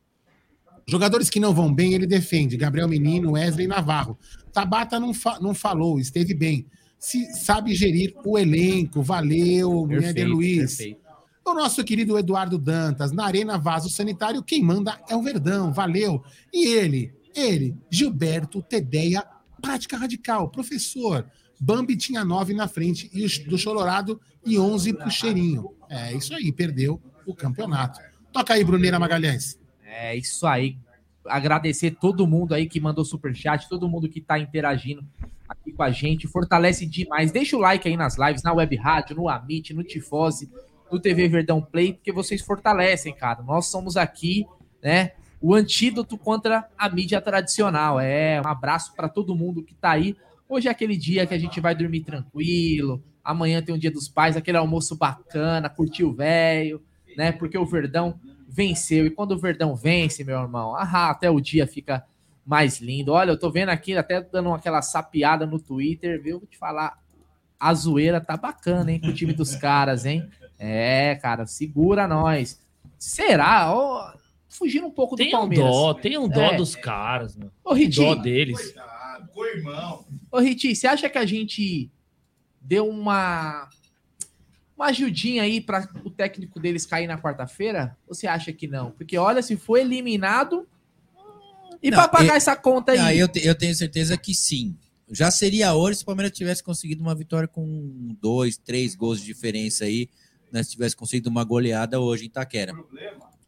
Jogadores 0.86 1.30
que 1.30 1.38
não 1.40 1.54
vão 1.54 1.72
bem, 1.72 1.94
ele 1.94 2.06
defende. 2.06 2.56
Gabriel 2.56 2.88
Menino, 2.88 3.32
Wesley 3.32 3.66
Navarro. 3.66 4.18
Tabata 4.52 4.98
não, 4.98 5.14
fa- 5.14 5.38
não 5.40 5.54
falou, 5.54 5.98
esteve 5.98 6.34
bem. 6.34 6.66
Se 6.98 7.32
sabe 7.34 7.74
gerir 7.74 8.14
o 8.24 8.38
elenco. 8.38 9.02
Valeu, 9.02 9.86
Perfeito, 9.86 10.10
Éder 10.10 10.28
Luiz. 10.28 10.76
perfeito. 10.76 11.00
O 11.44 11.54
nosso 11.54 11.82
querido 11.82 12.16
Eduardo 12.18 12.56
Dantas, 12.58 13.10
na 13.10 13.24
Arena 13.24 13.58
Vaso 13.58 13.88
Sanitário, 13.90 14.42
quem 14.44 14.62
manda 14.62 15.00
é 15.08 15.16
o 15.16 15.22
Verdão, 15.22 15.72
valeu. 15.72 16.22
E 16.52 16.68
ele, 16.68 17.12
ele, 17.34 17.76
Gilberto 17.90 18.62
Tedeia, 18.62 19.24
prática 19.60 19.96
radical, 19.96 20.48
professor. 20.50 21.26
Bambi 21.64 21.96
tinha 21.96 22.24
nove 22.24 22.52
na 22.52 22.66
frente 22.66 23.08
e 23.14 23.24
o 23.24 23.48
do 23.48 23.56
Chororado 23.56 24.20
e 24.44 24.58
11 24.58 24.94
pro 24.94 25.08
Cheirinho. 25.08 25.72
É 25.88 26.12
isso 26.12 26.34
aí, 26.34 26.50
perdeu 26.50 27.00
o 27.24 27.32
campeonato. 27.32 28.00
Toca 28.32 28.54
aí, 28.54 28.64
Bruneira 28.64 28.98
Magalhães. 28.98 29.56
É 29.84 30.16
isso 30.16 30.44
aí. 30.44 30.76
agradecer 31.24 31.92
todo 31.92 32.26
mundo 32.26 32.52
aí 32.52 32.68
que 32.68 32.80
mandou 32.80 33.04
superchat, 33.04 33.68
todo 33.68 33.88
mundo 33.88 34.08
que 34.08 34.20
tá 34.20 34.40
interagindo 34.40 35.04
aqui 35.48 35.70
com 35.70 35.84
a 35.84 35.92
gente. 35.92 36.26
Fortalece 36.26 36.84
demais. 36.84 37.30
Deixa 37.30 37.56
o 37.56 37.60
like 37.60 37.86
aí 37.86 37.96
nas 37.96 38.18
lives, 38.18 38.42
na 38.42 38.52
web 38.52 38.74
rádio, 38.74 39.14
no 39.14 39.28
Amit, 39.28 39.72
no 39.72 39.84
Tifose, 39.84 40.50
no 40.90 40.98
TV 40.98 41.28
Verdão 41.28 41.62
Play, 41.62 41.92
porque 41.92 42.10
vocês 42.10 42.42
fortalecem, 42.42 43.14
cara. 43.14 43.40
Nós 43.40 43.66
somos 43.66 43.96
aqui, 43.96 44.44
né? 44.82 45.12
O 45.40 45.54
antídoto 45.54 46.18
contra 46.18 46.68
a 46.76 46.88
mídia 46.88 47.20
tradicional. 47.20 48.00
É, 48.00 48.42
um 48.44 48.48
abraço 48.48 48.92
para 48.96 49.08
todo 49.08 49.36
mundo 49.36 49.62
que 49.62 49.74
tá 49.74 49.92
aí. 49.92 50.16
Hoje 50.52 50.68
é 50.68 50.70
aquele 50.70 50.98
dia 50.98 51.26
que 51.26 51.32
a 51.32 51.38
gente 51.38 51.60
vai 51.60 51.74
dormir 51.74 52.00
tranquilo. 52.00 53.02
Amanhã 53.24 53.62
tem 53.62 53.74
um 53.74 53.78
dia 53.78 53.90
dos 53.90 54.06
pais, 54.06 54.36
aquele 54.36 54.58
almoço 54.58 54.94
bacana, 54.96 55.70
curtir 55.70 56.04
o 56.04 56.12
velho, 56.12 56.82
né? 57.16 57.32
Porque 57.32 57.56
o 57.56 57.64
Verdão 57.64 58.20
venceu. 58.46 59.06
E 59.06 59.10
quando 59.10 59.32
o 59.32 59.38
Verdão 59.38 59.74
vence, 59.74 60.22
meu 60.22 60.38
irmão, 60.38 60.74
ah, 60.76 61.08
até 61.08 61.30
o 61.30 61.40
dia 61.40 61.66
fica 61.66 62.04
mais 62.44 62.82
lindo. 62.82 63.12
Olha, 63.12 63.30
eu 63.30 63.38
tô 63.38 63.50
vendo 63.50 63.70
aqui, 63.70 63.96
até 63.96 64.20
dando 64.20 64.52
aquela 64.52 64.82
sapiada 64.82 65.46
no 65.46 65.58
Twitter, 65.58 66.20
viu? 66.22 66.40
Vou 66.40 66.46
te 66.46 66.58
falar, 66.58 66.98
a 67.58 67.72
zoeira 67.72 68.20
tá 68.20 68.36
bacana, 68.36 68.92
hein, 68.92 69.00
com 69.00 69.06
o 69.06 69.14
time 69.14 69.32
dos 69.32 69.56
caras, 69.56 70.04
hein? 70.04 70.28
É, 70.58 71.14
cara, 71.14 71.46
segura 71.46 72.06
nós. 72.06 72.60
Será? 72.98 73.72
Ó, 73.74 74.12
fugindo 74.50 74.86
um 74.86 74.90
pouco 74.90 75.16
Tem 75.16 75.30
do 75.30 75.36
um 75.36 75.40
Palmeiras. 75.40 75.66
dó, 75.70 75.94
tem 75.94 76.18
um 76.18 76.28
dó 76.28 76.42
É. 76.52 76.56
dos 76.56 76.76
caras, 76.76 77.36
mano. 77.36 77.50
Ô, 77.64 77.72
Ritinho. 77.72 78.14
dó 78.14 78.20
deles. 78.20 78.74
Ô, 80.30 80.38
Riti, 80.40 80.74
você 80.74 80.86
acha 80.86 81.08
que 81.08 81.18
a 81.18 81.26
gente 81.26 81.90
deu 82.60 82.88
uma 82.88 83.68
uma 84.76 84.86
ajudinha 84.86 85.42
aí 85.44 85.60
para 85.60 85.88
o 86.04 86.10
técnico 86.10 86.58
deles 86.58 86.84
cair 86.86 87.06
na 87.06 87.16
quarta-feira? 87.18 87.96
Ou 88.06 88.14
você 88.14 88.26
acha 88.26 88.52
que 88.52 88.66
não? 88.66 88.90
Porque 88.90 89.16
olha, 89.16 89.40
se 89.42 89.56
foi 89.56 89.80
eliminado 89.82 90.66
e 91.82 91.90
Não, 91.90 91.98
para 91.98 92.08
pagar 92.08 92.32
eu- 92.32 92.36
essa 92.36 92.56
conta 92.56 92.92
aí. 92.92 92.98
Ah, 92.98 93.14
eu, 93.14 93.28
te- 93.28 93.46
eu 93.46 93.54
tenho 93.54 93.74
certeza 93.74 94.16
que 94.16 94.34
sim. 94.34 94.76
Já 95.10 95.30
seria 95.30 95.74
hoje 95.74 95.98
se 95.98 96.02
o 96.02 96.06
Palmeiras 96.06 96.36
tivesse 96.36 96.62
conseguido 96.64 97.02
uma 97.02 97.14
vitória 97.14 97.46
com 97.46 98.16
dois, 98.20 98.56
três 98.56 98.94
gols 98.94 99.20
de 99.20 99.26
diferença 99.26 99.84
aí, 99.84 100.08
né? 100.50 100.62
Se 100.62 100.70
tivesse 100.70 100.96
conseguido 100.96 101.28
uma 101.28 101.44
goleada 101.44 102.00
hoje 102.00 102.24
em 102.24 102.26
Itaquera. 102.26 102.72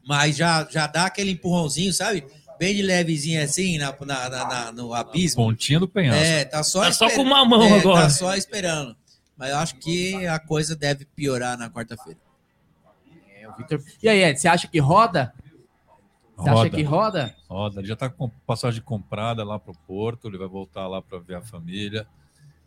Mas 0.06 0.36
já, 0.36 0.68
já 0.70 0.86
dá 0.86 1.06
aquele 1.06 1.30
empurrãozinho, 1.30 1.92
sabe? 1.92 2.24
Bem 2.58 2.74
de 2.74 2.82
levezinho 2.82 3.42
assim, 3.42 3.78
na, 3.78 3.94
na- 4.00 4.28
na- 4.30 4.48
na- 4.48 4.72
no 4.72 4.94
abismo. 4.94 5.42
Pontinha 5.44 5.80
do 5.80 5.88
penhasco. 5.88 6.22
É, 6.22 6.44
tá 6.44 6.62
só, 6.62 6.82
Tá 6.84 6.92
só 6.92 7.10
com 7.10 7.22
uma 7.22 7.44
mão 7.44 7.62
é, 7.64 7.80
agora. 7.80 8.02
Tá 8.02 8.10
só 8.10 8.34
esperando. 8.36 8.96
Mas 9.36 9.50
eu 9.50 9.56
acho 9.58 9.74
que 9.76 10.26
a 10.26 10.38
coisa 10.38 10.76
deve 10.76 11.04
piorar 11.04 11.58
na 11.58 11.68
quarta-feira. 11.68 12.18
É, 13.40 13.48
o 13.48 13.56
Vitor- 13.56 13.82
E 14.02 14.08
aí, 14.08 14.22
Ed, 14.22 14.38
você 14.40 14.46
acha 14.48 14.68
que 14.68 14.78
roda? 14.78 15.34
Você 16.36 16.48
acha 16.50 16.70
que 16.70 16.82
roda? 16.82 17.34
Roda. 17.48 17.80
Ele 17.80 17.88
já 17.88 17.94
está 17.94 18.08
com 18.08 18.28
passagem 18.46 18.80
comprada 18.82 19.44
lá 19.44 19.58
para 19.58 19.72
o 19.72 19.76
Porto, 19.86 20.28
ele 20.28 20.38
vai 20.38 20.48
voltar 20.48 20.86
lá 20.86 21.02
para 21.02 21.18
ver 21.18 21.34
a 21.36 21.42
família. 21.42 22.06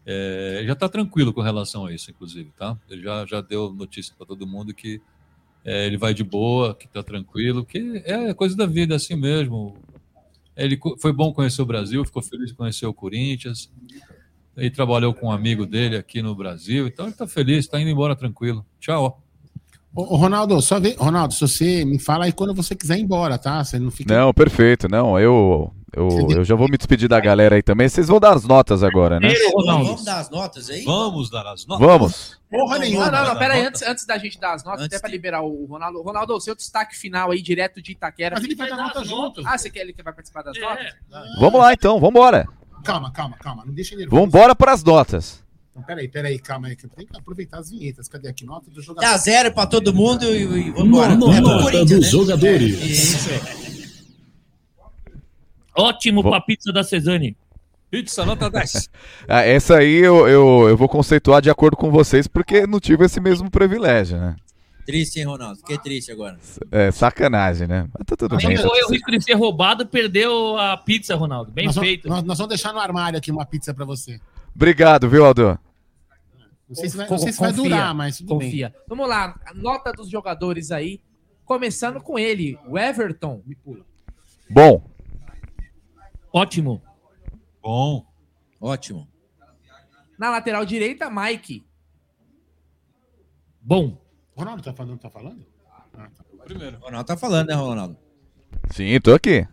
É, 0.06 0.62
já 0.66 0.74
está 0.74 0.88
tranquilo 0.88 1.34
com 1.34 1.42
relação 1.42 1.86
a 1.86 1.94
isso, 1.94 2.12
inclusive, 2.12 2.52
tá? 2.58 2.78
Ele 2.90 3.04
já, 3.04 3.26
já 3.26 3.42
deu 3.42 3.74
notícia 3.74 4.14
para 4.18 4.26
todo 4.28 4.48
mundo 4.48 4.74
que 4.74 5.02
é, 5.68 5.86
ele 5.86 5.98
vai 5.98 6.14
de 6.14 6.24
boa, 6.24 6.74
que 6.74 6.86
está 6.86 7.04
tranquilo, 7.04 7.66
que 7.66 8.02
é 8.06 8.34
coisa 8.34 8.56
da 8.56 8.66
vida, 8.66 8.96
assim 8.96 9.18
mesmo. 9.18 9.76
Ele 10.56 10.80
foi 10.98 11.12
bom 11.12 11.34
conhecer 11.34 11.62
o 11.62 11.66
Brasil, 11.66 12.06
ficou 12.06 12.22
feliz 12.22 12.48
de 12.48 12.54
conhecer 12.54 12.86
o 12.86 12.94
Corinthians. 12.94 13.70
Ele 14.56 14.72
trabalhou 14.72 15.14
com 15.14 15.28
um 15.28 15.32
amigo 15.32 15.66
dele 15.66 15.98
aqui 15.98 16.22
no 16.22 16.34
Brasil, 16.34 16.88
então 16.88 17.06
ele 17.06 17.12
está 17.12 17.28
feliz, 17.28 17.66
está 17.66 17.82
indo 17.82 17.90
embora 17.90 18.16
tranquilo. 18.16 18.66
Tchau. 18.80 19.22
Ô, 19.98 20.16
Ronaldo, 20.16 20.62
só 20.62 20.80
vê, 20.80 20.96
Ronaldo, 20.96 21.34
se 21.34 21.42
você 21.42 21.84
me 21.84 21.98
fala 21.98 22.26
aí 22.26 22.32
quando 22.32 22.54
você 22.54 22.76
quiser 22.76 23.00
ir 23.00 23.02
embora, 23.02 23.36
tá? 23.40 23.64
Você 23.64 23.80
não 23.80 23.90
fica. 23.90 24.16
Não, 24.16 24.32
perfeito. 24.32 24.88
Não, 24.88 25.20
eu, 25.20 25.74
eu, 25.92 26.08
eu 26.30 26.44
já 26.44 26.54
vou 26.54 26.70
me 26.70 26.78
despedir 26.78 27.10
da 27.10 27.20
galera 27.20 27.56
aí 27.56 27.64
também. 27.64 27.90
Vocês 27.90 28.08
vão 28.08 28.20
dar 28.20 28.36
as 28.36 28.44
notas 28.44 28.84
agora, 28.84 29.20
né? 29.20 29.34
Vamos 29.56 30.06
dar 30.06 30.20
as 30.20 30.30
notas 30.30 30.70
aí? 30.70 30.84
Vamos 30.84 31.32
dar 31.32 31.52
as 31.52 31.66
notas. 31.66 31.88
Vamos. 31.88 32.40
Porra 32.48 32.78
Não, 32.78 33.12
não, 33.12 33.26
não, 33.26 33.40
pera 33.40 33.56
aí, 33.56 33.66
antes, 33.66 33.82
antes 33.82 34.06
da 34.06 34.20
gente 34.20 34.40
dar 34.40 34.54
as 34.54 34.64
notas, 34.64 34.86
até 34.86 35.00
para 35.00 35.10
liberar 35.10 35.42
o 35.42 35.66
Ronaldo. 35.66 36.00
Ronaldo, 36.04 36.36
o 36.36 36.40
seu 36.40 36.54
destaque 36.54 36.96
final 36.96 37.32
aí, 37.32 37.42
direto 37.42 37.82
de 37.82 37.94
Itaquera. 37.94 38.36
Mas 38.36 38.44
ele 38.44 38.54
vai 38.54 38.70
dar 38.70 38.78
nota 38.78 39.04
junto. 39.04 39.42
Ah, 39.48 39.58
você 39.58 39.68
quer 39.68 39.80
ele 39.80 39.94
que 39.94 40.04
vai 40.04 40.14
participar 40.14 40.44
das 40.44 40.56
notas? 40.60 40.94
Vamos 41.40 41.60
lá 41.60 41.74
então, 41.74 42.00
vamos 42.00 42.12
embora. 42.12 42.48
Calma, 42.84 43.12
calma, 43.12 43.36
calma. 43.38 43.66
Não 43.66 43.74
deixa 43.74 43.96
ele. 43.96 44.06
Vamos 44.06 44.28
embora 44.28 44.56
para 44.56 44.74
as 44.74 44.84
notas. 44.84 45.44
Então, 45.78 45.84
peraí, 45.86 46.08
peraí, 46.08 46.40
calma 46.40 46.68
aí. 46.70 46.76
que 46.76 46.86
eu 46.86 46.90
tenho 46.90 47.08
que 47.08 47.16
aproveitar 47.18 47.60
as 47.60 47.70
vinhetas. 47.70 48.08
Cadê 48.08 48.28
aqui? 48.28 48.44
Nota 48.46 48.72
do 48.72 48.82
jogador. 48.82 49.08
Dá 49.08 49.16
zero 49.18 49.54
pra 49.54 49.68
todo 49.68 49.94
mundo 49.94 50.26
e, 50.26 50.42
e 50.42 50.72
vambora. 50.72 51.16
Nota 51.16 51.38
É 51.38 51.42
pro 51.42 51.86
dos 51.86 51.92
né? 51.92 52.02
jogadores. 52.10 52.82
Isso. 52.84 53.30
Ótimo 55.76 56.24
pra 56.24 56.42
pizza 56.42 56.72
da 56.74 56.84
Cezane. 56.84 57.38
Pizza 57.92 58.26
nota 58.26 58.50
10. 58.52 58.90
Ah, 59.28 59.44
essa 59.44 59.78
aí 59.78 59.98
eu, 59.98 60.28
eu, 60.28 60.68
eu 60.70 60.76
vou 60.76 60.90
conceituar 60.90 61.42
de 61.42 61.50
acordo 61.50 61.78
com 61.78 61.92
vocês, 61.92 62.28
porque 62.28 62.66
não 62.66 62.80
tive 62.80 63.06
esse 63.06 63.20
mesmo 63.22 63.50
privilégio, 63.52 64.18
né? 64.20 64.36
Triste, 64.86 65.20
hein, 65.20 65.26
Ronaldo? 65.26 65.58
Fiquei 65.60 65.78
triste 65.78 66.12
agora. 66.12 66.40
É 66.72 66.92
sacanagem, 66.92 67.68
né? 67.68 67.88
Mas 67.94 68.06
tá 68.06 68.16
tudo 68.16 68.36
Nem 68.38 68.48
bem. 68.48 68.58
correu 68.58 68.88
o 68.88 68.92
risco 68.92 69.12
de 69.12 69.22
ser 69.22 69.34
roubado, 69.34 69.86
perdeu 69.86 70.58
a 70.58 70.78
pizza, 70.78 71.14
Ronaldo. 71.16 71.52
Bem 71.52 71.66
nós 71.68 71.78
feito. 71.78 72.04
Vamos, 72.08 72.20
nós, 72.24 72.28
nós 72.30 72.38
vamos 72.38 72.50
deixar 72.50 72.74
no 72.74 72.80
armário 72.80 73.18
aqui 73.20 73.30
uma 73.30 73.46
pizza 73.46 73.74
pra 73.74 73.84
você. 73.86 74.20
Obrigado, 74.56 75.10
viu, 75.10 75.26
Aldo? 75.26 75.60
Não 76.68 76.76
sei 76.76 76.90
se 76.90 76.98
vai, 76.98 77.10
não 77.10 77.18
sei 77.18 77.32
se 77.32 77.40
vai 77.40 77.50
Confia, 77.52 77.64
durar, 77.64 77.96
mas 77.96 78.18
tudo 78.18 78.38
bem. 78.38 78.48
confia. 78.50 78.76
Vamos 78.88 79.08
lá, 79.08 79.40
nota 79.56 79.92
dos 79.94 80.10
jogadores 80.10 80.70
aí, 80.72 81.02
começando 81.46 82.02
com 82.02 82.20
ele, 82.20 82.60
o 82.68 82.78
Everton. 82.78 83.42
Me 83.46 83.56
pula. 83.56 83.86
Bom. 84.50 84.90
Ótimo. 86.34 86.82
Bom. 87.62 88.06
Ótimo. 88.60 89.08
Na 90.20 90.30
lateral 90.30 90.66
direita, 90.66 91.10
Mike. 91.10 91.66
Bom. 93.62 93.98
Ronaldo 94.36 94.64
tá 94.64 94.74
falando, 94.74 95.00
tá 95.00 95.10
falando? 95.10 95.46
Primeiro. 96.44 96.78
Ronaldo 96.80 97.08
tá 97.08 97.18
falando, 97.18 97.48
né, 97.48 97.54
Ronaldo? 97.54 97.98
Sim, 98.72 99.00
tô 99.02 99.14
aqui. 99.14 99.48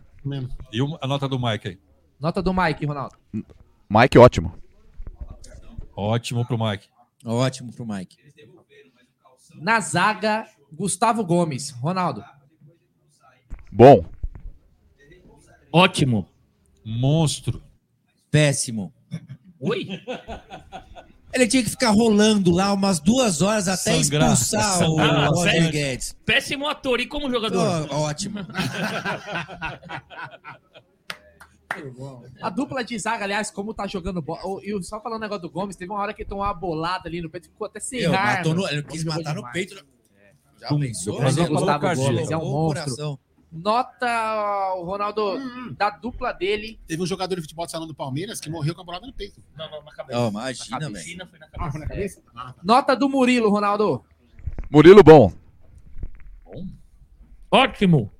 E 0.71 0.81
a 1.01 1.07
nota 1.07 1.27
do 1.27 1.39
Mike 1.39 1.67
aí? 1.69 1.79
Nota 2.19 2.41
do 2.41 2.53
Mike, 2.53 2.85
Ronaldo. 2.85 3.15
Mike, 3.89 4.17
ótimo. 4.17 4.53
Ótimo 5.95 6.45
pro 6.45 6.57
Mike. 6.57 6.87
Ótimo 7.25 7.71
pro 7.73 7.85
Mike. 7.85 8.17
Na 9.55 9.79
zaga, 9.79 10.45
Gustavo 10.73 11.23
Gomes. 11.25 11.71
Ronaldo. 11.71 12.23
Bom. 13.71 14.05
Ótimo. 15.71 16.27
Monstro. 16.85 17.61
Péssimo. 18.29 18.93
Oi? 19.59 19.87
Ele 21.33 21.47
tinha 21.47 21.63
que 21.63 21.69
ficar 21.69 21.89
rolando 21.89 22.51
lá 22.51 22.71
umas 22.73 22.99
duas 22.99 23.41
horas 23.41 23.67
até 23.67 24.01
Sangrar. 24.01 24.31
expulsar 24.33 24.89
o 24.89 24.99
Ah, 24.99 25.27
Roger? 25.27 25.71
Guedes. 25.71 26.15
Péssimo 26.25 26.67
ator. 26.67 26.99
E 27.01 27.07
como 27.07 27.29
jogador? 27.29 27.87
Ó, 27.91 28.01
ótimo. 28.03 28.39
A 32.41 32.49
dupla 32.49 32.83
de 32.83 32.97
zaga, 32.99 33.23
aliás, 33.23 33.49
como 33.51 33.73
tá 33.73 33.85
jogando 33.87 34.21
bola. 34.21 34.39
E 34.63 34.83
só 34.83 34.99
falando 35.01 35.17
o 35.19 35.21
negócio 35.21 35.41
do 35.43 35.49
Gomes, 35.49 35.75
teve 35.75 35.91
uma 35.91 35.99
hora 35.99 36.13
que 36.13 36.21
ele 36.23 36.29
tomou 36.29 36.43
uma 36.43 36.53
bolada 36.53 37.07
ali 37.07 37.21
no 37.21 37.29
peito, 37.29 37.49
ficou 37.49 37.67
até 37.67 37.79
sem 37.79 38.05
ar. 38.05 38.37
matou 38.37 38.53
no- 38.53 38.61
mano. 38.61 38.73
ele 38.73 38.83
quis 38.83 39.03
matar 39.03 39.29
no 39.33 39.41
demais. 39.41 39.53
peito. 39.53 39.85
Já 40.59 40.69
Pum, 40.69 40.79
pensou? 40.79 41.13
deu 41.13 41.21
pra 41.21 41.29
ver 41.31 41.47
Gustavo 41.49 41.79
Gustavo 41.87 41.95
Gomes, 41.95 42.31
é 42.31 42.37
um 42.37 42.39
monstro. 42.51 42.83
coração. 42.83 43.19
Nota, 43.51 44.73
o 44.75 44.83
Ronaldo, 44.83 45.39
da 45.77 45.89
dupla 45.89 46.33
dele. 46.33 46.77
Teve 46.87 47.01
um 47.01 47.05
jogador 47.05 47.35
de 47.35 47.41
futebol 47.41 47.65
de 47.65 47.71
salão 47.71 47.87
do 47.87 47.95
Palmeiras 47.95 48.41
que 48.41 48.49
morreu 48.49 48.75
com 48.75 48.81
a 48.81 48.83
bolada 48.83 49.07
no 49.07 49.13
peito. 49.13 49.41
Não, 49.57 49.69
não, 49.71 49.81
na 49.83 49.91
cabeça. 49.93 50.19
Não, 50.19 50.27
imagina, 50.29 50.79
Na 50.79 50.89
velho. 50.89 50.93
cabeça, 50.93 51.25
foi 51.29 51.39
na 51.39 51.45
Ah, 51.45 51.49
cabeça. 51.49 51.71
foi 51.71 51.79
na 51.79 51.87
cabeça? 51.87 52.21
Ah, 52.35 52.53
tá. 52.53 52.61
Nota 52.63 52.95
do 52.95 53.07
Murilo, 53.07 53.49
Ronaldo. 53.49 54.03
Murilo, 54.69 55.01
bom. 55.03 55.31
Ótimo. 57.51 58.11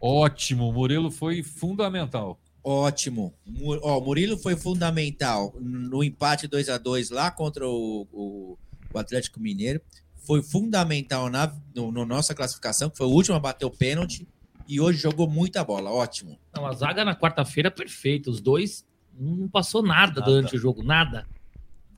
Ótimo. 0.00 0.68
O 0.68 0.72
Murilo 0.72 1.10
foi 1.10 1.42
fundamental. 1.42 2.38
Ótimo. 2.64 3.34
Ó, 3.82 3.98
o 3.98 4.04
Murilo 4.04 4.36
foi 4.38 4.54
fundamental 4.56 5.52
no 5.60 6.02
empate 6.04 6.46
2 6.46 6.68
a 6.68 6.78
2 6.78 7.10
lá 7.10 7.30
contra 7.30 7.66
o, 7.68 8.06
o- 8.12 8.58
o 8.94 8.98
Atlético 8.98 9.40
Mineiro. 9.40 9.80
Foi 10.24 10.42
fundamental 10.42 11.28
na 11.28 11.52
no, 11.74 11.90
no 11.90 12.06
nossa 12.06 12.34
classificação, 12.34 12.88
que 12.88 12.96
foi 12.96 13.06
o 13.06 13.10
último 13.10 13.36
a 13.36 13.40
bater 13.40 13.64
o 13.66 13.70
pênalti. 13.70 14.28
E 14.68 14.80
hoje 14.80 14.98
jogou 14.98 15.28
muita 15.28 15.64
bola. 15.64 15.90
Ótimo. 15.90 16.38
Não, 16.54 16.64
a 16.66 16.72
zaga 16.72 17.04
na 17.04 17.16
quarta-feira 17.16 17.68
perfeita. 17.70 18.30
Os 18.30 18.40
dois 18.40 18.86
não 19.18 19.48
passou 19.48 19.82
nada, 19.82 20.20
durante 20.20 20.54
o 20.54 20.58
jogo. 20.58 20.84
Nada. 20.84 21.26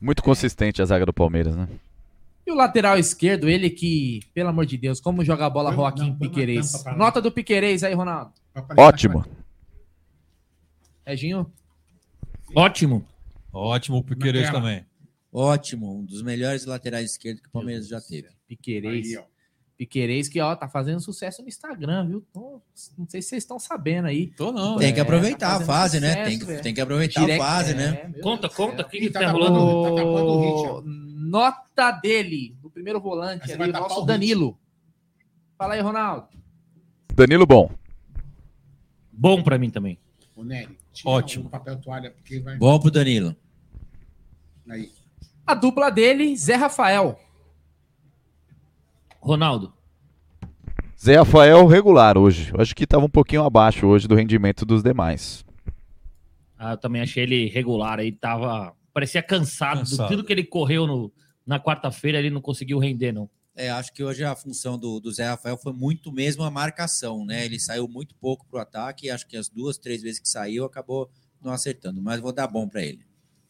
Muito 0.01 0.23
consistente 0.23 0.81
a 0.81 0.85
zaga 0.87 1.05
do 1.05 1.13
Palmeiras, 1.13 1.55
né? 1.55 1.69
E 2.47 2.51
o 2.51 2.55
lateral 2.55 2.99
esquerdo, 2.99 3.49
ele 3.49 3.69
que, 3.71 4.21
pelo 4.35 4.49
amor 4.49 4.67
de 4.67 4.77
Deus, 4.79 5.01
como 5.01 5.25
joga 5.25 5.47
a 5.47 5.51
bola 5.51 5.73
Joaquim 5.75 6.15
Piquerez. 6.15 6.73
Nota 6.97 7.21
do 7.21 7.31
Piquerez 7.31 7.83
aí, 7.85 7.95
Ronaldo. 7.95 8.33
Ótimo. 8.77 9.25
Reginho. 11.07 11.51
Ótimo. 12.55 13.05
Ótimo 13.53 13.99
o 13.99 14.05
Piqueires 14.05 14.51
também. 14.51 14.85
Ótimo. 15.33 15.99
Um 15.99 16.05
dos 16.05 16.23
melhores 16.23 16.65
laterais 16.65 17.13
esquerdos 17.13 17.41
que 17.43 17.49
o 17.49 17.53
Palmeiras 17.53 17.89
já 17.89 18.01
teve. 18.01 18.29
Piquerez. 18.49 19.07
Aí, 19.09 19.17
ó. 19.19 19.25
Piquerez 19.77 20.29
que, 20.29 20.41
ó, 20.41 20.55
tá 20.55 20.69
fazendo 20.69 21.01
sucesso 21.01 21.43
no 21.43 21.49
Instagram, 21.49 22.07
viu? 22.07 22.25
Tô- 22.33 22.63
não 22.97 23.09
sei 23.09 23.21
se 23.21 23.31
vocês 23.31 23.43
estão 23.43 23.59
sabendo 23.59 24.07
aí. 24.07 24.29
Tô 24.29 24.53
não. 24.53 24.77
Tem 24.77 24.95
que 24.95 25.01
É, 25.01 25.03
aproveitar 25.03 25.59
tá 25.59 25.65
a 25.65 25.67
fase, 25.67 25.99
né? 25.99 26.11
sucesso, 26.11 26.29
Tem 26.31 26.39
que- 26.39 26.45
velho. 26.45 26.63
tem 26.63 26.75
que 26.75 26.81
aproveitar 26.81 27.29
a 27.29 27.37
fase, 27.37 27.75
né? 27.75 28.09
meu 28.15 28.23
Conta, 28.23 28.43
Deus 28.43 28.55
conta, 28.55 28.83
o 28.83 28.89
que, 28.89 29.01
que 29.01 29.11
Tá 29.11 29.21
tá 29.21 29.33
rolando? 29.33 29.57
tá 29.97 30.05
o 30.05 30.79
O- 30.79 30.83
Nota 30.83 31.91
dele, 31.91 32.57
do 32.63 32.71
primeiro 32.71 33.01
volante 33.01 33.51
ali, 33.53 33.71
o 33.71 33.73
nosso 33.73 34.03
o 34.03 34.07
Danilo. 34.07 34.57
Fala 35.59 35.75
aí, 35.75 35.81
Ronaldo. 35.81 36.29
Danilo 37.13 37.45
Bom. 37.45 37.69
Bom 39.13 39.43
pra 39.43 39.59
mim 39.59 39.71
também. 39.71 39.99
Ô, 40.37 40.45
Nery, 40.45 40.77
Ótimo. 41.05 41.47
o 41.47 41.51
papel 41.51 41.77
toalha, 41.81 42.11
porque 42.11 42.41
vai... 42.41 42.57
Bom 42.57 42.79
pro 42.79 42.91
Danilo. 42.91 43.35
Aí. 44.69 44.91
A 45.47 45.55
dupla 45.55 45.91
dele, 45.91 46.37
Zé 46.37 46.55
Rafael. 46.55 47.19
Ronaldo. 49.21 49.73
Zé 51.03 51.17
Rafael 51.17 51.67
regular 51.67 52.17
hoje. 52.17 52.53
Eu 52.55 52.61
acho 52.61 52.75
que 52.75 52.85
estava 52.85 53.05
um 53.05 53.11
pouquinho 53.11 53.45
abaixo 53.45 53.87
hoje 53.87 54.07
do 54.09 54.15
rendimento 54.15 54.65
dos 54.65 54.83
demais. 54.83 55.45
Ah, 56.59 56.73
eu 56.73 56.79
também 56.79 57.03
achei 57.03 57.23
ele 57.25 57.49
regular 57.49 57.99
aí, 57.99 58.13
tava. 58.13 58.75
Parecia 58.93 59.23
cansado, 59.23 59.81
Cansado. 59.81 60.09
do 60.09 60.09
tudo 60.09 60.25
que 60.25 60.33
ele 60.33 60.45
correu 60.45 60.87
no, 60.87 61.13
na 61.47 61.59
quarta-feira, 61.59 62.19
ele 62.19 62.31
não 62.31 62.41
conseguiu 62.41 62.79
render, 62.79 63.13
não. 63.13 63.29
É, 63.57 63.71
acho 63.71 63.93
que 63.93 64.03
hoje 64.03 64.25
a 64.25 64.35
função 64.35 64.77
do, 64.77 64.99
do 64.99 65.13
Zé 65.13 65.29
Rafael 65.29 65.57
foi 65.57 65.73
muito 65.73 66.11
mesmo 66.11 66.43
a 66.43 66.51
marcação, 66.51 67.25
né? 67.25 67.45
Ele 67.45 67.61
saiu 67.61 67.87
muito 67.87 68.15
pouco 68.17 68.45
pro 68.47 68.59
ataque, 68.59 69.11
acho 69.11 69.27
que 69.27 69.37
as 69.37 69.49
duas, 69.49 69.79
três 69.79 70.03
vezes 70.03 70.19
que 70.19 70.29
saiu, 70.29 70.65
acabou 70.65 71.09
não 71.41 71.53
acertando, 71.53 72.03
mas 72.03 72.21
vou 72.21 72.33
dar 72.33 72.49
bom 72.49 72.69
para 72.69 72.83
ele. 72.83 73.05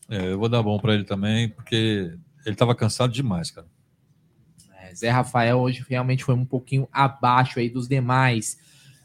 É, 0.09 0.33
eu 0.33 0.39
vou 0.39 0.49
dar 0.49 0.63
bom 0.63 0.79
pra 0.79 0.93
ele 0.93 1.05
também, 1.05 1.49
porque 1.49 2.19
ele 2.45 2.57
tava 2.57 2.75
cansado 2.75 3.13
demais, 3.13 3.51
cara. 3.51 3.67
É, 4.79 4.95
Zé 4.95 5.09
Rafael 5.09 5.59
hoje 5.59 5.85
realmente 5.89 6.23
foi 6.23 6.35
um 6.35 6.45
pouquinho 6.45 6.87
abaixo 6.93 7.59
aí 7.59 7.71
dos 7.71 7.89
demais. 7.89 8.59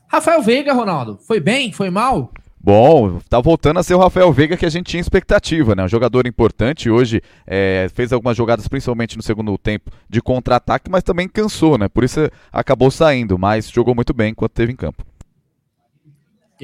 Rafael 0.07 0.41
Veiga, 0.41 0.73
Ronaldo, 0.73 1.17
foi 1.19 1.39
bem? 1.39 1.71
Foi 1.71 1.89
mal? 1.89 2.33
Bom, 2.62 3.20
tá 3.30 3.39
voltando 3.39 3.80
a 3.80 3.84
ser 3.84 3.93
o 3.93 3.99
Rafael 3.99 4.32
Veiga 4.34 4.57
que 4.57 4.66
a 4.66 4.70
gente 4.70 4.88
tinha 4.88 4.99
expectativa, 4.99 5.74
né? 5.76 5.86
Um 5.86 5.88
jogador 5.88 6.28
importante 6.28 6.89
hoje, 6.89 7.22
é, 7.47 7.88
fez 7.93 8.12
algumas 8.12 8.36
jogadas, 8.36 8.68
principalmente 8.68 9.16
no 9.16 9.24
segundo 9.24 9.57
tempo, 9.57 9.89
de 10.10 10.22
contra-ataque, 10.22 10.89
mas 10.89 11.01
também 11.01 11.30
cansou, 11.30 11.78
né? 11.78 11.88
Por 11.88 12.03
isso 12.03 12.20
acabou 12.51 12.91
saindo, 12.91 13.39
mas 13.39 13.70
jogou 13.70 13.95
muito 13.95 14.14
bem 14.14 14.32
enquanto 14.32 14.51
esteve 14.51 14.74
em 14.74 14.76
campo. 14.76 15.05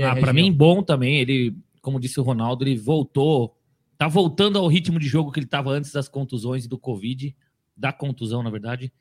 Ah, 0.03 0.15
para 0.17 0.33
mim, 0.33 0.51
bom 0.51 0.83
também. 0.83 1.17
Ele, 1.19 1.55
como 1.81 1.99
disse 1.99 2.19
o 2.19 2.23
Ronaldo, 2.23 2.65
ele 2.65 2.77
voltou. 2.77 3.55
Tá 3.97 4.09
voltando 4.09 4.59
ao 4.59 4.67
ritmo 4.67 4.99
de 4.99 5.07
jogo 5.07 5.31
que 5.31 5.39
ele 5.39 5.45
estava 5.45 5.69
antes 5.69 5.93
das 5.93 6.09
contusões 6.09 6.65
e 6.65 6.67
do 6.67 6.77
Covid, 6.77 7.33
da 7.77 7.93
contusão, 7.93 8.43
na 8.43 8.49
verdade. 8.49 8.91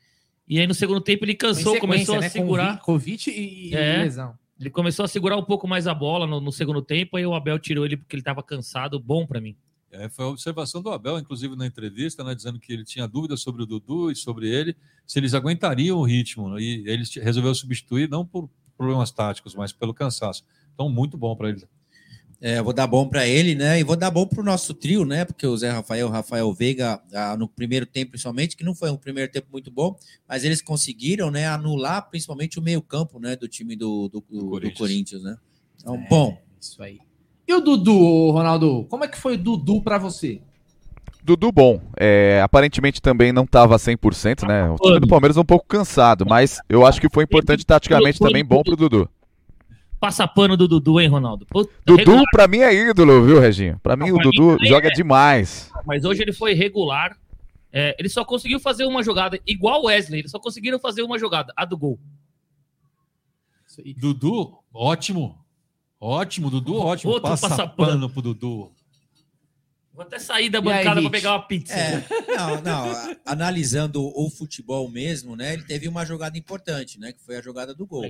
E 0.46 0.60
aí 0.60 0.66
no 0.68 0.74
segundo 0.74 1.00
tempo 1.00 1.24
ele 1.24 1.34
cansou, 1.34 1.76
começou 1.80 2.16
a 2.16 2.20
né? 2.20 2.28
segurar. 2.28 2.78
Covid 2.80 3.30
e, 3.30 3.70
e 3.70 3.74
É. 3.74 3.98
lesão. 3.98 4.34
Ele 4.58 4.70
começou 4.70 5.04
a 5.04 5.08
segurar 5.08 5.36
um 5.36 5.44
pouco 5.44 5.66
mais 5.66 5.86
a 5.86 5.94
bola 5.94 6.26
no, 6.26 6.40
no 6.40 6.52
segundo 6.52 6.80
tempo, 6.80 7.16
aí 7.16 7.26
o 7.26 7.34
Abel 7.34 7.58
tirou 7.58 7.84
ele 7.84 7.96
porque 7.96 8.14
ele 8.14 8.20
estava 8.20 8.42
cansado. 8.42 8.98
Bom 9.00 9.26
para 9.26 9.40
mim. 9.40 9.56
É, 9.90 10.08
foi 10.08 10.24
a 10.24 10.28
observação 10.28 10.82
do 10.82 10.90
Abel, 10.90 11.18
inclusive 11.18 11.54
na 11.54 11.66
entrevista, 11.66 12.24
né, 12.24 12.34
dizendo 12.34 12.58
que 12.58 12.72
ele 12.72 12.84
tinha 12.84 13.06
dúvidas 13.06 13.40
sobre 13.40 13.62
o 13.62 13.66
Dudu 13.66 14.10
e 14.10 14.16
sobre 14.16 14.48
ele, 14.48 14.76
se 15.06 15.20
eles 15.20 15.34
aguentariam 15.34 15.98
o 15.98 16.04
ritmo. 16.04 16.48
né, 16.50 16.60
E 16.60 16.84
ele 16.88 17.04
resolveu 17.22 17.54
substituir, 17.54 18.08
não 18.08 18.26
por 18.26 18.50
problemas 18.76 19.12
táticos, 19.12 19.54
mas 19.54 19.72
pelo 19.72 19.94
cansaço. 19.94 20.44
Então, 20.74 20.88
muito 20.88 21.16
bom 21.16 21.36
para 21.36 21.50
ele. 21.50 21.64
É, 22.40 22.60
vou 22.60 22.72
dar 22.72 22.86
bom 22.86 23.08
para 23.08 23.26
ele, 23.26 23.54
né? 23.54 23.80
E 23.80 23.84
vou 23.84 23.96
dar 23.96 24.10
bom 24.10 24.26
pro 24.26 24.42
nosso 24.42 24.74
trio, 24.74 25.04
né? 25.04 25.24
Porque 25.24 25.46
o 25.46 25.56
Zé 25.56 25.70
Rafael, 25.70 26.06
o 26.08 26.10
Rafael 26.10 26.52
Veiga, 26.52 27.00
no 27.38 27.48
primeiro 27.48 27.86
tempo, 27.86 28.10
principalmente, 28.12 28.56
que 28.56 28.64
não 28.64 28.74
foi 28.74 28.90
um 28.90 28.96
primeiro 28.96 29.30
tempo 29.32 29.46
muito 29.50 29.70
bom, 29.70 29.96
mas 30.28 30.44
eles 30.44 30.60
conseguiram, 30.60 31.30
né, 31.30 31.46
anular 31.46 32.08
principalmente 32.10 32.58
o 32.58 32.62
meio-campo, 32.62 33.18
né, 33.18 33.34
do 33.36 33.48
time 33.48 33.74
do, 33.76 34.08
do, 34.08 34.22
do- 34.28 34.38
do 34.40 34.48
Corinthians. 34.50 34.78
Corinthians, 34.78 35.22
né? 35.22 35.36
Então, 35.80 35.94
É, 35.94 36.08
bom. 36.08 36.38
Isso 36.60 36.82
aí. 36.82 36.98
E 37.46 37.54
o 37.54 37.60
Dudu, 37.60 38.30
Ronaldo? 38.30 38.86
Como 38.90 39.04
é 39.04 39.08
que 39.08 39.18
foi 39.18 39.34
o 39.34 39.38
Dudu 39.38 39.80
pra 39.82 39.98
você? 39.98 40.40
Dudu 41.22 41.50
bom, 41.50 41.80
é, 41.98 42.40
aparentemente 42.42 43.00
também 43.00 43.32
não 43.32 43.44
estava 43.44 43.78
100%, 43.78 44.46
né? 44.46 44.68
O 44.68 44.76
time 44.76 45.00
do 45.00 45.06
Palmeiras 45.06 45.36
é 45.38 45.40
um 45.40 45.44
pouco 45.44 45.66
cansado, 45.66 46.26
mas 46.28 46.60
eu 46.68 46.84
acho 46.84 47.00
que 47.00 47.08
foi 47.08 47.24
importante 47.24 47.64
taticamente 47.64 48.18
também, 48.18 48.44
bom 48.44 48.62
pro 48.62 48.76
Dudu. 48.76 49.08
Passa 50.04 50.28
pano 50.28 50.54
do 50.54 50.68
Dudu, 50.68 51.00
hein, 51.00 51.08
Ronaldo? 51.08 51.46
Puta, 51.46 51.72
Dudu, 51.82 51.98
regular. 51.98 52.24
pra 52.30 52.46
mim, 52.46 52.58
é 52.58 52.74
ídolo, 52.74 53.24
viu, 53.24 53.40
Reginho? 53.40 53.80
Pra 53.82 53.96
mim, 53.96 54.10
o 54.10 54.16
pra 54.16 54.24
mim 54.26 54.30
Dudu 54.30 54.52
também 54.56 54.68
joga 54.68 54.88
é. 54.88 54.90
demais. 54.90 55.70
Mas 55.86 56.04
hoje 56.04 56.20
ele 56.20 56.32
foi 56.34 56.52
regular. 56.52 57.18
É, 57.72 57.96
ele 57.98 58.10
só 58.10 58.22
conseguiu 58.22 58.60
fazer 58.60 58.84
uma 58.84 59.02
jogada, 59.02 59.40
igual 59.46 59.80
o 59.80 59.86
Wesley, 59.86 60.20
eles 60.20 60.30
só 60.30 60.38
conseguiram 60.38 60.78
fazer 60.78 61.02
uma 61.02 61.18
jogada, 61.18 61.54
a 61.56 61.64
do 61.64 61.78
gol. 61.78 61.98
Dudu, 63.96 64.58
ótimo. 64.74 65.42
Ótimo, 65.98 66.50
Dudu, 66.50 66.76
ótimo. 66.76 67.10
Outro 67.10 67.30
Passa, 67.30 67.48
passapano. 67.48 67.92
pano 67.92 68.10
pro 68.10 68.20
Dudu. 68.20 68.72
Vou 69.94 70.02
até 70.02 70.18
sair 70.18 70.50
da 70.50 70.60
bancada 70.60 71.00
pra 71.00 71.00
Rich? 71.00 71.10
pegar 71.10 71.32
uma 71.32 71.46
pizza. 71.46 71.74
É, 71.74 72.04
não, 72.36 72.60
não. 72.60 73.16
Analisando 73.24 74.04
o 74.04 74.28
futebol 74.28 74.86
mesmo, 74.90 75.34
né? 75.34 75.54
Ele 75.54 75.62
teve 75.62 75.88
uma 75.88 76.04
jogada 76.04 76.36
importante, 76.36 77.00
né? 77.00 77.10
Que 77.12 77.22
foi 77.22 77.38
a 77.38 77.40
jogada 77.42 77.74
do 77.74 77.86
gol. 77.86 78.04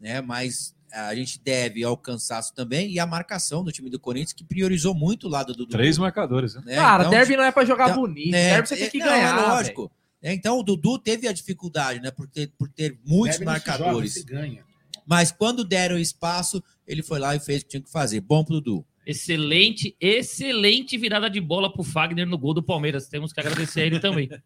Né, 0.00 0.20
mas 0.20 0.74
a 0.94 1.14
gente 1.14 1.40
deve 1.40 1.82
ao 1.82 1.96
cansaço 1.96 2.54
também 2.54 2.90
e 2.90 2.98
a 3.00 3.06
marcação 3.06 3.64
do 3.64 3.72
time 3.72 3.90
do 3.90 3.98
Corinthians, 3.98 4.32
que 4.32 4.44
priorizou 4.44 4.94
muito 4.94 5.26
o 5.26 5.30
lado 5.30 5.52
do 5.52 5.58
Dudu. 5.58 5.72
Três 5.72 5.98
marcadores, 5.98 6.54
né? 6.54 6.62
né? 6.66 6.74
Cara, 6.76 7.02
Então, 7.02 7.10
derby 7.10 7.36
não 7.36 7.44
é 7.44 7.52
pra 7.52 7.64
jogar 7.64 7.90
então, 7.90 8.02
bonito. 8.02 8.30
né, 8.30 8.50
derby 8.50 8.68
você 8.68 8.76
tem 8.76 8.90
que 8.90 8.98
não, 8.98 9.06
ganhar. 9.06 9.38
É 9.38 9.46
lógico. 9.48 9.90
É, 10.22 10.32
Então 10.32 10.58
o 10.58 10.62
Dudu 10.62 10.98
teve 10.98 11.26
a 11.28 11.32
dificuldade, 11.32 12.00
né? 12.00 12.10
Por 12.10 12.26
ter, 12.28 12.52
por 12.56 12.68
ter 12.68 12.98
muitos 13.04 13.38
Derby 13.38 13.44
joga, 13.44 13.78
marcadores. 13.78 14.14
se 14.14 14.24
ganha. 14.24 14.64
Mas 15.06 15.30
quando 15.30 15.64
deram 15.64 15.98
espaço, 15.98 16.62
ele 16.86 17.02
foi 17.02 17.18
lá 17.18 17.34
e 17.36 17.40
fez 17.40 17.60
o 17.60 17.64
que 17.64 17.70
tinha 17.72 17.82
que 17.82 17.90
fazer. 17.90 18.20
Bom 18.20 18.42
pro 18.44 18.54
Dudu. 18.60 18.86
Excelente, 19.06 19.94
excelente 20.00 20.96
virada 20.96 21.28
de 21.28 21.40
bola 21.40 21.70
pro 21.70 21.82
Fagner 21.82 22.26
no 22.26 22.38
gol 22.38 22.54
do 22.54 22.62
Palmeiras. 22.62 23.06
Temos 23.06 23.32
que 23.32 23.40
agradecer 23.40 23.82
a 23.82 23.86
ele 23.86 24.00
também. 24.00 24.28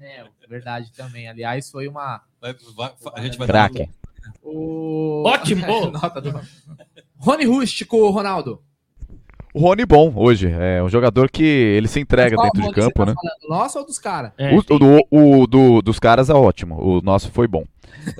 É, 0.00 0.24
verdade 0.48 0.92
também. 0.92 1.28
Aliás, 1.28 1.70
foi 1.70 1.88
uma. 1.88 2.20
a 3.14 3.22
gente 3.22 3.38
vai 3.38 3.46
Craque. 3.46 3.88
O... 4.42 5.22
Ótimo! 5.28 5.90
Nota 5.92 6.20
do- 6.20 6.40
Rony 7.18 7.44
Rústico, 7.44 8.08
Ronaldo. 8.10 8.60
O 9.54 9.60
Rony 9.60 9.86
bom 9.86 10.12
hoje, 10.16 10.50
é 10.50 10.82
um 10.82 10.88
jogador 10.88 11.30
que 11.30 11.44
ele 11.44 11.86
se 11.86 12.00
entrega 12.00 12.36
dentro 12.36 12.60
de 12.60 12.72
campo, 12.72 12.92
tá 12.98 13.06
né? 13.06 13.14
falando? 13.14 13.48
Nosso 13.48 13.78
ou 13.78 13.86
dos 13.86 14.00
caras? 14.00 14.32
o, 14.38 14.74
o 14.74 14.78
do- 14.78 15.06
o 15.10 15.46
do- 15.46 15.82
dos 15.82 15.98
caras 16.00 16.28
é 16.28 16.34
ótimo, 16.34 16.76
o 16.80 17.00
nosso 17.00 17.30
foi 17.30 17.46
bom. 17.46 17.64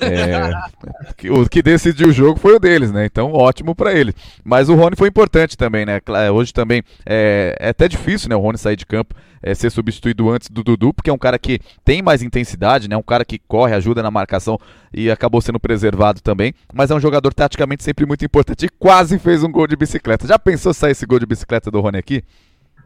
É, 0.00 1.30
o 1.30 1.48
que 1.48 1.62
decidiu 1.62 2.08
o 2.08 2.12
jogo 2.12 2.38
foi 2.38 2.54
o 2.54 2.58
deles, 2.58 2.92
né? 2.92 3.04
Então, 3.04 3.32
ótimo 3.32 3.74
pra 3.74 3.92
ele. 3.92 4.14
Mas 4.42 4.68
o 4.68 4.74
Rony 4.74 4.96
foi 4.96 5.08
importante 5.08 5.56
também, 5.56 5.84
né? 5.84 6.00
Hoje 6.32 6.52
também 6.52 6.82
é, 7.04 7.56
é 7.58 7.68
até 7.68 7.88
difícil, 7.88 8.28
né? 8.28 8.36
O 8.36 8.40
Rony 8.40 8.58
sair 8.58 8.76
de 8.76 8.86
campo, 8.86 9.14
é, 9.42 9.54
ser 9.54 9.70
substituído 9.70 10.30
antes 10.30 10.48
do 10.48 10.62
Dudu, 10.62 10.92
porque 10.94 11.10
é 11.10 11.12
um 11.12 11.18
cara 11.18 11.38
que 11.38 11.60
tem 11.84 12.02
mais 12.02 12.22
intensidade, 12.22 12.88
né? 12.88 12.96
Um 12.96 13.02
cara 13.02 13.24
que 13.24 13.38
corre, 13.38 13.74
ajuda 13.74 14.02
na 14.02 14.10
marcação 14.10 14.58
e 14.92 15.10
acabou 15.10 15.40
sendo 15.40 15.60
preservado 15.60 16.20
também. 16.20 16.54
Mas 16.72 16.90
é 16.90 16.94
um 16.94 17.00
jogador 17.00 17.32
taticamente 17.34 17.82
sempre 17.82 18.06
muito 18.06 18.24
importante 18.24 18.66
e 18.66 18.68
quase 18.68 19.18
fez 19.18 19.42
um 19.42 19.50
gol 19.50 19.66
de 19.66 19.76
bicicleta. 19.76 20.26
Já 20.26 20.38
pensou 20.38 20.72
sair 20.72 20.92
esse 20.92 21.06
gol 21.06 21.18
de 21.18 21.26
bicicleta 21.26 21.70
do 21.70 21.80
Rony 21.80 21.98
aqui? 21.98 22.24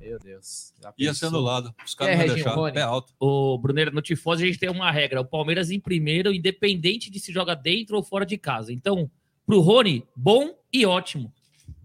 Meu 0.00 0.18
Deus. 0.18 0.67
Já 0.97 1.06
Ia 1.06 1.15
ser 1.15 1.27
anulado. 1.27 1.74
Os 1.85 1.94
É, 1.94 1.97
caras 1.97 2.16
não 2.19 2.27
iam 2.27 2.35
deixar. 2.35 2.73
Pé 2.73 2.82
alto. 2.82 3.12
O 3.20 3.59
Bruneiro, 3.59 3.93
no 3.93 4.02
Tifose 4.02 4.44
a 4.44 4.47
gente 4.47 4.59
tem 4.59 4.70
uma 4.70 4.90
regra. 4.90 5.20
O 5.20 5.24
Palmeiras 5.24 5.70
em 5.70 5.81
primeiro, 5.81 6.32
independente 6.32 7.10
de 7.10 7.19
se 7.19 7.32
joga 7.32 7.55
dentro 7.55 7.97
ou 7.97 8.02
fora 8.02 8.24
de 8.24 8.36
casa. 8.39 8.73
Então, 8.73 9.10
pro 9.47 9.60
Rony, 9.60 10.05
bom 10.15 10.55
e 10.73 10.85
ótimo. 10.86 11.32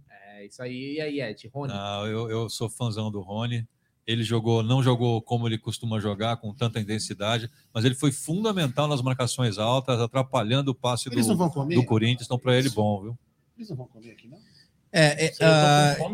É 0.10 0.46
isso 0.46 0.62
aí. 0.62 0.96
E 0.96 1.02
aí, 1.02 1.22
Ed? 1.22 1.48
Rony. 1.54 1.74
Não, 1.74 2.08
eu, 2.08 2.30
eu 2.30 2.50
sou 2.50 2.70
fãzão 2.70 3.12
do 3.12 3.22
Rony. 3.22 3.68
Ele 4.06 4.22
jogou, 4.24 4.62
não 4.62 4.84
jogou 4.84 5.22
como 5.22 5.48
ele 5.48 5.58
costuma 5.58 5.98
jogar, 5.98 6.36
com 6.36 6.54
tanta 6.54 6.78
intensidade, 6.78 7.50
mas 7.74 7.86
ele 7.86 7.96
foi 7.96 8.12
fundamental 8.12 8.86
nas 8.86 9.02
marcações 9.02 9.58
altas, 9.58 9.98
atrapalhando 10.02 10.72
o 10.72 10.76
passe 10.76 11.08
Eles 11.10 11.28
não 11.28 11.38
do, 11.38 11.66
do 11.68 11.86
Corinthians. 11.86 12.26
Então, 12.26 12.38
para 12.38 12.58
ele, 12.58 12.70
bom, 12.70 13.02
viu? 13.02 13.18
Eles 13.56 13.70
não 13.70 13.78
vão 13.78 13.88
comer 13.88 14.12
aqui, 14.12 14.28
não? 14.28 14.38
É, 14.96 15.26
é, 15.26 15.34
Sei, 15.34 15.48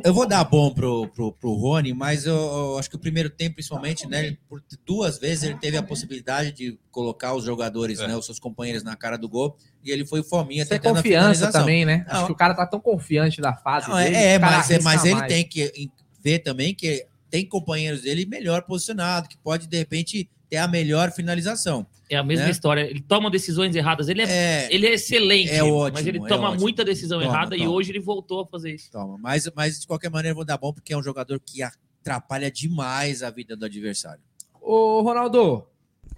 eu 0.05 0.13
vou 0.13 0.25
dar 0.25 0.41
bom 0.45 0.73
pro, 0.73 1.05
pro, 1.09 1.33
pro 1.33 1.53
Rony, 1.53 1.93
mas 1.93 2.25
eu, 2.25 2.33
eu 2.33 2.77
acho 2.79 2.89
que 2.89 2.95
o 2.95 2.99
primeiro 2.99 3.29
tempo, 3.29 3.55
principalmente, 3.55 4.07
né? 4.07 4.27
ele- 4.27 4.39
Por 4.47 4.63
duas 4.85 5.19
vezes 5.19 5.43
ele 5.43 5.55
teve 5.55 5.75
a 5.75 5.83
possibilidade 5.83 6.53
de 6.53 6.79
colocar 6.89 7.33
os 7.33 7.43
jogadores, 7.43 7.99
né? 7.99 8.15
Os 8.15 8.25
seus 8.25 8.39
companheiros 8.39 8.81
na 8.81 8.95
cara 8.95 9.17
do 9.17 9.27
gol, 9.27 9.57
e 9.83 9.91
ele 9.91 10.05
foi 10.05 10.23
fominha 10.23 10.63
Isso 10.63 10.73
é 10.73 10.77
tentando 10.77 10.93
a 10.99 11.03
confiança 11.03 11.51
também, 11.51 11.83
né? 11.83 12.05
Acho 12.07 12.21
Não, 12.21 12.25
que 12.27 12.31
o 12.31 12.35
cara 12.35 12.53
tá 12.53 12.65
tão 12.65 12.79
confiante 12.79 13.41
da 13.41 13.53
fase 13.53 13.89
não, 13.89 13.97
dele. 13.97 14.15
é, 14.15 14.33
é, 14.35 14.37
o 14.37 14.39
cara 14.39 14.57
mas, 14.57 14.71
é, 14.71 14.79
mas 14.81 15.03
ele 15.03 15.15
mais. 15.15 15.27
tem 15.33 15.43
que 15.45 15.91
ver 16.23 16.39
também 16.39 16.73
que 16.73 17.05
tem 17.29 17.45
companheiros 17.45 18.03
dele 18.03 18.25
melhor 18.25 18.61
posicionado, 18.61 19.27
que 19.27 19.37
pode, 19.37 19.67
de 19.67 19.77
repente, 19.77 20.29
ter 20.49 20.55
a 20.57 20.69
melhor 20.69 21.11
finalização. 21.11 21.85
É 22.09 22.15
a 22.15 22.23
mesma 22.23 22.45
né? 22.45 22.51
história. 22.51 22.81
Ele 22.81 23.01
toma 23.01 23.29
decisões 23.29 23.75
erradas. 23.75 24.09
Ele 24.09 24.23
é, 24.23 24.67
ele 24.73 24.87
é 24.87 24.93
excelente, 24.93 25.51
é 25.51 25.63
ótimo, 25.63 25.97
mas 25.97 26.07
ele 26.07 26.17
é 26.17 26.27
toma 26.27 26.49
ótimo. 26.49 26.61
muita 26.61 26.83
decisão 26.83 27.19
Toma, 27.19 27.31
errada 27.31 27.55
e 27.55 27.59
toma. 27.59 27.71
hoje 27.71 27.91
ele 27.91 27.99
voltou 27.99 28.41
a 28.41 28.47
fazer 28.47 28.73
isso. 28.73 28.91
Toma, 28.91 29.17
mas, 29.19 29.49
mas 29.55 29.79
de 29.79 29.85
qualquer 29.85 30.09
maneira 30.09 30.33
vou 30.33 30.43
dar 30.43 30.57
bom, 30.57 30.73
porque 30.73 30.91
é 30.91 30.97
um 30.97 31.03
jogador 31.03 31.39
que 31.39 31.61
atrapalha 31.61 32.49
demais 32.49 33.21
a 33.21 33.29
vida 33.29 33.55
do 33.55 33.65
adversário. 33.65 34.21
Ô, 34.59 35.01
Ronaldo, 35.01 35.67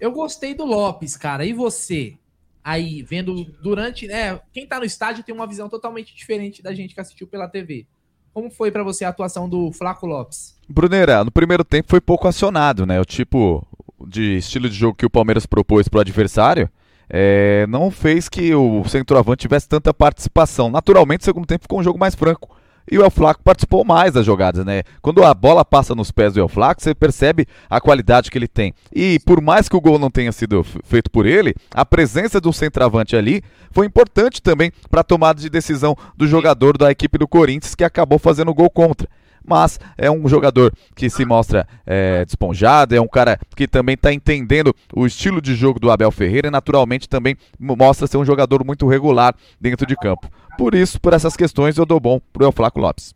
eu 0.00 0.10
gostei 0.10 0.54
do 0.54 0.64
Lopes, 0.64 1.16
cara. 1.16 1.44
E 1.44 1.52
você? 1.52 2.16
aí 2.64 3.02
vendo 3.02 3.44
durante, 3.62 4.06
né? 4.06 4.40
Quem 4.52 4.66
tá 4.66 4.78
no 4.78 4.84
estádio 4.84 5.24
tem 5.24 5.34
uma 5.34 5.46
visão 5.46 5.68
totalmente 5.68 6.14
diferente 6.14 6.62
da 6.62 6.72
gente 6.72 6.94
que 6.94 7.00
assistiu 7.00 7.26
pela 7.26 7.48
TV. 7.48 7.86
Como 8.32 8.50
foi 8.50 8.70
pra 8.70 8.82
você 8.82 9.04
a 9.04 9.08
atuação 9.08 9.48
do 9.48 9.72
Flaco 9.72 10.06
Lopes? 10.06 10.56
Bruneira, 10.68 11.22
no 11.24 11.30
primeiro 11.30 11.64
tempo 11.64 11.90
foi 11.90 12.00
pouco 12.00 12.28
acionado, 12.28 12.86
né? 12.86 13.00
O 13.00 13.04
tipo 13.04 13.66
de 14.06 14.36
estilo 14.36 14.68
de 14.68 14.74
jogo 14.74 14.96
que 14.96 15.06
o 15.06 15.10
Palmeiras 15.10 15.46
propôs 15.46 15.88
pro 15.88 16.00
adversário 16.00 16.68
é, 17.08 17.66
não 17.68 17.90
fez 17.90 18.28
que 18.28 18.54
o 18.54 18.82
centroavante 18.84 19.42
tivesse 19.42 19.68
tanta 19.68 19.92
participação. 19.92 20.70
Naturalmente, 20.70 21.20
o 21.20 21.24
segundo 21.24 21.46
tempo 21.46 21.64
ficou 21.64 21.78
um 21.78 21.82
jogo 21.82 21.98
mais 21.98 22.14
franco. 22.14 22.56
E 22.90 22.98
o 22.98 23.04
El 23.04 23.10
Flaco 23.10 23.42
participou 23.44 23.84
mais 23.84 24.12
das 24.12 24.26
jogadas, 24.26 24.64
né? 24.64 24.82
Quando 25.00 25.22
a 25.22 25.32
bola 25.32 25.64
passa 25.64 25.94
nos 25.94 26.10
pés 26.10 26.32
do 26.32 26.40
El 26.40 26.48
Flaco, 26.48 26.82
você 26.82 26.94
percebe 26.94 27.46
a 27.70 27.80
qualidade 27.80 28.28
que 28.28 28.36
ele 28.36 28.48
tem. 28.48 28.74
E 28.92 29.20
por 29.20 29.40
mais 29.40 29.68
que 29.68 29.76
o 29.76 29.80
gol 29.80 29.98
não 30.00 30.10
tenha 30.10 30.32
sido 30.32 30.64
feito 30.84 31.08
por 31.10 31.24
ele, 31.24 31.54
a 31.72 31.84
presença 31.84 32.40
do 32.40 32.52
centroavante 32.52 33.14
ali 33.14 33.42
foi 33.70 33.86
importante 33.86 34.42
também 34.42 34.72
para 34.90 35.02
a 35.02 35.04
tomada 35.04 35.40
de 35.40 35.48
decisão 35.48 35.96
do 36.16 36.26
jogador 36.26 36.76
da 36.76 36.90
equipe 36.90 37.18
do 37.18 37.28
Corinthians, 37.28 37.76
que 37.76 37.84
acabou 37.84 38.18
fazendo 38.18 38.50
o 38.50 38.54
gol 38.54 38.68
contra. 38.68 39.08
Mas 39.44 39.78
é 39.98 40.10
um 40.10 40.28
jogador 40.28 40.72
que 40.94 41.10
se 41.10 41.24
mostra 41.24 41.66
é, 41.84 42.24
desponjado, 42.24 42.94
é 42.94 43.00
um 43.00 43.08
cara 43.08 43.38
que 43.56 43.66
também 43.66 43.94
está 43.94 44.12
entendendo 44.12 44.74
o 44.94 45.06
estilo 45.06 45.40
de 45.40 45.54
jogo 45.54 45.80
do 45.80 45.90
Abel 45.90 46.10
Ferreira 46.10 46.48
e 46.48 46.50
naturalmente 46.50 47.08
também 47.08 47.36
mo- 47.58 47.76
mostra 47.76 48.06
ser 48.06 48.16
um 48.16 48.24
jogador 48.24 48.64
muito 48.64 48.86
regular 48.86 49.34
dentro 49.60 49.86
de 49.86 49.96
campo. 49.96 50.30
Por 50.56 50.74
isso, 50.74 51.00
por 51.00 51.12
essas 51.12 51.36
questões, 51.36 51.76
eu 51.78 51.86
dou 51.86 51.98
bom 51.98 52.20
pro 52.32 52.44
El 52.44 52.52
Flaco 52.52 52.80
Lopes. 52.80 53.14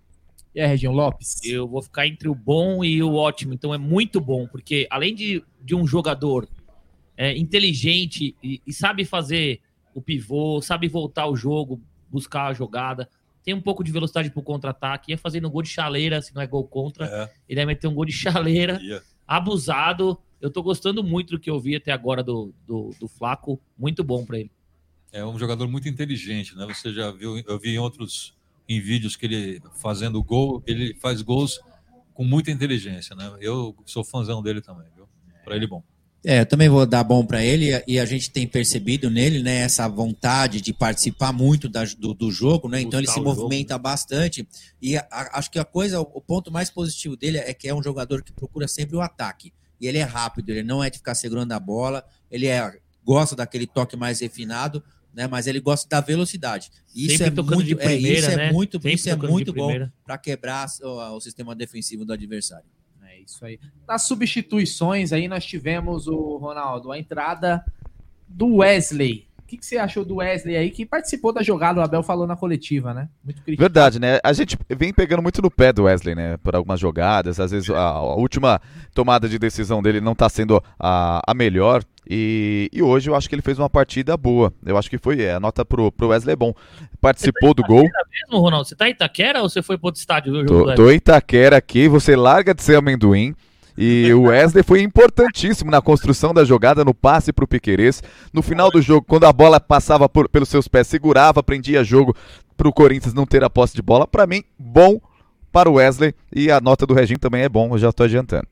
E 0.55 0.61
aí, 0.61 0.66
Região 0.66 0.93
Lopes? 0.93 1.44
Eu 1.44 1.69
vou 1.69 1.82
ficar 1.82 2.07
entre 2.07 2.28
o 2.28 2.35
bom 2.35 2.82
e 2.82 3.03
o 3.03 3.15
ótimo. 3.15 3.53
Então 3.53 3.74
é 3.74 3.78
muito 3.78 4.20
bom, 4.20 4.47
porque 4.47 4.86
além 4.90 5.15
de, 5.15 5.44
de 5.62 5.74
um 5.74 5.86
jogador 5.86 6.48
é, 7.16 7.36
inteligente 7.36 8.35
e, 8.43 8.61
e 8.66 8.73
sabe 8.73 9.05
fazer 9.05 9.61
o 9.94 10.01
pivô, 10.01 10.61
sabe 10.62 10.89
voltar 10.89 11.27
o 11.27 11.36
jogo, 11.36 11.81
buscar 12.11 12.47
a 12.47 12.55
jogada, 12.55 13.09
tem 13.47 13.55
um 13.55 13.60
pouco 13.60 13.85
de 13.85 13.93
velocidade 13.93 14.28
pro 14.28 14.43
contra-ataque, 14.43 15.12
ia 15.12 15.16
fazendo 15.16 15.48
gol 15.48 15.62
de 15.62 15.68
chaleira, 15.68 16.20
se 16.20 16.35
não 16.35 16.43
é 16.43 16.48
gol 16.48 16.66
contra, 16.66 17.31
ele 17.48 17.60
ia 17.60 17.64
meter 17.64 17.86
um 17.86 17.94
gol 17.94 18.05
de 18.05 18.10
chaleira, 18.12 18.81
abusado. 19.24 20.18
Eu 20.40 20.51
tô 20.51 20.64
gostando 20.64 21.02
muito 21.05 21.31
do 21.31 21.39
que 21.39 21.48
eu 21.48 21.60
vi 21.60 21.77
até 21.77 21.93
agora 21.93 22.24
do, 22.24 22.52
do, 22.66 22.90
do 22.98 23.06
Flaco, 23.06 23.60
muito 23.78 24.02
bom 24.02 24.27
pra 24.27 24.40
ele. 24.40 24.51
É 25.12 25.24
um 25.24 25.39
jogador 25.39 25.68
muito 25.68 25.89
inteligente, 25.89 26.56
né? 26.56 26.66
Você 26.66 26.93
já 26.93 27.12
viu, 27.12 27.39
eu 27.39 27.59
vi 27.59 27.70
em 27.70 27.78
outros 27.78 28.35
em 28.68 28.81
vídeos 28.81 29.14
que 29.14 29.27
ele 29.27 29.62
fazendo 29.81 30.20
gol, 30.24 30.60
ele 30.66 30.93
faz 30.94 31.23
gols 31.23 31.60
com 32.12 32.24
muita 32.24 32.51
inteligência, 32.51 33.14
né? 33.14 33.32
Eu 33.40 33.77
sou 33.86 34.02
fãzão 34.02 34.43
dele 34.43 34.60
também, 34.60 34.89
viu? 34.97 35.09
Para 35.44 35.55
ele 35.55 35.68
bom. 35.68 35.85
É, 36.24 36.40
eu 36.40 36.47
também 36.47 36.68
vou 36.68 36.84
dar 36.84 37.05
bom 37.05 37.24
para 37.24 37.44
ele 37.44 37.70
e 37.86 38.01
a 38.01 38.05
gente 38.05 38.30
tem 38.30 38.48
percebido 38.48 39.09
nele, 39.09 39.43
né, 39.43 39.59
essa 39.59 39.86
vontade 39.88 40.60
de 40.60 40.72
participar 40.72 41.32
muito 41.32 41.68
da- 41.68 41.84
do, 41.84 42.12
do 42.12 42.32
jogo, 42.32 42.68
né? 42.68 42.80
Então 42.80 42.98
ele 42.98 43.06
se 43.06 43.12
o 43.12 43.22
jogo, 43.22 43.43
movimenta 43.43 43.78
bastante 43.78 44.47
e 44.82 44.97
a- 44.97 45.06
a- 45.10 45.38
acho 45.38 45.51
que 45.51 45.59
a 45.59 45.64
coisa, 45.64 46.01
o 46.01 46.20
ponto 46.20 46.51
mais 46.51 46.68
positivo 46.68 47.16
dele 47.16 47.38
é 47.38 47.55
que 47.55 47.68
é 47.68 47.74
um 47.74 47.82
jogador 47.82 48.22
que 48.24 48.32
procura 48.32 48.66
sempre 48.66 48.97
o 48.97 49.01
ataque. 49.01 49.52
E 49.80 49.86
ele 49.86 49.98
é 49.98 50.02
rápido, 50.02 50.51
ele 50.51 50.62
não 50.64 50.82
é 50.82 50.90
de 50.90 50.98
ficar 50.98 51.14
segurando 51.14 51.52
a 51.52 51.60
bola, 51.60 52.05
ele 52.30 52.47
é 52.47 52.76
gosta 53.05 53.36
daquele 53.36 53.66
toque 53.68 53.97
mais 53.97 54.18
refinado, 54.18 54.82
né? 55.14 55.28
Mas 55.28 55.47
ele 55.47 55.60
gosta 55.60 55.88
da 55.88 56.01
velocidade. 56.01 56.70
Isso 56.93 57.18
Sempre 57.18 57.40
é 57.40 57.43
muito, 57.44 57.72
é, 57.74 57.84
primeira, 57.84 58.18
isso 58.18 58.30
é 58.30 58.36
né? 58.36 58.52
muito, 58.52 58.78
Sempre 58.78 58.94
isso 58.94 59.09
é 59.09 59.14
muito 59.14 59.52
bom 59.52 59.72
para 60.05 60.18
quebrar 60.18 60.66
o, 60.82 61.16
o 61.16 61.20
sistema 61.20 61.55
defensivo 61.55 62.05
do 62.05 62.12
adversário. 62.12 62.66
Isso 63.27 63.44
aí. 63.44 63.59
Nas 63.86 64.03
substituições 64.03 65.12
aí 65.12 65.27
nós 65.27 65.44
tivemos 65.44 66.07
o 66.07 66.36
Ronaldo, 66.36 66.93
a 66.93 66.98
entrada 66.98 67.65
do 68.28 68.57
Wesley. 68.57 69.27
O 69.39 69.48
que, 69.48 69.57
que 69.57 69.65
você 69.65 69.78
achou 69.78 70.05
do 70.05 70.16
Wesley 70.16 70.57
aí 70.57 70.70
que 70.70 70.85
participou 70.85 71.32
da 71.32 71.40
jogada? 71.40 71.81
O 71.81 71.82
Abel 71.82 72.03
falou 72.03 72.27
na 72.27 72.35
coletiva, 72.35 72.93
né? 72.93 73.09
Muito 73.23 73.43
criticado. 73.43 73.73
Verdade, 73.73 74.01
né? 74.01 74.19
A 74.24 74.32
gente 74.32 74.59
vem 74.69 74.93
pegando 74.93 75.23
muito 75.23 75.40
no 75.40 75.51
pé 75.51 75.73
do 75.73 75.85
Wesley, 75.85 76.16
né? 76.16 76.36
Por 76.39 76.57
algumas 76.57 76.81
jogadas. 76.81 77.39
Às 77.39 77.53
vezes 77.53 77.70
a, 77.70 77.78
a 77.78 78.15
última 78.16 78.61
tomada 78.93 79.28
de 79.28 79.39
decisão 79.39 79.81
dele 79.81 80.01
não 80.01 80.16
tá 80.16 80.28
sendo 80.28 80.61
a, 80.78 81.23
a 81.24 81.32
melhor. 81.32 81.85
E, 82.09 82.70
e 82.73 82.83
hoje 82.83 83.11
eu 83.11 83.15
acho 83.16 83.28
que 83.28 83.35
ele 83.35 83.43
fez 83.43 83.59
uma 83.59 83.69
partida 83.69 84.16
boa. 84.16 84.53
Eu 84.65 84.77
acho 84.78 84.89
que 84.89 84.97
foi. 84.99 85.20
É, 85.23 85.35
a 85.35 85.41
nota 85.41 85.65
pro, 85.65 85.91
pro 85.91 86.09
Wesley 86.09 86.35
é 86.35 86.37
bom. 86.37 86.55
Participou 87.01 87.53
do 87.53 87.62
gol. 87.65 87.83
Mesmo, 87.83 88.41
Ronaldo, 88.41 88.69
você 88.69 88.77
tá 88.77 88.89
em 88.89 88.93
Itaquera 88.93 89.43
ou 89.43 89.49
você 89.49 89.61
foi 89.62 89.77
pro 89.77 89.89
outro 89.89 89.99
estádio? 89.99 90.33
ver 90.33 90.39
o 90.39 90.49
jogo 90.49 90.65
Tô, 90.65 90.70
do 90.70 90.74
tô 90.77 90.91
em 90.91 90.97
Itaquera 90.97 91.57
aqui, 91.57 91.89
você 91.89 92.15
larga 92.15 92.55
de 92.55 92.62
ser 92.62 92.77
amendoim. 92.77 93.35
E 93.78 94.11
o 94.15 94.23
Wesley 94.23 94.62
foi 94.65 94.81
importantíssimo 94.81 95.70
na 95.70 95.83
construção 95.83 96.33
da 96.33 96.45
jogada, 96.45 96.83
no 96.85 96.95
passe 96.95 97.31
pro 97.33 97.47
Piquerez. 97.47 98.03
No 98.33 98.41
final 98.41 98.70
do 98.70 98.81
jogo, 98.81 99.05
quando 99.07 99.24
a 99.24 99.33
bola 99.33 99.61
passava 99.61 100.09
por- 100.09 100.28
pelos 100.31 100.49
seus 100.49 100.66
pés, 100.66 100.87
segurava, 100.87 101.43
prendia 101.43 101.85
jogo 101.85 102.16
pro 102.57 102.73
Corinthians 102.73 103.12
não 103.12 103.27
ter 103.27 103.45
a 103.45 103.51
posse 103.51 103.74
de 103.74 103.83
bola. 103.83 104.07
Pra 104.07 104.27
mim, 104.27 104.43
bom 104.59 104.99
para 105.53 105.69
o 105.69 105.74
Wesley. 105.74 106.15
E 106.35 106.51
a 106.51 106.59
nota 106.61 106.87
do 106.87 106.95
Reginho 106.95 107.19
também 107.19 107.43
é 107.43 107.49
bom, 107.51 107.74
eu 107.74 107.78
já 107.78 107.93
tô 107.93 108.05
adiantando. 108.05 108.47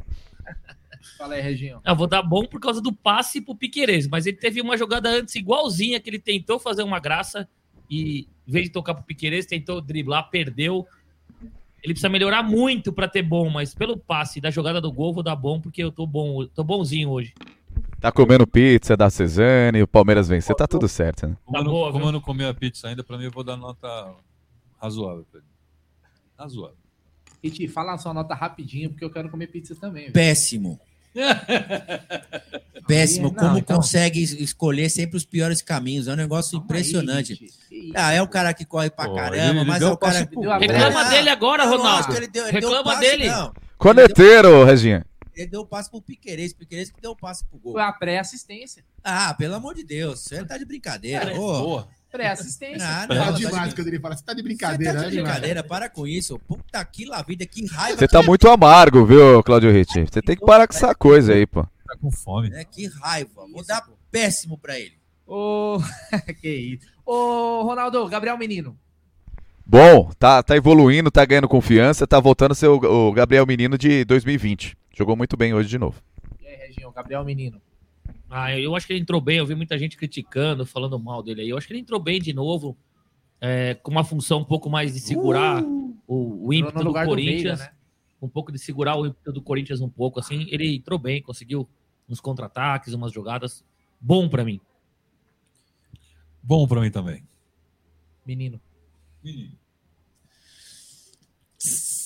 Fala 1.18 1.34
aí, 1.34 1.40
Reginho. 1.40 1.80
Eu 1.84 1.96
vou 1.96 2.06
dar 2.06 2.22
bom 2.22 2.44
por 2.44 2.60
causa 2.60 2.80
do 2.80 2.92
passe 2.92 3.40
pro 3.40 3.54
Piqueires, 3.54 4.06
mas 4.08 4.26
ele 4.26 4.36
teve 4.36 4.60
uma 4.60 4.76
jogada 4.76 5.08
antes 5.08 5.34
igualzinha 5.36 6.00
que 6.00 6.10
ele 6.10 6.18
tentou 6.18 6.58
fazer 6.58 6.82
uma 6.82 6.98
graça 6.98 7.48
e, 7.90 8.26
em 8.48 8.52
vez 8.52 8.66
de 8.66 8.72
tocar 8.72 8.94
pro 8.94 9.04
Piqueires, 9.04 9.46
tentou 9.46 9.80
driblar, 9.80 10.28
perdeu. 10.30 10.86
Ele 11.82 11.92
precisa 11.92 12.08
melhorar 12.08 12.42
muito 12.42 12.92
pra 12.92 13.06
ter 13.06 13.22
bom, 13.22 13.50
mas 13.50 13.74
pelo 13.74 13.98
passe 13.98 14.40
da 14.40 14.50
jogada 14.50 14.80
do 14.80 14.90
gol, 14.90 15.12
vou 15.12 15.22
dar 15.22 15.36
bom 15.36 15.60
porque 15.60 15.82
eu 15.82 15.92
tô 15.92 16.06
bom, 16.06 16.46
tô 16.46 16.64
bonzinho 16.64 17.10
hoje. 17.10 17.34
Tá 18.00 18.10
comendo 18.10 18.46
pizza 18.46 18.96
da 18.96 19.08
Cezanne, 19.10 19.82
o 19.82 19.88
Palmeiras 19.88 20.28
vencer, 20.28 20.54
tá 20.56 20.66
tudo 20.66 20.88
certo, 20.88 21.26
né? 21.26 21.36
Como, 21.44 21.52
Tá 21.56 21.60
eu, 21.60 21.64
não, 21.64 21.72
boa, 21.72 21.92
como 21.92 22.04
eu 22.06 22.12
não 22.12 22.20
comi 22.20 22.44
a 22.44 22.52
pizza 22.54 22.88
ainda, 22.88 23.02
para 23.04 23.16
mim 23.18 23.24
eu 23.24 23.30
vou 23.30 23.44
dar 23.44 23.56
nota 23.56 24.14
razoável. 24.80 25.26
pra 25.30 25.40
ele. 25.40 25.48
Razoável. 26.38 26.76
Iti, 27.42 27.68
fala 27.68 27.92
a 27.92 27.98
sua 27.98 28.14
nota 28.14 28.34
rapidinho, 28.34 28.88
porque 28.90 29.04
eu 29.04 29.10
quero 29.10 29.28
comer 29.28 29.46
pizza 29.48 29.74
também. 29.74 30.04
viu? 30.04 30.12
Péssimo. 30.12 30.80
Péssimo. 32.86 33.28
Não, 33.28 33.34
Como 33.34 33.58
então- 33.58 33.76
consegue 33.76 34.22
es- 34.22 34.32
escolher 34.32 34.90
sempre 34.90 35.16
os 35.16 35.24
piores 35.24 35.62
caminhos? 35.62 36.06
É 36.08 36.12
um 36.12 36.16
negócio 36.16 36.58
impressionante. 36.58 37.38
ah, 37.94 38.12
é 38.12 38.20
o 38.20 38.28
cara 38.28 38.52
que 38.52 38.64
corre 38.64 38.90
pra 38.90 39.06
caramba, 39.12 39.60
ele 39.60 39.64
mas 39.64 39.76
é 39.76 39.78
deu 39.86 39.92
o 39.92 39.96
cara 39.96 40.26
pro 40.26 40.40
Reclama 40.58 41.00
Ah, 41.00 41.08
dele 41.08 41.30
agora, 41.30 41.62
é 41.62 41.66
Ronaldo. 41.66 42.14
ele 42.16 42.26
deu- 42.26 42.44
ele 42.44 42.52
Reclama 42.52 42.84
passe, 42.84 43.00
dele. 43.00 43.28
não. 43.30 43.52
Corneteiro, 43.78 44.64
Reginha. 44.64 45.06
Ele 45.34 45.46
deu 45.48 45.62
o 45.62 45.66
passe 45.66 45.90
pro 45.90 46.00
Piqueires, 46.00 46.52
Piqueires 46.52 46.90
que 46.90 47.00
deu 47.00 47.10
o 47.12 47.16
passe 47.16 47.44
pro 47.46 47.58
gol. 47.58 47.72
Foi 47.72 47.82
a 47.82 47.92
pré-assistência. 47.92 48.84
Ah, 49.02 49.34
pelo 49.34 49.54
amor 49.54 49.74
de 49.74 49.82
Deus, 49.82 50.20
você 50.20 50.44
tá 50.44 50.56
de 50.56 50.64
brincadeira. 50.64 51.32
É, 51.32 51.38
ô. 51.38 51.58
boa. 51.60 51.88
Pré-assistência. 52.18 52.86
Ah, 52.88 53.04
É 53.10 53.14
não, 53.14 53.24
tá 53.24 53.30
demais 53.32 53.68
de- 53.70 53.74
quando 53.74 53.88
ele 53.88 53.98
fala, 53.98 54.16
você 54.16 54.22
tá 54.24 54.32
de 54.32 54.38
Você 54.38 54.44
brincadeira, 54.44 54.94
tá 54.94 55.00
né? 55.00 55.08
de 55.10 55.16
brincadeira, 55.16 55.64
para 55.64 55.88
com 55.90 56.06
isso. 56.06 56.38
Puta 56.46 56.84
que 56.84 57.04
lá 57.06 57.20
vida, 57.22 57.44
que 57.44 57.66
raiva. 57.66 57.98
Você 57.98 58.06
tá 58.06 58.22
muito 58.22 58.48
amargo, 58.48 59.04
viu, 59.04 59.42
Claudio 59.42 59.72
Ritt? 59.72 60.00
Você 60.08 60.22
tem 60.22 60.36
que 60.36 60.46
parar 60.46 60.68
com 60.68 60.74
essa 60.74 60.94
coisa 60.94 61.32
aí, 61.34 61.44
pô. 61.44 61.64
Tá 61.64 61.96
com 62.00 62.12
fome. 62.12 62.50
É, 62.54 62.64
que 62.64 62.86
raiva. 62.86 63.44
Vou 63.52 63.64
dar 63.66 63.84
péssimo 64.12 64.56
pra 64.56 64.78
ele. 64.78 64.94
Ô, 65.26 65.78
que 66.40 66.48
isso. 66.48 66.86
Ô, 67.04 67.62
Ronaldo, 67.64 68.06
Gabriel 68.08 68.38
Menino. 68.38 68.78
Bom, 69.66 70.10
tá, 70.16 70.40
tá 70.40 70.56
evoluindo, 70.56 71.10
tá 71.10 71.24
ganhando 71.24 71.48
confiança, 71.48 72.06
tá 72.06 72.20
voltando 72.20 72.52
a 72.52 72.54
ser 72.54 72.68
o, 72.68 72.76
o 73.08 73.12
Gabriel 73.12 73.44
Menino 73.46 73.76
de 73.76 74.04
2020. 74.04 74.76
Jogou 74.96 75.16
muito 75.16 75.36
bem 75.36 75.52
hoje 75.52 75.68
de 75.68 75.78
novo. 75.78 76.00
E 76.40 76.46
aí, 76.46 76.68
Reginho, 76.68 76.92
Gabriel 76.92 77.24
Menino. 77.24 77.60
Ah, 78.36 78.58
eu 78.58 78.74
acho 78.74 78.84
que 78.84 78.92
ele 78.92 79.00
entrou 79.00 79.20
bem. 79.20 79.38
Eu 79.38 79.46
vi 79.46 79.54
muita 79.54 79.78
gente 79.78 79.96
criticando, 79.96 80.66
falando 80.66 80.98
mal 80.98 81.22
dele 81.22 81.42
aí. 81.42 81.48
Eu 81.50 81.56
acho 81.56 81.68
que 81.68 81.72
ele 81.72 81.78
entrou 81.80 82.00
bem 82.00 82.20
de 82.20 82.32
novo, 82.32 82.76
é, 83.40 83.74
com 83.74 83.92
uma 83.92 84.02
função 84.02 84.40
um 84.40 84.44
pouco 84.44 84.68
mais 84.68 84.92
de 84.92 84.98
segurar 84.98 85.62
o, 85.62 86.48
o 86.48 86.52
ímpeto 86.52 86.80
do 86.80 86.84
lugar 86.84 87.04
do 87.04 87.10
Corinthians. 87.10 87.60
Veiga, 87.60 87.72
né? 87.72 87.78
Um 88.20 88.28
pouco 88.28 88.50
de 88.50 88.58
segurar 88.58 88.96
o 88.96 89.06
ímpeto 89.06 89.32
do 89.32 89.40
Corinthians 89.40 89.80
um 89.80 89.88
pouco, 89.88 90.18
assim. 90.18 90.48
Ele 90.50 90.74
entrou 90.74 90.98
bem, 90.98 91.22
conseguiu 91.22 91.68
uns 92.08 92.20
contra-ataques, 92.20 92.92
umas 92.92 93.12
jogadas. 93.12 93.64
Bom 94.00 94.28
pra 94.28 94.44
mim. 94.44 94.60
Bom 96.42 96.66
para 96.66 96.80
mim 96.80 96.90
também. 96.90 97.22
Menino. 98.26 98.60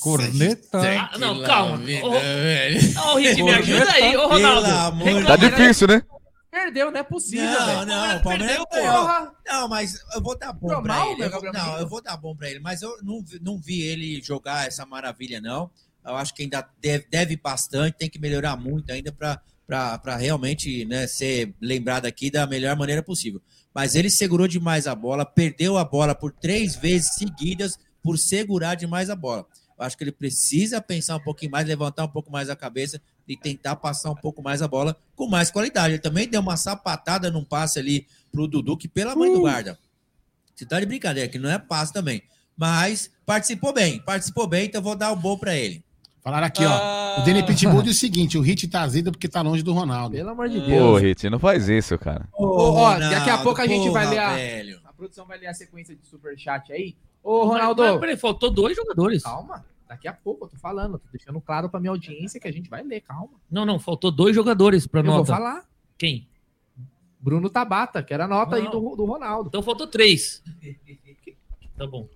Corneta. 0.01 0.79
Ah, 1.11 1.19
não, 1.19 1.43
calma. 1.43 1.79
Ô, 2.03 3.13
ô, 3.13 3.17
Rick, 3.17 3.43
me 3.43 3.51
ajuda 3.51 3.93
aí, 3.93 4.15
ô 4.15 4.29
Ronaldo. 4.29 5.05
Reclama, 5.05 5.27
Tá 5.27 5.37
né? 5.39 5.49
difícil, 5.49 5.89
né? 5.89 6.03
Perdeu, 6.51 6.91
não 6.91 6.99
é 7.01 7.03
possível, 7.03 7.45
Não, 7.45 7.85
não, 7.85 8.17
o 8.17 8.23
Palmeiras 8.23 8.65
Perdeu. 8.71 9.33
Não, 9.47 9.69
mas 9.69 10.01
eu 10.15 10.23
vou 10.23 10.37
dar 10.39 10.53
bom 10.53 10.83
mal, 10.83 11.11
ele. 11.11 11.19
meu 11.21 11.29
Eu 11.31 11.43
não, 11.53 11.53
Menino? 11.65 11.79
eu 11.79 11.89
vou 11.89 12.03
dar 12.03 12.17
bom 12.17 12.35
pra 12.35 12.49
ele, 12.51 12.59
mas 12.61 12.81
eu 12.83 12.97
não, 13.03 13.23
vi- 13.23 13.39
não 13.43 13.59
vi 13.59 13.83
ele 13.83 14.21
jogar 14.23 14.67
essa 14.67 14.87
maravilha, 14.87 15.41
não. 15.41 15.71
Eu 16.05 16.17
acho 16.17 16.35
que 16.35 16.43
ainda 16.43 16.67
deve, 16.81 17.07
deve 17.11 17.37
bastante, 17.37 17.99
tem 17.99 18.09
que 18.09 18.19
melhorar 18.19 18.57
muito 18.57 18.91
ainda 18.91 19.13
pra 19.13 20.17
realmente 20.17 20.85
né, 20.87 21.07
ser 21.07 21.55
lembrado 21.61 22.07
aqui 22.07 22.31
da 22.31 22.47
melhor 22.47 22.75
maneira 22.77 23.03
possível. 23.03 23.43
Mas 23.75 23.95
ele 23.95 24.09
segurou 24.09 24.49
demais 24.49 24.87
a 24.87 24.95
bola, 24.95 25.27
perdeu 25.27 25.77
a 25.77 25.85
bola 25.85 26.15
por 26.15 26.33
três 26.33 26.75
vezes 26.75 27.15
seguidas 27.15 27.79
por 28.03 28.19
segurar 28.19 28.75
demais 28.75 29.11
a 29.11 29.15
bola. 29.17 29.47
Eu 29.79 29.85
acho 29.85 29.97
que 29.99 30.03
ele 30.05 30.13
precisa 30.13 30.81
pensar 30.81 31.17
um 31.17 31.23
pouquinho 31.23 31.53
mais, 31.53 31.67
levantar 31.69 32.05
um 32.05 32.09
pouco 32.09 32.33
mais 32.33 32.49
a 32.49 32.57
cabeça, 32.57 33.01
e 33.29 33.37
tentar 33.37 33.77
passar 33.77 34.11
um 34.11 34.15
pouco 34.15 34.43
mais 34.43 34.63
a 34.63 34.69
bola 34.69 34.97
com 35.15 35.29
mais 35.29 35.51
qualidade. 35.51 35.95
Ele 35.95 35.99
também 35.99 36.27
deu 36.27 36.41
uma 36.41 36.57
sapatada 36.57 37.31
num 37.31 37.45
passe 37.45 37.79
ali 37.79 38.07
pro 38.33 38.49
Dudu, 38.49 38.77
que 38.77 38.89
pela 38.89 39.15
mãe 39.15 39.33
do 39.33 39.41
guarda. 39.41 39.79
Você 40.55 40.65
tá 40.65 40.81
de 40.81 40.87
brincadeira, 40.87 41.29
que 41.29 41.39
não 41.39 41.51
é 41.51 41.59
passe 41.59 41.93
também. 41.93 42.23
Mas 42.57 43.11
participou 43.25 43.73
bem, 43.73 44.01
participou 44.01 44.47
bem, 44.47 44.67
então 44.67 44.83
vou 44.83 44.97
dar 44.97 45.13
o 45.13 45.17
bom 45.17 45.37
pra 45.39 45.55
ele. 45.55 45.85
Falaram 46.21 46.47
aqui, 46.47 46.65
ó. 46.65 47.21
O 47.21 47.25
Danny 47.25 47.45
Pitbull 47.45 47.83
diz 47.83 47.97
o 47.97 48.01
seguinte: 48.01 48.37
o 48.37 48.41
Hit 48.41 48.67
tá 48.69 48.83
azedo 48.83 49.13
porque 49.13 49.29
tá 49.29 49.41
longe 49.41 49.63
do 49.63 49.73
Ronaldo. 49.73 50.17
Pelo 50.17 50.31
amor 50.31 50.49
de 50.49 50.61
Pô, 50.61 50.97
Rit, 50.97 51.31
não 51.31 51.39
faz 51.39 51.69
isso, 51.69 51.97
cara. 51.97 52.29
Ô, 52.37 52.73
ó, 52.73 52.99
daqui 52.99 53.15
a 53.15 53.19
Ronaldo, 53.21 53.43
pouco 53.45 53.61
a 53.61 53.67
gente 53.67 53.89
vai 53.91 54.09
ler 54.09 54.19
a, 54.19 54.35
velho. 54.35 54.81
a 54.85 54.93
produção 54.93 55.25
vai 55.27 55.39
ler 55.39 55.47
a 55.47 55.55
sequência 55.55 55.95
de 55.95 56.05
superchat 56.07 56.73
aí. 56.73 56.97
Ô, 57.23 57.45
Ronaldo. 57.45 57.83
Mas, 57.83 57.93
mas, 57.93 58.01
peraí, 58.01 58.17
faltou 58.17 58.51
dois 58.51 58.77
jogadores. 58.77 59.23
Calma. 59.23 59.65
Daqui 59.89 60.07
a 60.07 60.13
pouco, 60.13 60.45
eu 60.45 60.49
tô 60.51 60.57
falando, 60.59 60.99
tô 60.99 61.07
deixando 61.11 61.41
claro 61.41 61.69
pra 61.71 61.81
minha 61.81 61.91
audiência 61.91 62.39
que 62.39 62.47
a 62.47 62.53
gente 62.53 62.69
vai 62.69 62.83
ler, 62.83 63.01
calma. 63.01 63.31
Não, 63.51 63.65
não, 63.65 63.79
faltou 63.79 64.11
dois 64.11 64.35
jogadores 64.37 64.87
pra 64.87 65.01
Eu 65.01 65.05
nota. 65.05 65.17
vou 65.17 65.27
falar. 65.27 65.65
Quem? 65.97 66.29
Bruno 67.21 67.49
Tabata, 67.51 68.03
que 68.03 68.13
era 68.15 68.27
a 68.27 68.29
nota 68.29 68.57
aí 68.57 68.65
Não. 68.65 68.71
do, 68.71 68.97
do 68.97 69.05
Ronaldo. 69.05 69.49
Então 69.49 69.63
faltou 69.63 69.87
três. 69.87 70.43
Tá 71.77 71.87
bom. 71.87 72.07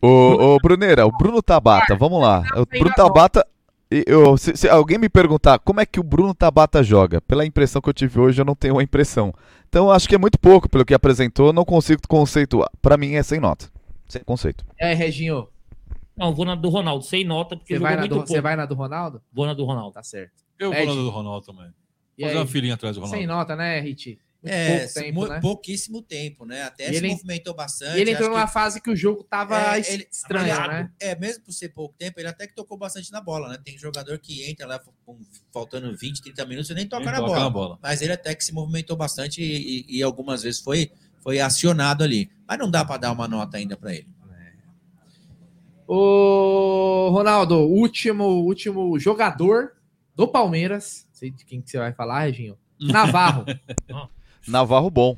Ô, 0.00 0.08
ô, 0.08 0.58
Bruneira, 0.58 1.06
o 1.06 1.12
Bruno 1.16 1.40
Tabata, 1.42 1.94
vamos 1.94 2.20
lá. 2.20 2.42
O 2.56 2.66
Bruno 2.66 2.94
Tabata. 2.94 3.46
e 3.90 4.02
Eu, 4.06 4.36
se, 4.36 4.56
se 4.56 4.68
alguém 4.68 4.98
me 4.98 5.08
perguntar 5.08 5.58
como 5.60 5.80
é 5.80 5.86
que 5.86 6.00
o 6.00 6.02
Bruno 6.02 6.34
Tabata 6.34 6.82
joga, 6.82 7.20
pela 7.20 7.46
impressão 7.46 7.80
que 7.80 7.88
eu 7.88 7.94
tive 7.94 8.18
hoje, 8.18 8.40
eu 8.40 8.44
não 8.44 8.54
tenho 8.56 8.74
uma 8.74 8.82
impressão. 8.82 9.32
Então 9.68 9.86
eu 9.86 9.92
acho 9.92 10.08
que 10.08 10.14
é 10.14 10.18
muito 10.18 10.38
pouco 10.40 10.68
pelo 10.68 10.84
que 10.84 10.94
apresentou, 10.94 11.52
não 11.52 11.64
consigo 11.64 12.02
conceituar. 12.08 12.68
Pra 12.80 12.96
mim 12.96 13.14
é 13.14 13.22
sem 13.22 13.38
nota. 13.38 13.70
Sem 14.08 14.22
conceito. 14.24 14.64
É, 14.78 14.92
Reginho, 14.92 15.46
Não, 16.16 16.34
vou 16.34 16.44
na 16.44 16.54
do 16.54 16.68
Ronaldo, 16.68 17.04
sem 17.04 17.24
nota, 17.24 17.56
porque 17.56 17.74
você 17.74 17.78
jogou 17.78 17.86
vai, 17.88 17.94
na 17.96 18.00
muito 18.02 18.10
do, 18.10 18.16
pouco. 18.16 18.28
você 18.32 18.40
vai 18.40 18.56
na 18.56 18.66
do 18.66 18.74
Ronaldo? 18.74 19.22
Vou 19.32 19.46
na 19.46 19.54
do 19.54 19.64
Ronaldo. 19.64 19.92
Tá 19.92 20.02
certo. 20.02 20.44
Eu 20.58 20.70
vou 20.72 20.86
na 20.86 20.92
do 20.94 21.08
Ronaldo 21.10 21.46
também. 21.46 21.72
E 22.18 22.22
Fazer 22.22 22.34
aí? 22.34 22.40
uma 22.40 22.46
filinha 22.46 22.74
atrás 22.74 22.94
do 22.96 23.00
Ronaldo. 23.00 23.16
Sem 23.18 23.26
nota, 23.26 23.56
né, 23.56 23.80
Rit? 23.80 24.18
É, 24.44 24.78
pouco 24.80 24.94
tempo, 24.94 25.26
né? 25.28 25.40
pouquíssimo 25.40 26.02
tempo, 26.02 26.44
né? 26.44 26.64
Até 26.64 26.86
E 26.90 26.94
se 26.94 26.96
ele- 26.96 27.10
movimentou 27.10 27.54
bastante. 27.54 27.96
E 27.96 28.00
ele 28.00 28.10
entrou 28.10 28.26
acho 28.28 28.36
numa 28.36 28.46
que- 28.48 28.52
fase 28.52 28.80
que 28.80 28.90
o 28.90 28.96
jogo 28.96 29.22
tava 29.22 29.56
É, 29.76 29.78
ele- 29.92 30.08
estranho, 30.10 30.52
ele- 30.52 30.68
né? 30.68 30.90
É, 31.00 31.14
mesmo 31.16 31.44
por 31.44 31.52
ser 31.52 31.68
pouco 31.68 31.94
tempo, 31.96 32.18
ele 32.18 32.26
até 32.26 32.48
que 32.48 32.54
tocou 32.54 32.76
bastante 32.76 33.10
na 33.12 33.20
bola, 33.20 33.48
né? 33.48 33.58
Tem 33.64 33.78
jogador 33.78 34.18
que 34.18 34.44
entra 34.50 34.66
lá 34.66 34.80
com- 34.80 35.16
faltando 35.52 35.96
20, 35.96 36.20
30 36.20 36.44
minutos 36.44 36.68
e 36.70 36.74
nem 36.74 36.88
toca, 36.88 37.04
na, 37.04 37.12
toca 37.18 37.26
bola. 37.28 37.38
na 37.40 37.50
bola. 37.50 37.78
Mas 37.80 38.02
ele 38.02 38.12
até 38.12 38.34
que 38.34 38.44
se 38.44 38.52
movimentou 38.52 38.96
bastante 38.96 39.40
e, 39.40 39.84
e- 39.88 39.98
e 39.98 40.02
algumas 40.02 40.42
vezes 40.42 40.60
foi, 40.60 40.90
foi 41.20 41.38
acionado 41.40 42.02
ali. 42.02 42.28
Mas 42.46 42.58
não 42.58 42.68
dá 42.68 42.84
para 42.84 42.96
dar 42.96 43.12
uma 43.12 43.28
nota 43.28 43.56
ainda 43.58 43.76
para 43.76 43.94
ele. 43.94 44.08
Ô, 45.94 47.10
Ronaldo, 47.10 47.58
último, 47.58 48.24
último 48.24 48.98
jogador 48.98 49.72
do 50.16 50.26
Palmeiras. 50.26 51.06
Sei 51.12 51.30
de 51.30 51.44
quem 51.44 51.60
que 51.60 51.70
você 51.70 51.76
vai 51.76 51.92
falar, 51.92 52.20
Reginho. 52.20 52.56
Navarro. 52.80 53.44
Navarro 54.48 54.88
bom. 54.88 55.14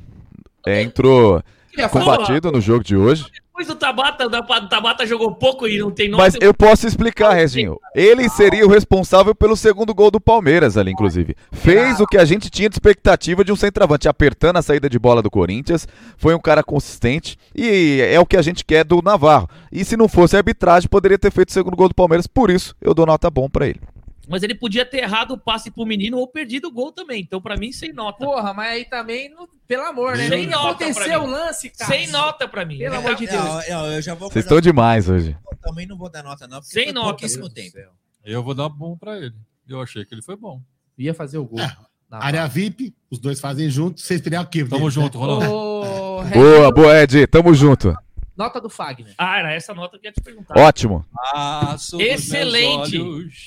É, 0.66 0.82
entrou 0.82 1.40
Queria 1.74 1.88
falar. 1.88 2.18
combatido 2.18 2.52
no 2.52 2.60
jogo 2.60 2.84
de 2.84 2.96
hoje. 2.96 3.24
Depois 3.32 3.68
do 3.68 3.76
Tabata, 3.76 4.26
o 4.26 4.68
Tabata 4.68 5.06
jogou 5.06 5.32
pouco 5.32 5.68
e 5.68 5.78
não 5.78 5.90
tem 5.90 6.08
nota. 6.08 6.24
Mas 6.24 6.36
eu 6.40 6.52
posso 6.52 6.88
explicar, 6.88 7.32
Reginho. 7.34 7.78
Ele 7.94 8.28
seria 8.28 8.66
o 8.66 8.68
responsável 8.68 9.32
pelo 9.32 9.56
segundo 9.56 9.94
gol 9.94 10.10
do 10.10 10.20
Palmeiras 10.20 10.76
ali, 10.76 10.90
inclusive. 10.90 11.36
Fez 11.52 12.00
o 12.00 12.06
que 12.06 12.18
a 12.18 12.24
gente 12.24 12.50
tinha 12.50 12.68
de 12.68 12.74
expectativa 12.74 13.44
de 13.44 13.52
um 13.52 13.56
centroavante, 13.56 14.08
apertando 14.08 14.56
a 14.56 14.62
saída 14.62 14.90
de 14.90 14.98
bola 14.98 15.22
do 15.22 15.30
Corinthians. 15.30 15.86
Foi 16.16 16.34
um 16.34 16.40
cara 16.40 16.64
consistente 16.64 17.38
e 17.54 18.00
é 18.00 18.18
o 18.18 18.26
que 18.26 18.36
a 18.36 18.42
gente 18.42 18.64
quer 18.64 18.84
do 18.84 19.00
Navarro. 19.00 19.48
E 19.70 19.84
se 19.84 19.96
não 19.96 20.08
fosse 20.08 20.34
a 20.34 20.40
arbitragem, 20.40 20.88
poderia 20.88 21.18
ter 21.18 21.30
feito 21.30 21.50
o 21.50 21.52
segundo 21.52 21.76
gol 21.76 21.88
do 21.88 21.94
Palmeiras. 21.94 22.26
Por 22.26 22.50
isso, 22.50 22.74
eu 22.80 22.92
dou 22.92 23.06
nota 23.06 23.30
bom 23.30 23.48
pra 23.48 23.68
ele. 23.68 23.80
Mas 24.28 24.42
ele 24.42 24.54
podia 24.54 24.84
ter 24.86 24.98
errado 25.02 25.32
o 25.32 25.38
passe 25.38 25.70
pro 25.70 25.84
menino 25.84 26.18
ou 26.18 26.26
perdido 26.26 26.68
o 26.68 26.72
gol 26.72 26.90
também. 26.92 27.20
Então, 27.22 27.40
pra 27.40 27.56
mim, 27.56 27.72
sem 27.72 27.92
nota. 27.92 28.24
Porra, 28.24 28.54
mas 28.54 28.70
aí 28.72 28.84
também, 28.84 29.28
não- 29.30 29.48
pelo 29.68 29.82
amor, 29.84 30.16
né? 30.16 30.28
Sem 30.28 30.46
nota 30.46 30.84
aconteceu 30.84 31.22
o 31.22 31.26
lance, 31.26 31.70
cara. 31.70 31.90
Sem 31.90 32.06
nota 32.08 32.48
pra 32.48 32.64
mim. 32.64 32.78
Pelo 32.78 32.96
amor 32.96 33.14
de 33.14 33.26
Deus. 33.26 33.44
Não, 33.44 33.60
não, 33.68 33.92
eu 33.92 34.02
já 34.02 34.14
vou 34.14 34.30
Vocês 34.30 34.44
estão 34.44 34.60
demais 34.60 35.08
hoje. 35.08 35.36
Eu 35.50 35.56
também 35.58 35.86
não 35.86 35.96
vou 35.96 36.08
dar 36.10 36.22
nota, 36.22 36.46
não, 36.46 36.60
porque 36.60 36.72
Sem 36.72 36.92
nota. 36.92 37.08
pouquíssimo 37.08 37.48
tempo. 37.50 37.76
Eu 38.24 38.42
vou 38.42 38.54
dar 38.54 38.68
bom 38.68 38.96
pra 38.96 39.18
ele. 39.18 39.34
Eu 39.68 39.80
achei 39.82 40.04
que 40.04 40.14
ele 40.14 40.22
foi 40.22 40.36
bom. 40.36 40.60
Ia 40.96 41.12
fazer 41.14 41.38
o 41.38 41.44
gol. 41.44 41.58
Na 42.08 42.22
Área 42.22 42.46
VIP, 42.46 42.94
os 43.10 43.18
dois 43.18 43.40
fazem 43.40 43.68
junto. 43.68 44.00
Vocês 44.00 44.20
esperam 44.20 44.42
o 44.42 44.46
quê? 44.46 44.64
Tamo 44.64 44.90
junto, 44.90 45.18
Ronaldo. 45.18 45.50
Ô, 45.50 46.20
Reginho, 46.20 46.44
Boa, 46.44 46.72
boa, 46.72 47.02
Ed. 47.02 47.26
Tamo 47.26 47.52
junto. 47.54 47.94
Nota 48.36 48.60
do 48.60 48.68
Fagner. 48.68 49.14
Ah, 49.16 49.38
era 49.38 49.52
essa 49.52 49.72
nota 49.72 49.98
que 49.98 50.06
eu 50.06 50.10
ia 50.10 50.12
te 50.12 50.20
perguntar. 50.20 50.58
Ótimo. 50.58 51.04
Ah, 51.32 51.76
Excelente. 51.98 52.98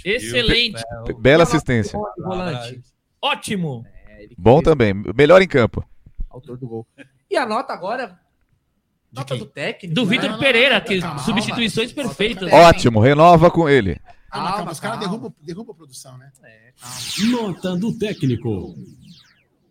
Excelente. 0.06 0.82
Bela 1.20 1.44
assistência. 1.44 2.00
Volante. 2.18 2.82
Ótimo. 3.22 3.86
Bom 4.38 4.62
também. 4.62 4.94
Melhor 5.16 5.42
em 5.42 5.48
campo. 5.48 5.84
Autor 6.30 6.58
do 6.58 6.68
gol. 6.68 6.88
E 7.30 7.36
a 7.36 7.46
nota 7.46 7.74
agora? 7.74 8.18
Nota 9.12 9.36
do 9.36 9.46
técnico. 9.46 9.96
Do 9.96 10.06
né? 10.06 10.10
Vitor 10.12 10.38
Pereira, 10.40 10.80
que 10.80 11.00
Calma. 11.00 11.20
substituições 11.20 11.92
perfeitas. 11.92 12.52
Ótimo. 12.52 13.00
Renova 13.00 13.52
com 13.52 13.68
ele. 13.68 14.00
Calma, 14.30 14.52
calma, 14.54 14.72
os 14.72 14.80
caras 14.80 15.00
calma. 15.00 15.18
derrubam, 15.18 15.36
derrubam 15.42 15.74
a 15.74 15.76
produção, 15.76 16.18
né? 16.18 16.32
Nota 17.32 17.76
do 17.76 17.98
técnico. 17.98 18.76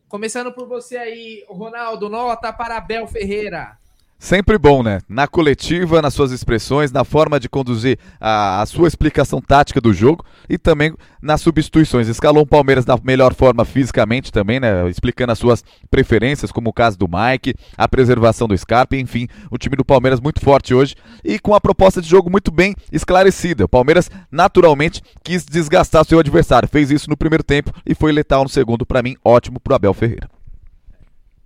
Começando 0.09 0.53
por 0.53 0.67
você 0.67 0.97
aí, 0.97 1.45
Ronaldo, 1.49 2.09
nota 2.09 2.53
para 2.53 2.77
Abel 2.79 3.07
Ferreira. 3.07 3.79
Sempre 4.19 4.57
bom, 4.57 4.83
né? 4.83 5.01
Na 5.09 5.29
coletiva, 5.29 6.01
nas 6.01 6.15
suas 6.15 6.33
expressões, 6.33 6.91
na 6.91 7.05
forma 7.05 7.39
de 7.39 7.51
conduzir 7.51 7.99
a, 8.19 8.63
a 8.63 8.67
sua 8.67 8.89
explicação 8.89 9.43
tática 9.43 9.79
do 9.79 9.93
jogo 9.93 10.25
e 10.49 10.57
também 10.57 10.95
nas 11.21 11.43
substituições. 11.43 12.09
Escalou 12.09 12.43
o 12.43 12.47
Palmeiras 12.47 12.87
da 12.87 12.99
melhor 13.05 13.35
forma 13.35 13.65
fisicamente 13.67 14.33
também, 14.33 14.59
né? 14.59 14.89
Explicando 14.89 15.33
as 15.33 15.39
suas 15.39 15.63
preferências, 15.91 16.51
como 16.51 16.71
o 16.71 16.73
caso 16.73 16.99
do 16.99 17.07
Mike, 17.07 17.55
a 17.77 17.87
preservação 17.87 18.49
do 18.49 18.57
Scarpa, 18.57 18.97
enfim, 18.97 19.29
o 19.51 19.59
time 19.59 19.77
do 19.77 19.85
Palmeiras 19.85 20.19
muito 20.19 20.41
forte 20.41 20.75
hoje 20.75 20.95
e 21.23 21.39
com 21.39 21.55
a 21.55 21.61
proposta 21.61 22.01
de 22.01 22.09
jogo 22.09 22.31
muito 22.31 22.51
bem 22.51 22.75
esclarecida. 22.91 23.67
O 23.67 23.69
Palmeiras 23.69 24.11
naturalmente 24.33 25.03
quis 25.23 25.45
desgastar 25.45 26.07
seu 26.07 26.19
adversário, 26.19 26.69
fez 26.69 26.91
isso 26.91 27.11
no 27.11 27.19
primeiro 27.19 27.45
tempo 27.45 27.71
e 27.85 27.95
foi 27.95 28.13
letal 28.13 28.45
no 28.45 28.49
segundo. 28.49 28.87
Para 28.87 29.03
mim, 29.03 29.15
ótimo 29.23 29.61
pro 29.61 29.75
Abel 29.75 29.93
Ferreira. 29.93 30.31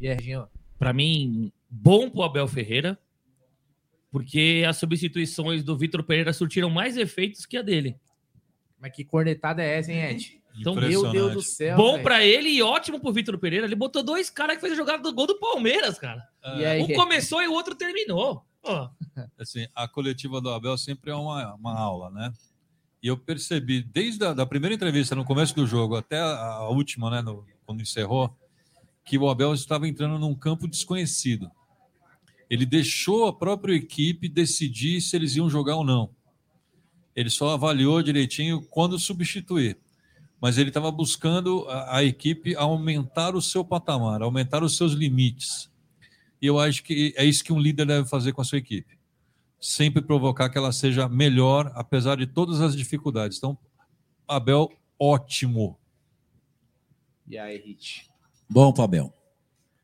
Aí, 0.01 0.07
Reginho? 0.07 0.47
Pra 0.79 0.93
mim, 0.93 1.53
bom 1.71 2.11
pro 2.11 2.23
Abel 2.23 2.49
Ferreira, 2.49 2.99
porque 4.11 4.65
as 4.69 4.77
substituições 4.77 5.63
do 5.63 5.77
Vitor 5.77 6.03
Pereira 6.03 6.33
surtiram 6.33 6.69
mais 6.69 6.97
efeitos 6.97 7.47
que 7.47 7.57
a 7.57 7.63
dele. 7.63 7.97
Mas 8.81 8.93
que 8.93 9.05
cornetada 9.05 9.63
é 9.63 9.79
essa, 9.79 9.93
hein, 9.93 9.99
Ed? 10.17 10.41
Então, 10.59 10.75
meu 10.75 11.03
Deus 11.13 11.33
do 11.35 11.43
céu. 11.43 11.77
Bom 11.77 12.03
pra 12.03 12.25
ele 12.25 12.49
e 12.49 12.61
ótimo 12.63 12.99
pro 12.99 13.13
Vitor 13.13 13.39
Pereira. 13.39 13.67
Ele 13.67 13.77
botou 13.77 14.03
dois 14.03 14.29
caras 14.29 14.57
que 14.57 14.61
fez 14.61 14.73
a 14.73 14.77
jogada 14.77 15.01
do 15.03 15.13
gol 15.13 15.27
do 15.27 15.39
Palmeiras, 15.39 15.97
cara. 15.99 16.27
E 16.59 16.65
aí, 16.65 16.83
um 16.83 16.87
começou 16.95 17.41
e 17.41 17.47
o 17.47 17.53
outro 17.53 17.75
terminou. 17.75 18.45
Ó, 18.65 18.89
Assim, 19.39 19.67
a 19.75 19.87
coletiva 19.87 20.41
do 20.41 20.51
Abel 20.51 20.77
sempre 20.77 21.11
é 21.11 21.15
uma, 21.15 21.55
uma 21.55 21.79
aula, 21.79 22.11
né? 22.11 22.33
E 23.03 23.07
eu 23.07 23.17
percebi, 23.17 23.81
desde 23.83 24.25
a 24.25 24.35
da 24.35 24.45
primeira 24.45 24.75
entrevista, 24.75 25.15
no 25.15 25.25
começo 25.25 25.55
do 25.55 25.67
jogo, 25.67 25.95
até 25.97 26.19
a, 26.19 26.35
a 26.55 26.69
última, 26.69 27.11
né, 27.11 27.23
no- 27.23 27.47
quando 27.65 27.81
encerrou, 27.81 28.37
que 29.05 29.17
o 29.17 29.29
Abel 29.31 29.55
estava 29.55 29.87
entrando 29.89 30.19
num 30.19 30.35
campo 30.35 30.67
desconhecido. 30.69 31.51
Ele 32.51 32.67
deixou 32.67 33.27
a 33.27 33.33
própria 33.33 33.75
equipe 33.75 34.29
decidir 34.29 35.01
se 35.01 35.15
eles 35.15 35.37
iam 35.37 35.49
jogar 35.49 35.77
ou 35.77 35.85
não. 35.85 36.11
Ele 37.15 37.31
só 37.31 37.51
avaliou 37.51 38.03
direitinho 38.03 38.61
quando 38.63 38.99
substituir. 38.99 39.79
Mas 40.41 40.59
ele 40.59 40.71
estava 40.71 40.91
buscando 40.91 41.65
a, 41.69 41.99
a 41.99 42.05
equipe 42.05 42.57
aumentar 42.57 43.37
o 43.37 43.43
seu 43.43 43.65
patamar, 43.65 44.21
aumentar 44.23 44.65
os 44.65 44.77
seus 44.77 44.93
limites. 44.93 45.71
E 46.43 46.47
eu 46.47 46.59
acho 46.59 46.83
que 46.83 47.15
é 47.17 47.25
isso 47.25 47.45
que 47.45 47.53
um 47.53 47.61
líder 47.61 47.87
deve 47.87 48.09
fazer 48.09 48.33
com 48.33 48.41
a 48.41 48.45
sua 48.45 48.59
equipe. 48.59 48.99
Sempre 49.61 50.03
provocar 50.03 50.49
que 50.49 50.59
ela 50.59 50.73
seja 50.73 51.09
melhor, 51.09 51.71
apesar 51.75 52.17
de 52.17 52.27
todas 52.27 52.61
as 52.61 52.75
dificuldades. 52.75 53.37
Então, 53.37 53.57
Abel, 54.27 54.73
ótimo. 54.99 55.79
E 57.29 57.39
aí, 57.39 57.59
Rit? 57.59 58.11
Bom, 58.49 58.75
Fabel. 58.75 59.13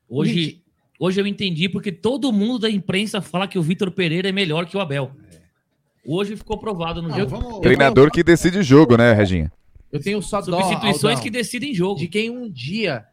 hoje, 0.08 0.64
hoje 0.98 1.20
eu 1.20 1.26
entendi 1.26 1.68
porque 1.68 1.92
todo 1.92 2.32
mundo 2.32 2.60
da 2.60 2.70
imprensa 2.70 3.20
fala 3.20 3.48
que 3.48 3.58
o 3.58 3.62
Vitor 3.62 3.90
Pereira 3.90 4.28
é 4.28 4.32
melhor 4.32 4.66
que 4.66 4.76
o 4.76 4.80
Abel. 4.80 5.10
Hoje 6.06 6.36
ficou 6.36 6.58
provado 6.58 7.02
no 7.02 7.10
jogo. 7.10 7.60
Treinador 7.60 8.10
que 8.10 8.22
decide 8.22 8.62
jogo, 8.62 8.96
né, 8.96 9.12
Reginha? 9.12 9.52
Eu 9.90 10.00
tenho 10.00 10.22
só 10.22 10.40
dó, 10.40 10.62
Substituições 10.62 11.04
Aldão, 11.04 11.22
que 11.22 11.30
decidem 11.30 11.74
jogo. 11.74 11.98
De 11.98 12.06
quem 12.06 12.30
um 12.30 12.50
dia 12.50 13.06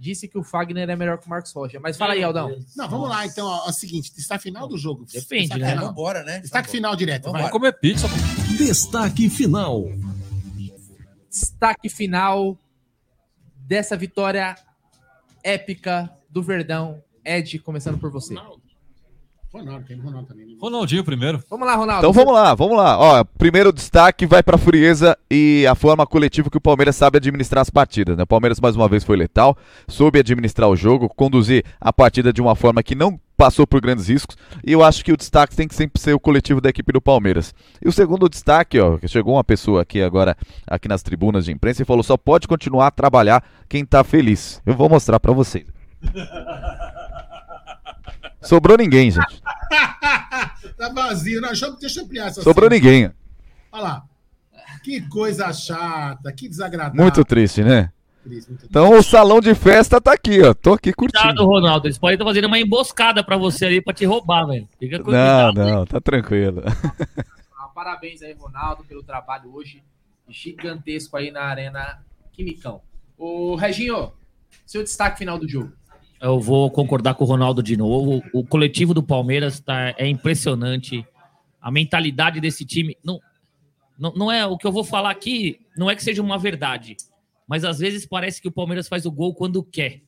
disse 0.00 0.26
que 0.26 0.38
o 0.38 0.42
Fagner 0.42 0.88
é 0.88 0.96
melhor 0.96 1.18
que 1.18 1.26
o 1.26 1.30
Marcos 1.30 1.52
Rocha. 1.52 1.78
Mas 1.78 1.96
fala 1.96 2.14
aí, 2.14 2.22
Aldão. 2.22 2.58
Não, 2.74 2.88
vamos 2.88 3.08
lá, 3.08 3.26
então. 3.26 3.46
Ó, 3.46 3.66
é 3.66 3.68
o 3.68 3.72
seguinte, 3.72 4.12
destaque 4.14 4.44
final 4.44 4.66
do 4.66 4.78
jogo. 4.78 5.04
Depende, 5.04 5.48
Destaque 5.48 5.62
né? 5.62 5.76
Vambora, 5.76 6.24
né? 6.24 6.40
Destaque 6.40 6.70
final 6.70 6.96
direto. 6.96 7.30
vai. 7.30 7.50
comer 7.50 7.72
pizza. 7.78 8.08
Destaque 8.56 9.28
final. 9.28 9.84
Destaque 11.28 11.88
final 11.88 12.58
dessa 13.56 13.96
vitória 13.96 14.56
épica 15.44 16.10
do 16.28 16.42
Verdão. 16.42 17.02
Ed, 17.24 17.58
começando 17.60 17.98
por 17.98 18.10
você. 18.10 18.34
Ronaldo, 19.52 19.84
tem 19.84 19.98
Ronaldo 19.98 20.28
também. 20.28 20.56
Ronaldinho 20.60 21.02
primeiro. 21.02 21.42
Vamos 21.50 21.66
lá, 21.66 21.74
Ronaldo. 21.74 22.06
Então 22.06 22.12
vamos 22.12 22.32
lá, 22.32 22.54
vamos 22.54 22.76
lá. 22.76 22.96
Ó, 22.96 23.24
primeiro 23.24 23.72
destaque 23.72 24.24
vai 24.24 24.44
para 24.44 24.54
a 24.54 24.58
frieza 24.58 25.18
e 25.28 25.66
a 25.66 25.74
forma 25.74 26.06
coletiva 26.06 26.48
que 26.48 26.56
o 26.56 26.60
Palmeiras 26.60 26.94
sabe 26.94 27.16
administrar 27.16 27.60
as 27.60 27.68
partidas. 27.68 28.16
Né? 28.16 28.22
O 28.22 28.26
Palmeiras 28.28 28.60
mais 28.60 28.76
uma 28.76 28.86
vez 28.86 29.02
foi 29.02 29.16
letal, 29.16 29.58
soube 29.88 30.20
administrar 30.20 30.68
o 30.68 30.76
jogo, 30.76 31.08
conduzir 31.08 31.64
a 31.80 31.92
partida 31.92 32.32
de 32.32 32.40
uma 32.40 32.54
forma 32.54 32.80
que 32.80 32.94
não 32.94 33.18
passou 33.36 33.66
por 33.66 33.80
grandes 33.80 34.06
riscos. 34.06 34.36
E 34.64 34.70
eu 34.70 34.84
acho 34.84 35.04
que 35.04 35.12
o 35.12 35.16
destaque 35.16 35.56
tem 35.56 35.66
que 35.66 35.74
sempre 35.74 36.00
ser 36.00 36.14
o 36.14 36.20
coletivo 36.20 36.60
da 36.60 36.68
equipe 36.68 36.92
do 36.92 37.02
Palmeiras. 37.02 37.52
E 37.84 37.88
o 37.88 37.92
segundo 37.92 38.28
destaque, 38.28 38.78
ó, 38.78 38.98
que 38.98 39.08
chegou 39.08 39.34
uma 39.34 39.42
pessoa 39.42 39.82
aqui 39.82 40.00
agora 40.00 40.36
aqui 40.64 40.86
nas 40.86 41.02
tribunas 41.02 41.46
de 41.46 41.52
imprensa 41.52 41.82
e 41.82 41.84
falou: 41.84 42.04
só 42.04 42.16
pode 42.16 42.46
continuar 42.46 42.86
a 42.86 42.90
trabalhar 42.92 43.42
quem 43.68 43.84
tá 43.84 44.04
feliz. 44.04 44.62
Eu 44.64 44.74
vou 44.74 44.88
mostrar 44.88 45.18
para 45.18 45.32
vocês. 45.32 45.66
Sobrou 48.42 48.76
ninguém, 48.78 49.10
gente. 49.10 49.40
tá 50.76 50.88
vazio. 50.94 51.40
Não, 51.40 51.48
deixa, 51.48 51.66
eu- 51.66 51.76
deixa 51.76 52.00
eu 52.00 52.04
ampliar 52.04 52.26
essa 52.28 52.42
Sobrou 52.42 52.68
cena. 52.70 52.80
ninguém. 52.80 53.10
Olha 53.72 53.82
lá. 53.82 54.04
Que 54.82 55.00
coisa 55.08 55.52
chata, 55.52 56.32
que 56.32 56.48
desagradável. 56.48 57.00
Muito 57.02 57.22
triste, 57.24 57.62
né? 57.62 57.92
Triste, 58.24 58.48
muito 58.48 58.66
Então 58.66 58.90
o 58.98 59.02
salão 59.02 59.40
de 59.40 59.54
festa 59.54 60.00
tá 60.00 60.12
aqui, 60.14 60.40
ó. 60.42 60.54
Tô 60.54 60.72
aqui 60.72 60.92
Cuidado, 60.92 61.22
curtindo. 61.22 61.46
Ronaldo. 61.46 61.86
Eles 61.86 61.98
podem 61.98 62.14
estar 62.14 62.24
fazendo 62.24 62.46
uma 62.46 62.58
emboscada 62.58 63.22
pra 63.22 63.36
você 63.36 63.66
ali 63.66 63.82
pra 63.82 63.92
te 63.92 64.04
roubar, 64.06 64.46
velho. 64.46 64.66
Fica 64.78 64.98
com 64.98 65.10
Não, 65.10 65.52
cuidado. 65.52 65.54
não, 65.70 65.84
tá 65.86 66.00
tranquilo. 66.00 66.62
Ah, 67.58 67.68
Parabéns 67.74 68.22
aí, 68.22 68.32
Ronaldo, 68.32 68.84
pelo 68.84 69.02
trabalho 69.02 69.54
hoje 69.54 69.82
gigantesco 70.28 71.16
aí 71.16 71.30
na 71.30 71.42
Arena 71.42 71.98
Quimicão. 72.32 72.80
Ô, 73.18 73.54
Reginho, 73.56 74.12
seu 74.66 74.82
destaque 74.82 75.18
final 75.18 75.38
do 75.38 75.48
jogo. 75.48 75.72
Eu 76.20 76.38
vou 76.38 76.70
concordar 76.70 77.14
com 77.14 77.24
o 77.24 77.26
Ronaldo 77.26 77.62
de 77.62 77.76
novo. 77.76 78.22
O 78.32 78.44
coletivo 78.44 78.92
do 78.92 79.02
Palmeiras 79.02 79.60
tá, 79.60 79.94
é 79.96 80.06
impressionante. 80.06 81.06
A 81.60 81.70
mentalidade 81.70 82.40
desse 82.40 82.64
time. 82.64 82.96
Não, 83.02 83.18
não, 83.98 84.12
não 84.14 84.32
é 84.32 84.44
o 84.46 84.56
que 84.58 84.66
eu 84.66 84.72
vou 84.72 84.84
falar 84.84 85.10
aqui, 85.10 85.60
não 85.76 85.90
é 85.90 85.96
que 85.96 86.02
seja 86.02 86.22
uma 86.22 86.38
verdade. 86.38 86.96
Mas 87.46 87.64
às 87.64 87.78
vezes 87.78 88.06
parece 88.06 88.40
que 88.40 88.48
o 88.48 88.52
Palmeiras 88.52 88.86
faz 88.88 89.06
o 89.06 89.10
gol 89.10 89.34
quando 89.34 89.62
quer. 89.62 90.02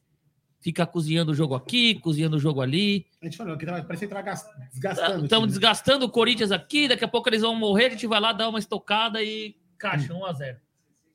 Fica 0.60 0.86
cozinhando 0.86 1.32
o 1.32 1.34
jogo 1.34 1.54
aqui, 1.56 1.96
cozinhando 1.96 2.36
o 2.36 2.38
jogo 2.38 2.60
ali. 2.60 3.04
A 3.20 3.24
gente 3.24 3.36
falou 3.36 3.56
que 3.56 3.66
tava, 3.66 3.82
parecia 3.82 4.06
que 4.06 4.14
tava 4.14 4.24
gas- 4.24 4.46
desgastando. 4.70 5.22
o 5.22 5.24
Estamos 5.24 5.48
desgastando 5.48 6.04
o 6.06 6.08
Corinthians 6.10 6.52
aqui, 6.52 6.86
daqui 6.86 7.04
a 7.04 7.08
pouco 7.08 7.28
eles 7.28 7.40
vão 7.42 7.56
morrer, 7.56 7.86
a 7.86 7.90
gente 7.90 8.06
vai 8.06 8.20
lá 8.20 8.32
dar 8.32 8.48
uma 8.48 8.60
estocada 8.60 9.20
e 9.22 9.56
caixa 9.76 10.14
1 10.14 10.24
a 10.24 10.32
0 10.32 10.58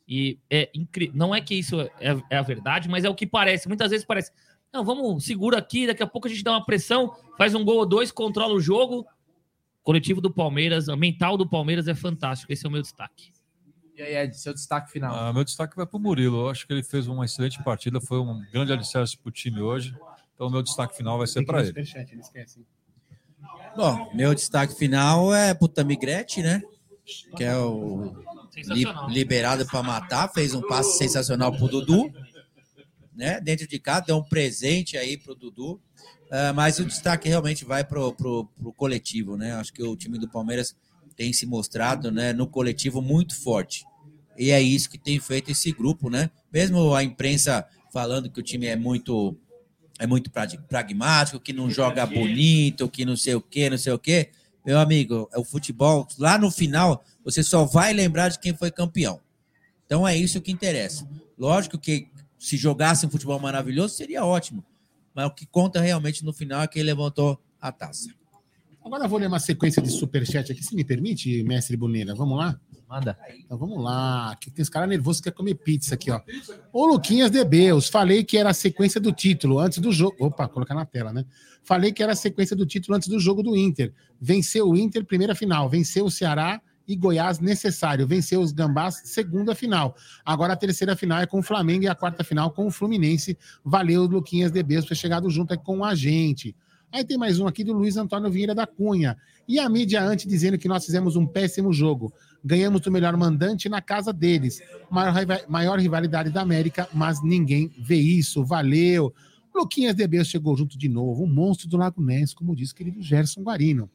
E 0.06 0.38
é 0.50 0.70
incrível. 0.76 1.16
Não 1.16 1.34
é 1.34 1.40
que 1.40 1.56
isso 1.56 1.80
é, 1.80 2.18
é 2.30 2.38
a 2.38 2.42
verdade, 2.42 2.90
mas 2.90 3.06
é 3.06 3.10
o 3.10 3.16
que 3.16 3.26
parece. 3.26 3.70
Muitas 3.70 3.90
vezes 3.92 4.06
parece. 4.06 4.32
Não, 4.74 4.84
vamos, 4.84 5.24
segura 5.26 5.58
aqui, 5.58 5.88
daqui 5.88 6.04
a 6.04 6.08
pouco 6.08 6.28
a 6.28 6.30
gente 6.30 6.44
dá 6.44 6.52
uma 6.52 6.66
pressão, 6.66 7.16
faz 7.38 7.56
um 7.56 7.64
gol 7.64 7.78
ou 7.78 7.86
dois, 7.86 8.12
controla 8.12 8.54
o 8.54 8.60
jogo. 8.60 9.06
Coletivo 9.82 10.20
do 10.20 10.30
Palmeiras, 10.30 10.90
o 10.90 10.98
mental 10.98 11.38
do 11.38 11.48
Palmeiras 11.48 11.88
é 11.88 11.96
fantástico. 11.96 12.52
Esse 12.52 12.66
é 12.66 12.70
o 12.70 12.72
meu 12.72 12.82
destaque. 12.82 13.32
E 13.96 14.02
aí, 14.02 14.16
Ed, 14.16 14.38
seu 14.38 14.54
destaque 14.54 14.92
final. 14.92 15.16
Ah, 15.16 15.32
meu 15.34 15.44
destaque 15.44 15.76
vai 15.76 15.86
para 15.86 15.98
o 15.98 16.00
Murilo. 16.00 16.42
Eu 16.42 16.50
acho 16.50 16.68
que 16.68 16.74
ele 16.74 16.84
fez 16.84 17.08
uma 17.08 17.24
excelente 17.26 17.64
partida, 17.64 18.02
foi 18.02 18.20
um 18.20 18.46
grande 18.52 18.74
alicerce 18.74 19.18
para 19.18 19.30
o 19.30 19.32
time 19.32 19.62
hoje. 19.62 19.96
Então, 20.36 20.50
meu 20.50 20.62
destaque 20.62 20.96
final 20.96 21.18
vai 21.18 21.26
ser 21.26 21.44
para 21.46 21.58
o 21.58 21.60
ele. 21.62 21.68
superchat, 21.68 22.12
ele 22.12 22.22
esquece. 22.22 22.60
hein? 22.60 22.66
Bom, 23.76 24.12
meu 24.14 24.36
destaque 24.36 24.76
final 24.76 25.34
é 25.34 25.54
pro 25.54 25.68
Tamigrete, 25.68 26.44
né? 26.44 26.62
Que 27.36 27.44
é 27.44 27.58
o 27.58 28.14
liberado 29.08 29.66
para 29.66 29.82
matar, 29.82 30.28
fez 30.34 30.54
um 30.54 30.62
passe 30.62 30.98
sensacional 30.98 31.52
pro 31.56 31.68
Dudu, 31.68 32.12
né? 33.18 33.42
Dentro 33.42 33.68
de 33.68 33.80
casa, 33.80 34.06
deu 34.08 34.18
um 34.18 34.24
presente 34.24 34.96
aí 34.98 35.18
pro 35.18 35.36
Dudu. 35.36 35.82
Ah, 36.32 36.54
mas 36.54 36.78
o 36.80 36.86
destaque 36.86 37.28
realmente 37.28 37.66
vai 37.66 37.84
pro, 37.84 38.14
pro, 38.14 38.46
pro 38.58 38.74
coletivo, 38.74 39.36
né? 39.36 39.54
Acho 39.56 39.74
que 39.74 39.82
o 39.84 39.96
time 39.96 40.18
do 40.18 40.30
Palmeiras 40.30 40.76
tem 41.16 41.34
se 41.34 41.46
mostrado, 41.48 42.12
né, 42.12 42.32
no 42.32 42.46
coletivo 42.46 43.02
muito 43.02 43.36
forte. 43.36 43.84
E 44.38 44.52
é 44.52 44.62
isso 44.62 44.88
que 44.88 45.00
tem 45.00 45.20
feito 45.20 45.50
esse 45.50 45.72
grupo, 45.72 46.12
né? 46.12 46.30
Mesmo 46.54 46.94
a 46.94 47.04
imprensa 47.04 47.66
falando 47.92 48.30
que 48.30 48.40
o 48.40 48.44
time 48.44 48.68
é 48.68 48.76
muito 48.76 49.36
é 50.00 50.06
muito 50.06 50.30
prag- 50.30 50.62
pragmático, 50.70 51.40
que 51.40 51.52
não 51.52 51.72
joga 51.72 52.06
bonito, 52.06 52.88
que 52.88 53.04
não 53.04 53.18
sei 53.18 53.34
o 53.34 53.42
quê, 53.42 53.68
não 53.68 53.80
sei 53.80 53.94
o 53.94 53.98
quê. 53.98 54.30
Meu 54.64 54.78
amigo, 54.78 55.28
é 55.34 55.40
o 55.40 55.44
futebol, 55.44 56.08
lá 56.20 56.38
no 56.38 56.52
final, 56.52 57.04
você 57.24 57.42
só 57.42 57.66
vai 57.66 57.94
lembrar 57.94 58.30
de 58.30 58.38
quem 58.38 58.54
foi 58.54 58.70
campeão. 58.70 59.20
Então 59.86 60.08
é 60.08 60.16
isso 60.16 60.40
que 60.40 60.52
interessa. 60.52 61.08
Lógico 61.36 61.80
que 61.80 62.10
se 62.38 62.58
jogasse 62.58 63.06
um 63.06 63.10
futebol 63.10 63.40
maravilhoso, 63.40 63.96
seria 63.96 64.26
ótimo. 64.26 64.64
Mas 65.14 65.26
o 65.28 65.32
que 65.32 65.46
conta 65.46 65.82
realmente 65.82 66.24
no 66.24 66.32
final 66.32 66.62
é 66.62 66.68
quem 66.68 66.84
levantou 66.84 67.42
a 67.60 67.72
taça. 67.72 68.10
Agora 68.84 69.04
eu 69.04 69.10
vou 69.10 69.20
ler 69.20 69.28
uma 69.28 69.40
sequência 69.40 69.82
de 69.82 69.90
superchat 69.90 70.52
aqui, 70.52 70.64
se 70.64 70.74
me 70.74 70.84
permite, 70.84 71.44
mestre 71.44 71.76
Boneira. 71.76 72.16
Vamos 72.16 72.38
lá? 72.38 72.58
Manda. 72.88 73.18
Então 73.38 73.58
vamos 73.58 73.84
lá. 73.84 74.32
Aqui 74.32 74.50
tem 74.50 74.64
uns 74.64 74.70
caras 74.70 74.88
nervosos 74.88 75.20
que 75.20 75.26
querem 75.26 75.36
comer 75.36 75.56
pizza 75.56 75.96
aqui, 75.96 76.10
ó. 76.10 76.22
Ô, 76.72 76.86
Luquinhas 76.86 77.30
de 77.30 77.44
Beus, 77.44 77.90
falei 77.90 78.24
que 78.24 78.38
era 78.38 78.52
a 78.52 78.54
sequência 78.54 79.02
do 79.02 79.12
título 79.12 79.60
antes 79.60 79.80
do 79.80 79.92
jogo. 79.92 80.16
Opa, 80.20 80.48
colocar 80.48 80.74
na 80.74 80.86
tela, 80.86 81.12
né? 81.12 81.26
Falei 81.64 81.92
que 81.92 82.02
era 82.02 82.14
a 82.14 82.16
sequência 82.16 82.56
do 82.56 82.66
título 82.66 82.96
antes 82.96 83.10
do 83.10 83.20
jogo 83.20 83.44
do 83.44 83.58
Inter. 83.58 83.94
Venceu 84.22 84.70
o 84.70 84.78
Inter, 84.78 85.04
primeira 85.04 85.36
final. 85.36 85.70
Venceu 85.70 86.06
o 86.06 86.12
Ceará 86.12 86.62
e 86.88 86.96
Goiás, 86.96 87.40
necessário. 87.40 88.08
Venceu 88.08 88.42
os 88.42 88.52
Gambás, 88.52 89.02
segunda 89.04 89.54
final. 89.54 89.96
Agora 90.24 90.54
a 90.54 90.56
terceira 90.56 90.96
final 90.96 91.20
é 91.20 91.26
com 91.26 91.40
o 91.40 91.44
Flamengo 91.44 91.84
e 91.84 91.88
a 91.88 91.96
quarta 91.96 92.24
final 92.24 92.52
com 92.52 92.68
o 92.68 92.72
Fluminense. 92.72 93.38
Valeu, 93.64 94.06
Luquinhas 94.06 94.52
de 94.52 94.64
Beus, 94.64 94.86
por 94.86 94.90
ter 94.90 94.96
chegado 94.96 95.30
junto 95.30 95.54
aqui 95.54 95.64
com 95.64 95.84
a 95.84 95.94
gente. 95.94 96.56
Aí 96.92 97.04
tem 97.04 97.18
mais 97.18 97.38
um 97.38 97.48
aqui 97.48 97.64
do 97.66 97.74
Luiz 97.74 97.98
Antônio 97.98 98.32
Vieira 98.32 98.56
da 98.56 98.66
Cunha. 98.66 99.18
E 99.46 99.60
a 99.60 99.68
mídia 99.68 100.02
antes 100.02 100.26
dizendo 100.26 100.58
que 100.58 100.70
nós 100.70 100.86
fizemos 100.86 101.18
um 101.18 101.26
péssimo 101.26 101.74
jogo. 101.74 102.14
Ganhamos 102.44 102.80
do 102.82 102.92
melhor 102.92 103.16
mandante 103.18 103.68
na 103.68 103.82
casa 103.82 104.14
deles. 104.14 104.62
Maior, 104.90 105.14
maior 105.50 105.80
rivalidade 105.80 106.30
da 106.30 106.42
América, 106.42 106.88
mas 106.94 107.22
ninguém 107.22 107.70
vê 107.78 107.98
isso. 107.98 108.44
Valeu. 108.46 109.14
Luquinhas 109.54 109.96
Debeus 109.96 110.28
chegou 110.28 110.56
junto 110.56 110.78
de 110.78 110.88
novo. 110.88 111.24
Um 111.24 111.28
monstro 111.28 111.68
do 111.68 111.76
Lago 111.76 112.02
Ness, 112.02 112.34
como 112.34 112.56
diz 112.56 112.72
o 112.72 112.76
querido 112.76 113.02
Gerson 113.02 113.42
Guarino. 113.42 113.90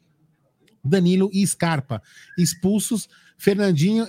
Danilo 0.85 1.31
e 1.33 1.47
Scarpa. 1.47 2.03
Expulsos, 2.39 3.09
Fernandinho, 3.39 4.07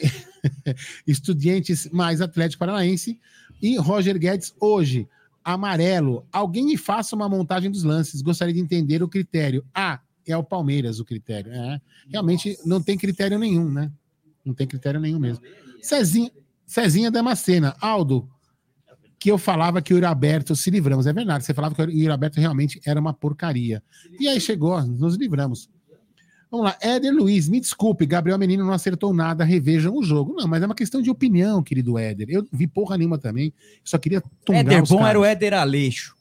Estudiantes 1.08 1.90
mais 1.91 2.22
Atlético 2.22 2.60
Paranaense 2.60 3.20
e 3.62 3.78
Roger 3.78 4.18
Guedes 4.18 4.54
hoje. 4.60 5.08
Amarelo. 5.44 6.26
Alguém 6.32 6.66
me 6.66 6.78
faça 6.78 7.16
uma 7.16 7.28
montagem 7.28 7.70
dos 7.70 7.84
lances. 7.84 8.22
Gostaria 8.22 8.54
de 8.54 8.62
entender 8.62 9.04
o 9.04 9.10
critério. 9.10 9.66
Ah, 9.74 10.00
é 10.26 10.38
o 10.38 10.44
Palmeiras 10.44 11.00
o 11.00 11.06
critério. 11.06 11.52
É, 11.52 11.82
realmente 12.10 12.58
não 12.66 12.82
tem 12.82 12.98
critério 12.98 13.38
nenhum, 13.38 13.70
né? 13.70 13.91
Não 14.45 14.54
tem 14.54 14.66
critério 14.66 15.00
nenhum 15.00 15.20
mesmo. 15.20 15.44
Cezinha, 15.82 16.32
Cezinha 16.66 17.12
Damascena. 17.12 17.76
Aldo, 17.80 18.30
que 19.20 19.32
eu 19.32 19.38
falava 19.38 19.82
que 19.82 19.94
o 19.94 19.98
Iraberto 19.98 20.56
se 20.56 20.70
livramos. 20.70 21.08
É 21.08 21.14
verdade, 21.14 21.45
você 21.45 21.54
falava 21.54 21.76
que 21.76 21.82
o 21.82 21.90
Iraberto 21.90 22.40
realmente 22.40 22.82
era 22.86 23.00
uma 23.00 23.14
porcaria. 23.14 23.84
E 24.20 24.28
aí 24.28 24.40
chegou, 24.40 24.82
nos 24.82 25.16
livramos. 25.16 25.70
Vamos 26.53 26.67
lá, 26.67 26.77
Éder 26.80 27.11
Luiz, 27.11 27.49
me 27.49 27.59
desculpe, 27.59 28.05
Gabriel 28.05 28.38
Menino 28.38 28.63
não 28.63 28.73
acertou 28.73 29.11
nada, 29.11 29.43
revejam 29.43 29.97
o 29.97 30.03
jogo. 30.03 30.35
Não, 30.38 30.47
mas 30.47 30.61
é 30.61 30.67
uma 30.67 30.75
questão 30.75 31.01
de 31.01 31.09
opinião, 31.09 31.63
querido 31.63 31.97
Éder. 31.97 32.27
Eu 32.30 32.47
vi 32.53 32.67
porra 32.67 32.95
nenhuma 32.95 33.17
também, 33.17 33.51
só 33.84 33.97
queria 33.97 34.21
tungar 34.45 34.59
Éder 34.63 34.84
os 34.84 34.89
bom 34.89 34.97
caras. 34.97 35.09
era 35.09 35.19
o 35.19 35.25
Éder 35.25 35.53
Aleixo. 35.55 36.13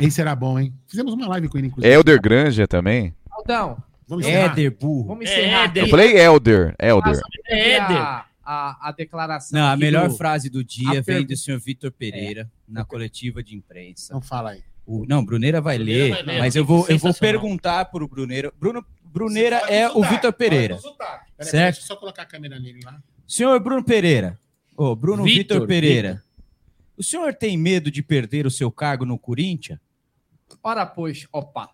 Esse 0.00 0.20
era 0.20 0.36
bom, 0.36 0.56
hein? 0.56 0.72
Fizemos 0.86 1.12
uma 1.14 1.26
live 1.26 1.48
com 1.48 1.58
ele, 1.58 1.66
inclusive. 1.66 1.92
Elder 1.92 2.20
Granja 2.22 2.68
também. 2.68 3.12
Aldão, 3.28 3.76
Vamos 4.06 4.24
encerrar. 4.24 4.52
Éder 4.52 4.70
burro. 4.78 5.08
vamos 5.08 5.24
encerrar 5.24 5.64
Éder. 5.64 5.82
Eu 5.82 5.88
falei 5.88 6.16
Elder, 6.16 6.76
Elder. 6.78 7.20
É 7.48 7.78
a, 7.80 8.24
a, 8.44 8.88
a 8.88 8.92
declaração. 8.92 9.58
Não, 9.58 9.66
a 9.66 9.76
melhor 9.76 10.08
do- 10.10 10.14
frase 10.16 10.48
do 10.48 10.60
a 10.60 10.64
dia 10.64 11.02
vem 11.02 11.26
do 11.26 11.36
senhor 11.36 11.58
Vitor 11.58 11.90
Pereira 11.90 12.48
na 12.68 12.84
coletiva 12.84 13.42
de 13.42 13.56
imprensa. 13.56 14.04
Então 14.10 14.20
fala 14.20 14.50
aí. 14.50 14.60
O, 14.86 15.04
não, 15.06 15.24
Bruneira 15.24 15.60
vai 15.60 15.76
Bruneira 15.76 16.04
ler, 16.04 16.24
vai 16.24 16.34
ler, 16.34 16.38
mas 16.40 16.56
eu 16.56 16.64
vou, 16.64 16.86
eu 16.88 16.98
vou 16.98 17.12
perguntar 17.14 17.84
para 17.86 18.02
o 18.04 18.08
Bruneira. 18.08 18.52
Bruno, 18.58 18.84
Bruneira 19.12 19.56
é 19.68 19.88
o 19.90 20.02
Vitor 20.02 20.32
Pereira. 20.32 20.76
Peraí, 20.76 21.50
Certo? 21.50 21.74
Deixa 21.76 21.80
eu 21.80 21.86
só 21.86 21.96
colocar 21.96 22.22
a 22.22 22.26
câmera 22.26 22.58
nele 22.60 22.80
lá. 22.84 23.00
Senhor 23.26 23.58
Bruno 23.60 23.82
Pereira, 23.84 24.38
ô, 24.76 24.94
Bruno 24.94 25.24
Vitor, 25.24 25.56
Vitor 25.58 25.66
Pereira, 25.68 26.22
o 26.96 27.02
senhor 27.02 27.34
tem 27.34 27.56
medo 27.56 27.90
de 27.90 28.02
perder 28.02 28.46
o 28.46 28.50
seu 28.50 28.70
cargo 28.70 29.04
no 29.04 29.18
Corinthians? 29.18 29.78
Ora, 30.62 30.84
pois, 30.84 31.26
opa. 31.32 31.70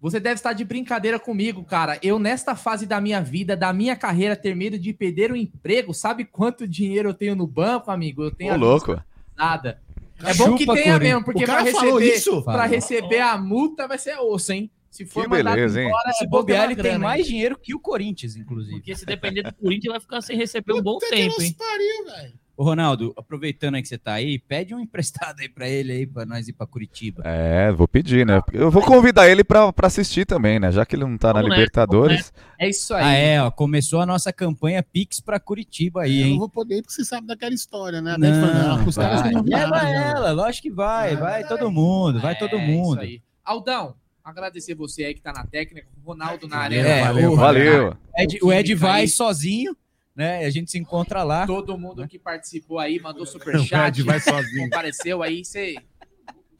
Você 0.00 0.20
deve 0.20 0.34
estar 0.34 0.52
de 0.52 0.64
brincadeira 0.64 1.18
comigo, 1.18 1.64
cara. 1.64 1.98
Eu, 2.02 2.18
nesta 2.18 2.54
fase 2.54 2.86
da 2.86 3.00
minha 3.00 3.20
vida, 3.20 3.56
da 3.56 3.72
minha 3.72 3.96
carreira, 3.96 4.36
ter 4.36 4.54
medo 4.54 4.78
de 4.78 4.92
perder 4.92 5.32
o 5.32 5.36
emprego. 5.36 5.94
Sabe 5.94 6.24
quanto 6.24 6.66
dinheiro 6.68 7.08
eu 7.10 7.14
tenho 7.14 7.34
no 7.34 7.46
banco, 7.46 7.90
amigo? 7.90 8.22
Eu 8.22 8.30
tenho 8.30 8.52
Ô, 8.52 8.54
a 8.54 8.56
louco. 8.58 9.02
nada. 9.36 9.80
É 10.22 10.34
bom 10.34 10.54
que 10.54 10.64
Chupa, 10.64 10.74
tenha 10.74 10.92
Corinthians. 10.94 11.00
mesmo, 11.00 11.24
porque 11.24 11.44
para 11.46 11.60
receber, 11.62 12.14
isso? 12.14 12.42
pra 12.42 12.66
receber 12.66 13.20
a 13.20 13.36
multa 13.38 13.86
vai 13.88 13.98
ser 13.98 14.16
osso, 14.18 14.52
hein? 14.52 14.70
Se 14.96 15.04
for 15.06 15.22
Que 15.24 15.28
mandado 15.28 15.54
beleza, 15.54 15.80
hein? 15.80 15.88
embora, 15.88 16.12
Se 16.12 16.24
é 16.24 16.28
bobear, 16.28 16.70
ele 16.70 16.82
tem 16.82 16.98
mais 16.98 17.20
hein? 17.26 17.32
dinheiro 17.32 17.58
que 17.58 17.74
o 17.74 17.78
Corinthians, 17.80 18.36
inclusive. 18.36 18.76
Porque 18.76 18.94
se 18.94 19.04
depender 19.04 19.42
do 19.42 19.54
Corinthians, 19.54 19.92
vai 19.92 20.00
ficar 20.00 20.20
sem 20.20 20.36
receber 20.36 20.72
um 20.72 20.82
bom 20.82 20.98
tempo, 20.98 21.40
hein? 21.42 21.54
pariu, 21.58 22.04
velho. 22.16 22.32
Ô, 22.58 22.64
Ronaldo, 22.64 23.12
aproveitando 23.18 23.74
aí 23.74 23.82
que 23.82 23.88
você 23.88 23.98
tá 23.98 24.14
aí, 24.14 24.38
pede 24.38 24.74
um 24.74 24.80
emprestado 24.80 25.40
aí 25.40 25.48
pra 25.48 25.68
ele 25.68 25.92
aí, 25.92 26.06
pra 26.06 26.24
nós 26.24 26.48
ir 26.48 26.54
pra 26.54 26.66
Curitiba. 26.66 27.22
É, 27.26 27.70
vou 27.70 27.86
pedir, 27.86 28.24
né? 28.24 28.40
Eu 28.50 28.70
vou 28.70 28.80
convidar 28.82 29.28
ele 29.28 29.44
pra, 29.44 29.70
pra 29.74 29.88
assistir 29.88 30.24
também, 30.24 30.58
né? 30.58 30.72
Já 30.72 30.86
que 30.86 30.96
ele 30.96 31.04
não 31.04 31.18
tá 31.18 31.34
na 31.34 31.40
Vamos 31.40 31.50
nessa, 31.50 31.60
Libertadores. 31.60 32.32
É 32.58 32.66
isso 32.70 32.94
aí. 32.94 33.04
Ah, 33.04 33.12
é, 33.12 33.42
ó, 33.42 33.50
começou 33.50 34.00
a 34.00 34.06
nossa 34.06 34.32
campanha 34.32 34.82
Pix 34.82 35.20
pra 35.20 35.38
Curitiba 35.38 36.04
aí, 36.04 36.20
Eu 36.20 36.26
não 36.28 36.32
hein? 36.32 36.38
vou 36.38 36.48
poder 36.48 36.78
ir 36.78 36.80
porque 36.82 36.94
você 36.94 37.04
sabe 37.04 37.26
daquela 37.26 37.54
história, 37.54 38.00
né? 38.00 38.16
Não, 38.18 38.32
fala, 38.40 38.80
"Ah, 38.80 38.84
os 38.88 38.96
caras 38.96 39.32
não 39.32 39.42
Leva 39.42 39.78
viajam." 39.80 40.16
ela, 40.16 40.32
lógico 40.32 40.62
que 40.62 40.70
vai, 40.72 41.14
vai 41.14 41.46
todo 41.46 41.70
mundo, 41.70 42.20
vai 42.20 42.38
todo 42.38 42.56
É 42.56 42.66
mundo. 42.66 42.94
isso 42.94 43.00
aí. 43.02 43.22
Aldão, 43.44 43.94
agradecer 44.30 44.74
você 44.74 45.04
aí 45.04 45.14
que 45.14 45.20
tá 45.22 45.32
na 45.32 45.44
técnica, 45.46 45.86
o 46.02 46.06
Ronaldo 46.08 46.48
na 46.48 46.58
arena. 46.58 47.04
valeu, 47.04 47.32
o- 47.32 47.36
valeu. 47.36 47.88
O 47.90 48.20
Ed, 48.22 48.38
o 48.42 48.52
Ed 48.52 48.74
vai 48.74 49.02
aí. 49.02 49.08
sozinho, 49.08 49.76
né? 50.14 50.44
A 50.44 50.50
gente 50.50 50.70
se 50.70 50.78
encontra 50.78 51.22
lá. 51.22 51.46
Todo 51.46 51.78
mundo 51.78 52.06
que 52.08 52.18
participou 52.18 52.78
aí, 52.78 52.98
mandou 53.00 53.22
O 53.24 53.26
superchat. 53.26 54.00
Ed 54.00 54.02
vai 54.02 54.20
sozinho. 54.20 54.64
Compareceu 54.64 55.22
aí, 55.22 55.44
você... 55.44 55.76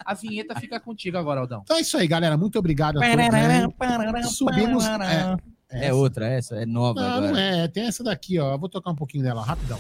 A 0.05 0.15
vinheta 0.15 0.55
fica 0.61 0.79
contigo 0.79 1.17
agora, 1.19 1.41
Aldão. 1.41 1.63
Então 1.65 1.77
é 1.77 1.81
isso 1.81 1.97
aí, 1.97 2.07
galera. 2.07 2.37
Muito 2.37 2.57
obrigado 2.59 2.99
a 2.99 3.01
todos. 3.01 3.17
né? 3.17 4.23
Subimos. 4.23 4.85
É, 5.69 5.89
É 5.89 5.93
outra, 5.93 6.29
essa 6.29 6.55
é 6.55 6.65
nova 6.65 7.01
não, 7.01 7.09
agora. 7.09 7.33
não 7.33 7.37
é. 7.39 7.67
Tem 7.67 7.87
essa 7.89 8.05
daqui, 8.05 8.39
ó. 8.39 8.53
Eu 8.53 8.59
vou 8.59 8.69
tocar 8.69 8.93
um 8.93 8.95
pouquinho 8.95 9.25
dela, 9.25 9.43
rapidão. 9.45 9.79